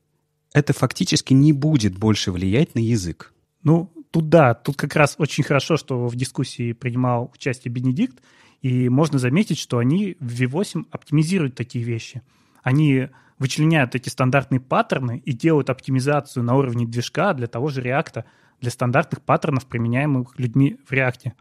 это 0.52 0.74
фактически 0.74 1.34
не 1.34 1.54
будет 1.54 1.98
больше 1.98 2.34
влиять 2.34 2.76
на 2.76 2.80
язык? 2.80 3.32
Ну, 3.64 3.90
тут 4.12 4.28
да, 4.28 4.54
тут 4.54 4.76
как 4.76 4.98
раз 4.98 5.16
очень 5.18 5.46
хорошо, 5.46 5.78
что 5.78 6.08
в 6.08 6.16
дискуссии 6.18 6.74
принимал 6.74 7.32
участие 7.34 7.72
Бенедикт, 7.72 8.22
и 8.62 8.90
можно 8.90 9.18
заметить, 9.18 9.58
что 9.58 9.80
они 9.80 10.18
в 10.20 10.42
V8 10.42 10.86
оптимизируют 10.92 11.56
такие 11.56 11.84
вещи. 11.84 12.22
Они 12.64 13.10
вычленяют 13.40 13.96
эти 13.96 14.10
стандартные 14.10 14.60
паттерны 14.60 15.22
и 15.26 15.34
делают 15.34 15.72
оптимизацию 15.72 16.44
на 16.44 16.56
уровне 16.56 16.86
движка 16.86 17.34
для 17.34 17.48
того 17.48 17.70
же 17.70 17.82
реакта, 17.82 18.26
для 18.60 18.70
стандартных 18.70 19.22
паттернов, 19.22 19.66
применяемых 19.66 20.38
людьми 20.38 20.78
в 20.86 20.92
реакте. 20.92 21.34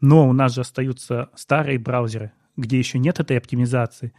Но 0.00 0.28
у 0.28 0.32
нас 0.32 0.54
же 0.54 0.62
остаются 0.62 1.30
старые 1.36 1.78
браузеры, 1.78 2.32
где 2.56 2.78
еще 2.78 2.98
нет 2.98 3.20
этой 3.20 3.38
оптимизации. 3.38 4.12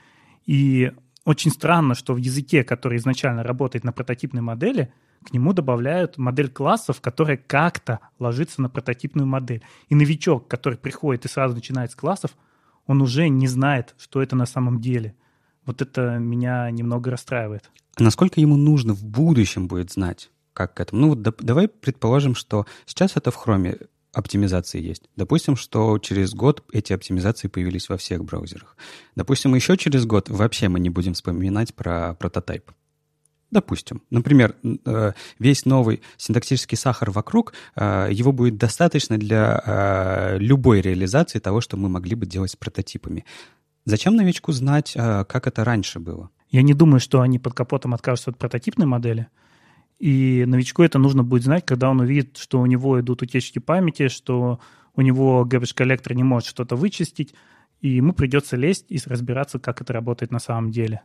И 0.45 0.93
очень 1.25 1.51
странно, 1.51 1.95
что 1.95 2.13
в 2.13 2.17
языке, 2.17 2.63
который 2.63 2.97
изначально 2.97 3.43
работает 3.43 3.83
на 3.83 3.91
прототипной 3.91 4.41
модели, 4.41 4.93
к 5.27 5.33
нему 5.33 5.53
добавляют 5.53 6.17
модель 6.17 6.49
классов, 6.49 7.01
которая 7.01 7.37
как-то 7.37 7.99
ложится 8.19 8.61
на 8.61 8.69
прототипную 8.69 9.27
модель. 9.27 9.61
И 9.89 9.95
новичок, 9.95 10.47
который 10.47 10.77
приходит 10.77 11.25
и 11.25 11.29
сразу 11.29 11.55
начинает 11.55 11.91
с 11.91 11.95
классов, 11.95 12.31
он 12.85 13.01
уже 13.01 13.27
не 13.29 13.47
знает, 13.47 13.93
что 13.97 14.21
это 14.21 14.35
на 14.35 14.45
самом 14.45 14.81
деле– 14.81 15.15
вот 15.67 15.81
это 15.81 16.17
меня 16.17 16.71
немного 16.71 17.11
расстраивает. 17.11 17.69
А 17.97 18.03
насколько 18.03 18.39
ему 18.39 18.55
нужно 18.55 18.93
в 18.93 19.03
будущем 19.03 19.67
будет 19.67 19.91
знать, 19.91 20.31
как 20.53 20.73
к 20.73 20.79
этому? 20.79 21.01
Ну 21.01 21.09
вот 21.09 21.21
да, 21.21 21.33
давай 21.39 21.67
предположим, 21.67 22.33
что 22.33 22.65
сейчас 22.85 23.17
это 23.17 23.29
в 23.29 23.35
хроме 23.35 23.77
оптимизации 24.13 24.81
есть. 24.81 25.03
Допустим, 25.15 25.55
что 25.55 25.99
через 25.99 26.33
год 26.33 26.63
эти 26.71 26.93
оптимизации 26.93 27.49
появились 27.49 27.89
во 27.89 27.97
всех 27.97 28.23
браузерах. 28.23 28.77
Допустим, 29.15 29.53
еще 29.53 29.77
через 29.77 30.05
год 30.05 30.29
вообще 30.29 30.69
мы 30.69 30.79
не 30.79 30.89
будем 30.89 31.13
вспоминать 31.13 31.75
про 31.75 32.15
прототип. 32.15 32.71
Допустим. 33.49 34.01
Например, 34.09 34.55
э, 34.85 35.13
весь 35.39 35.65
новый 35.65 36.01
синтаксический 36.17 36.77
сахар 36.77 37.11
вокруг, 37.11 37.53
э, 37.75 38.09
его 38.11 38.33
будет 38.33 38.57
достаточно 38.57 39.17
для 39.17 39.61
э, 39.65 40.37
любой 40.39 40.81
реализации 40.81 41.39
того, 41.39 41.61
что 41.61 41.77
мы 41.77 41.87
могли 41.87 42.15
бы 42.15 42.25
делать 42.25 42.51
с 42.51 42.55
прототипами. 42.57 43.23
Зачем 43.85 44.17
новичку 44.17 44.51
знать, 44.51 44.91
как 44.93 45.47
это 45.47 45.63
раньше 45.63 45.99
было? 45.99 46.29
Я 46.49 46.61
не 46.61 46.73
думаю, 46.73 46.99
что 46.99 47.21
они 47.21 47.39
под 47.39 47.53
капотом 47.53 47.93
откажутся 47.93 48.31
от 48.31 48.37
прототипной 48.37 48.85
модели. 48.85 49.27
И 49.97 50.43
новичку 50.45 50.83
это 50.83 50.99
нужно 50.99 51.23
будет 51.23 51.43
знать, 51.43 51.65
когда 51.65 51.89
он 51.89 52.01
увидит, 52.01 52.35
что 52.35 52.59
у 52.59 52.65
него 52.65 52.99
идут 52.99 53.21
утечки 53.21 53.59
памяти, 53.59 54.09
что 54.09 54.59
у 54.93 55.01
него 55.01 55.47
garbage 55.49 55.73
коллектор 55.73 56.13
не 56.13 56.23
может 56.23 56.49
что-то 56.49 56.75
вычистить, 56.75 57.33
и 57.79 57.89
ему 57.89 58.11
придется 58.11 58.57
лезть 58.57 58.85
и 58.89 58.99
разбираться, 59.05 59.57
как 59.57 59.81
это 59.81 59.93
работает 59.93 60.31
на 60.31 60.39
самом 60.39 60.71
деле. 60.71 61.01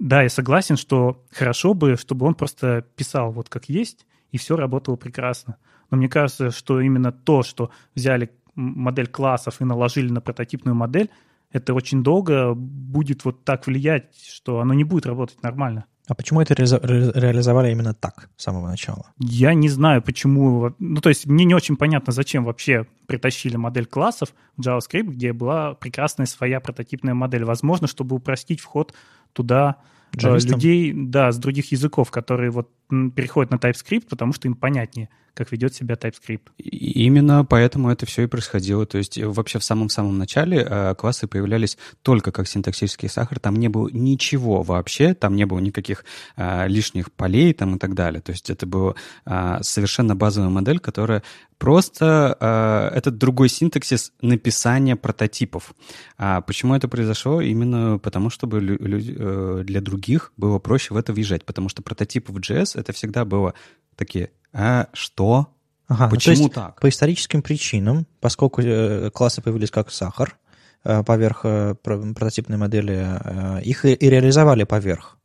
Да, 0.00 0.22
я 0.22 0.30
согласен, 0.30 0.76
что 0.76 1.22
хорошо 1.30 1.74
бы, 1.74 1.96
чтобы 1.96 2.26
он 2.26 2.34
просто 2.34 2.86
писал 2.96 3.32
вот 3.32 3.50
как 3.50 3.68
есть, 3.68 4.06
и 4.32 4.38
все 4.38 4.56
работало 4.56 4.96
прекрасно. 4.96 5.56
Но 5.90 5.98
мне 5.98 6.08
кажется, 6.08 6.50
что 6.50 6.80
именно 6.80 7.12
то, 7.12 7.42
что 7.42 7.70
взяли 7.94 8.30
модель 8.54 9.08
классов 9.08 9.60
и 9.60 9.64
наложили 9.64 10.10
на 10.10 10.22
прототипную 10.22 10.74
модель, 10.74 11.10
это 11.52 11.74
очень 11.74 12.02
долго 12.02 12.54
будет 12.54 13.24
вот 13.24 13.44
так 13.44 13.66
влиять, 13.66 14.16
что 14.16 14.60
оно 14.60 14.72
не 14.72 14.84
будет 14.84 15.04
работать 15.04 15.42
нормально. 15.42 15.84
А 16.08 16.14
почему 16.14 16.40
это 16.40 16.54
ре- 16.56 17.12
реализовали 17.14 17.70
именно 17.70 17.94
так 17.94 18.30
с 18.36 18.42
самого 18.42 18.68
начала? 18.68 19.12
Я 19.18 19.54
не 19.54 19.68
знаю, 19.68 20.02
почему. 20.02 20.74
Ну, 20.80 21.00
то 21.00 21.08
есть 21.08 21.26
мне 21.26 21.44
не 21.44 21.54
очень 21.54 21.76
понятно, 21.76 22.12
зачем 22.12 22.44
вообще 22.44 22.86
притащили 23.06 23.56
модель 23.56 23.86
классов 23.86 24.34
в 24.56 24.60
JavaScript, 24.60 25.04
где 25.04 25.32
была 25.32 25.74
прекрасная 25.74 26.26
своя 26.26 26.58
прототипная 26.58 27.14
модель. 27.14 27.44
Возможно, 27.44 27.86
чтобы 27.86 28.16
упростить 28.16 28.60
вход 28.60 28.92
туда 29.32 29.76
Джавистам? 30.16 30.54
людей, 30.54 30.92
да, 30.94 31.32
с 31.32 31.38
других 31.38 31.72
языков, 31.72 32.10
которые 32.10 32.50
вот 32.50 32.70
переходят 32.88 33.50
на 33.50 33.56
TypeScript, 33.56 34.06
потому 34.08 34.32
что 34.32 34.48
им 34.48 34.54
понятнее, 34.54 35.08
как 35.34 35.52
ведет 35.52 35.74
себя 35.74 35.94
TypeScript. 35.94 36.48
Именно 36.58 37.44
поэтому 37.44 37.90
это 37.90 38.06
все 38.06 38.22
и 38.22 38.26
происходило. 38.26 38.86
То 38.86 38.98
есть 38.98 39.18
вообще 39.18 39.58
в 39.58 39.64
самом-самом 39.64 40.18
начале 40.18 40.66
э, 40.68 40.94
классы 40.96 41.26
появлялись 41.26 41.78
только 42.02 42.32
как 42.32 42.48
синтаксический 42.48 43.08
сахар, 43.08 43.38
там 43.38 43.56
не 43.56 43.68
было 43.68 43.88
ничего 43.92 44.62
вообще, 44.62 45.14
там 45.14 45.36
не 45.36 45.46
было 45.46 45.58
никаких 45.58 46.04
э, 46.36 46.68
лишних 46.68 47.12
полей 47.12 47.52
там 47.54 47.76
и 47.76 47.78
так 47.78 47.94
далее. 47.94 48.20
То 48.20 48.32
есть 48.32 48.50
это 48.50 48.66
была 48.66 48.94
э, 49.26 49.58
совершенно 49.62 50.16
базовая 50.16 50.50
модель, 50.50 50.78
которая 50.78 51.22
просто 51.60 52.36
э, 52.40 52.96
это 52.96 53.10
другой 53.10 53.50
синтаксис 53.50 54.12
написания 54.22 54.96
прототипов. 54.96 55.74
А 56.16 56.40
почему 56.40 56.74
это 56.74 56.88
произошло? 56.88 57.40
Именно 57.40 57.98
потому, 57.98 58.30
чтобы 58.30 58.58
э, 58.58 59.62
для 59.64 59.80
других 59.80 60.32
было 60.36 60.58
проще 60.58 60.94
в 60.94 60.96
это 60.96 61.12
въезжать, 61.12 61.44
потому 61.44 61.68
что 61.68 61.82
прототипы 61.82 62.32
в 62.32 62.38
JS 62.38 62.80
это 62.80 62.92
всегда 62.92 63.24
было 63.26 63.54
такие, 63.94 64.30
а 64.52 64.88
что? 64.92 65.48
Ага, 65.88 66.04
ну, 66.04 66.10
Почему 66.10 66.36
ну, 66.36 66.42
есть 66.42 66.54
так? 66.54 66.80
По 66.80 66.88
историческим 66.88 67.42
причинам, 67.42 68.06
поскольку 68.20 68.62
э, 68.62 69.10
классы 69.10 69.42
появились 69.42 69.70
как 69.70 69.90
сахар 69.90 70.36
э, 70.84 71.02
поверх 71.02 71.40
э, 71.44 71.74
прототипной 71.74 72.58
модели, 72.58 73.04
э, 73.04 73.62
их 73.62 73.84
и, 73.84 73.92
и 73.92 74.08
реализовали 74.08 74.64
поверх. 74.64 75.16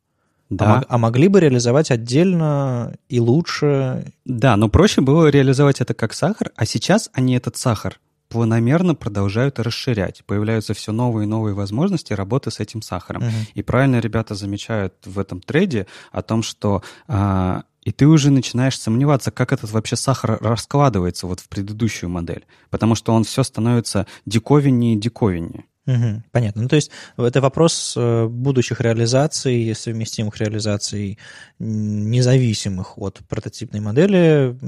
Да. 0.48 0.78
А, 0.78 0.84
а 0.88 0.98
могли 0.98 1.28
бы 1.28 1.40
реализовать 1.40 1.90
отдельно 1.90 2.94
и 3.08 3.20
лучше. 3.20 4.12
Да, 4.24 4.56
но 4.56 4.68
проще 4.68 5.00
было 5.00 5.26
реализовать 5.28 5.80
это 5.80 5.94
как 5.94 6.12
сахар, 6.12 6.52
а 6.56 6.66
сейчас 6.66 7.10
они 7.12 7.36
этот 7.36 7.56
сахар 7.56 7.98
планомерно 8.28 8.94
продолжают 8.94 9.58
расширять. 9.58 10.24
Появляются 10.26 10.74
все 10.74 10.92
новые 10.92 11.26
и 11.26 11.28
новые 11.28 11.54
возможности 11.54 12.12
работы 12.12 12.50
с 12.50 12.60
этим 12.60 12.82
сахаром. 12.82 13.22
Угу. 13.22 13.32
И 13.54 13.62
правильно 13.62 14.00
ребята 14.00 14.34
замечают 14.34 14.94
в 15.04 15.18
этом 15.18 15.40
трейде 15.40 15.86
о 16.12 16.22
том, 16.22 16.42
что 16.42 16.82
а, 17.06 17.62
И 17.86 17.92
ты 17.92 18.08
уже 18.08 18.32
начинаешь 18.32 18.80
сомневаться, 18.80 19.30
как 19.30 19.52
этот 19.52 19.70
вообще 19.70 19.94
сахар 19.94 20.38
раскладывается 20.40 21.28
вот 21.28 21.38
в 21.38 21.48
предыдущую 21.48 22.10
модель. 22.10 22.44
Потому 22.68 22.96
что 22.96 23.12
он 23.14 23.22
все 23.22 23.44
становится 23.44 24.08
диковиннее 24.26 24.96
и 24.96 24.98
диковиннее. 24.98 25.66
Угу, 25.86 26.24
понятно. 26.32 26.62
Ну, 26.62 26.68
то 26.68 26.74
есть 26.74 26.90
это 27.16 27.40
вопрос 27.40 27.94
э, 27.96 28.26
будущих 28.26 28.80
реализаций, 28.80 29.72
совместимых 29.76 30.36
реализаций, 30.38 31.16
независимых 31.60 32.98
от 32.98 33.20
прототипной 33.28 33.78
модели. 33.78 34.58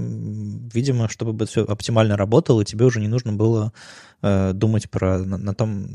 Видимо, 0.73 1.09
чтобы 1.09 1.45
все 1.47 1.65
оптимально 1.65 2.17
работало, 2.17 2.65
тебе 2.65 2.85
уже 2.85 3.01
не 3.01 3.09
нужно 3.09 3.33
было 3.33 3.73
э, 4.23 4.53
думать 4.53 4.89
про, 4.91 5.19
на, 5.19 5.39
на 5.39 5.55
том, 5.55 5.89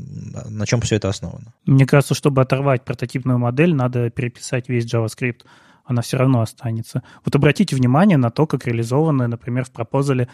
на 0.50 0.66
чем 0.66 0.82
все 0.82 0.96
это 0.96 1.08
основано. 1.08 1.54
Мне 1.64 1.86
кажется, 1.86 2.14
чтобы 2.14 2.42
оторвать 2.42 2.84
прототипную 2.84 3.38
модель, 3.38 3.74
надо 3.74 4.10
переписать 4.10 4.68
весь 4.68 4.84
JavaScript. 4.84 5.46
Она 5.84 6.02
все 6.02 6.16
равно 6.16 6.40
останется. 6.40 7.02
Вот 7.24 7.34
обратите 7.34 7.76
внимание 7.76 8.16
на 8.16 8.30
то, 8.30 8.46
как 8.46 8.66
реализованы, 8.66 9.26
например, 9.26 9.64
в 9.64 9.70
пропозале 9.70 10.28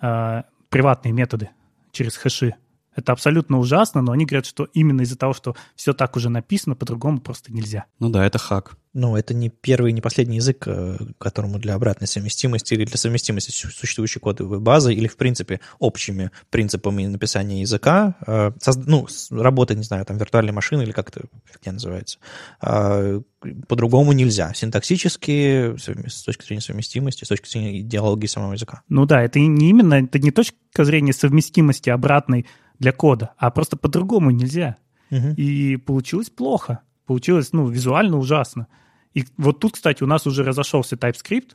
э, 0.00 0.42
приватные 0.68 1.12
методы 1.12 1.50
через 1.92 2.16
хэши. 2.16 2.54
Это 2.96 3.12
абсолютно 3.12 3.58
ужасно, 3.58 4.02
но 4.02 4.12
они 4.12 4.24
говорят, 4.24 4.46
что 4.46 4.64
именно 4.72 5.02
из-за 5.02 5.16
того, 5.16 5.34
что 5.34 5.54
все 5.74 5.92
так 5.92 6.16
уже 6.16 6.30
написано, 6.30 6.74
по-другому 6.74 7.20
просто 7.20 7.52
нельзя. 7.52 7.84
Ну 7.98 8.08
да, 8.08 8.26
это 8.26 8.38
хак. 8.38 8.76
Ну, 8.98 9.14
это 9.14 9.34
не 9.34 9.50
первый, 9.50 9.92
не 9.92 10.00
последний 10.00 10.36
язык, 10.36 10.66
э, 10.66 10.96
которому 11.18 11.58
для 11.58 11.74
обратной 11.74 12.08
совместимости 12.08 12.72
или 12.72 12.86
для 12.86 12.96
совместимости 12.96 13.50
существующей 13.50 14.20
кодовой 14.20 14.58
базы 14.58 14.94
или, 14.94 15.06
в 15.06 15.18
принципе, 15.18 15.60
общими 15.78 16.30
принципами 16.48 17.06
написания 17.06 17.60
языка, 17.60 18.14
э, 18.26 18.52
ну, 18.86 19.06
работы, 19.30 19.74
не 19.74 19.82
знаю, 19.82 20.06
там, 20.06 20.16
виртуальной 20.16 20.54
машины 20.54 20.80
или 20.80 20.92
как 20.92 21.10
это 21.10 21.26
фигня 21.44 21.74
называется, 21.74 22.18
а, 22.62 23.20
по-другому 23.68 24.12
нельзя. 24.12 24.54
Синтаксически, 24.54 25.76
с 25.76 26.22
точки 26.22 26.46
зрения 26.46 26.62
совместимости, 26.62 27.24
с 27.24 27.28
точки 27.28 27.50
зрения 27.50 27.80
идеологии 27.80 28.26
самого 28.26 28.54
языка. 28.54 28.80
Ну 28.88 29.04
да, 29.04 29.22
это 29.22 29.38
не 29.38 29.68
именно, 29.68 29.94
это 29.94 30.18
не 30.18 30.30
точка 30.30 30.56
зрения 30.84 31.12
совместимости 31.12 31.90
обратной 31.90 32.46
для 32.78 32.92
кода, 32.92 33.34
а 33.36 33.50
просто 33.50 33.76
по-другому 33.76 34.30
нельзя. 34.30 34.76
Угу. 35.10 35.34
И 35.36 35.76
получилось 35.76 36.30
плохо. 36.30 36.80
Получилось, 37.06 37.52
ну, 37.52 37.68
визуально 37.68 38.18
ужасно. 38.18 38.66
И 39.14 39.24
вот 39.36 39.60
тут, 39.60 39.74
кстати, 39.74 40.02
у 40.02 40.06
нас 40.06 40.26
уже 40.26 40.44
разошелся 40.44 40.96
TypeScript 40.96 41.52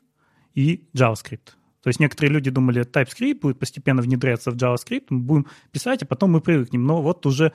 и 0.55 0.87
JavaScript. 0.95 1.53
То 1.83 1.87
есть 1.87 1.99
некоторые 1.99 2.31
люди 2.31 2.49
думали, 2.49 2.85
TypeScript 2.85 3.41
будет 3.41 3.59
постепенно 3.59 4.01
внедряться 4.01 4.51
в 4.51 4.55
JavaScript, 4.55 5.07
мы 5.09 5.19
будем 5.19 5.47
писать, 5.71 6.03
а 6.03 6.05
потом 6.05 6.31
мы 6.31 6.41
привыкнем. 6.41 6.85
Но 6.85 7.01
вот 7.01 7.25
уже 7.25 7.53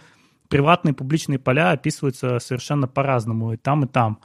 приватные 0.49 0.95
публичные 0.95 1.39
поля 1.39 1.71
описываются 1.71 2.39
совершенно 2.39 2.89
по-разному, 2.89 3.53
и 3.53 3.57
там, 3.57 3.85
и 3.85 3.89
там. 3.89 4.21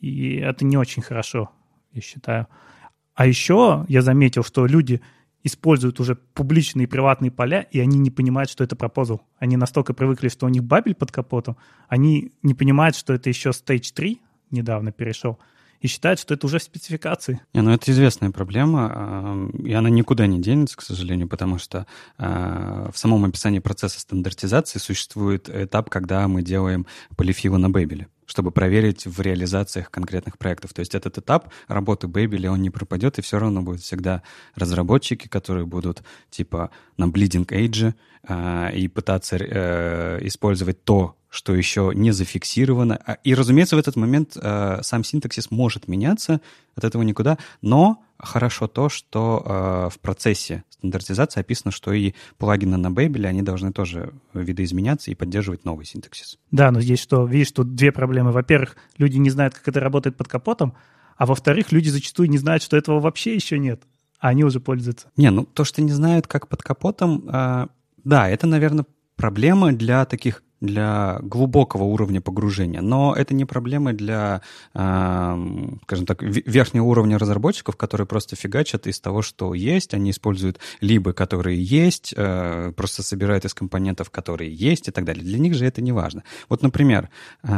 И 0.00 0.36
это 0.36 0.64
не 0.64 0.76
очень 0.76 1.02
хорошо, 1.02 1.50
я 1.92 2.00
считаю. 2.00 2.46
А 3.14 3.26
еще 3.26 3.84
я 3.88 4.02
заметил, 4.02 4.42
что 4.42 4.66
люди 4.66 5.00
используют 5.44 6.00
уже 6.00 6.16
публичные 6.16 6.84
и 6.84 6.88
приватные 6.88 7.30
поля, 7.30 7.60
и 7.70 7.78
они 7.78 7.98
не 7.98 8.10
понимают, 8.10 8.50
что 8.50 8.64
это 8.64 8.74
пропозал. 8.74 9.22
Они 9.38 9.56
настолько 9.56 9.94
привыкли, 9.94 10.28
что 10.28 10.46
у 10.46 10.48
них 10.48 10.64
бабель 10.64 10.94
под 10.94 11.12
капотом, 11.12 11.56
они 11.88 12.32
не 12.42 12.54
понимают, 12.54 12.96
что 12.96 13.12
это 13.12 13.28
еще 13.28 13.50
Stage 13.50 13.92
3 13.94 14.20
недавно 14.50 14.90
перешел, 14.90 15.38
и 15.80 15.86
считают, 15.86 16.18
что 16.18 16.32
это 16.32 16.46
уже 16.46 16.58
в 16.58 16.62
спецификации. 16.62 17.40
Не, 17.52 17.60
ну 17.60 17.70
это 17.70 17.90
известная 17.90 18.30
проблема, 18.30 19.50
и 19.62 19.72
она 19.74 19.90
никуда 19.90 20.26
не 20.26 20.40
денется, 20.40 20.78
к 20.78 20.82
сожалению, 20.82 21.28
потому 21.28 21.58
что 21.58 21.86
а, 22.16 22.90
в 22.90 22.98
самом 22.98 23.26
описании 23.26 23.58
процесса 23.58 24.00
стандартизации 24.00 24.78
существует 24.78 25.50
этап, 25.50 25.90
когда 25.90 26.26
мы 26.26 26.42
делаем 26.42 26.86
полифилы 27.16 27.58
на 27.58 27.68
бэбеле 27.68 28.08
чтобы 28.26 28.50
проверить 28.50 29.06
в 29.06 29.20
реализациях 29.20 29.90
конкретных 29.90 30.38
проектов. 30.38 30.72
То 30.72 30.80
есть 30.80 30.94
этот 30.94 31.18
этап 31.18 31.50
работы 31.68 32.06
Babel, 32.06 32.46
он 32.46 32.62
не 32.62 32.70
пропадет, 32.70 33.18
и 33.18 33.22
все 33.22 33.38
равно 33.38 33.62
будут 33.62 33.82
всегда 33.82 34.22
разработчики, 34.54 35.28
которые 35.28 35.66
будут 35.66 36.02
типа 36.30 36.70
на 36.96 37.04
bleeding 37.04 37.46
edge 37.46 37.94
э, 38.28 38.76
и 38.76 38.88
пытаться 38.88 39.36
э, 39.36 40.18
использовать 40.22 40.84
то, 40.84 41.16
что 41.34 41.54
еще 41.54 41.90
не 41.94 42.12
зафиксировано. 42.12 43.00
А, 43.04 43.14
и, 43.24 43.34
разумеется, 43.34 43.74
в 43.74 43.80
этот 43.80 43.96
момент 43.96 44.36
э, 44.36 44.78
сам 44.82 45.02
синтаксис 45.02 45.50
может 45.50 45.88
меняться, 45.88 46.40
от 46.76 46.84
этого 46.84 47.02
никуда, 47.02 47.38
но 47.60 48.04
хорошо 48.18 48.68
то, 48.68 48.88
что 48.88 49.42
э, 49.44 49.90
в 49.92 49.98
процессе 50.00 50.62
стандартизации 50.84 51.40
описано, 51.40 51.70
что 51.70 51.92
и 51.92 52.12
плагины 52.38 52.76
на 52.76 52.88
Babel, 52.88 53.26
они 53.26 53.42
должны 53.42 53.72
тоже 53.72 54.12
видоизменяться 54.34 55.10
и 55.10 55.14
поддерживать 55.14 55.64
новый 55.64 55.86
синтаксис. 55.86 56.38
Да, 56.50 56.70
но 56.70 56.80
здесь 56.80 57.00
что, 57.00 57.24
видишь, 57.26 57.52
тут 57.52 57.74
две 57.74 57.90
проблемы. 57.90 58.32
Во-первых, 58.32 58.76
люди 58.98 59.16
не 59.16 59.30
знают, 59.30 59.54
как 59.54 59.66
это 59.68 59.80
работает 59.80 60.16
под 60.16 60.28
капотом, 60.28 60.74
а 61.16 61.26
во-вторых, 61.26 61.72
люди 61.72 61.88
зачастую 61.88 62.28
не 62.28 62.38
знают, 62.38 62.62
что 62.62 62.76
этого 62.76 63.00
вообще 63.00 63.34
еще 63.34 63.58
нет, 63.58 63.82
а 64.20 64.28
они 64.28 64.44
уже 64.44 64.60
пользуются. 64.60 65.08
Не, 65.16 65.30
ну 65.30 65.44
то, 65.44 65.64
что 65.64 65.80
не 65.80 65.92
знают, 65.92 66.26
как 66.26 66.48
под 66.48 66.62
капотом, 66.62 67.28
э, 67.32 67.66
да, 68.04 68.28
это, 68.28 68.46
наверное, 68.46 68.84
проблема 69.16 69.72
для 69.72 70.04
таких 70.04 70.42
для 70.64 71.18
глубокого 71.22 71.84
уровня 71.84 72.20
погружения, 72.20 72.80
но 72.80 73.14
это 73.14 73.34
не 73.34 73.44
проблема 73.44 73.92
для, 73.92 74.42
э, 74.74 75.78
скажем 75.82 76.06
так, 76.06 76.22
верхнего 76.22 76.84
уровня 76.84 77.18
разработчиков, 77.18 77.76
которые 77.76 78.06
просто 78.06 78.36
фигачат 78.36 78.86
из 78.86 79.00
того, 79.00 79.22
что 79.22 79.54
есть, 79.54 79.94
они 79.94 80.10
используют 80.10 80.58
либо 80.80 81.12
которые 81.12 81.62
есть, 81.62 82.14
э, 82.16 82.72
просто 82.76 83.02
собирают 83.02 83.44
из 83.44 83.54
компонентов, 83.54 84.10
которые 84.10 84.52
есть 84.52 84.88
и 84.88 84.90
так 84.90 85.04
далее. 85.04 85.24
Для 85.24 85.38
них 85.38 85.54
же 85.54 85.66
это 85.66 85.82
не 85.82 85.92
важно. 85.92 86.22
Вот, 86.48 86.62
например, 86.62 87.08
э, 87.42 87.48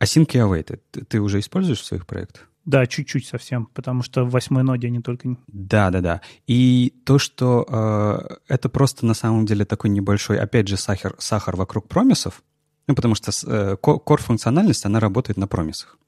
async 0.00 0.30
и 0.32 0.38
await 0.38 0.78
ты 1.08 1.20
уже 1.20 1.38
используешь 1.38 1.80
в 1.80 1.84
своих 1.84 2.06
проектах? 2.06 2.48
Да, 2.64 2.86
чуть-чуть 2.86 3.26
совсем, 3.26 3.66
потому 3.72 4.02
что 4.02 4.24
в 4.24 4.30
восьмой 4.30 4.62
ноде 4.62 4.88
они 4.88 5.00
только... 5.00 5.36
Да, 5.46 5.90
да, 5.90 6.00
да. 6.00 6.20
И 6.46 6.92
то, 7.04 7.18
что 7.18 7.66
э, 7.66 8.36
это 8.48 8.68
просто 8.68 9.06
на 9.06 9.14
самом 9.14 9.46
деле 9.46 9.64
такой 9.64 9.90
небольшой, 9.90 10.38
опять 10.38 10.68
же, 10.68 10.76
сахар, 10.76 11.14
сахар 11.18 11.56
вокруг 11.56 11.88
промисов, 11.88 12.42
ну, 12.86 12.94
потому 12.94 13.14
что 13.14 13.30
э, 13.46 13.76
core-функциональность, 13.80 14.84
она 14.84 15.00
работает 15.00 15.38
на 15.38 15.46
промисах. 15.46 15.98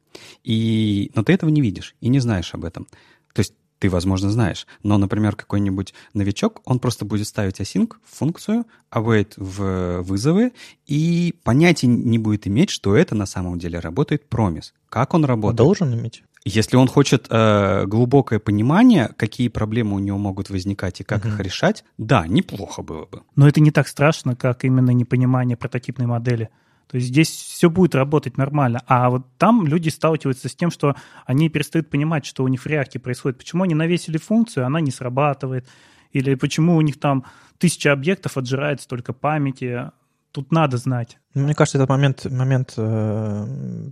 И, 0.42 1.10
но 1.14 1.22
ты 1.22 1.32
этого 1.32 1.50
не 1.50 1.60
видишь 1.60 1.94
и 2.00 2.08
не 2.08 2.20
знаешь 2.20 2.52
об 2.54 2.64
этом. 2.64 2.86
То 3.32 3.40
есть 3.40 3.54
ты, 3.78 3.88
возможно, 3.88 4.30
знаешь. 4.30 4.66
Но, 4.82 4.98
например, 4.98 5.36
какой-нибудь 5.36 5.94
новичок, 6.12 6.60
он 6.64 6.78
просто 6.78 7.04
будет 7.04 7.26
ставить 7.26 7.60
async 7.60 7.94
в 8.04 8.18
функцию, 8.18 8.66
await 8.92 9.32
в 9.36 10.02
вызовы, 10.02 10.52
и 10.86 11.34
понятия 11.42 11.86
не 11.86 12.18
будет 12.18 12.46
иметь, 12.46 12.70
что 12.70 12.94
это 12.94 13.14
на 13.14 13.26
самом 13.26 13.58
деле 13.58 13.78
работает 13.78 14.28
промис. 14.28 14.74
Как 14.88 15.14
он 15.14 15.24
работает? 15.24 15.56
Должен 15.56 15.94
иметь. 15.94 16.22
Если 16.44 16.76
он 16.76 16.88
хочет 16.88 17.26
э, 17.28 17.84
глубокое 17.86 18.38
понимание, 18.38 19.10
какие 19.16 19.48
проблемы 19.48 19.96
у 19.96 19.98
него 19.98 20.16
могут 20.16 20.48
возникать 20.48 21.00
и 21.00 21.04
как 21.04 21.24
uh-huh. 21.24 21.34
их 21.34 21.40
решать, 21.40 21.84
да, 21.98 22.26
неплохо 22.26 22.82
было 22.82 23.04
бы. 23.04 23.22
Но 23.36 23.46
это 23.46 23.60
не 23.60 23.70
так 23.70 23.88
страшно, 23.88 24.34
как 24.34 24.64
именно 24.64 24.90
непонимание 24.90 25.56
прототипной 25.56 26.06
модели. 26.06 26.48
То 26.90 26.96
есть 26.96 27.08
здесь 27.08 27.28
все 27.28 27.70
будет 27.70 27.94
работать 27.94 28.36
нормально. 28.36 28.82
А 28.86 29.10
вот 29.10 29.26
там 29.38 29.66
люди 29.66 29.90
сталкиваются 29.90 30.48
с 30.48 30.56
тем, 30.56 30.70
что 30.70 30.96
они 31.24 31.48
перестают 31.48 31.88
понимать, 31.88 32.26
что 32.26 32.42
у 32.42 32.48
них 32.48 32.62
в 32.62 32.66
реакте 32.66 32.98
происходит. 32.98 33.38
Почему 33.38 33.62
они 33.62 33.74
навесили 33.74 34.18
функцию, 34.18 34.66
она 34.66 34.80
не 34.80 34.90
срабатывает. 34.90 35.68
Или 36.10 36.34
почему 36.34 36.74
у 36.74 36.80
них 36.80 36.98
там 36.98 37.26
тысяча 37.58 37.92
объектов 37.92 38.36
отжирает 38.36 38.80
столько 38.80 39.12
памяти. 39.12 39.92
Тут 40.32 40.50
надо 40.50 40.78
знать. 40.78 41.18
Мне 41.34 41.54
кажется, 41.54 41.78
этот 41.78 41.90
момент, 41.90 42.24
момент 42.24 42.74
э, 42.76 43.90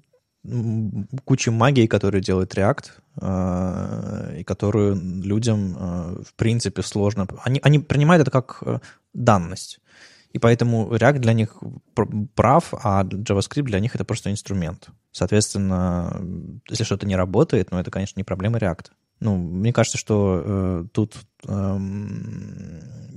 куча 1.25 1.51
магии, 1.51 1.87
которую 1.87 2.23
делает 2.23 2.55
React, 2.55 2.85
э, 3.21 4.41
и 4.41 4.45
которую 4.45 4.97
людям, 5.23 5.77
э, 5.79 6.23
в 6.23 6.35
принципе, 6.35 6.83
сложно... 6.83 7.27
Они, 7.43 7.61
они 7.63 7.79
принимают 7.79 8.23
это 8.23 8.31
как 8.31 8.63
э, 8.65 8.79
данность. 9.13 9.81
И 10.33 10.39
поэтому 10.39 10.95
React 10.95 11.19
для 11.19 11.33
них 11.33 11.57
прав, 12.35 12.75
а 12.83 13.05
JavaScript 13.05 13.65
для 13.65 13.81
них 13.81 13.95
это 13.95 14.05
просто 14.05 14.31
инструмент. 14.31 14.89
Соответственно, 15.11 16.23
если 16.69 16.85
что-то 16.85 17.07
не 17.07 17.17
работает, 17.17 17.71
ну, 17.71 17.79
это, 17.79 17.91
конечно, 17.91 18.19
не 18.19 18.25
проблема 18.25 18.59
React. 18.59 18.87
Ну, 19.21 19.37
мне 19.37 19.73
кажется, 19.73 19.99
что 19.99 20.43
э, 20.45 20.85
тут 20.93 21.17
э, 21.47 21.79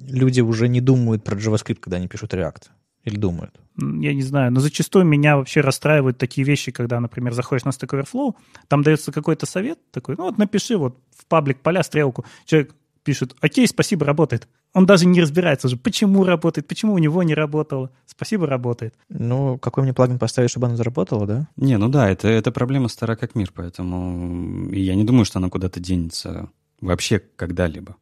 люди 0.08 0.42
уже 0.42 0.68
не 0.68 0.82
думают 0.82 1.24
про 1.24 1.36
JavaScript, 1.36 1.80
когда 1.80 1.98
они 1.98 2.08
пишут 2.08 2.34
React. 2.34 2.70
Или 3.04 3.18
думают? 3.18 3.60
Я 3.78 4.14
не 4.14 4.22
знаю, 4.22 4.52
но 4.52 4.60
зачастую 4.60 5.06
меня 5.06 5.38
вообще 5.38 5.62
расстраивают 5.62 6.18
такие 6.18 6.46
вещи, 6.46 6.72
когда, 6.72 7.00
например, 7.00 7.34
заходишь 7.34 7.66
на 7.66 7.70
Stack 7.70 8.00
Overflow, 8.00 8.36
там 8.68 8.84
дается 8.84 9.12
какой-то 9.12 9.46
совет 9.46 9.80
такой, 9.92 10.16
ну 10.18 10.26
вот 10.26 10.38
напиши 10.38 10.78
вот 10.78 10.98
в 11.16 11.26
паблик 11.26 11.60
поля 11.62 11.82
стрелку. 11.84 12.26
Человек 12.46 12.76
пишет, 13.04 13.36
окей, 13.42 13.68
спасибо, 13.68 14.06
работает. 14.06 14.48
Он 14.74 14.86
даже 14.86 15.06
не 15.06 15.22
разбирается 15.22 15.68
уже, 15.68 15.78
почему 15.78 16.24
работает, 16.24 16.68
почему 16.68 16.94
у 16.94 16.98
него 16.98 17.24
не 17.24 17.34
работало. 17.34 17.92
Спасибо, 18.06 18.46
работает. 18.46 18.94
Ну, 19.10 19.58
какой 19.58 19.84
мне 19.84 19.94
плагин 19.94 20.20
поставить, 20.20 20.52
чтобы 20.52 20.68
оно 20.68 20.76
заработало, 20.76 21.26
да? 21.26 21.50
Не, 21.58 21.78
ну 21.78 21.90
да, 21.90 22.10
это, 22.10 22.28
это 22.28 22.52
проблема 22.52 22.88
стара 22.88 23.16
как 23.16 23.36
мир, 23.36 23.52
поэтому 23.54 24.70
я 24.72 24.96
не 24.96 25.04
думаю, 25.04 25.26
что 25.26 25.40
она 25.40 25.50
куда-то 25.50 25.80
денется 25.80 26.50
вообще 26.80 27.20
когда-либо 27.20 27.96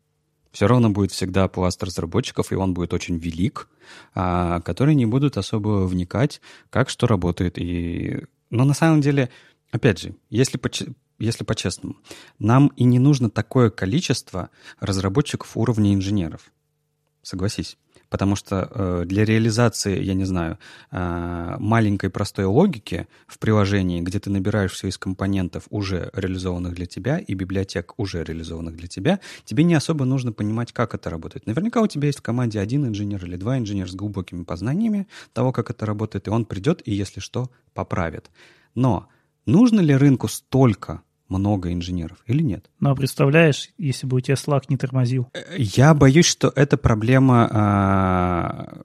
все 0.52 0.68
равно 0.68 0.90
будет 0.90 1.12
всегда 1.12 1.48
пласт 1.48 1.84
разработчиков, 1.84 2.52
и 2.52 2.56
он 2.56 2.74
будет 2.74 2.94
очень 2.94 3.18
велик, 3.18 3.68
а, 4.16 4.62
которые 4.62 4.96
не 4.96 5.06
будут 5.06 5.38
особо 5.38 5.86
вникать, 5.86 6.42
как 6.70 6.90
что 6.90 7.08
работает. 7.08 7.58
И... 7.58 8.26
Но 8.50 8.66
на 8.66 8.74
самом 8.74 9.02
деле, 9.02 9.30
опять 9.72 10.00
же, 10.00 10.16
если 10.30 10.60
если 11.20 11.44
по-честному, 11.44 11.98
нам 12.40 12.68
и 12.78 12.86
не 12.86 12.98
нужно 12.98 13.30
такое 13.30 13.70
количество 13.70 14.50
разработчиков 14.80 15.56
уровня 15.58 15.94
инженеров. 15.94 16.52
Согласись. 17.22 17.78
Потому 18.10 18.36
что 18.36 18.70
э, 18.72 19.04
для 19.06 19.24
реализации, 19.26 20.02
я 20.02 20.14
не 20.14 20.26
знаю, 20.26 20.58
э, 20.92 21.56
маленькой 21.60 22.10
простой 22.10 22.46
логики 22.46 23.08
в 23.28 23.38
приложении, 23.38 24.02
где 24.02 24.20
ты 24.20 24.30
набираешь 24.30 24.72
все 24.72 24.88
из 24.88 24.98
компонентов, 24.98 25.66
уже 25.70 26.10
реализованных 26.14 26.74
для 26.74 26.86
тебя, 26.86 27.20
и 27.20 27.34
библиотек, 27.34 27.94
уже 27.98 28.24
реализованных 28.24 28.76
для 28.76 28.88
тебя, 28.88 29.20
тебе 29.46 29.64
не 29.64 29.76
особо 29.76 30.06
нужно 30.06 30.32
понимать, 30.32 30.72
как 30.74 30.96
это 30.96 31.10
работает. 31.10 31.46
Наверняка 31.46 31.82
у 31.82 31.88
тебя 31.88 32.08
есть 32.08 32.20
в 32.20 32.24
команде 32.24 32.60
один 32.60 32.88
инженер 32.88 33.24
или 33.26 33.36
два 33.36 33.58
инженера 33.58 33.88
с 33.88 33.96
глубокими 33.96 34.44
познаниями 34.44 35.08
того, 35.34 35.52
как 35.52 35.70
это 35.70 35.86
работает, 35.86 36.28
и 36.28 36.32
он 36.32 36.46
придет 36.46 36.82
и, 36.86 36.94
если 36.94 37.20
что, 37.20 37.50
поправит. 37.74 38.32
Но 38.76 39.08
нужно 39.46 39.82
ли 39.82 39.96
рынку 39.96 40.28
столько 40.28 41.02
много 41.30 41.72
инженеров 41.72 42.18
или 42.26 42.42
нет? 42.42 42.70
Ну, 42.80 42.90
а 42.90 42.96
представляешь, 42.96 43.70
если 43.78 44.08
бы 44.08 44.18
у 44.18 44.20
тебя 44.20 44.36
Slack 44.36 44.66
не 44.70 44.78
тормозил? 44.78 45.30
Э, 45.34 45.56
я 45.58 45.94
боюсь, 45.94 46.26
что 46.26 46.52
это 46.56 46.78
проблема 46.78 47.50
а, 47.52 48.78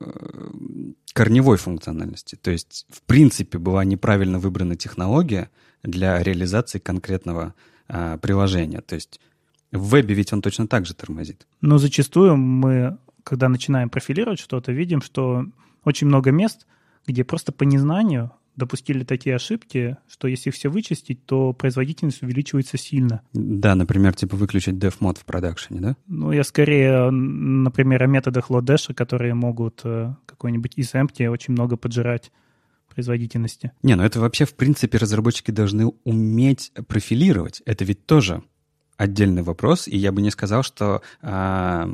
корневой 1.12 1.56
функциональности. 1.56 2.36
То 2.36 2.50
есть, 2.50 2.86
в 2.90 3.02
принципе, 3.02 3.58
была 3.58 3.84
неправильно 3.84 4.38
выбрана 4.38 4.76
технология 4.76 5.50
для 5.82 6.22
реализации 6.22 6.78
конкретного 6.78 7.54
а, 7.88 8.18
приложения. 8.18 8.80
То 8.80 8.94
есть, 8.94 9.20
в 9.72 9.88
вебе 9.88 10.14
ведь 10.14 10.32
он 10.32 10.42
точно 10.42 10.66
так 10.66 10.86
же 10.86 10.94
тормозит. 10.94 11.46
Но 11.60 11.78
зачастую 11.78 12.36
мы, 12.36 12.98
когда 13.22 13.48
начинаем 13.48 13.90
профилировать 13.90 14.38
что-то, 14.38 14.72
видим, 14.72 15.02
что 15.02 15.46
очень 15.84 16.06
много 16.06 16.30
мест, 16.30 16.66
где 17.06 17.24
просто 17.24 17.52
по 17.52 17.64
незнанию 17.64 18.30
допустили 18.56 19.04
такие 19.04 19.36
ошибки, 19.36 19.96
что 20.08 20.28
если 20.28 20.50
их 20.50 20.54
все 20.54 20.68
вычистить, 20.68 21.24
то 21.26 21.52
производительность 21.52 22.22
увеличивается 22.22 22.78
сильно. 22.78 23.22
Да, 23.32 23.74
например, 23.74 24.14
типа 24.14 24.36
выключить 24.36 24.74
dev 24.74 24.94
мод 25.00 25.18
в 25.18 25.24
продакшене, 25.24 25.80
да? 25.80 25.96
Ну, 26.06 26.32
я 26.32 26.44
скорее, 26.44 27.10
например, 27.10 28.02
о 28.02 28.06
методах 28.06 28.50
Lodash, 28.50 28.94
которые 28.94 29.34
могут 29.34 29.80
э, 29.84 30.14
какой-нибудь 30.26 30.72
из 30.76 30.94
empty 30.94 31.28
очень 31.28 31.52
много 31.52 31.76
поджирать 31.76 32.30
производительности. 32.94 33.72
Не, 33.82 33.96
ну 33.96 34.04
это 34.04 34.20
вообще, 34.20 34.44
в 34.44 34.54
принципе, 34.54 34.98
разработчики 34.98 35.50
должны 35.50 35.92
уметь 36.04 36.72
профилировать. 36.86 37.60
Это 37.66 37.84
ведь 37.84 38.06
тоже 38.06 38.42
отдельный 38.96 39.42
вопрос, 39.42 39.88
и 39.88 39.96
я 39.96 40.12
бы 40.12 40.22
не 40.22 40.30
сказал, 40.30 40.62
что 40.62 41.02
а, 41.20 41.90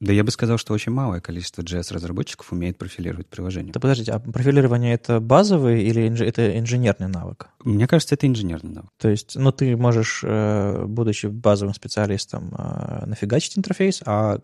да 0.00 0.12
я 0.12 0.22
бы 0.22 0.30
сказал, 0.30 0.58
что 0.58 0.74
очень 0.74 0.92
малое 0.92 1.20
количество 1.20 1.62
JS-разработчиков 1.62 2.52
умеет 2.52 2.78
профилировать 2.78 3.26
приложение. 3.26 3.72
Да 3.72 3.80
подождите, 3.80 4.12
а 4.12 4.20
профилирование 4.20 4.94
это 4.94 5.18
базовый 5.18 5.82
или 5.82 6.06
инж... 6.06 6.20
это 6.20 6.56
инженерный 6.56 7.08
навык? 7.08 7.48
Мне 7.64 7.88
кажется, 7.88 8.14
это 8.14 8.28
инженерный 8.28 8.74
навык. 8.74 8.90
То 8.98 9.08
есть, 9.08 9.34
ну, 9.34 9.50
ты 9.50 9.76
можешь, 9.76 10.20
э, 10.22 10.84
будучи 10.86 11.26
базовым 11.26 11.74
специалистом, 11.74 12.54
э, 12.56 13.06
нафигачить 13.06 13.58
интерфейс, 13.58 14.00
а 14.06 14.38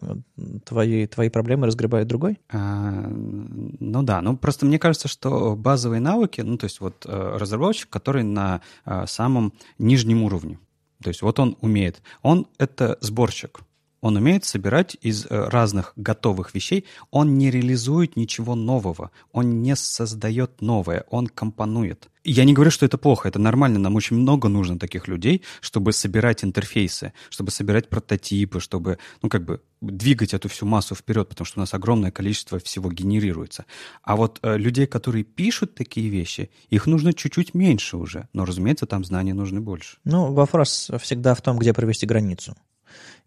твои, 0.64 1.06
твои 1.06 1.28
проблемы 1.28 1.68
разгребает 1.68 2.08
другой? 2.08 2.40
А, 2.52 3.06
ну 3.08 4.02
да, 4.02 4.22
ну 4.22 4.36
просто 4.36 4.66
мне 4.66 4.80
кажется, 4.80 5.06
что 5.06 5.54
базовые 5.54 6.00
навыки, 6.00 6.40
ну 6.40 6.56
то 6.56 6.64
есть 6.64 6.80
вот 6.80 7.06
э, 7.06 7.36
разработчик, 7.38 7.88
который 7.88 8.24
на 8.24 8.60
самом 9.06 9.52
нижнем 9.78 10.22
уровне, 10.22 10.58
то 11.02 11.08
есть 11.08 11.22
вот 11.22 11.38
он 11.38 11.56
умеет, 11.60 12.02
он 12.22 12.46
это 12.58 12.98
сборщик, 13.00 13.60
он 14.04 14.16
умеет 14.16 14.44
собирать 14.44 14.98
из 15.00 15.24
э, 15.24 15.48
разных 15.48 15.94
готовых 15.96 16.54
вещей. 16.54 16.84
Он 17.10 17.38
не 17.38 17.50
реализует 17.50 18.16
ничего 18.16 18.54
нового. 18.54 19.10
Он 19.32 19.62
не 19.62 19.74
создает 19.76 20.60
новое. 20.60 21.06
Он 21.08 21.26
компонует. 21.26 22.10
Я 22.22 22.44
не 22.44 22.52
говорю, 22.52 22.70
что 22.70 22.84
это 22.84 22.98
плохо, 22.98 23.28
это 23.28 23.38
нормально. 23.38 23.78
Нам 23.78 23.96
очень 23.96 24.16
много 24.16 24.48
нужно 24.48 24.78
таких 24.78 25.08
людей, 25.08 25.40
чтобы 25.62 25.94
собирать 25.94 26.44
интерфейсы, 26.44 27.14
чтобы 27.30 27.50
собирать 27.50 27.88
прототипы, 27.88 28.60
чтобы, 28.60 28.98
ну, 29.22 29.30
как 29.30 29.46
бы 29.46 29.62
двигать 29.80 30.34
эту 30.34 30.50
всю 30.50 30.66
массу 30.66 30.94
вперед, 30.94 31.30
потому 31.30 31.46
что 31.46 31.60
у 31.60 31.62
нас 31.62 31.72
огромное 31.72 32.10
количество 32.10 32.58
всего 32.58 32.92
генерируется. 32.92 33.64
А 34.02 34.16
вот 34.16 34.38
э, 34.42 34.58
людей, 34.58 34.86
которые 34.86 35.24
пишут 35.24 35.74
такие 35.74 36.10
вещи, 36.10 36.50
их 36.68 36.86
нужно 36.86 37.14
чуть-чуть 37.14 37.54
меньше 37.54 37.96
уже. 37.96 38.28
Но, 38.34 38.44
разумеется, 38.44 38.84
там 38.84 39.02
знаний 39.02 39.32
нужны 39.32 39.62
больше. 39.62 39.96
Ну, 40.04 40.34
вопрос 40.34 40.90
всегда 41.00 41.34
в 41.34 41.40
том, 41.40 41.58
где 41.58 41.72
провести 41.72 42.04
границу 42.04 42.54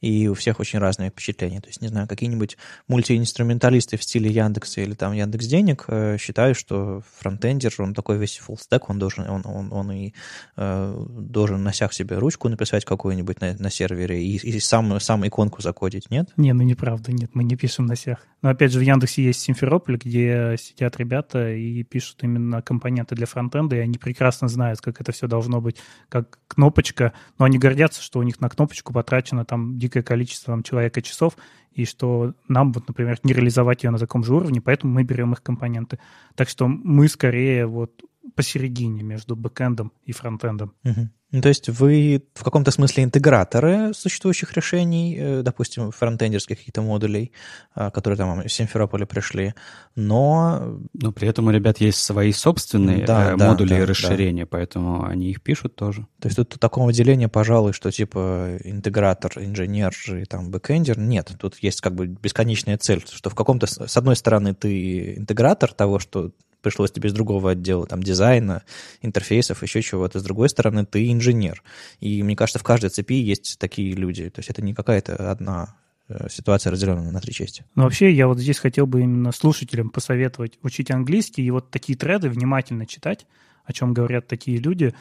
и 0.01 0.27
у 0.27 0.33
всех 0.33 0.59
очень 0.59 0.79
разные 0.79 1.09
впечатления. 1.09 1.61
То 1.61 1.67
есть, 1.67 1.81
не 1.81 1.87
знаю, 1.87 2.07
какие-нибудь 2.07 2.57
мультиинструменталисты 2.87 3.97
в 3.97 4.03
стиле 4.03 4.29
Яндекса 4.29 4.81
или 4.81 4.93
там 4.93 5.13
Яндекс 5.13 5.47
Денег 5.47 5.85
э, 5.87 6.17
считают, 6.19 6.57
что 6.57 7.01
фронтендер, 7.19 7.73
он 7.79 7.93
такой 7.93 8.17
весь 8.17 8.39
stack, 8.39 8.85
он 8.87 8.99
должен, 8.99 9.29
он, 9.29 9.41
он, 9.45 9.73
он 9.73 9.91
и 9.91 10.13
э, 10.55 11.05
должен 11.09 11.63
на 11.63 11.73
сях 11.73 11.93
себе 11.93 12.17
ручку 12.17 12.49
написать 12.49 12.85
какую-нибудь 12.85 13.41
на, 13.41 13.55
на 13.57 13.69
сервере 13.69 14.23
и, 14.23 14.35
и 14.37 14.59
сам, 14.59 14.99
сам 14.99 15.27
иконку 15.27 15.61
закодить, 15.61 16.09
нет? 16.11 16.29
Не, 16.37 16.53
ну 16.53 16.63
неправда, 16.63 17.11
нет, 17.11 17.31
мы 17.33 17.43
не 17.43 17.55
пишем 17.55 17.85
на 17.85 17.95
сях. 17.95 18.19
Но 18.41 18.49
опять 18.49 18.71
же, 18.71 18.79
в 18.79 18.83
Яндексе 18.83 19.23
есть 19.23 19.41
Симферополь, 19.41 19.97
где 19.97 20.55
сидят 20.59 20.97
ребята 20.97 21.51
и 21.51 21.83
пишут 21.83 22.23
именно 22.23 22.61
компоненты 22.61 23.15
для 23.15 23.25
фронтенда, 23.25 23.75
и 23.75 23.79
они 23.79 23.97
прекрасно 23.97 24.47
знают, 24.47 24.79
как 24.79 25.01
это 25.01 25.11
все 25.11 25.27
должно 25.27 25.59
быть, 25.59 25.77
как 26.09 26.39
кнопочка, 26.47 27.13
но 27.39 27.45
они 27.45 27.57
гордятся, 27.57 28.01
что 28.01 28.19
у 28.19 28.23
них 28.23 28.39
на 28.39 28.49
кнопочку 28.49 28.93
потрачено 28.93 29.43
там 29.43 29.77
дикое 29.87 30.03
количество 30.03 30.53
там, 30.53 30.63
человека 30.63 31.01
часов, 31.01 31.37
и 31.77 31.85
что 31.85 32.33
нам, 32.47 32.73
вот, 32.73 32.87
например, 32.87 33.19
не 33.23 33.33
реализовать 33.33 33.83
ее 33.83 33.91
на 33.91 33.99
таком 33.99 34.23
же 34.23 34.33
уровне, 34.35 34.61
поэтому 34.61 34.93
мы 34.93 35.03
берем 35.03 35.33
их 35.33 35.43
компоненты. 35.43 35.99
Так 36.35 36.49
что 36.49 36.67
мы 36.67 37.07
скорее 37.07 37.67
вот 37.67 38.03
посередине 38.35 39.03
между 39.03 39.35
бэкэндом 39.35 39.91
и 40.03 40.11
фронтендом. 40.11 40.73
Угу. 40.83 41.09
Ну, 41.31 41.41
то 41.41 41.49
есть 41.49 41.67
вы 41.67 42.23
в 42.35 42.43
каком-то 42.43 42.71
смысле 42.71 43.03
интеграторы 43.03 43.93
существующих 43.93 44.53
решений, 44.53 45.17
э, 45.19 45.41
допустим, 45.43 45.91
фронтендерских 45.91 46.57
каких-то 46.57 46.81
модулей, 46.81 47.33
а, 47.75 47.91
которые 47.91 48.17
там 48.17 48.43
в 48.43 48.49
Симферополе 48.49 49.05
пришли, 49.05 49.53
но... 49.95 50.79
Но 50.93 51.11
при 51.11 51.27
этом 51.27 51.47
у 51.47 51.51
ребят 51.51 51.79
есть 51.79 52.01
свои 52.01 52.31
собственные 52.31 53.05
да, 53.05 53.31
э, 53.31 53.35
модули 53.35 53.69
да, 53.69 53.79
и 53.79 53.83
расширения, 53.83 54.43
да. 54.43 54.49
поэтому 54.49 55.05
они 55.05 55.29
их 55.29 55.41
пишут 55.41 55.75
тоже. 55.75 56.07
То 56.21 56.29
есть 56.29 56.37
тут 56.37 56.57
такого 56.61 56.93
деления, 56.93 57.27
пожалуй, 57.27 57.73
что 57.73 57.91
типа 57.91 58.57
интегратор, 58.63 59.33
инженер 59.35 59.93
и 60.07 60.23
там 60.23 60.49
бэкэндер, 60.49 60.97
нет. 60.97 61.35
Тут 61.37 61.57
есть 61.67 61.81
как 61.81 61.95
бы 61.95 62.07
бесконечная 62.07 62.77
цель, 62.77 63.03
что 63.05 63.29
в 63.29 63.35
каком-то... 63.35 63.67
С 63.67 63.97
одной 63.97 64.15
стороны 64.15 64.53
ты 64.53 65.15
интегратор 65.15 65.71
того, 65.73 65.99
что 65.99 66.31
пришлось 66.61 66.91
тебе 66.91 67.09
из 67.09 67.13
другого 67.13 67.51
отдела, 67.51 67.85
там, 67.85 68.03
дизайна, 68.03 68.63
интерфейсов, 69.01 69.63
еще 69.63 69.81
чего-то. 69.81 70.19
С 70.19 70.23
другой 70.23 70.49
стороны, 70.49 70.85
ты 70.85 71.11
инженер. 71.11 71.63
И 71.99 72.23
мне 72.23 72.35
кажется, 72.35 72.59
в 72.59 72.63
каждой 72.63 72.89
цепи 72.89 73.13
есть 73.13 73.57
такие 73.59 73.93
люди. 73.93 74.29
То 74.29 74.39
есть 74.39 74.49
это 74.49 74.61
не 74.61 74.73
какая-то 74.73 75.31
одна 75.31 75.75
э, 76.09 76.27
ситуация 76.29 76.71
разделенная 76.71 77.11
на 77.11 77.21
три 77.21 77.33
части. 77.33 77.63
Ну, 77.75 77.83
вообще, 77.83 78.11
я 78.11 78.27
вот 78.27 78.39
здесь 78.39 78.59
хотел 78.59 78.87
бы 78.87 79.01
именно 79.01 79.31
слушателям 79.31 79.89
посоветовать 79.89 80.57
учить 80.61 80.91
английский 80.91 81.43
и 81.43 81.51
вот 81.51 81.69
такие 81.69 81.97
треды 81.97 82.29
внимательно 82.29 82.85
читать, 82.85 83.27
о 83.63 83.73
чем 83.73 83.93
говорят 83.93 84.27
такие 84.27 84.57
люди, 84.57 84.93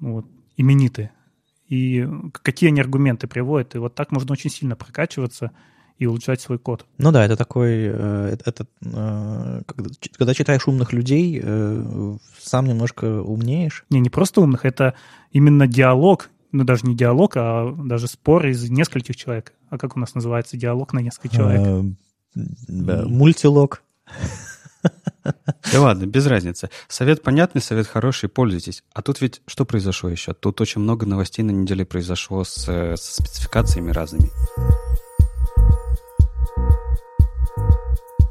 ну, 0.00 0.14
вот, 0.14 0.26
именитые, 0.56 1.12
и 1.68 2.06
какие 2.32 2.70
они 2.70 2.80
аргументы 2.80 3.28
приводят. 3.28 3.74
И 3.74 3.78
вот 3.78 3.94
так 3.94 4.10
можно 4.10 4.32
очень 4.32 4.50
сильно 4.50 4.74
прокачиваться 4.74 5.52
и 5.98 6.06
улучшать 6.06 6.40
свой 6.40 6.58
код. 6.58 6.86
Ну 6.96 7.10
да, 7.12 7.24
это 7.24 7.36
такой, 7.36 7.72
э, 7.72 8.36
это, 8.44 8.66
э, 8.82 9.62
когда, 9.66 9.90
когда 10.16 10.34
читаешь 10.34 10.66
умных 10.66 10.92
людей, 10.92 11.40
э, 11.42 12.16
сам 12.40 12.66
немножко 12.66 13.20
умнеешь. 13.20 13.84
Не, 13.90 14.00
не 14.00 14.10
просто 14.10 14.40
умных, 14.40 14.64
это 14.64 14.94
именно 15.32 15.66
диалог, 15.66 16.30
ну 16.52 16.64
даже 16.64 16.86
не 16.86 16.94
диалог, 16.94 17.32
а 17.36 17.74
даже 17.76 18.06
спор 18.06 18.46
из 18.46 18.70
нескольких 18.70 19.16
человек. 19.16 19.52
А 19.70 19.78
как 19.78 19.96
у 19.96 20.00
нас 20.00 20.14
называется 20.14 20.56
диалог 20.56 20.92
на 20.92 21.00
несколько 21.00 21.28
человек? 21.28 21.96
Мультилог. 22.68 23.82
Да 25.72 25.80
ладно, 25.80 26.06
без 26.06 26.26
разницы. 26.26 26.70
Совет 26.86 27.22
понятный, 27.22 27.60
совет 27.60 27.86
хороший, 27.86 28.28
пользуйтесь. 28.28 28.84
А 28.94 29.02
тут 29.02 29.20
ведь 29.20 29.42
что 29.46 29.64
произошло 29.64 30.08
еще? 30.08 30.32
Тут 30.32 30.60
очень 30.60 30.80
много 30.80 31.04
новостей 31.04 31.42
на 31.42 31.50
неделе 31.50 31.84
произошло 31.84 32.44
с, 32.44 32.66
с 32.66 33.16
спецификациями 33.16 33.90
разными. 33.90 34.30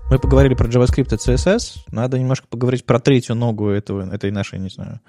Мы 0.10 0.20
поговорили 0.20 0.54
про 0.54 0.70
JavaScript 0.70 1.14
и 1.14 1.18
CSS. 1.18 1.80
Надо 1.92 2.18
немножко 2.18 2.48
поговорить 2.48 2.86
про 2.86 3.00
третью 3.00 3.36
ногу 3.36 3.68
этого, 3.68 4.10
этой 4.10 4.32
нашей, 4.32 4.58
не 4.58 4.70
знаю, 4.70 5.02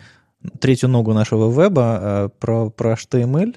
третью 0.60 0.88
ногу 0.88 1.12
нашего 1.12 1.48
веба, 1.50 1.98
э, 2.00 2.28
про, 2.40 2.70
про 2.70 2.94
HTML. 2.94 3.54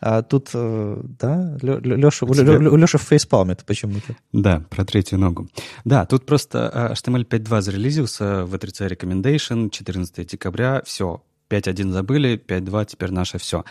А 0.00 0.22
тут, 0.22 0.48
э, 0.54 1.00
да, 1.20 1.58
Леша, 1.60 2.26
тебя... 2.26 2.56
Леша 2.56 2.96
в 2.96 3.02
фейспалме 3.02 3.54
почему-то. 3.66 4.16
Да, 4.32 4.64
про 4.70 4.86
третью 4.86 5.18
ногу. 5.18 5.48
Да, 5.84 6.06
тут 6.06 6.24
просто 6.24 6.90
HTML 6.94 7.28
5.2 7.28 7.60
зарелизился 7.60 8.46
в 8.46 8.54
V3C 8.54 8.88
Recommendation 8.88 9.68
14 9.68 10.26
декабря. 10.26 10.82
Все, 10.86 11.22
5.1 11.50 11.92
забыли, 11.92 12.42
5.2 12.44 12.86
теперь 12.86 13.10
наше 13.10 13.36
все. 13.36 13.64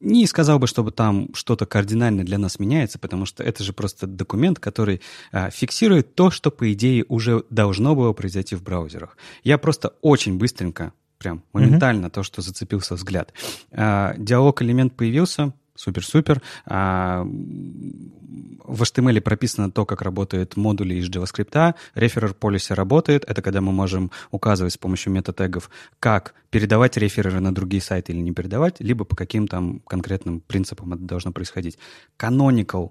Не 0.00 0.26
сказал 0.26 0.58
бы, 0.58 0.66
чтобы 0.66 0.92
там 0.92 1.28
что-то 1.34 1.66
кардинально 1.66 2.24
для 2.24 2.38
нас 2.38 2.58
меняется, 2.58 2.98
потому 2.98 3.26
что 3.26 3.42
это 3.42 3.64
же 3.64 3.72
просто 3.72 4.06
документ, 4.06 4.60
который 4.60 5.00
а, 5.32 5.50
фиксирует 5.50 6.14
то, 6.14 6.30
что, 6.30 6.50
по 6.50 6.72
идее, 6.72 7.04
уже 7.08 7.44
должно 7.50 7.94
было 7.96 8.12
произойти 8.12 8.54
в 8.54 8.62
браузерах. 8.62 9.16
Я 9.42 9.58
просто 9.58 9.94
очень 10.00 10.38
быстренько 10.38 10.92
прям 11.18 11.42
моментально 11.52 12.10
то, 12.10 12.22
что 12.22 12.42
зацепился 12.42 12.94
взгляд. 12.94 13.32
А, 13.72 14.14
диалог-элемент 14.16 14.94
появился, 14.94 15.52
супер-супер. 15.78 16.42
А, 16.66 17.24
в 17.24 18.82
HTML 18.82 19.20
прописано 19.20 19.70
то, 19.70 19.86
как 19.86 20.02
работают 20.02 20.56
модули 20.56 20.94
из 20.94 21.08
JavaScript. 21.08 21.74
Referer 21.94 22.36
policy 22.38 22.74
работает. 22.74 23.24
Это 23.26 23.40
когда 23.40 23.60
мы 23.60 23.72
можем 23.72 24.10
указывать 24.30 24.74
с 24.74 24.78
помощью 24.78 25.12
мета-тегов, 25.12 25.70
как 26.00 26.34
передавать 26.50 26.96
рефереры 26.96 27.40
на 27.40 27.54
другие 27.54 27.80
сайты 27.80 28.12
или 28.12 28.20
не 28.20 28.32
передавать, 28.32 28.80
либо 28.80 29.04
по 29.04 29.16
каким 29.16 29.46
там 29.46 29.80
конкретным 29.80 30.40
принципам 30.40 30.92
это 30.94 31.02
должно 31.02 31.32
происходить. 31.32 31.78
Canonical 32.18 32.90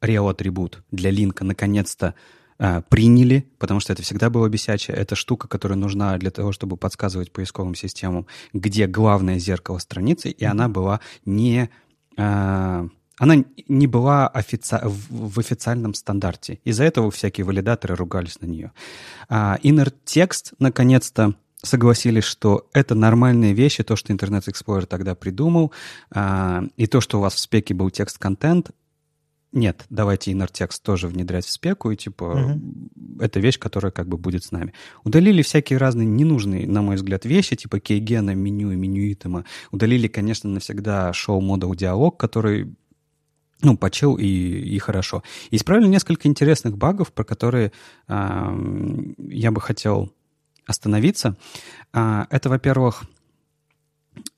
рео-атрибут 0.00 0.82
для 0.90 1.10
линка 1.10 1.44
наконец-то 1.44 2.14
а, 2.58 2.80
приняли, 2.82 3.46
потому 3.58 3.80
что 3.80 3.92
это 3.92 4.02
всегда 4.02 4.30
было 4.30 4.48
бесячее. 4.48 4.96
Это 4.96 5.14
штука, 5.16 5.48
которая 5.48 5.78
нужна 5.78 6.16
для 6.16 6.30
того, 6.30 6.52
чтобы 6.52 6.76
подсказывать 6.76 7.30
поисковым 7.30 7.74
системам, 7.74 8.26
где 8.52 8.86
главное 8.86 9.38
зеркало 9.38 9.78
страницы, 9.78 10.30
и 10.30 10.44
она 10.44 10.68
была 10.68 11.00
не 11.24 11.70
она 12.16 13.44
не 13.68 13.86
была 13.86 14.26
офици... 14.28 14.80
в 14.82 15.38
официальном 15.38 15.94
стандарте. 15.94 16.58
Из-за 16.64 16.84
этого 16.84 17.10
всякие 17.10 17.44
валидаторы 17.44 17.94
ругались 17.94 18.40
на 18.40 18.46
нее. 18.46 18.72
А, 19.28 19.58
inner 19.62 19.92
Text, 20.04 20.54
наконец-то, 20.58 21.34
согласились, 21.62 22.24
что 22.24 22.68
это 22.72 22.94
нормальные 22.94 23.52
вещи, 23.52 23.84
то, 23.84 23.96
что 23.96 24.12
Internet 24.12 24.48
Explorer 24.48 24.86
тогда 24.86 25.14
придумал, 25.14 25.72
а, 26.10 26.64
и 26.76 26.86
то, 26.86 27.00
что 27.00 27.18
у 27.18 27.20
вас 27.20 27.34
в 27.34 27.38
спеке 27.38 27.74
был 27.74 27.90
текст-контент, 27.90 28.70
нет, 29.52 29.84
давайте 29.90 30.32
inner 30.32 30.48
текст 30.50 30.82
тоже 30.82 31.08
внедрять 31.08 31.44
в 31.44 31.50
спеку, 31.50 31.90
и 31.90 31.96
типа 31.96 32.24
угу. 32.24 32.60
это 33.20 33.38
вещь, 33.38 33.58
которая 33.58 33.92
как 33.92 34.08
бы 34.08 34.16
будет 34.16 34.44
с 34.44 34.50
нами. 34.50 34.72
Удалили 35.04 35.42
всякие 35.42 35.78
разные 35.78 36.06
ненужные, 36.06 36.66
на 36.66 36.80
мой 36.80 36.96
взгляд, 36.96 37.26
вещи, 37.26 37.56
типа 37.56 37.78
кейгена, 37.78 38.34
меню 38.34 38.72
и 38.72 38.76
меню 38.76 39.12
итема. 39.12 39.44
Удалили, 39.70 40.08
конечно, 40.08 40.48
навсегда 40.48 41.12
шоу-модул 41.12 41.74
диалог, 41.74 42.18
который 42.18 42.74
ну, 43.60 43.76
почил 43.76 44.16
и, 44.16 44.26
и 44.26 44.78
хорошо. 44.78 45.22
И 45.50 45.56
исправили 45.56 45.86
несколько 45.86 46.28
интересных 46.28 46.76
багов, 46.76 47.12
про 47.12 47.24
которые 47.24 47.72
э, 48.08 49.12
я 49.18 49.50
бы 49.50 49.60
хотел 49.60 50.12
остановиться. 50.66 51.36
Э, 51.92 52.24
это, 52.30 52.48
во-первых, 52.48 53.04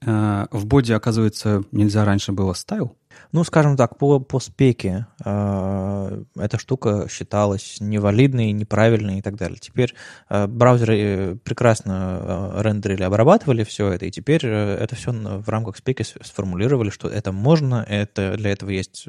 э, 0.04 0.46
в 0.50 0.66
боди, 0.66 0.92
оказывается, 0.92 1.62
нельзя 1.72 2.04
раньше 2.04 2.32
было 2.32 2.52
стайл. 2.52 2.96
Ну, 3.32 3.44
скажем 3.44 3.76
так, 3.76 3.98
по, 3.98 4.20
по 4.20 4.40
спеке 4.40 5.06
э, 5.24 6.22
эта 6.38 6.58
штука 6.58 7.08
считалась 7.10 7.78
невалидной, 7.80 8.52
неправильной 8.52 9.18
и 9.18 9.22
так 9.22 9.36
далее. 9.36 9.58
Теперь 9.58 9.94
э, 10.28 10.46
браузеры 10.46 10.98
э, 10.98 11.36
прекрасно 11.36 12.52
э, 12.54 12.62
рендерили, 12.62 13.02
обрабатывали 13.02 13.64
все 13.64 13.90
это, 13.92 14.06
и 14.06 14.10
теперь 14.10 14.42
э, 14.44 14.76
это 14.76 14.94
все 14.94 15.12
в 15.12 15.48
рамках 15.48 15.76
спеки 15.76 16.02
сформулировали, 16.02 16.90
что 16.90 17.08
это 17.08 17.32
можно, 17.32 17.84
это, 17.88 18.36
для 18.36 18.52
этого 18.52 18.70
есть 18.70 19.08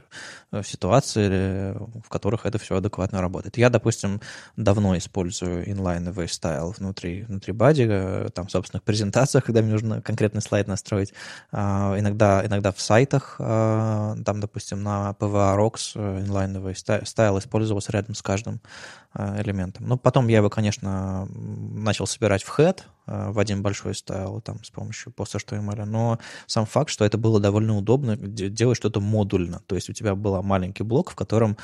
э, 0.51 0.63
ситуации, 0.63 1.73
в 2.03 2.09
которых 2.09 2.45
это 2.45 2.57
все 2.57 2.77
адекватно 2.77 3.21
работает. 3.21 3.57
Я, 3.57 3.69
допустим, 3.69 4.21
давно 4.57 4.97
использую 4.97 5.67
inline 5.67 6.13
style 6.13 6.73
внутри, 6.77 7.23
внутри 7.23 7.53
бади, 7.53 8.29
там, 8.33 8.47
в 8.47 8.51
собственных 8.51 8.83
презентациях, 8.83 9.45
когда 9.45 9.61
мне 9.61 9.73
нужно 9.73 10.01
конкретный 10.01 10.41
слайд 10.41 10.67
настроить, 10.67 11.13
э, 11.51 11.57
иногда, 11.57 12.43
иногда 12.45 12.71
в 12.71 12.81
сайтах 12.81 13.35
Э, 13.39 13.94
там, 14.25 14.39
допустим, 14.39 14.83
на 14.83 15.15
PVA 15.19 15.57
Rocks 15.57 15.91
э, 15.95 16.21
инлайновый 16.21 16.75
стайл 16.75 17.37
использовался 17.37 17.91
рядом 17.91 18.15
с 18.15 18.21
каждым 18.21 18.61
э, 19.13 19.41
элементом. 19.41 19.87
Ну, 19.87 19.97
потом 19.97 20.27
я 20.27 20.37
его, 20.37 20.49
конечно, 20.49 21.27
начал 21.29 22.07
собирать 22.07 22.43
в 22.43 22.59
head, 22.59 22.81
в 23.05 23.39
один 23.39 23.61
большой 23.61 23.95
стайл, 23.95 24.41
там, 24.41 24.63
с 24.63 24.69
помощью 24.69 25.13
post.html, 25.13 25.85
но 25.85 26.19
сам 26.47 26.65
факт, 26.65 26.89
что 26.89 27.05
это 27.05 27.17
было 27.17 27.39
довольно 27.39 27.77
удобно 27.77 28.17
делать 28.17 28.77
что-то 28.77 28.99
модульно. 28.99 29.61
То 29.67 29.75
есть 29.75 29.89
у 29.89 29.93
тебя 29.93 30.15
был 30.15 30.41
маленький 30.41 30.83
блок, 30.83 31.11
в 31.11 31.15
котором 31.15 31.57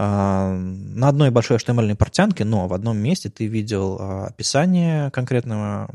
а, 0.00 0.54
на 0.54 1.08
одной 1.08 1.30
большой 1.30 1.56
HTML 1.56 1.96
портянке, 1.96 2.44
но 2.44 2.68
в 2.68 2.72
одном 2.72 2.98
месте 2.98 3.30
ты 3.30 3.48
видел 3.48 3.96
а, 3.98 4.26
описание 4.26 5.10
конкретного 5.10 5.90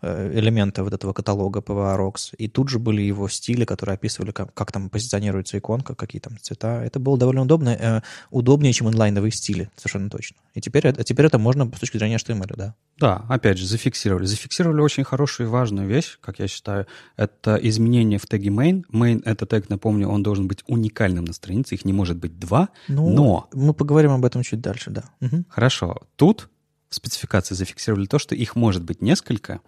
э, 0.00 0.32
элемента 0.34 0.82
вот 0.82 0.92
этого 0.92 1.12
каталога 1.12 1.60
PVRox, 1.60 2.34
и 2.38 2.48
тут 2.48 2.70
же 2.70 2.80
были 2.80 3.02
его 3.02 3.28
стили, 3.28 3.64
которые 3.64 3.94
описывали, 3.94 4.32
как, 4.32 4.52
как 4.52 4.72
там 4.72 4.90
позиционируется 4.90 5.58
иконка, 5.58 5.94
какие 5.94 6.18
там 6.18 6.36
цвета. 6.40 6.82
Это 6.82 6.98
было 6.98 7.16
довольно 7.16 7.42
удобно, 7.42 7.68
э, 7.68 8.00
удобнее, 8.30 8.72
чем 8.72 8.88
инлайновые 8.88 9.30
стили, 9.30 9.70
совершенно 9.76 10.10
точно. 10.10 10.38
И 10.54 10.60
теперь, 10.60 10.88
а 10.88 11.04
теперь 11.04 11.26
это 11.26 11.38
можно 11.38 11.70
с 11.76 11.78
точки 11.78 11.98
зрения 11.98 12.16
HTML, 12.16 12.56
да. 12.56 12.74
Да, 12.98 13.24
опять 13.28 13.58
же, 13.58 13.61
зафиксировали. 13.66 14.26
Зафиксировали 14.26 14.80
очень 14.80 15.04
хорошую 15.04 15.48
и 15.48 15.50
важную 15.50 15.88
вещь, 15.88 16.18
как 16.20 16.38
я 16.38 16.48
считаю. 16.48 16.86
Это 17.16 17.56
изменение 17.56 18.18
в 18.18 18.26
теге 18.26 18.50
main. 18.50 18.84
Main— 18.92 19.22
это 19.24 19.46
тег, 19.46 19.68
напомню, 19.68 20.08
он 20.08 20.22
должен 20.22 20.48
быть 20.48 20.62
уникальным 20.66 21.24
на 21.24 21.32
странице, 21.32 21.74
их 21.74 21.84
не 21.84 21.92
может 21.92 22.16
быть 22.16 22.38
два, 22.38 22.68
ну, 22.88 23.10
но... 23.10 23.48
Мы 23.52 23.74
поговорим 23.74 24.12
об 24.12 24.24
этом 24.24 24.42
чуть 24.42 24.60
дальше, 24.60 24.90
да. 24.90 25.04
Угу. 25.20 25.44
Хорошо. 25.48 26.02
Тут 26.16 26.48
в 26.92 26.94
спецификации 26.94 27.54
зафиксировали 27.54 28.06
то, 28.06 28.18
что 28.18 28.34
их 28.34 28.54
может 28.54 28.84
быть 28.84 29.00
несколько, 29.00 29.60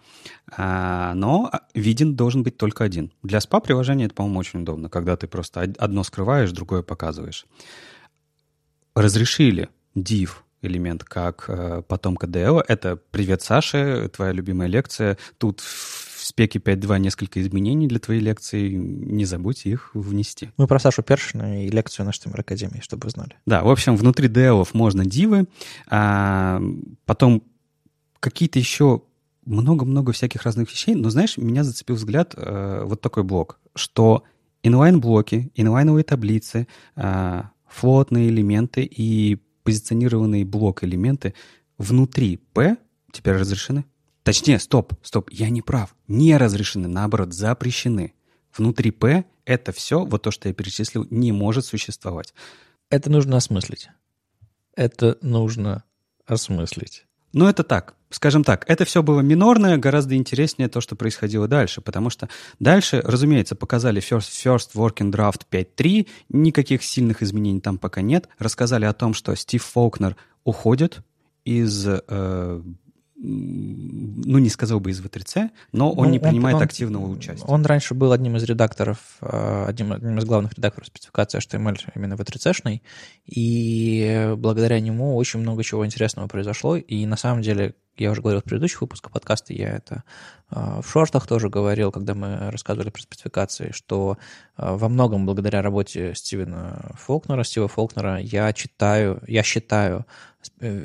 а, 0.57 1.15
но 1.15 1.51
виден 1.75 2.17
должен 2.17 2.43
быть 2.43 2.59
только 2.59 2.85
один. 2.85 3.13
Для 3.23 3.39
SPA-приложения 3.39 4.07
это, 4.07 4.15
по-моему, 4.15 4.41
очень 4.41 4.61
удобно, 4.61 4.91
когда 4.91 5.17
ты 5.17 5.27
просто 5.27 5.63
одно 5.79 6.05
скрываешь, 6.05 6.53
другое 6.53 6.83
показываешь. 6.83 7.47
Разрешили 8.95 9.71
div 9.97 10.44
элемент 10.65 11.05
как 11.05 11.45
э, 11.49 11.83
потомка 11.87 12.27
DL. 12.27 12.65
Это 12.67 12.97
«Привет, 13.11 13.43
Саша», 13.43 14.09
твоя 14.09 14.33
любимая 14.33 14.69
лекция. 14.69 15.19
Тут 15.39 15.61
в 15.61 16.25
спеке 16.25 16.59
5.2 16.59 16.99
несколько 16.99 17.41
изменений 17.43 17.87
для 17.87 17.99
твоей 17.99 18.21
лекции. 18.21 18.73
Не 18.73 19.25
забудь 19.25 19.67
их 19.67 19.91
внести. 19.95 20.51
Мы 20.57 20.67
про 20.67 20.79
Сашу 20.79 21.03
Першина 21.03 21.65
и 21.67 21.71
лекцию 21.71 22.07
на 22.07 22.11
HTML 22.11 22.41
Академии, 22.41 22.81
чтобы 22.81 23.05
вы 23.05 23.11
знали. 23.11 23.37
Да, 23.47 23.63
в 23.63 23.71
общем, 23.71 23.97
внутри 23.97 24.29
DL 24.29 24.67
можно 24.73 25.05
div 25.05 25.30
ы, 25.30 25.47
а 25.89 26.63
потом 27.05 27.43
какие-то 28.21 28.59
еще 28.59 29.03
много-много 29.45 30.13
всяких 30.13 30.43
разных 30.45 30.71
вещей. 30.71 30.95
Но, 30.95 31.11
знаешь, 31.11 31.37
меня 31.37 31.65
зацепил 31.65 31.97
взгляд 31.97 32.35
э, 32.37 32.83
вот 32.85 33.01
такой 33.01 33.23
блок, 33.23 33.59
что 33.75 34.25
inline 34.63 35.04
-блоки, 35.04 35.53
инлайновые 35.55 36.05
таблицы, 36.05 36.67
э, 36.97 37.43
float 37.69 38.06
ные 38.06 38.29
элементы 38.29 38.83
и 38.83 39.39
позиционированные 39.65 40.45
блок-элементы 40.45 41.35
внутри 41.79 42.37
P 42.37 42.77
теперь 43.13 43.35
разрешены. 43.35 43.85
Точнее, 44.23 44.59
стоп, 44.59 44.95
стоп, 45.03 45.29
я 45.31 45.51
не 45.51 45.61
прав. 45.61 45.95
Не 46.09 46.37
разрешены, 46.37 46.89
наоборот, 46.89 47.35
запрещены. 47.35 48.15
Внутри 48.57 48.91
P 48.91 49.25
это 49.45 49.73
все, 49.73 50.05
вот 50.05 50.23
то, 50.23 50.31
что 50.31 50.49
я 50.49 50.55
перечислил, 50.55 51.07
не 51.11 51.33
может 51.33 51.67
существовать. 51.67 52.33
Это 52.89 53.11
нужно 53.11 53.37
осмыслить. 53.37 53.89
Это 54.77 55.19
нужно 55.21 55.85
осмыслить. 56.27 57.07
Ну, 57.33 57.47
это 57.49 57.65
так. 57.65 57.95
Скажем 58.15 58.45
так, 58.45 58.65
это 58.69 58.85
все 58.85 59.03
было 59.03 59.23
минорное, 59.23 59.77
гораздо 59.77 60.15
интереснее 60.15 60.69
то, 60.69 60.81
что 60.81 60.95
происходило 60.95 61.49
дальше, 61.49 61.81
потому 61.81 62.11
что 62.11 62.29
дальше, 62.61 63.03
разумеется, 63.05 63.57
показали 63.57 64.01
First, 64.01 64.31
first 64.31 64.69
Working 64.77 65.11
Draft 65.11 65.41
5.3, 65.51 66.07
никаких 66.29 66.85
сильных 66.85 67.25
изменений 67.25 67.61
там 67.61 67.77
пока 67.77 68.03
нет, 68.03 68.29
рассказали 68.39 68.85
о 68.85 68.93
том, 68.93 69.15
что 69.15 69.35
Стив 69.35 69.65
Фолкнер 69.65 70.15
уходит 70.45 71.01
из 71.45 71.89
э, 71.89 72.63
ну, 73.17 74.39
не 74.39 74.49
сказал 74.49 74.79
бы 74.79 74.93
из 74.93 75.01
В3C, 75.01 75.51
но 75.73 75.91
он 75.91 76.07
ну, 76.07 76.13
не 76.13 76.19
принимает 76.21 76.59
он, 76.59 76.63
активного 76.63 77.09
участия. 77.09 77.45
Он 77.47 77.67
раньше 77.67 77.95
был 77.95 78.13
одним 78.13 78.37
из 78.37 78.45
редакторов, 78.45 78.99
э, 79.23 79.65
одним, 79.67 79.93
одним 79.93 80.19
из 80.19 80.25
главных 80.25 80.55
редакторов 80.55 80.87
спецификации 80.87 81.41
HTML 81.41 81.81
именно 81.97 82.15
В3C-шной, 82.15 82.81
и 83.27 84.35
благодаря 84.37 84.79
нему 84.79 85.17
очень 85.17 85.41
много 85.41 85.65
чего 85.65 85.85
интересного 85.85 86.29
произошло, 86.29 86.77
и 86.77 87.07
на 87.07 87.17
самом 87.17 87.43
деле, 87.43 87.75
я 87.97 88.11
уже 88.11 88.21
говорил 88.23 88.41
в 88.41 88.45
предыдущих 88.45 88.81
выпусках 88.81 89.13
подкаста, 89.13 89.53
я 89.53 89.71
это 89.71 90.03
э, 90.51 90.81
в 90.83 90.89
шортах 90.89 91.27
тоже 91.27 91.49
говорил, 91.49 91.93
когда 91.93 92.15
мы 92.15 92.51
рассказывали 92.51 92.91
про 92.91 93.03
спецификации, 93.03 93.71
что 93.73 94.19
э, 94.57 94.75
во 94.75 94.89
многом 94.89 95.27
благодаря 95.27 95.63
работе 95.63 96.15
Стивена 96.15 96.93
Фолкнера, 96.95 97.45
Стива 97.45 97.69
Фолкнера, 97.69 98.19
я 98.19 98.53
читаю, 98.53 99.23
я 99.27 99.43
считаю 99.43 100.07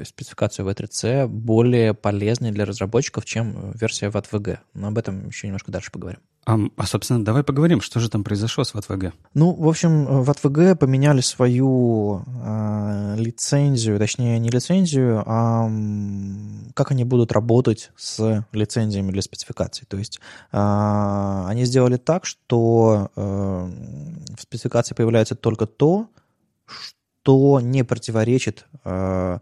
спецификацию 0.06 0.68
V3C 0.68 1.28
более 1.28 1.94
полезной 1.94 2.52
для 2.52 2.66
разработчиков, 2.66 3.26
чем 3.26 3.72
версия 3.72 4.10
VATVG. 4.10 4.60
Но 4.74 4.88
об 4.88 4.98
этом 4.98 5.28
еще 5.28 5.48
немножко 5.48 5.72
дальше 5.72 5.92
поговорим. 5.92 6.20
А, 6.46 6.58
а 6.78 6.88
собственно, 6.88 7.24
давай 7.24 7.44
поговорим, 7.44 7.80
что 7.80 8.00
же 8.00 8.10
там 8.10 8.24
произошло 8.24 8.64
с 8.64 8.74
VATVG. 8.74 9.14
Ну, 9.36 9.54
в 9.54 9.68
общем, 9.68 10.08
VATVG 10.24 10.76
поменяли 10.76 11.22
свою 11.22 12.24
э, 12.26 13.16
лицензию, 13.18 14.00
точнее, 14.00 14.40
не 14.40 14.50
лицензию, 14.50 15.24
а 15.28 15.70
как 16.74 16.92
они 16.92 17.04
будут 17.04 17.32
работать 17.32 17.92
с 17.98 18.46
лицензиями 18.52 19.12
для 19.12 19.22
спецификаций. 19.22 19.86
То 19.88 19.98
есть 19.98 20.20
э, 20.52 21.44
они 21.48 21.66
сделали 21.66 21.98
так, 21.98 22.26
что 22.26 23.12
э, 23.16 23.22
в 23.22 24.42
спецификации 24.42 24.96
появляется 24.96 25.36
только 25.36 25.68
то, 25.68 26.08
что 26.66 26.99
что 27.22 27.60
не 27.60 27.84
противоречит 27.84 28.66
э, 28.86 29.40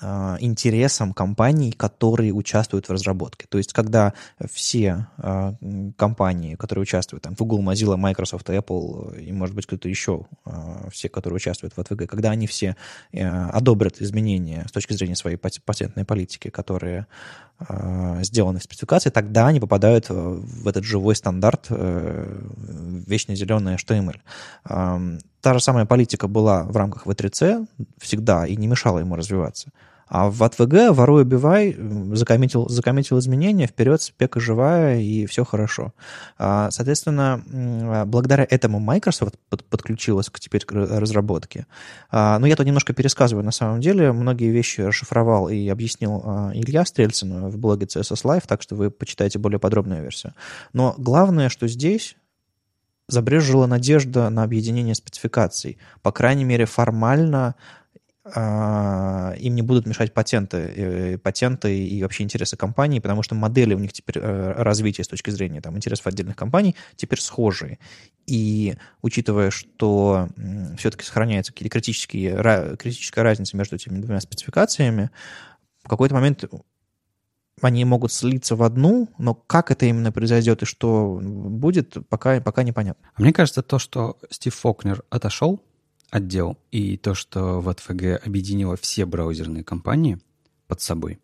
а, 0.00 0.36
интересам 0.40 1.12
компаний, 1.14 1.72
которые 1.72 2.32
участвуют 2.32 2.88
в 2.88 2.92
разработке. 2.92 3.46
То 3.48 3.58
есть, 3.58 3.72
когда 3.72 4.12
все 4.52 5.06
а, 5.16 5.54
компании, 5.96 6.54
которые 6.54 6.82
участвуют, 6.82 7.24
там, 7.24 7.34
Google, 7.34 7.62
Mozilla, 7.62 7.96
Microsoft, 7.96 8.48
Apple 8.50 9.20
и, 9.20 9.32
может 9.32 9.54
быть, 9.54 9.66
кто-то 9.66 9.88
еще, 9.88 10.26
а, 10.44 10.88
все, 10.90 11.08
которые 11.08 11.36
участвуют 11.36 11.76
в 11.76 11.80
АТВГ, 11.80 12.08
когда 12.08 12.30
они 12.30 12.46
все 12.46 12.76
э, 13.12 13.26
одобрят 13.26 14.00
изменения 14.00 14.66
с 14.68 14.72
точки 14.72 14.92
зрения 14.92 15.16
своей 15.16 15.36
патентной 15.36 16.04
политики, 16.04 16.50
которые 16.50 17.06
сделаны 18.22 18.58
в 18.58 18.62
спецификации, 18.62 19.10
тогда 19.10 19.46
они 19.46 19.60
попадают 19.60 20.06
в 20.08 20.68
этот 20.68 20.84
живой 20.84 21.16
стандарт 21.16 21.66
э, 21.70 22.38
вечно 23.06 23.34
зеленый 23.34 23.76
HTML. 23.76 24.16
Та 25.40 25.54
же 25.54 25.60
самая 25.60 25.86
политика 25.86 26.28
была 26.28 26.64
в 26.64 26.76
рамках 26.76 27.06
V3C 27.06 27.66
всегда 27.98 28.46
и 28.46 28.56
не 28.56 28.66
мешала 28.66 28.98
ему 28.98 29.16
развиваться. 29.16 29.70
А 30.08 30.30
в 30.30 30.42
AtVG 30.42 30.92
воруй 30.92 31.22
убивай 31.22 31.76
закоммитил, 32.12 32.68
закоммитил 32.68 33.18
изменения, 33.18 33.66
вперед, 33.66 34.00
спека 34.00 34.38
живая, 34.38 35.00
и 35.00 35.26
все 35.26 35.44
хорошо. 35.44 35.92
А, 36.38 36.70
соответственно, 36.70 37.42
благодаря 38.06 38.46
этому 38.48 38.78
Microsoft 38.78 39.36
подключилась 39.48 40.30
к 40.30 40.38
теперь 40.38 40.64
к 40.64 40.72
разработке. 40.72 41.66
А, 42.10 42.38
но 42.38 42.46
я 42.46 42.54
тут 42.54 42.66
немножко 42.66 42.92
пересказываю 42.92 43.44
на 43.44 43.50
самом 43.50 43.80
деле. 43.80 44.12
Многие 44.12 44.50
вещи 44.50 44.80
расшифровал 44.80 45.48
и 45.48 45.68
объяснил 45.68 46.22
а, 46.24 46.50
Илья 46.54 46.84
Стрельцин 46.84 47.48
в 47.48 47.58
блоге 47.58 47.86
CSS 47.86 48.22
Live, 48.22 48.44
так 48.46 48.62
что 48.62 48.76
вы 48.76 48.90
почитаете 48.90 49.38
более 49.38 49.58
подробную 49.58 50.02
версию. 50.02 50.34
Но 50.72 50.94
главное, 50.98 51.48
что 51.48 51.66
здесь 51.66 52.16
забрежила 53.08 53.66
надежда 53.66 54.30
на 54.30 54.42
объединение 54.42 54.94
спецификаций. 54.94 55.78
По 56.02 56.12
крайней 56.12 56.44
мере, 56.44 56.64
формально 56.64 57.48
а, 57.48 57.54
им 58.34 59.54
не 59.54 59.62
будут 59.62 59.86
мешать 59.86 60.12
патенты, 60.12 60.56
э, 60.56 61.18
патенты 61.18 61.78
и 61.78 62.02
вообще 62.02 62.24
интересы 62.24 62.56
компании, 62.56 62.98
потому 62.98 63.22
что 63.22 63.34
модели 63.34 63.74
у 63.74 63.78
них 63.78 63.92
теперь 63.92 64.18
э, 64.18 64.54
развития 64.56 65.04
с 65.04 65.08
точки 65.08 65.30
зрения 65.30 65.60
там, 65.60 65.76
интересов 65.76 66.06
отдельных 66.06 66.34
компаний 66.34 66.74
теперь 66.96 67.20
схожие. 67.20 67.78
И 68.26 68.76
учитывая, 69.02 69.50
что 69.50 70.28
все-таки 70.76 71.04
сохраняется 71.04 71.52
какие-то 71.52 71.72
критические, 71.72 72.76
критическая 72.76 73.22
разница 73.22 73.56
между 73.56 73.76
этими 73.76 74.00
двумя 74.00 74.20
спецификациями, 74.20 75.10
в 75.84 75.88
какой-то 75.88 76.14
момент 76.16 76.44
они 77.62 77.84
могут 77.84 78.12
слиться 78.12 78.56
в 78.56 78.62
одну, 78.62 79.08
но 79.18 79.34
как 79.34 79.70
это 79.70 79.86
именно 79.86 80.12
произойдет 80.12 80.62
и 80.62 80.66
что 80.66 81.20
будет, 81.22 81.96
пока, 82.08 82.40
пока 82.40 82.62
непонятно. 82.64 83.08
Мне 83.16 83.32
кажется, 83.32 83.62
то, 83.62 83.78
что 83.78 84.18
Стив 84.30 84.54
Фокнер 84.54 85.04
отошел, 85.10 85.62
отдел 86.10 86.58
и 86.70 86.96
то, 86.96 87.14
что 87.14 87.66
АТФГ 87.66 88.24
объединило 88.24 88.76
все 88.76 89.06
браузерные 89.06 89.64
компании 89.64 90.18
под 90.66 90.80
собой, 90.80 91.18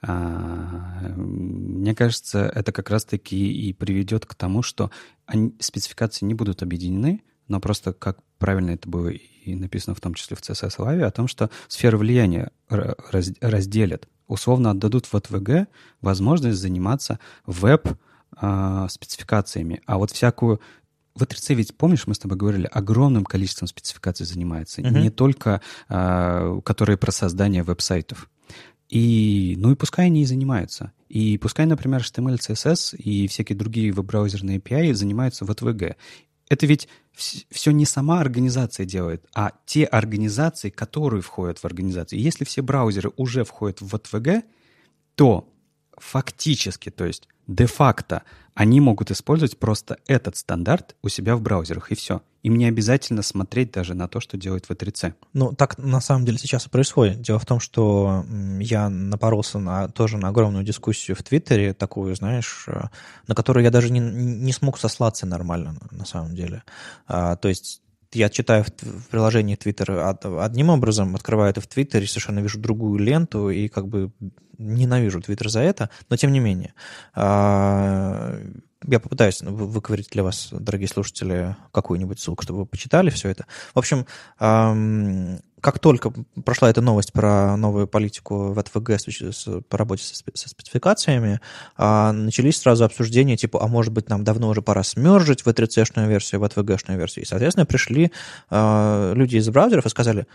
а, 0.00 1.12
мне 1.16 1.92
кажется, 1.94 2.50
это 2.54 2.70
как 2.72 2.90
раз-таки 2.90 3.52
и 3.52 3.72
приведет 3.72 4.26
к 4.26 4.34
тому, 4.34 4.62
что 4.62 4.90
они, 5.26 5.54
спецификации 5.58 6.24
не 6.24 6.34
будут 6.34 6.62
объединены, 6.62 7.22
но 7.48 7.58
просто 7.60 7.92
как 7.92 8.18
правильно 8.38 8.70
это 8.72 8.88
было 8.88 9.08
и 9.08 9.54
написано 9.54 9.96
в 9.96 10.00
том 10.00 10.14
числе 10.14 10.36
в 10.36 10.40
CSS 10.40 10.78
Live, 10.78 11.02
о 11.02 11.10
том, 11.10 11.26
что 11.26 11.50
сферы 11.66 11.98
влияния 11.98 12.52
раз, 12.68 13.32
разделят. 13.40 14.08
Условно 14.28 14.70
отдадут 14.70 15.06
в 15.06 15.14
АТВГ 15.14 15.66
возможность 16.00 16.58
заниматься 16.58 17.18
веб-спецификациями, 17.46 19.82
а 19.86 19.98
вот 19.98 20.10
всякую 20.10 20.60
в 21.18 21.22
E3C 21.22 21.54
ведь, 21.54 21.76
помнишь, 21.76 22.06
мы 22.06 22.14
с 22.14 22.18
тобой 22.18 22.38
говорили, 22.38 22.68
огромным 22.70 23.24
количеством 23.24 23.68
спецификаций 23.68 24.24
занимается, 24.24 24.80
mm-hmm. 24.80 25.00
не 25.00 25.10
только 25.10 25.60
а, 25.88 26.60
которые 26.62 26.96
про 26.96 27.12
создание 27.12 27.62
веб-сайтов. 27.62 28.30
И, 28.88 29.54
ну 29.58 29.72
и 29.72 29.74
пускай 29.74 30.06
они 30.06 30.22
и 30.22 30.26
занимаются. 30.26 30.92
И 31.08 31.36
пускай, 31.38 31.66
например, 31.66 32.00
HTML, 32.00 32.38
CSS 32.38 32.96
и 32.96 33.28
всякие 33.28 33.56
другие 33.56 33.92
веб-браузерные 33.92 34.58
API 34.58 34.94
занимаются 34.94 35.44
в 35.44 35.50
ATVG. 35.50 35.96
Это 36.48 36.66
ведь 36.66 36.88
все 37.14 37.70
не 37.72 37.84
сама 37.84 38.20
организация 38.20 38.86
делает, 38.86 39.26
а 39.34 39.52
те 39.66 39.84
организации, 39.84 40.70
которые 40.70 41.20
входят 41.20 41.58
в 41.58 41.64
организацию. 41.64 42.18
И 42.18 42.22
если 42.22 42.44
все 42.44 42.62
браузеры 42.62 43.12
уже 43.16 43.44
входят 43.44 43.80
в 43.82 43.94
ATVG, 43.94 44.44
то 45.14 45.52
фактически, 46.00 46.90
то 46.90 47.04
есть 47.04 47.28
де-факто, 47.46 48.22
они 48.54 48.80
могут 48.80 49.10
использовать 49.10 49.58
просто 49.58 49.98
этот 50.06 50.36
стандарт 50.36 50.96
у 51.02 51.08
себя 51.08 51.36
в 51.36 51.40
браузерах, 51.40 51.92
и 51.92 51.94
все. 51.94 52.22
Им 52.42 52.56
не 52.56 52.66
обязательно 52.66 53.22
смотреть 53.22 53.72
даже 53.72 53.94
на 53.94 54.08
то, 54.08 54.20
что 54.20 54.36
делает 54.36 54.66
V3C. 54.68 55.14
Ну, 55.32 55.52
так 55.52 55.78
на 55.78 56.00
самом 56.00 56.24
деле 56.24 56.38
сейчас 56.38 56.66
и 56.66 56.68
происходит. 56.68 57.20
Дело 57.20 57.38
в 57.38 57.46
том, 57.46 57.60
что 57.60 58.24
я 58.58 58.88
напоролся 58.88 59.58
на, 59.58 59.88
тоже 59.88 60.18
на 60.18 60.28
огромную 60.28 60.64
дискуссию 60.64 61.16
в 61.16 61.22
Твиттере, 61.22 61.72
такую, 61.72 62.14
знаешь, 62.14 62.64
э, 62.68 62.88
на 63.26 63.34
которую 63.34 63.64
я 63.64 63.70
даже 63.70 63.90
не, 63.90 64.00
не 64.00 64.52
смог 64.52 64.78
сослаться 64.78 65.26
нормально, 65.26 65.76
на 65.90 66.04
самом 66.04 66.34
деле. 66.34 66.62
А, 67.06 67.36
то 67.36 67.48
есть 67.48 67.82
я 68.12 68.28
читаю 68.28 68.64
в, 68.64 68.70
приложении 69.10 69.56
Twitter 69.56 70.42
одним 70.42 70.70
образом, 70.70 71.14
открываю 71.14 71.50
это 71.50 71.60
в 71.60 71.66
Твиттере, 71.66 72.06
совершенно 72.06 72.40
вижу 72.40 72.58
другую 72.58 72.98
ленту 72.98 73.50
и 73.50 73.68
как 73.68 73.88
бы 73.88 74.10
ненавижу 74.58 75.20
Твиттер 75.20 75.48
за 75.48 75.60
это, 75.60 75.90
но 76.10 76.16
тем 76.16 76.32
не 76.32 76.40
менее. 76.40 76.74
Я 78.86 79.00
попытаюсь 79.00 79.40
выковырить 79.42 80.10
для 80.10 80.22
вас, 80.22 80.48
дорогие 80.52 80.88
слушатели, 80.88 81.56
какую-нибудь 81.72 82.20
ссылку, 82.20 82.44
чтобы 82.44 82.60
вы 82.60 82.66
почитали 82.66 83.10
все 83.10 83.28
это. 83.28 83.46
В 83.74 83.78
общем, 83.78 84.06
как 85.60 85.78
только 85.80 86.12
прошла 86.44 86.70
эта 86.70 86.80
новость 86.80 87.12
про 87.12 87.56
новую 87.56 87.88
политику 87.88 88.52
в 88.52 88.58
АТВГ 88.58 88.98
по 89.68 89.76
работе 89.76 90.04
со 90.04 90.48
спецификациями, 90.48 91.40
а, 91.76 92.12
начались 92.12 92.58
сразу 92.58 92.84
обсуждения, 92.84 93.36
типа, 93.36 93.62
а 93.62 93.66
может 93.66 93.92
быть, 93.92 94.08
нам 94.08 94.24
давно 94.24 94.48
уже 94.48 94.62
пора 94.62 94.84
смержить 94.84 95.44
в 95.44 95.48
3C-шную 95.48 96.08
версию, 96.08 96.40
в 96.40 96.44
ATVG-шную 96.44 96.96
версию. 96.96 97.24
И, 97.24 97.28
соответственно, 97.28 97.66
пришли 97.66 98.12
а, 98.50 99.12
люди 99.14 99.36
из 99.36 99.48
браузеров 99.48 99.86
и 99.86 99.88
сказали, 99.88 100.26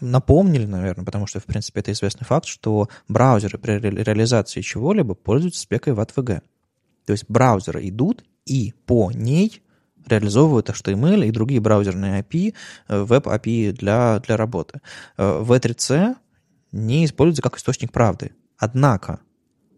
напомнили, 0.00 0.66
наверное, 0.66 1.04
потому 1.04 1.26
что, 1.26 1.40
в 1.40 1.44
принципе, 1.44 1.80
это 1.80 1.92
известный 1.92 2.26
факт, 2.26 2.46
что 2.46 2.88
браузеры 3.08 3.58
при 3.58 3.78
реализации 3.78 4.60
чего-либо 4.60 5.14
пользуются 5.14 5.60
спекой 5.60 5.94
в. 5.94 6.42
То 7.06 7.12
есть 7.12 7.24
браузеры 7.28 7.88
идут 7.88 8.24
и 8.44 8.74
по 8.86 9.10
ней 9.12 9.62
реализовывают 10.06 10.68
HTML 10.68 11.26
и 11.26 11.30
другие 11.30 11.60
браузерные 11.60 12.22
API, 12.22 12.54
э, 12.88 13.02
веб-API 13.02 13.72
для, 13.72 14.18
для 14.20 14.36
работы. 14.36 14.80
V3C 15.16 15.94
э, 15.94 16.14
не 16.72 17.04
используется 17.04 17.42
как 17.42 17.56
источник 17.56 17.92
правды. 17.92 18.32
Однако 18.58 19.20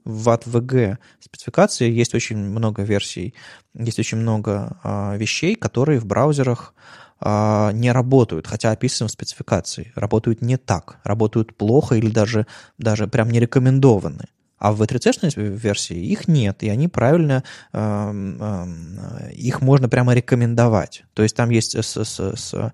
в 0.04 0.28
ATVG 0.28 0.98
спецификации 1.18 1.90
есть 1.90 2.14
очень 2.14 2.36
много 2.36 2.82
версий, 2.82 3.34
есть 3.74 3.98
очень 3.98 4.18
много 4.18 4.78
а, 4.82 5.16
вещей, 5.16 5.54
которые 5.54 5.98
в 5.98 6.06
браузерах 6.06 6.74
а, 7.20 7.72
не 7.72 7.90
работают, 7.90 8.46
хотя 8.46 8.70
описаны 8.70 9.08
в 9.08 9.12
спецификации. 9.12 9.92
Работают 9.94 10.42
не 10.42 10.58
так, 10.58 10.98
работают 11.04 11.56
плохо 11.56 11.94
или 11.94 12.10
даже, 12.10 12.46
даже 12.76 13.08
прям 13.08 13.30
не 13.30 13.40
рекомендованы. 13.40 14.26
А 14.64 14.72
в 14.72 14.80
W3C 14.80 15.30
версии 15.36 15.98
их 15.98 16.26
нет, 16.26 16.62
и 16.62 16.70
они 16.70 16.88
правильно, 16.88 17.44
э, 17.74 18.12
э, 18.40 19.32
их 19.32 19.60
можно 19.60 19.90
прямо 19.90 20.14
рекомендовать. 20.14 21.04
То 21.12 21.22
есть 21.22 21.36
там 21.36 21.50
есть 21.50 21.76
с, 21.76 22.02
с, 22.02 22.18
с, 22.18 22.72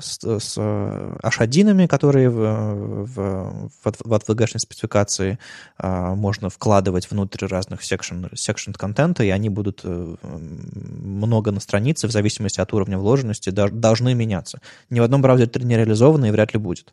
с, 0.00 0.18
с 0.38 0.58
H1, 0.58 1.88
которые 1.88 2.28
в, 2.28 3.06
в, 3.06 3.66
в 3.82 4.12
WHATWG 4.12 4.58
спецификации 4.58 5.38
э, 5.78 6.14
можно 6.14 6.50
вкладывать 6.50 7.10
внутрь 7.10 7.46
разных 7.46 7.82
section, 7.82 8.26
section 8.34 8.72
контента, 8.72 9.24
и 9.24 9.30
они 9.30 9.48
будут 9.48 9.80
э, 9.84 10.16
много 10.22 11.50
на 11.50 11.60
странице, 11.60 12.08
в 12.08 12.10
зависимости 12.10 12.60
от 12.60 12.74
уровня 12.74 12.98
вложенности, 12.98 13.48
должны 13.48 14.12
меняться. 14.12 14.60
Ни 14.90 15.00
в 15.00 15.02
одном 15.02 15.22
браузере 15.22 15.64
не 15.64 15.78
реализовано 15.78 16.26
и 16.26 16.30
вряд 16.30 16.52
ли 16.52 16.60
будет. 16.60 16.92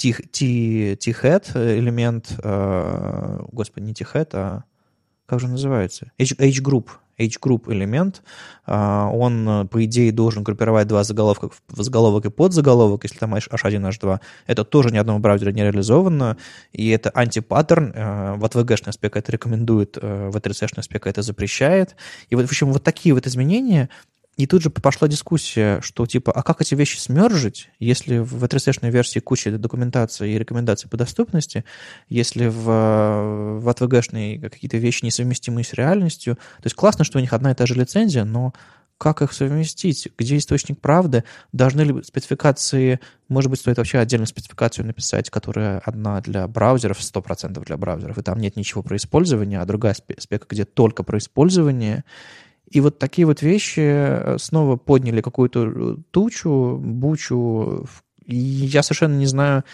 А, 0.00 0.96
T-head 0.96 1.78
элемент, 1.78 2.34
э, 2.42 3.40
господи, 3.52 3.84
не 3.84 3.94
T-head, 3.94 4.28
а 4.32 4.64
как 5.26 5.40
же 5.40 5.48
называется? 5.48 6.10
H-group. 6.18 6.88
H-group 7.18 7.70
элемент, 7.70 8.22
э, 8.66 8.72
он, 8.72 9.68
по 9.68 9.84
идее, 9.84 10.10
должен 10.10 10.42
группировать 10.42 10.88
два 10.88 11.04
заголовка 11.04 11.50
в 11.68 11.82
заголовок 11.82 12.24
и 12.24 12.30
подзаголовок, 12.30 13.04
если 13.04 13.18
там 13.18 13.34
H1, 13.34 13.90
H2. 13.90 14.20
Это 14.46 14.64
тоже 14.64 14.90
ни 14.90 14.96
одного 14.96 15.18
браузера 15.18 15.50
не 15.50 15.62
реализовано, 15.62 16.38
и 16.72 16.88
это 16.88 17.10
антипаттерн. 17.10 17.92
Э, 17.94 18.34
в 18.36 18.44
ATVG-шная 18.44 18.92
спека 18.92 19.18
это 19.18 19.32
рекомендует, 19.32 19.98
в 19.98 20.34
V3C-шная 20.34 20.82
спека 20.82 21.10
это 21.10 21.20
запрещает. 21.20 21.94
И 22.30 22.36
вот, 22.36 22.46
в 22.46 22.48
общем, 22.48 22.72
вот 22.72 22.82
такие 22.82 23.14
вот 23.14 23.26
изменения, 23.26 23.90
и 24.40 24.46
тут 24.46 24.62
же 24.62 24.70
пошла 24.70 25.06
дискуссия, 25.06 25.80
что 25.82 26.06
типа, 26.06 26.32
а 26.32 26.42
как 26.42 26.62
эти 26.62 26.74
вещи 26.74 26.98
смержить, 26.98 27.68
если 27.78 28.18
в 28.18 28.38
v 28.38 28.90
версии 28.90 29.18
куча 29.18 29.50
документации 29.58 30.32
и 30.32 30.38
рекомендаций 30.38 30.88
по 30.88 30.96
доступности, 30.96 31.64
если 32.08 32.46
в, 32.46 32.64
в 32.64 33.68
ATVG 33.68 34.48
какие-то 34.48 34.78
вещи 34.78 35.04
несовместимы 35.04 35.62
с 35.62 35.74
реальностью. 35.74 36.36
То 36.36 36.64
есть 36.64 36.74
классно, 36.74 37.04
что 37.04 37.18
у 37.18 37.20
них 37.20 37.34
одна 37.34 37.50
и 37.50 37.54
та 37.54 37.66
же 37.66 37.74
лицензия, 37.74 38.24
но 38.24 38.54
как 38.96 39.20
их 39.22 39.32
совместить? 39.32 40.08
Где 40.18 40.36
источник 40.38 40.80
правды? 40.80 41.24
Должны 41.52 41.82
ли 41.82 42.02
спецификации, 42.02 43.00
может 43.28 43.50
быть, 43.50 43.60
стоит 43.60 43.76
вообще 43.76 43.98
отдельную 43.98 44.26
спецификацию 44.26 44.86
написать, 44.86 45.28
которая 45.30 45.80
одна 45.80 46.20
для 46.20 46.46
браузеров, 46.48 47.00
100% 47.00 47.64
для 47.64 47.76
браузеров, 47.76 48.16
и 48.16 48.22
там 48.22 48.38
нет 48.38 48.56
ничего 48.56 48.82
про 48.82 48.96
использование, 48.96 49.60
а 49.60 49.66
другая 49.66 49.94
спека, 49.94 50.46
где 50.48 50.64
только 50.64 51.02
про 51.02 51.18
использование. 51.18 52.04
И 52.70 52.80
вот 52.80 52.98
такие 52.98 53.26
вот 53.26 53.42
вещи 53.42 53.80
э, 53.80 54.38
снова 54.38 54.76
подняли 54.76 55.20
какую-то 55.20 55.66
э, 55.66 55.96
тучу, 56.10 56.78
бучу. 56.80 57.86
И 58.24 58.36
я 58.36 58.82
совершенно 58.82 59.16
не 59.16 59.26
знаю, 59.26 59.64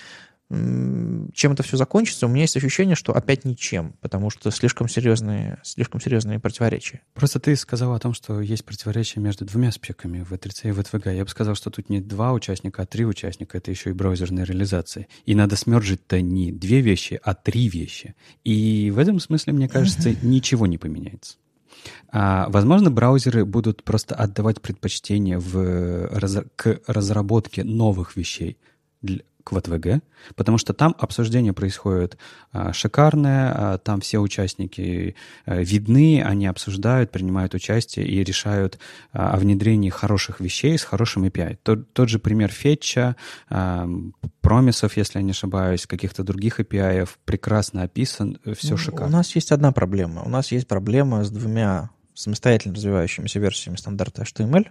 чем 0.48 1.52
это 1.52 1.64
все 1.64 1.76
закончится, 1.76 2.26
у 2.26 2.28
меня 2.28 2.42
есть 2.42 2.56
ощущение, 2.56 2.94
что 2.94 3.12
опять 3.12 3.44
ничем, 3.44 3.94
потому 4.00 4.30
что 4.30 4.52
слишком 4.52 4.88
серьезные, 4.88 5.58
слишком 5.64 6.00
серьезные 6.00 6.38
противоречия. 6.38 7.00
Просто 7.14 7.40
ты 7.40 7.56
сказал 7.56 7.94
о 7.94 7.98
том, 7.98 8.14
что 8.14 8.40
есть 8.40 8.64
противоречия 8.64 9.18
между 9.18 9.44
двумя 9.44 9.72
спеками, 9.72 10.24
V3C 10.28 10.68
и 10.68 10.72
VTVG. 10.72 11.16
Я 11.16 11.24
бы 11.24 11.30
сказал, 11.30 11.56
что 11.56 11.70
тут 11.70 11.90
не 11.90 12.00
два 12.00 12.32
участника, 12.32 12.82
а 12.82 12.86
три 12.86 13.04
участника. 13.04 13.58
Это 13.58 13.72
еще 13.72 13.90
и 13.90 13.92
браузерная 13.92 14.44
реализация. 14.44 15.08
И 15.24 15.34
надо 15.34 15.56
смержить-то 15.56 16.20
не 16.20 16.52
две 16.52 16.80
вещи, 16.80 17.18
а 17.24 17.34
три 17.34 17.68
вещи. 17.68 18.14
И 18.44 18.92
в 18.94 18.98
этом 18.98 19.18
смысле, 19.18 19.52
мне 19.52 19.68
кажется, 19.68 20.14
ничего 20.22 20.68
не 20.68 20.78
поменяется. 20.78 21.38
А, 22.08 22.48
возможно, 22.48 22.90
браузеры 22.90 23.44
будут 23.44 23.84
просто 23.84 24.14
отдавать 24.14 24.60
предпочтение 24.60 25.38
в, 25.38 26.08
к 26.56 26.80
разработке 26.86 27.64
новых 27.64 28.16
вещей. 28.16 28.58
Для, 29.02 29.22
к 29.46 29.52
ВТВГ, 29.52 30.02
потому 30.34 30.58
что 30.58 30.72
там 30.72 30.96
обсуждение 30.98 31.52
происходит 31.52 32.18
а, 32.50 32.72
шикарное, 32.72 33.52
а, 33.54 33.78
там 33.78 34.00
все 34.00 34.18
участники 34.18 35.14
а, 35.44 35.62
видны, 35.62 36.20
они 36.20 36.48
обсуждают, 36.48 37.12
принимают 37.12 37.54
участие 37.54 38.08
и 38.08 38.24
решают 38.24 38.80
а, 39.12 39.34
о 39.34 39.36
внедрении 39.36 39.88
хороших 39.88 40.40
вещей 40.40 40.76
с 40.76 40.82
хорошим 40.82 41.24
API. 41.24 41.58
Тот, 41.62 41.92
тот 41.92 42.08
же 42.08 42.18
пример 42.18 42.50
Фетча, 42.50 43.14
промисов, 44.40 44.96
если 44.96 45.18
я 45.18 45.22
не 45.22 45.30
ошибаюсь, 45.30 45.86
каких-то 45.86 46.24
других 46.24 46.58
API 46.58 47.08
прекрасно 47.24 47.82
описан, 47.82 48.38
все 48.56 48.72
ну, 48.72 48.76
шикарно. 48.76 49.06
У 49.06 49.10
нас 49.10 49.34
есть 49.36 49.52
одна 49.52 49.70
проблема. 49.70 50.22
У 50.22 50.28
нас 50.28 50.50
есть 50.50 50.66
проблема 50.66 51.22
с 51.22 51.30
двумя 51.30 51.90
самостоятельно 52.14 52.74
развивающимися 52.74 53.38
версиями 53.38 53.76
стандарта 53.76 54.22
HTML, 54.22 54.66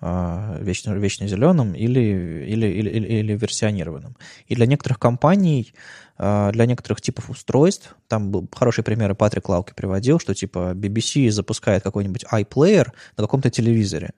вечно, 0.00 0.92
вечно 0.92 1.26
зеленым 1.26 1.74
или, 1.74 2.44
или, 2.46 2.66
или, 2.66 3.06
или 3.06 3.36
версионированным. 3.36 4.16
И 4.46 4.54
для 4.54 4.66
некоторых 4.66 4.98
компаний 4.98 5.72
а, 5.72 6.07
для 6.18 6.66
некоторых 6.66 7.00
типов 7.00 7.30
устройств, 7.30 7.94
там 8.08 8.30
был 8.30 8.48
хороший 8.52 8.82
пример, 8.82 9.10
и 9.12 9.14
Патрик 9.14 9.48
Лауки 9.48 9.72
приводил, 9.74 10.18
что 10.18 10.34
типа 10.34 10.72
BBC 10.74 11.30
запускает 11.30 11.84
какой-нибудь 11.84 12.24
iPlayer 12.24 12.88
на 13.16 13.22
каком-то 13.22 13.50
телевизоре. 13.50 14.12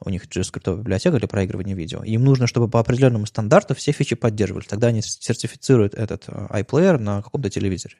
У 0.00 0.10
них 0.10 0.26
JavaScript 0.26 0.76
библиотека 0.76 1.18
для 1.18 1.26
проигрывания 1.26 1.74
видео. 1.74 2.04
Им 2.04 2.24
нужно, 2.24 2.46
чтобы 2.46 2.68
по 2.68 2.80
определенному 2.80 3.26
стандарту 3.26 3.74
все 3.74 3.92
фичи 3.92 4.14
поддерживали. 4.14 4.64
Тогда 4.64 4.88
они 4.88 5.02
сертифицируют 5.02 5.94
этот 5.94 6.24
а, 6.28 6.60
iPlayer 6.60 6.98
на 6.98 7.22
каком-то 7.22 7.50
телевизоре. 7.50 7.96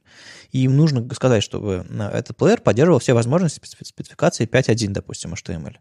И 0.53 0.63
им 0.63 0.77
нужно 0.77 1.09
сказать, 1.15 1.43
чтобы 1.43 1.87
этот 2.13 2.37
плеер 2.37 2.61
поддерживал 2.61 3.01
все 3.01 3.15
возможности 3.15 3.61
спецификации 3.83 4.47
5.1, 4.47 4.89
допустим, 4.91 5.35
HTML. 5.35 5.77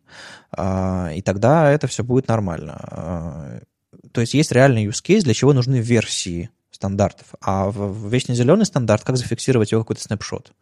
А, 0.52 1.12
и 1.14 1.22
тогда 1.22 1.72
это 1.72 1.88
все 1.88 2.04
будет 2.04 2.28
нормально. 2.28 3.62
То 4.12 4.22
есть 4.22 4.34
есть 4.34 4.52
реальный 4.52 4.86
use 4.86 5.04
case, 5.04 5.22
для 5.22 5.34
чего 5.34 5.54
нужны 5.54 5.80
версии 5.80 6.50
стандартов. 6.78 7.28
А 7.42 7.70
в 7.70 8.10
вечно 8.10 8.34
зеленый 8.34 8.66
стандарт, 8.66 9.04
как 9.04 9.18
зафиксировать 9.18 9.72
его 9.72 9.82
какой-то 9.82 10.02
снапшот? 10.02 10.54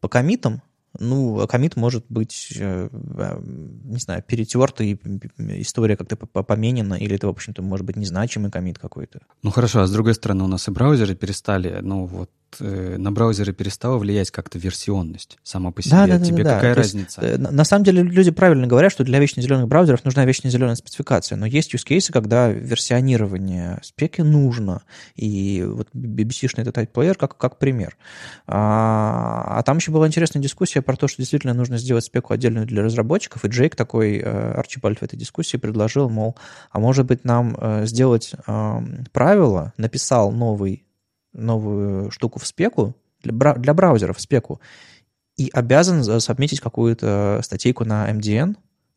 По 0.00 0.08
комитам 0.08 0.62
ну, 0.98 1.46
комит 1.46 1.76
может 1.76 2.04
быть, 2.08 2.52
э, 2.58 2.88
э, 2.92 3.40
не 3.84 3.98
знаю, 3.98 4.22
перетертый, 4.22 5.00
история 5.38 5.96
как-то 5.96 6.16
поменена, 6.16 6.94
или 6.94 7.16
это, 7.16 7.28
в 7.28 7.30
общем-то, 7.30 7.62
может 7.62 7.86
быть 7.86 7.96
незначимый 7.96 8.50
комит 8.50 8.78
какой-то. 8.78 9.20
Ну 9.42 9.50
хорошо, 9.50 9.80
а 9.80 9.86
с 9.86 9.90
другой 9.90 10.14
стороны, 10.14 10.44
у 10.44 10.48
нас 10.48 10.68
и 10.68 10.70
браузеры 10.70 11.14
перестали, 11.14 11.78
ну 11.80 12.04
вот 12.04 12.30
э, 12.60 12.96
на 12.98 13.12
браузеры 13.12 13.52
перестала 13.52 13.98
влиять 13.98 14.30
как-то 14.30 14.58
версионность 14.58 15.38
сама 15.42 15.70
по 15.70 15.82
себе. 15.82 15.92
Да, 15.92 16.06
да, 16.06 16.18
Тебе 16.18 16.44
да, 16.44 16.54
какая 16.54 16.74
да. 16.74 16.80
разница? 16.80 17.24
Есть, 17.24 17.38
на 17.38 17.64
самом 17.64 17.84
деле 17.84 18.02
люди 18.02 18.30
правильно 18.30 18.66
говорят, 18.66 18.92
что 18.92 19.04
для 19.04 19.18
вечно 19.18 19.42
зеленых 19.42 19.68
браузеров 19.68 20.04
нужна 20.04 20.24
вечно 20.24 20.50
зеленая 20.50 20.74
спецификация, 20.74 21.36
но 21.36 21.46
есть 21.46 21.74
use 21.74 21.86
cases, 21.86 22.12
когда 22.12 22.50
версионирование 22.50 23.78
спеки 23.82 24.22
нужно, 24.22 24.82
и 25.14 25.64
вот 25.66 25.88
BBC-шный 25.94 26.62
этот 26.62 26.76
type 26.76 27.14
как, 27.14 27.36
как 27.36 27.58
пример. 27.58 27.96
А, 28.46 29.58
а 29.58 29.62
там 29.62 29.78
еще 29.78 29.90
была 29.90 30.06
интересная 30.06 30.42
дискуссия 30.42 30.82
про 30.82 30.96
то, 30.96 31.08
что 31.08 31.18
действительно 31.18 31.54
нужно 31.54 31.78
сделать 31.78 32.04
спеку 32.04 32.34
отдельную 32.34 32.66
для 32.66 32.82
разработчиков, 32.82 33.44
и 33.44 33.48
Джейк 33.48 33.76
такой, 33.76 34.18
э, 34.18 34.52
Арчибальд 34.54 35.00
в 35.00 35.02
этой 35.02 35.16
дискуссии 35.16 35.56
предложил, 35.56 36.08
мол, 36.08 36.36
а 36.70 36.78
может 36.78 37.06
быть 37.06 37.24
нам 37.24 37.56
э, 37.58 37.86
сделать 37.86 38.32
эм, 38.46 39.06
правило, 39.12 39.72
написал 39.76 40.32
новый, 40.32 40.84
новую 41.32 42.10
штуку 42.10 42.38
в 42.38 42.46
спеку, 42.46 42.94
для, 43.22 43.54
для 43.54 43.74
браузеров 43.74 44.18
в 44.18 44.20
спеку, 44.20 44.60
и 45.36 45.50
обязан 45.52 46.20
сабмитить 46.20 46.60
какую-то 46.60 47.40
статейку 47.42 47.84
на 47.84 48.10
MDN, 48.10 48.56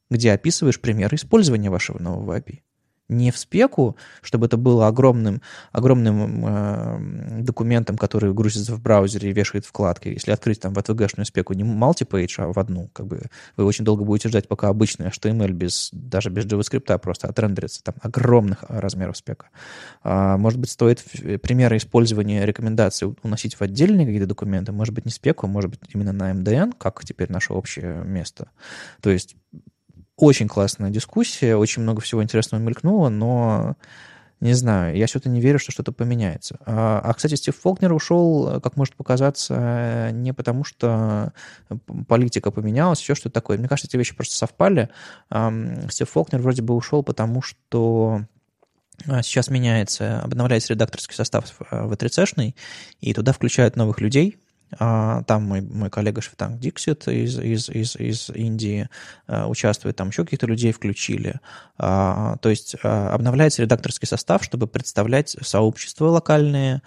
где 0.10 0.32
описываешь 0.34 0.80
примеры 0.80 1.16
использования 1.16 1.70
вашего 1.70 1.99
нового 1.99 2.38
API 2.38 2.60
не 3.07 3.32
в 3.32 3.38
спеку, 3.38 3.95
чтобы 4.22 4.48
это 4.48 4.57
было 4.57 4.88
огромным, 4.88 5.41
огромным 5.72 6.45
э, 6.45 7.41
документом, 7.41 7.98
который 7.98 8.34
грузится 8.34 8.73
в 8.73 8.82
браузере 8.82 9.30
и 9.30 9.34
вешает 9.34 9.65
вкладки. 9.65 10.10
Если 10.10 10.32
открыть 10.32 10.60
там 10.60 10.73
в 10.73 10.77
ATVG-шную 10.77 11.26
спеку 11.26 11.53
не 11.53 11.64
multi-page, 11.64 12.36
а 12.38 12.52
в 12.52 12.57
одну, 12.57 12.90
как 12.94 13.07
бы 13.07 13.22
вы 13.57 13.65
очень 13.65 13.86
долго 13.86 14.03
будете 14.03 14.30
ждать, 14.30 14.48
пока 14.48 14.69
обычный 14.69 15.07
HTML 15.07 15.52
без, 15.52 15.90
даже 15.91 16.30
без 16.30 16.45
JavaScript 16.45 16.98
просто 16.99 17.27
отрендерится. 17.27 17.84
Там 17.84 17.95
огромных 18.02 18.64
размеров 18.68 19.18
спека. 19.18 19.49
А, 20.03 20.38
может 20.38 20.60
быть, 20.60 20.72
стоит 20.72 21.03
примеры 21.41 21.77
использования 21.77 22.45
рекомендаций 22.45 23.14
уносить 23.22 23.56
в 23.56 23.61
отдельные 23.61 24.06
какие-то 24.06 24.27
документы, 24.27 24.72
может 24.72 24.94
быть, 24.94 25.06
не 25.06 25.11
спеку, 25.11 25.48
может 25.48 25.69
быть, 25.69 25.82
именно 25.94 26.11
на 26.11 26.32
MDN, 26.32 26.73
как 26.77 27.03
теперь 27.03 27.32
наше 27.32 27.53
общее 27.53 28.03
место. 28.03 28.49
То 29.02 29.10
есть 29.10 29.36
очень 30.18 30.48
классная 30.48 30.90
дискуссия, 30.90 31.56
очень 31.56 31.82
много 31.82 32.02
всего 32.02 32.24
интересного 32.24 32.62
мелькнуло, 32.62 33.10
но 33.10 33.76
не 34.42 34.54
знаю, 34.54 34.96
я 34.96 35.08
все-таки 35.08 35.30
не 35.30 35.42
верю, 35.42 35.60
что 35.60 35.72
что-то 35.72 35.92
поменяется. 35.92 36.58
А, 36.66 37.00
а, 37.04 37.14
кстати, 37.14 37.36
Стив 37.36 37.56
Фолкнер 37.56 37.94
ушел, 37.94 38.60
как 38.62 38.76
может 38.76 38.96
показаться, 38.96 40.10
не 40.12 40.34
потому, 40.34 40.64
что 40.64 41.34
политика 42.08 42.52
поменялась, 42.52 43.02
еще 43.02 43.16
что-то 43.16 43.34
такое. 43.34 43.58
Мне 43.58 43.68
кажется, 43.68 43.88
эти 43.88 43.98
вещи 43.98 44.16
просто 44.16 44.36
совпали. 44.36 44.90
Стив 45.90 46.10
Фолкнер 46.10 46.42
вроде 46.42 46.62
бы 46.62 46.76
ушел, 46.76 47.02
потому 47.02 47.42
что 47.42 48.22
а, 49.08 49.22
сейчас 49.24 49.50
меняется, 49.50 50.22
обновляется 50.22 50.74
редакторский 50.74 51.16
состав 51.16 51.54
в 51.72 51.94
3C, 51.94 52.54
и 53.02 53.14
туда 53.14 53.34
включают 53.34 53.76
новых 53.76 54.00
людей, 54.00 54.38
а, 54.38 54.45
там 54.78 55.44
мой, 55.44 55.62
мой 55.62 55.90
коллега 55.90 56.22
Швитанг 56.22 56.60
Диксит 56.60 57.08
из, 57.08 57.40
из, 57.40 57.70
из, 57.70 57.96
из 57.96 58.30
Индии 58.32 58.90
а, 59.28 59.48
участвует, 59.48 59.96
там 59.96 60.10
еще 60.10 60.24
каких-то 60.24 60.48
людей 60.48 60.72
включили. 60.72 61.40
А, 61.78 62.38
то 62.38 62.50
есть 62.50 62.76
обновляется 62.82 63.62
редакторский 63.62 64.08
состав, 64.08 64.44
чтобы 64.44 64.68
представлять 64.68 65.38
сообщества 65.42 66.08
локальные, 66.08 66.82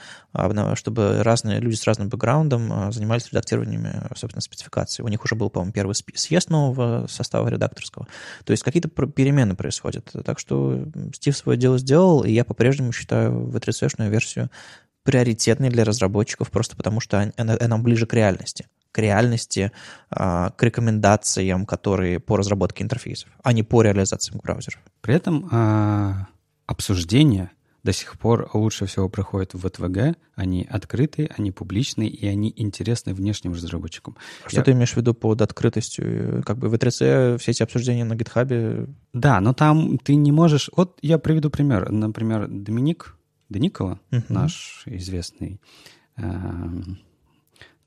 чтобы 0.75 1.23
разные 1.23 1.61
люди 1.61 1.77
с 1.77 1.87
разным 1.87 2.09
бэкграундом 2.09 2.93
занимались 2.93 3.29
редактированием, 3.29 3.87
собственно, 4.15 4.43
спецификаций. 4.43 5.05
У 5.05 5.09
них 5.09 5.25
уже 5.25 5.35
был, 5.35 5.51
по-моему, 5.51 5.73
первый 5.73 5.95
съезд 5.95 6.51
нового 6.51 7.07
состава 7.09 7.49
редакторского. 7.49 8.07
То 8.45 8.53
есть 8.53 8.63
какие-то 8.63 8.89
перемены 8.89 9.55
происходят. 9.57 10.11
Так 10.25 10.39
что 10.39 10.85
Стив 11.15 11.37
свое 11.37 11.59
дело 11.59 11.79
сделал, 11.79 12.23
и 12.25 12.33
я 12.33 12.45
по-прежнему 12.45 12.93
считаю 12.93 13.47
в 13.47 13.59
3 13.59 13.73
версию 14.09 14.51
приоритетный 15.09 15.71
для 15.71 15.85
разработчиков 15.85 16.51
просто 16.51 16.77
потому, 16.77 17.01
что 17.01 17.33
она, 17.39 17.57
она 17.59 17.79
ближе 17.79 18.05
к 18.05 18.13
реальности 18.13 18.67
к 18.93 18.99
реальности, 18.99 19.71
а, 20.11 20.51
к 20.51 20.63
рекомендациям, 20.63 21.67
которые 21.67 22.21
по 22.21 22.37
разработке 22.37 22.83
интерфейсов, 22.83 23.29
а 23.43 23.53
не 23.53 23.63
по 23.63 23.83
реализациям 23.83 24.41
браузеров. 24.43 24.81
При 25.03 25.15
этом 25.15 25.47
а, 25.53 26.27
обсуждения 26.67 27.51
до 27.85 27.93
сих 27.93 28.19
пор 28.19 28.51
лучше 28.55 28.87
всего 28.87 29.09
проходят 29.09 29.55
в 29.55 29.61
ВТВГ. 29.61 30.19
Они 30.35 30.67
открытые, 30.69 31.31
они 31.37 31.53
публичные, 31.53 32.09
и 32.09 32.27
они 32.27 32.53
интересны 32.57 33.15
внешним 33.15 33.53
разработчикам. 33.53 34.17
Что 34.47 34.57
Я... 34.57 34.65
ты 34.65 34.73
имеешь 34.73 34.95
в 34.95 34.97
виду 34.97 35.15
под 35.15 35.43
открытостью? 35.43 36.43
Как 36.45 36.59
бы 36.59 36.69
в 36.69 36.75
E3C 36.75 37.39
все 37.39 37.51
эти 37.51 37.63
обсуждения 37.63 38.05
на 38.05 38.17
гитхабе... 38.17 38.87
Да, 39.13 39.41
но 39.41 39.53
там 39.53 39.99
ты 39.99 40.17
не 40.17 40.33
можешь... 40.33 40.71
Вот 40.77 40.99
я 41.03 41.19
приведу 41.19 41.51
пример. 41.51 41.91
Например, 41.91 42.49
Доминик 42.49 43.18
Деникова, 43.49 44.01
uh-huh. 44.11 44.25
наш 44.29 44.83
известный 44.87 45.61
э, 46.17 46.23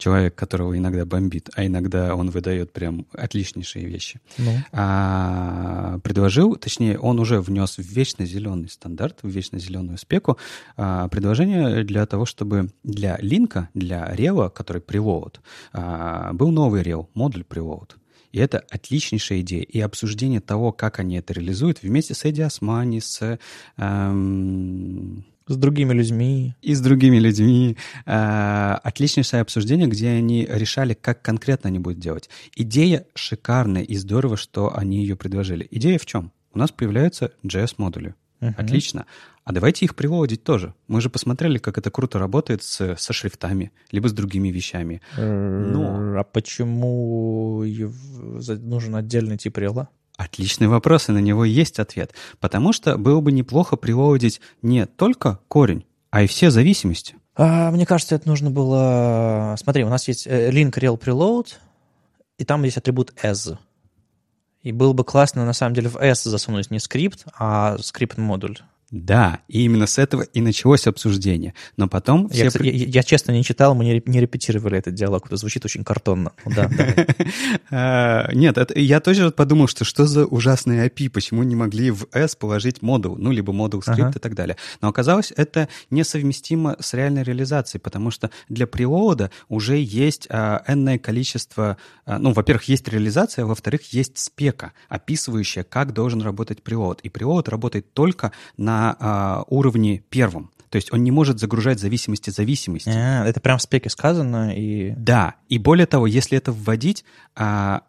человек, 0.01 0.35
которого 0.35 0.75
иногда 0.77 1.05
бомбит, 1.05 1.49
а 1.55 1.65
иногда 1.65 2.15
он 2.15 2.31
выдает 2.31 2.73
прям 2.73 3.05
отличнейшие 3.13 3.85
вещи, 3.85 4.19
ну. 4.37 4.51
а, 4.71 5.99
предложил, 5.99 6.55
точнее, 6.55 6.97
он 6.97 7.19
уже 7.19 7.39
внес 7.39 7.77
в 7.77 7.83
вечно 7.83 8.25
зеленый 8.25 8.67
стандарт, 8.67 9.19
в 9.21 9.29
вечно 9.29 9.59
зеленую 9.59 9.97
спеку, 9.99 10.37
а, 10.75 11.07
предложение 11.09 11.83
для 11.83 12.05
того, 12.07 12.25
чтобы 12.25 12.71
для 12.83 13.17
линка, 13.21 13.69
для 13.75 14.13
рела, 14.15 14.49
который 14.49 14.81
preload, 14.81 15.35
а, 15.71 16.33
был 16.33 16.49
новый 16.49 16.81
рел, 16.81 17.09
модуль 17.13 17.45
preload. 17.47 17.91
И 18.31 18.39
это 18.39 18.63
отличнейшая 18.69 19.41
идея. 19.41 19.63
И 19.63 19.79
обсуждение 19.81 20.39
того, 20.39 20.71
как 20.71 20.99
они 20.99 21.17
это 21.17 21.33
реализуют, 21.33 21.83
вместе 21.83 22.13
с 22.13 22.25
Эдди 22.25 22.41
Османи, 22.41 23.01
с... 23.01 23.37
Эм, 23.77 25.25
с 25.47 25.55
другими 25.55 25.93
людьми. 25.93 26.55
И 26.61 26.73
с 26.73 26.81
другими 26.81 27.17
людьми. 27.17 27.77
Э, 28.05 28.77
отличнейшее 28.83 29.41
обсуждение, 29.41 29.87
где 29.87 30.09
они 30.09 30.47
решали, 30.49 30.93
как 30.93 31.21
конкретно 31.21 31.69
они 31.69 31.79
будут 31.79 31.99
делать. 31.99 32.29
Идея 32.55 33.05
шикарная 33.15 33.83
и 33.83 33.95
здорово, 33.95 34.37
что 34.37 34.75
они 34.75 35.01
ее 35.01 35.15
предложили. 35.15 35.67
Идея 35.71 35.97
в 35.97 36.05
чем? 36.05 36.31
У 36.53 36.59
нас 36.59 36.71
появляются 36.71 37.31
JS-модули. 37.43 38.15
Uh-huh. 38.41 38.53
Отлично. 38.57 39.05
А 39.43 39.53
давайте 39.53 39.85
их 39.85 39.95
приводить 39.95 40.43
тоже. 40.43 40.73
Мы 40.87 41.01
же 41.01 41.09
посмотрели, 41.09 41.57
как 41.57 41.77
это 41.77 41.89
круто 41.89 42.19
работает 42.19 42.63
с, 42.63 42.95
со 42.95 43.13
шрифтами, 43.13 43.71
либо 43.91 44.07
с 44.07 44.13
другими 44.13 44.49
вещами. 44.49 45.01
Но... 45.17 46.19
А 46.19 46.23
почему 46.23 47.63
нужен 47.63 48.95
отдельный 48.95 49.37
тип 49.37 49.57
рела? 49.57 49.89
Отличный 50.17 50.67
вопрос, 50.67 51.09
и 51.09 51.11
на 51.11 51.19
него 51.19 51.45
есть 51.45 51.79
ответ. 51.79 52.13
Потому 52.39 52.73
что 52.73 52.97
было 52.97 53.21
бы 53.21 53.31
неплохо 53.31 53.75
приводить 53.75 54.41
не 54.61 54.85
только 54.85 55.39
корень, 55.47 55.85
а 56.09 56.23
и 56.23 56.27
все 56.27 56.51
зависимости. 56.51 57.15
А, 57.35 57.71
мне 57.71 57.85
кажется, 57.85 58.15
это 58.15 58.27
нужно 58.27 58.51
было... 58.51 59.55
Смотри, 59.57 59.83
у 59.83 59.89
нас 59.89 60.07
есть 60.07 60.27
э, 60.27 60.51
link 60.51 60.73
rel 60.73 60.99
preload, 60.99 61.47
и 62.37 62.45
там 62.45 62.63
есть 62.63 62.77
атрибут 62.77 63.13
as. 63.23 63.57
И 64.61 64.71
было 64.71 64.93
бы 64.93 65.03
классно, 65.03 65.45
на 65.45 65.53
самом 65.53 65.73
деле, 65.73 65.89
в 65.89 65.97
S 65.97 66.23
засунуть 66.23 66.69
не 66.69 66.79
скрипт, 66.79 67.25
а 67.37 67.77
скрипт-модуль. 67.79 68.59
Да, 68.91 69.39
и 69.47 69.63
именно 69.63 69.87
с 69.87 69.97
этого 69.97 70.23
и 70.23 70.41
началось 70.41 70.85
обсуждение. 70.85 71.53
Но 71.77 71.87
потом... 71.87 72.29
Я, 72.33 72.49
все... 72.49 72.61
я, 72.61 72.71
я 72.71 73.03
честно 73.03 73.31
не 73.31 73.41
читал, 73.41 73.73
мы 73.73 73.85
не, 73.85 74.03
не 74.05 74.19
репетировали 74.19 74.77
этот 74.77 74.95
диалог, 74.95 75.27
это 75.27 75.37
звучит 75.37 75.63
очень 75.63 75.85
картонно. 75.85 76.33
Да, 76.45 76.69
а, 77.71 78.29
Нет, 78.33 78.57
я 78.75 78.99
тоже 78.99 79.31
подумал, 79.31 79.67
что 79.67 79.85
что 79.85 80.05
за 80.05 80.25
ужасный 80.25 80.87
API, 80.87 81.09
почему 81.09 81.43
не 81.43 81.55
могли 81.55 81.89
в 81.91 82.07
S 82.11 82.35
положить 82.35 82.81
модул, 82.81 83.15
ну, 83.17 83.31
либо 83.31 83.53
модул 83.53 83.81
скрипт 83.81 84.17
и 84.17 84.19
так 84.19 84.35
далее. 84.35 84.57
Но 84.81 84.89
оказалось, 84.89 85.31
это 85.37 85.69
несовместимо 85.89 86.75
с 86.81 86.93
реальной 86.93 87.23
реализацией, 87.23 87.81
потому 87.81 88.11
что 88.11 88.29
для 88.49 88.67
прилоуда 88.67 89.31
уже 89.47 89.77
есть 89.77 90.27
а, 90.29 90.63
энное 90.67 90.99
количество... 90.99 91.77
А, 92.05 92.19
ну, 92.19 92.33
во-первых, 92.33 92.65
есть 92.65 92.89
реализация, 92.89 93.45
во-вторых, 93.45 93.93
есть 93.93 94.17
спека, 94.17 94.73
описывающая, 94.89 95.63
как 95.63 95.93
должен 95.93 96.21
работать 96.21 96.61
прилоуд. 96.61 96.99
И 97.01 97.09
прилоуд 97.09 97.47
работает 97.47 97.93
только 97.93 98.33
на 98.57 98.80
на 98.81 98.95
а, 98.99 99.43
уровне 99.47 100.03
первом. 100.09 100.49
То 100.69 100.77
есть 100.77 100.91
он 100.93 101.03
не 101.03 101.11
может 101.11 101.39
загружать 101.39 101.79
зависимости 101.79 102.29
зависимости. 102.29 102.89
А, 102.89 103.25
это 103.25 103.39
прям 103.39 103.57
в 103.57 103.61
спеке 103.61 103.89
сказано. 103.89 104.55
И... 104.55 104.91
Да, 104.91 105.35
и 105.49 105.57
более 105.57 105.85
того, 105.85 106.07
если 106.07 106.37
это 106.37 106.51
вводить, 106.51 107.05
а, 107.35 107.81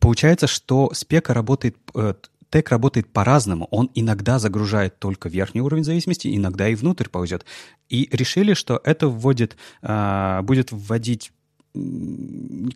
получается, 0.00 0.46
что 0.46 0.90
спека 0.92 1.32
работает, 1.32 1.76
э, 1.94 2.14
тег 2.50 2.70
работает 2.70 3.12
по-разному. 3.12 3.68
Он 3.70 3.90
иногда 3.94 4.38
загружает 4.38 4.98
только 4.98 5.28
верхний 5.28 5.62
уровень 5.62 5.84
зависимости, 5.84 6.34
иногда 6.36 6.68
и 6.68 6.74
внутрь 6.74 7.08
ползет. 7.08 7.46
И 7.88 8.08
решили, 8.12 8.54
что 8.54 8.80
это 8.84 9.08
вводит, 9.08 9.56
а, 9.82 10.42
будет 10.42 10.72
вводить 10.72 11.32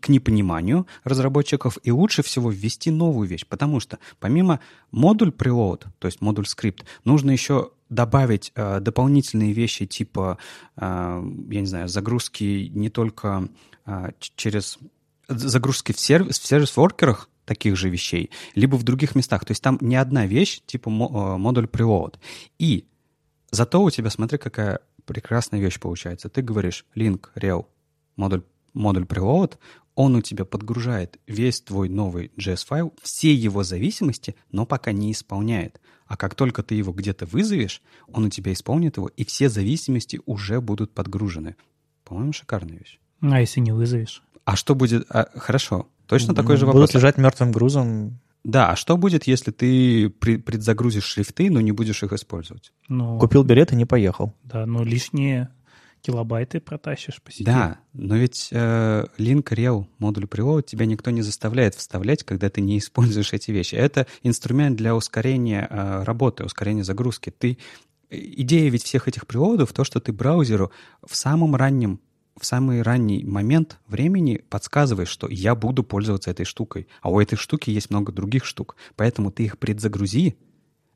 к 0.01 0.09
непониманию 0.09 0.87
разработчиков, 1.05 1.79
и 1.83 1.91
лучше 1.91 2.23
всего 2.23 2.51
ввести 2.51 2.91
новую 2.91 3.29
вещь, 3.29 3.47
потому 3.47 3.81
что 3.81 3.99
помимо 4.19 4.61
модуль 4.91 5.31
preload, 5.31 5.87
то 5.99 6.07
есть 6.07 6.21
модуль 6.21 6.47
скрипт, 6.47 6.85
нужно 7.05 7.31
еще 7.31 7.71
добавить 7.89 8.53
э, 8.55 8.81
дополнительные 8.81 9.53
вещи 9.53 9.87
типа, 9.87 10.39
э, 10.77 10.81
я 11.51 11.61
не 11.61 11.67
знаю, 11.67 11.89
загрузки 11.89 12.71
не 12.73 12.89
только 12.89 13.49
э, 13.87 14.11
через 14.37 14.79
загрузки 15.29 15.93
в, 15.93 15.99
сервис, 15.99 16.39
в 16.39 16.47
сервис-воркерах 16.47 17.29
таких 17.45 17.77
же 17.77 17.89
вещей, 17.89 18.31
либо 18.55 18.77
в 18.77 18.85
других 18.85 19.15
местах. 19.15 19.45
То 19.45 19.53
есть 19.53 19.63
там 19.63 19.79
не 19.81 19.97
одна 19.97 20.27
вещь, 20.27 20.61
типа 20.67 20.89
э, 20.89 21.37
модуль 21.37 21.67
preload. 21.67 22.15
И 22.59 22.85
зато 23.51 23.83
у 23.83 23.91
тебя, 23.91 24.11
смотри, 24.11 24.39
какая 24.39 24.81
прекрасная 25.05 25.61
вещь 25.61 25.81
получается. 25.81 26.29
Ты 26.29 26.43
говоришь 26.43 26.85
link 26.95 27.31
rel 27.35 27.67
модуль 28.17 28.43
модуль 28.73 29.05
preload, 29.05 29.59
он 29.95 30.17
у 30.17 30.23
тебя 30.23 30.45
подгружает 30.45 31.19
весь 31.27 31.61
твой 31.61 31.89
новый 31.89 32.33
JS-файл, 32.39 32.95
все 33.03 33.35
его 33.35 33.63
зависимости, 33.65 34.35
но 34.51 34.65
пока 34.65 34.93
не 34.93 35.13
исполняет. 35.13 35.81
А 36.07 36.17
как 36.17 36.35
только 36.35 36.63
ты 36.63 36.75
его 36.75 36.93
где-то 36.93 37.27
вызовешь, 37.27 37.83
он 38.09 38.25
у 38.25 38.31
тебя 38.31 38.53
исполнит 38.53 38.97
его, 38.97 39.09
и 39.09 39.25
все 39.25 39.49
зависимости 39.49 40.21
уже 40.27 40.61
будут 40.61 40.93
подгружены. 40.93 41.57
По-моему, 42.05 42.33
шикарная 42.33 42.79
вещь. 42.79 42.99
А 43.21 43.41
если 43.41 43.61
не 43.61 43.73
вызовешь? 43.73 44.23
А 44.45 44.57
что 44.57 44.75
будет... 44.75 45.07
А, 45.11 45.29
хорошо, 45.35 45.89
точно 46.07 46.35
такой 46.35 46.57
же 46.57 46.67
вопрос. 46.67 46.83
Будут 46.83 46.95
лежать 46.95 47.19
мертвым 47.19 47.53
грузом. 47.53 48.19
Да, 48.43 48.71
а 48.71 48.77
что 48.77 48.97
будет, 48.97 49.27
если 49.27 49.51
ты 49.51 50.09
предзагрузишь 50.09 51.05
шрифты, 51.05 51.51
но 51.51 51.61
не 51.61 51.73
будешь 51.73 52.03
их 52.03 52.13
использовать? 52.13 52.73
Ну, 52.89 53.19
Купил 53.19 53.45
билет 53.45 53.73
и 53.73 53.77
не 53.77 53.85
поехал. 53.85 54.35
Да, 54.45 54.65
но 54.65 54.83
лишние 54.83 55.51
килобайты 56.01 56.61
протащишь 56.61 57.21
по 57.23 57.31
сети. 57.31 57.45
Да, 57.45 57.79
но 57.93 58.17
ведь 58.17 58.49
э, 58.51 59.05
Link 59.19 59.45
Rel 59.45 59.87
модуль 59.99 60.27
привод 60.27 60.67
тебя 60.67 60.87
никто 60.87 61.11
не 61.11 61.23
заставляет 61.23 61.75
вставлять, 61.75 62.25
когда 62.25 62.51
ты 62.51 62.61
не 62.61 62.79
используешь 62.79 63.33
эти 63.33 63.51
вещи. 63.51 63.75
Это 63.75 64.07
инструмент 64.23 64.77
для 64.77 64.95
ускорения 64.97 65.67
э, 65.71 66.03
работы, 66.05 66.45
ускорения 66.45 66.85
загрузки. 66.85 67.31
Ты 67.31 67.59
идея 68.11 68.71
ведь 68.71 68.85
всех 68.85 69.09
этих 69.09 69.27
приводов 69.27 69.73
то, 69.73 69.85
что 69.85 70.01
ты 70.01 70.13
браузеру 70.13 70.73
в 71.07 71.15
самом 71.17 71.55
раннем 71.55 72.01
в 72.41 72.47
самый 72.47 72.81
ранний 72.81 73.25
момент 73.25 73.79
времени 73.87 74.43
подсказываешь, 74.49 75.09
что 75.09 75.29
я 75.29 75.55
буду 75.55 75.85
пользоваться 75.85 76.31
этой 76.31 76.47
штукой, 76.47 76.89
а 77.03 77.11
у 77.11 77.21
этой 77.21 77.37
штуки 77.37 77.71
есть 77.71 77.91
много 77.91 78.13
других 78.13 78.47
штук, 78.47 78.77
поэтому 78.97 79.31
ты 79.31 79.45
их 79.45 79.59
предзагрузи, 79.59 80.37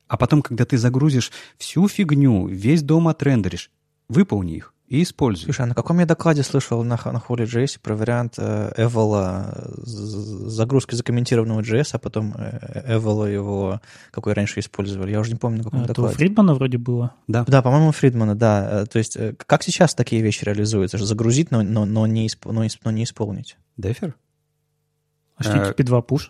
а 0.07 0.17
потом, 0.17 0.41
когда 0.41 0.65
ты 0.65 0.77
загрузишь 0.77 1.31
всю 1.57 1.87
фигню, 1.87 2.47
весь 2.47 2.81
дом 2.81 3.07
отрендеришь, 3.07 3.69
выполни 4.07 4.55
их 4.55 4.74
и 4.87 5.01
используй. 5.01 5.45
Слушай, 5.45 5.61
а 5.61 5.65
на 5.65 5.75
каком 5.75 5.99
я 5.99 6.05
докладе 6.05 6.43
слышал 6.43 6.83
на, 6.83 6.95
на 6.95 7.17
Holy.js 7.17 7.79
про 7.81 7.95
вариант 7.95 8.35
э, 8.37 8.71
Эвола 8.77 9.71
загрузки 9.77 10.93
закомментированного 10.93 11.61
JS, 11.61 11.89
а 11.93 11.97
потом 11.97 12.35
э, 12.37 12.95
Эвола 12.95 13.25
его, 13.25 13.81
какой 14.11 14.33
раньше 14.33 14.59
использовали? 14.59 15.11
Я 15.11 15.19
уже 15.19 15.31
не 15.31 15.37
помню, 15.37 15.59
на 15.59 15.63
каком 15.63 15.83
а, 15.83 15.87
докладе. 15.87 16.09
Это 16.09 16.15
у 16.15 16.17
Фридмана 16.17 16.53
вроде 16.53 16.77
было. 16.77 17.15
Да, 17.27 17.45
да 17.47 17.63
по-моему, 17.63 17.91
Фридмана, 17.91 18.35
да. 18.35 18.83
Э, 18.83 18.85
то 18.85 18.99
есть 18.99 19.17
э, 19.17 19.33
как 19.45 19.63
сейчас 19.63 19.95
такие 19.95 20.21
вещи 20.21 20.43
реализуются? 20.43 20.97
Загрузить, 21.03 21.49
но, 21.49 21.63
но, 21.63 21.85
но, 21.85 22.05
не, 22.05 22.27
исп, 22.27 22.45
но, 22.45 22.63
но 22.83 22.91
не 22.91 23.03
исполнить. 23.03 23.57
Дефер? 23.77 24.15
HTTP2 25.41 26.05
push? 26.05 26.29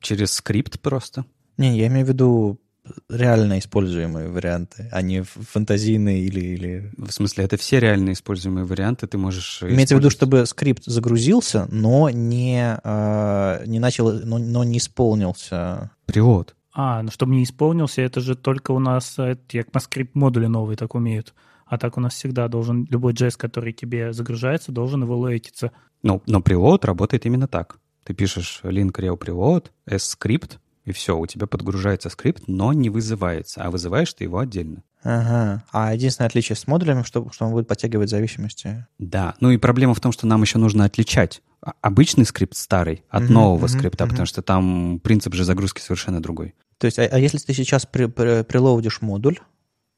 Через 0.00 0.32
скрипт 0.32 0.80
просто. 0.80 1.24
Не, 1.56 1.78
я 1.78 1.86
имею 1.86 2.04
в 2.04 2.08
виду 2.10 2.60
реально 3.08 3.58
используемые 3.58 4.28
варианты, 4.28 4.88
а 4.92 5.02
не 5.02 5.22
фантазийные 5.22 6.24
или, 6.24 6.40
или... 6.40 6.92
В 6.96 7.10
смысле, 7.10 7.44
это 7.44 7.56
все 7.56 7.80
реально 7.80 8.12
используемые 8.12 8.64
варианты, 8.64 9.06
ты 9.06 9.18
можешь... 9.18 9.62
Имеется 9.62 9.96
в 9.96 9.98
виду, 9.98 10.10
чтобы 10.10 10.46
скрипт 10.46 10.84
загрузился, 10.84 11.66
но 11.70 12.10
не, 12.10 12.78
э, 12.82 13.64
не 13.66 13.78
начал, 13.78 14.12
но, 14.12 14.38
но 14.38 14.64
не 14.64 14.78
исполнился. 14.78 15.90
Привод. 16.06 16.54
А, 16.72 17.02
ну 17.02 17.10
чтобы 17.10 17.34
не 17.34 17.44
исполнился, 17.44 18.02
это 18.02 18.20
же 18.20 18.36
только 18.36 18.72
у 18.72 18.78
нас 18.78 19.18
ECMAScript 19.18 20.10
модули 20.12 20.46
новые 20.46 20.76
так 20.76 20.94
умеют. 20.94 21.34
А 21.64 21.78
так 21.78 21.96
у 21.96 22.00
нас 22.00 22.14
всегда 22.14 22.48
должен, 22.48 22.86
любой 22.90 23.12
JS, 23.12 23.36
который 23.36 23.72
тебе 23.72 24.12
загружается, 24.12 24.72
должен 24.72 25.02
его 25.02 25.18
лоэтиться. 25.18 25.72
Ну, 26.02 26.22
но 26.26 26.40
preload 26.40 26.86
работает 26.86 27.26
именно 27.26 27.48
так. 27.48 27.78
Ты 28.04 28.14
пишешь 28.14 28.60
link 28.62 28.92
rel 28.92 29.18
preload, 29.18 29.70
s-скрипт, 29.86 30.60
и 30.86 30.92
все, 30.92 31.18
у 31.18 31.26
тебя 31.26 31.46
подгружается 31.46 32.08
скрипт, 32.08 32.44
но 32.46 32.72
не 32.72 32.90
вызывается, 32.90 33.62
а 33.62 33.70
вызываешь 33.70 34.14
ты 34.14 34.24
его 34.24 34.38
отдельно. 34.38 34.84
Ага. 35.02 35.64
А 35.72 35.92
единственное 35.92 36.28
отличие 36.28 36.54
с 36.54 36.66
модулями, 36.68 37.02
что, 37.02 37.28
что 37.32 37.44
он 37.44 37.52
будет 37.52 37.66
подтягивать 37.66 38.08
зависимости. 38.08 38.86
Да. 38.98 39.34
Ну 39.40 39.50
и 39.50 39.56
проблема 39.56 39.94
в 39.94 40.00
том, 40.00 40.12
что 40.12 40.28
нам 40.28 40.42
еще 40.42 40.58
нужно 40.58 40.84
отличать 40.84 41.42
обычный 41.80 42.24
скрипт 42.24 42.56
старый 42.56 43.04
от 43.08 43.24
uh-huh, 43.24 43.32
нового 43.32 43.66
uh-huh, 43.66 43.78
скрипта, 43.78 44.04
uh-huh. 44.04 44.08
потому 44.10 44.26
что 44.26 44.42
там 44.42 45.00
принцип 45.00 45.34
же 45.34 45.42
загрузки 45.42 45.80
совершенно 45.80 46.22
другой. 46.22 46.54
То 46.78 46.84
есть, 46.84 47.00
а, 47.00 47.02
а 47.02 47.18
если 47.18 47.38
ты 47.38 47.52
сейчас 47.52 47.84
при, 47.84 48.06
при, 48.06 48.44
прилоудишь 48.44 49.00
модуль, 49.00 49.40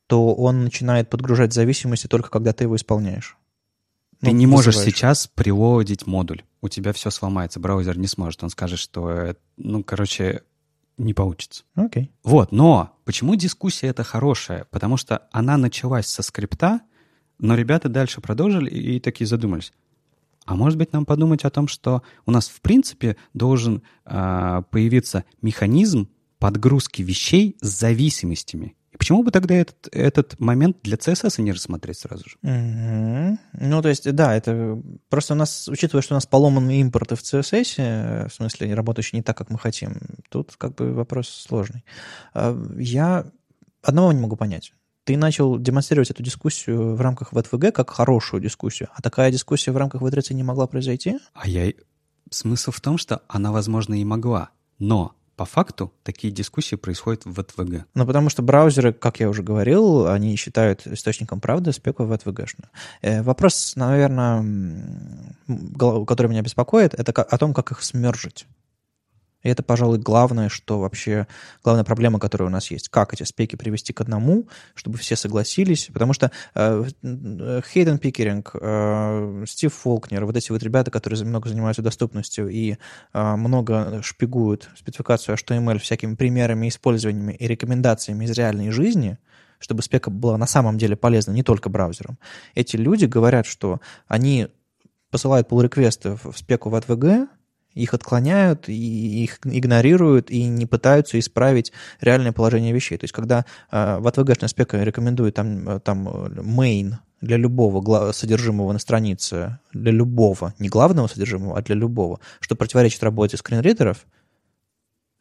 то 0.06 0.35
он 0.35 0.65
начинает 0.65 1.10
подгружать 1.10 1.52
зависимости 1.52 2.06
только 2.06 2.31
когда 2.31 2.55
ты 2.55 2.65
его 2.65 2.77
исполняешь. 2.77 3.36
Ты 4.20 4.31
ну, 4.31 4.36
не 4.36 4.47
можешь 4.47 4.77
вызываешь. 4.77 4.94
сейчас 4.94 5.27
прилодить 5.27 6.06
модуль. 6.06 6.43
У 6.62 6.69
тебя 6.70 6.94
все 6.94 7.10
сломается, 7.10 7.60
браузер 7.60 7.98
не 7.98 8.06
сможет. 8.06 8.43
Он 8.43 8.48
скажет, 8.51 8.78
что, 8.78 9.36
ну, 9.59 9.85
короче, 9.85 10.43
не 10.98 11.14
получится. 11.14 11.64
Окей. 11.74 12.04
Okay. 12.04 12.10
Вот, 12.24 12.52
но 12.52 12.96
почему 13.04 13.34
дискуссия 13.34 13.88
это 13.88 14.04
хорошая? 14.04 14.66
Потому 14.70 14.96
что 14.96 15.28
она 15.32 15.56
началась 15.56 16.06
со 16.06 16.22
скрипта, 16.22 16.80
но 17.38 17.54
ребята 17.54 17.88
дальше 17.88 18.20
продолжили 18.20 18.68
и, 18.68 18.96
и 18.96 19.00
такие 19.00 19.26
задумались. 19.26 19.72
А 20.44 20.56
может 20.56 20.78
быть 20.78 20.92
нам 20.92 21.04
подумать 21.04 21.44
о 21.44 21.50
том, 21.50 21.68
что 21.68 22.02
у 22.26 22.30
нас 22.30 22.48
в 22.48 22.60
принципе 22.62 23.16
должен 23.34 23.82
э, 24.06 24.62
появиться 24.70 25.24
механизм 25.42 26.08
подгрузки 26.38 27.02
вещей 27.02 27.56
с 27.60 27.68
зависимостями. 27.68 28.74
Почему 28.98 29.22
бы 29.22 29.30
тогда 29.30 29.54
этот, 29.54 29.88
этот 29.92 30.40
момент 30.40 30.78
для 30.82 30.96
CSS 30.96 31.40
не 31.40 31.52
рассмотреть 31.52 31.98
сразу 31.98 32.28
же? 32.28 32.36
Мгм. 32.42 33.38
Ну, 33.52 33.80
то 33.80 33.88
есть, 33.88 34.12
да, 34.12 34.34
это 34.34 34.82
просто 35.08 35.34
у 35.34 35.36
нас, 35.36 35.68
учитывая, 35.68 36.02
что 36.02 36.14
у 36.14 36.16
нас 36.16 36.26
поломанные 36.26 36.80
импорты 36.80 37.14
в 37.14 37.22
CSS, 37.22 37.74
э, 37.78 38.28
в 38.28 38.34
смысле, 38.34 38.74
работающие 38.74 39.18
не 39.18 39.22
так, 39.22 39.36
как 39.38 39.50
мы 39.50 39.58
хотим, 39.58 40.00
тут 40.30 40.56
как 40.58 40.74
бы 40.74 40.92
вопрос 40.92 41.28
сложный. 41.28 41.84
А, 42.34 42.58
Я 42.76 43.26
одного 43.82 44.12
не 44.12 44.20
могу 44.20 44.36
понять. 44.36 44.72
Ты 45.04 45.16
начал 45.16 45.58
демонстрировать 45.58 46.10
эту 46.10 46.22
дискуссию 46.22 46.94
в 46.94 47.00
рамках 47.00 47.30
ВТВГ 47.30 47.72
как 47.72 47.90
хорошую 47.90 48.42
дискуссию, 48.42 48.88
а 48.92 49.00
такая 49.00 49.30
дискуссия 49.30 49.70
в 49.70 49.76
рамках 49.76 50.02
В3 50.02 50.34
не 50.34 50.42
могла 50.42 50.66
произойти? 50.66 51.18
А 51.34 51.48
я... 51.48 51.72
Смысл 52.30 52.72
в 52.72 52.80
том, 52.82 52.98
что 52.98 53.22
она, 53.26 53.52
возможно, 53.52 53.94
и 53.94 54.04
могла. 54.04 54.50
Но 54.78 55.14
по 55.39 55.44
факту 55.44 55.93
такие 56.02 56.32
дискуссии 56.32 56.74
происходят 56.74 57.24
в 57.24 57.32
ВТВГ. 57.32 57.86
Ну, 57.94 58.06
потому 58.06 58.28
что 58.28 58.43
браузеры, 58.43 58.93
как 58.93 59.20
я 59.20 59.28
уже 59.28 59.44
говорил, 59.44 60.09
они 60.09 60.35
считают 60.36 60.85
источником 60.86 61.40
правды 61.40 61.73
спеку 61.73 62.05
ВТВГшную. 62.05 62.69
Э, 63.02 63.23
вопрос, 63.23 63.74
наверное, 63.77 64.44
который 66.06 66.27
меня 66.27 66.43
беспокоит, 66.43 66.93
это 66.94 67.23
о 67.23 67.39
том, 67.39 67.55
как 67.55 67.70
их 67.70 67.82
смержить. 67.85 68.47
И 69.48 69.50
это, 69.50 69.62
пожалуй, 69.62 69.98
главное, 69.98 70.50
что 70.50 70.78
вообще, 70.78 71.26
главная 71.64 71.82
проблема, 71.82 72.18
которая 72.18 72.48
у 72.48 72.52
нас 72.52 72.70
есть. 72.70 72.90
Как 72.90 73.14
эти 73.14 73.22
спеки 73.22 73.56
привести 73.56 73.94
к 73.94 74.00
одному, 74.02 74.46
чтобы 74.74 74.98
все 74.98 75.16
согласились. 75.16 75.88
Потому 75.90 76.12
что 76.12 76.30
э, 76.54 76.84
э, 77.02 77.60
Хейден 77.72 77.98
Пикеринг, 77.98 78.50
э, 78.52 79.44
Стив 79.48 79.72
Фолкнер, 79.72 80.26
вот 80.26 80.36
эти 80.36 80.52
вот 80.52 80.62
ребята, 80.62 80.90
которые 80.90 81.24
много 81.24 81.48
занимаются 81.48 81.80
доступностью 81.80 82.48
и 82.48 82.76
э, 83.14 83.36
много 83.36 84.02
шпигуют 84.02 84.68
спецификацию 84.76 85.34
HTML 85.34 85.78
всякими 85.78 86.14
примерами, 86.14 86.68
использованиями 86.68 87.32
и 87.32 87.46
рекомендациями 87.46 88.26
из 88.26 88.32
реальной 88.32 88.70
жизни, 88.70 89.16
чтобы 89.60 89.82
спека 89.82 90.10
была 90.10 90.36
на 90.36 90.46
самом 90.46 90.76
деле 90.76 90.94
полезна 90.94 91.32
не 91.32 91.42
только 91.42 91.70
браузерам. 91.70 92.18
Эти 92.54 92.76
люди 92.76 93.06
говорят, 93.06 93.46
что 93.46 93.80
они 94.08 94.48
посылают 95.10 95.50
pull-реквесты 95.50 96.18
в 96.22 96.32
в 96.32 96.38
спеку 96.38 96.68
в 96.68 96.74
AdVG, 96.74 97.28
их 97.78 97.94
отклоняют, 97.94 98.68
и 98.68 99.24
их 99.24 99.38
игнорируют, 99.44 100.30
и 100.30 100.44
не 100.44 100.66
пытаются 100.66 101.18
исправить 101.18 101.72
реальное 102.00 102.32
положение 102.32 102.72
вещей. 102.72 102.98
То 102.98 103.05
есть, 103.05 103.14
когда 103.14 103.44
э, 103.70 103.98
в 103.98 104.06
AdVG 104.06 104.48
спека 104.48 104.82
рекомендует 104.82 105.34
там, 105.34 105.68
э, 105.68 105.80
там 105.80 106.09
э, 106.09 106.28
main 106.42 106.94
для 107.20 107.36
любого 107.36 108.12
содержимого 108.12 108.72
на 108.72 108.78
странице, 108.78 109.59
для 109.72 109.92
любого, 109.92 110.55
не 110.59 110.68
главного 110.68 111.06
содержимого, 111.09 111.59
а 111.59 111.62
для 111.62 111.74
любого, 111.74 112.20
что 112.40 112.56
противоречит 112.56 113.02
работе 113.02 113.36
скринридеров, 113.36 114.06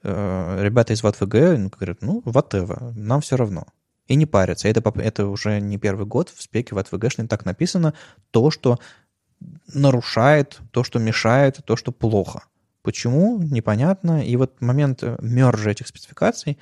э, 0.04 0.60
ребята 0.62 0.94
из 0.94 1.04
VATVG 1.04 1.58
ну, 1.58 1.70
говорят, 1.70 1.98
ну, 2.02 2.22
whatever, 2.26 2.92
нам 2.96 3.22
все 3.22 3.38
равно. 3.38 3.66
И 4.08 4.16
не 4.16 4.26
парятся. 4.26 4.70
Это, 4.70 4.82
это 5.00 5.28
уже 5.28 5.60
не 5.60 5.78
первый 5.78 6.06
год 6.06 6.30
в 6.30 6.42
спеке 6.42 6.74
в 6.74 6.78
AdVG 6.78 7.28
так 7.28 7.46
написано 7.46 7.94
то, 8.32 8.52
что 8.52 8.80
нарушает, 9.74 10.60
то, 10.72 10.84
что 10.84 11.00
мешает, 11.00 11.60
то, 11.66 11.76
что 11.76 11.92
плохо. 11.92 12.44
Почему? 12.82 13.40
Непонятно. 13.40 14.26
И 14.26 14.36
вот 14.38 14.62
момент 14.62 15.04
э, 15.04 15.18
мержа 15.22 15.72
этих 15.72 15.88
спецификаций 15.88 16.58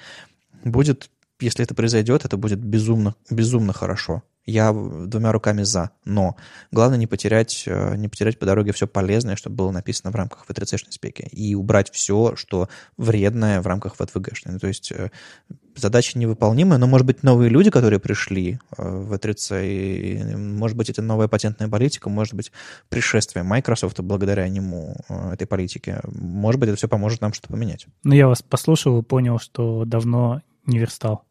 будет, 0.63 1.09
если 1.39 1.63
это 1.63 1.75
произойдет, 1.75 2.25
это 2.25 2.37
будет 2.37 2.59
безумно, 2.59 3.15
безумно 3.29 3.73
хорошо. 3.73 4.23
Я 4.45 4.71
двумя 4.73 5.31
руками 5.31 5.63
за. 5.63 5.91
Но 6.05 6.35
главное 6.71 6.99
не 6.99 7.07
потерять, 7.07 7.63
э, 7.65 7.95
не 7.95 8.07
потерять 8.07 8.37
по 8.37 8.45
дороге 8.45 8.73
все 8.73 8.87
полезное, 8.87 9.35
что 9.35 9.49
было 9.49 9.71
написано 9.71 10.11
в 10.11 10.15
рамках 10.15 10.45
V3C 10.47 10.77
спеки. 10.89 11.27
И 11.31 11.55
убрать 11.55 11.91
все, 11.91 12.35
что 12.35 12.69
вредное 12.97 13.61
в 13.61 13.67
рамках 13.67 13.95
VTVG. 13.97 14.33
Ну, 14.45 14.59
то 14.59 14.67
есть 14.67 14.91
э, 14.91 15.09
задача 15.75 16.19
невыполнимая, 16.19 16.77
но, 16.77 16.85
может 16.85 17.07
быть, 17.07 17.23
новые 17.23 17.49
люди, 17.49 17.71
которые 17.71 17.99
пришли 17.99 18.59
э, 18.77 18.83
в 18.87 19.13
V3C, 19.13 19.67
и, 19.67 20.35
может 20.35 20.77
быть, 20.77 20.89
это 20.91 21.01
новая 21.01 21.27
патентная 21.27 21.67
политика, 21.67 22.09
может 22.09 22.35
быть, 22.35 22.51
пришествие 22.89 23.43
Microsoft 23.43 23.99
благодаря 24.01 24.47
нему, 24.47 24.95
этой 25.31 25.47
политике. 25.47 26.01
Может 26.03 26.59
быть, 26.59 26.69
это 26.69 26.77
все 26.77 26.87
поможет 26.87 27.21
нам 27.21 27.33
что-то 27.33 27.53
поменять. 27.53 27.87
Ну, 28.03 28.13
я 28.13 28.27
вас 28.27 28.43
послушал 28.43 28.99
и 28.99 29.03
понял, 29.03 29.39
что 29.39 29.85
давно 29.85 30.41
не 30.65 30.77
верстал. 30.77 31.23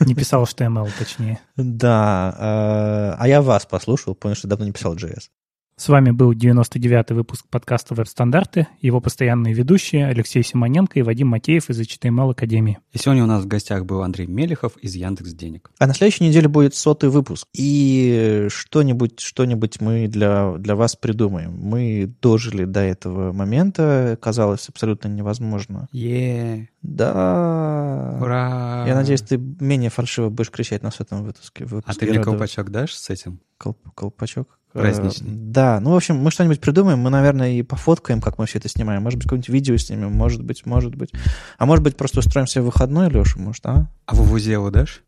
Не 0.00 0.14
писал 0.14 0.44
HTML, 0.44 0.90
точнее. 0.98 1.40
Да, 1.56 2.34
э, 2.38 3.16
а 3.18 3.28
я 3.28 3.42
вас 3.42 3.66
послушал, 3.66 4.14
понял, 4.14 4.34
что 4.34 4.48
давно 4.48 4.64
не 4.64 4.72
писал 4.72 4.94
JS. 4.94 5.30
С 5.78 5.90
вами 5.90 6.10
был 6.10 6.32
99-й 6.32 7.12
выпуск 7.14 7.44
подкаста 7.50 7.94
«Веб-стандарты», 7.94 8.66
его 8.80 9.02
постоянные 9.02 9.52
ведущие 9.52 10.06
Алексей 10.06 10.42
Симоненко 10.42 10.98
и 10.98 11.02
Вадим 11.02 11.28
Макеев 11.28 11.68
из 11.68 11.78
HTML 11.78 12.30
Академии. 12.30 12.78
И 12.94 12.98
сегодня 12.98 13.24
у 13.24 13.26
нас 13.26 13.44
в 13.44 13.46
гостях 13.46 13.84
был 13.84 14.00
Андрей 14.00 14.26
Мелехов 14.26 14.78
из 14.78 14.94
Яндекс 14.94 15.34
Денег. 15.34 15.70
А 15.78 15.86
на 15.86 15.92
следующей 15.92 16.24
неделе 16.24 16.48
будет 16.48 16.74
сотый 16.74 17.10
выпуск. 17.10 17.46
И 17.52 18.46
что-нибудь 18.48 19.20
что 19.20 19.44
мы 19.80 20.08
для, 20.08 20.54
для 20.56 20.76
вас 20.76 20.96
придумаем. 20.96 21.52
Мы 21.52 22.10
дожили 22.22 22.64
до 22.64 22.80
этого 22.80 23.34
момента. 23.34 24.16
Казалось 24.22 24.70
абсолютно 24.70 25.08
невозможно. 25.08 25.88
Е, 25.92 26.70
Да. 26.80 28.18
ура! 28.22 28.84
Я 28.86 28.94
надеюсь, 28.94 29.20
ты 29.20 29.36
менее 29.36 29.90
фальшиво 29.90 30.30
будешь 30.30 30.50
кричать 30.50 30.82
на 30.82 30.90
сотом 30.90 31.22
выпуске. 31.22 31.64
А 31.64 31.66
выпуске 31.66 32.06
ты 32.06 32.12
мне 32.12 32.22
колпачок 32.22 32.70
дашь 32.70 32.94
с 32.94 33.10
этим? 33.10 33.40
Колп- 33.62 33.76
колпачок? 33.94 34.58
Праздничный. 34.72 35.28
Э, 35.28 35.34
Да, 35.34 35.80
ну, 35.80 35.92
в 35.92 35.96
общем, 35.96 36.16
мы 36.16 36.30
что-нибудь 36.30 36.60
придумаем, 36.60 36.98
мы, 36.98 37.10
наверное, 37.10 37.52
и 37.52 37.62
пофоткаем, 37.62 38.20
как 38.20 38.38
мы 38.38 38.46
все 38.46 38.58
это 38.58 38.68
снимаем. 38.68 39.02
Может 39.02 39.18
быть, 39.18 39.24
какое-нибудь 39.24 39.48
видео 39.48 39.76
снимем, 39.76 40.12
может 40.12 40.42
быть, 40.42 40.66
может 40.66 40.94
быть. 40.94 41.10
А 41.58 41.66
может 41.66 41.82
быть, 41.82 41.96
просто 41.96 42.20
устроим 42.20 42.46
себе 42.46 42.62
выходной, 42.62 43.08
Леша, 43.08 43.38
может, 43.38 43.64
а? 43.66 43.88
А 44.06 44.14
Вувузелу 44.14 44.70
дашь? 44.70 45.02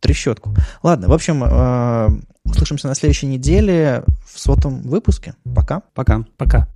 Трещотку. 0.00 0.54
Ладно, 0.82 1.08
в 1.08 1.12
общем, 1.12 1.42
э, 1.44 2.08
услышимся 2.44 2.88
на 2.88 2.94
следующей 2.94 3.26
неделе 3.26 4.04
в 4.26 4.38
сотом 4.38 4.82
выпуске. 4.82 5.34
Пока. 5.54 5.82
Пока. 5.94 6.24
Пока. 6.36 6.68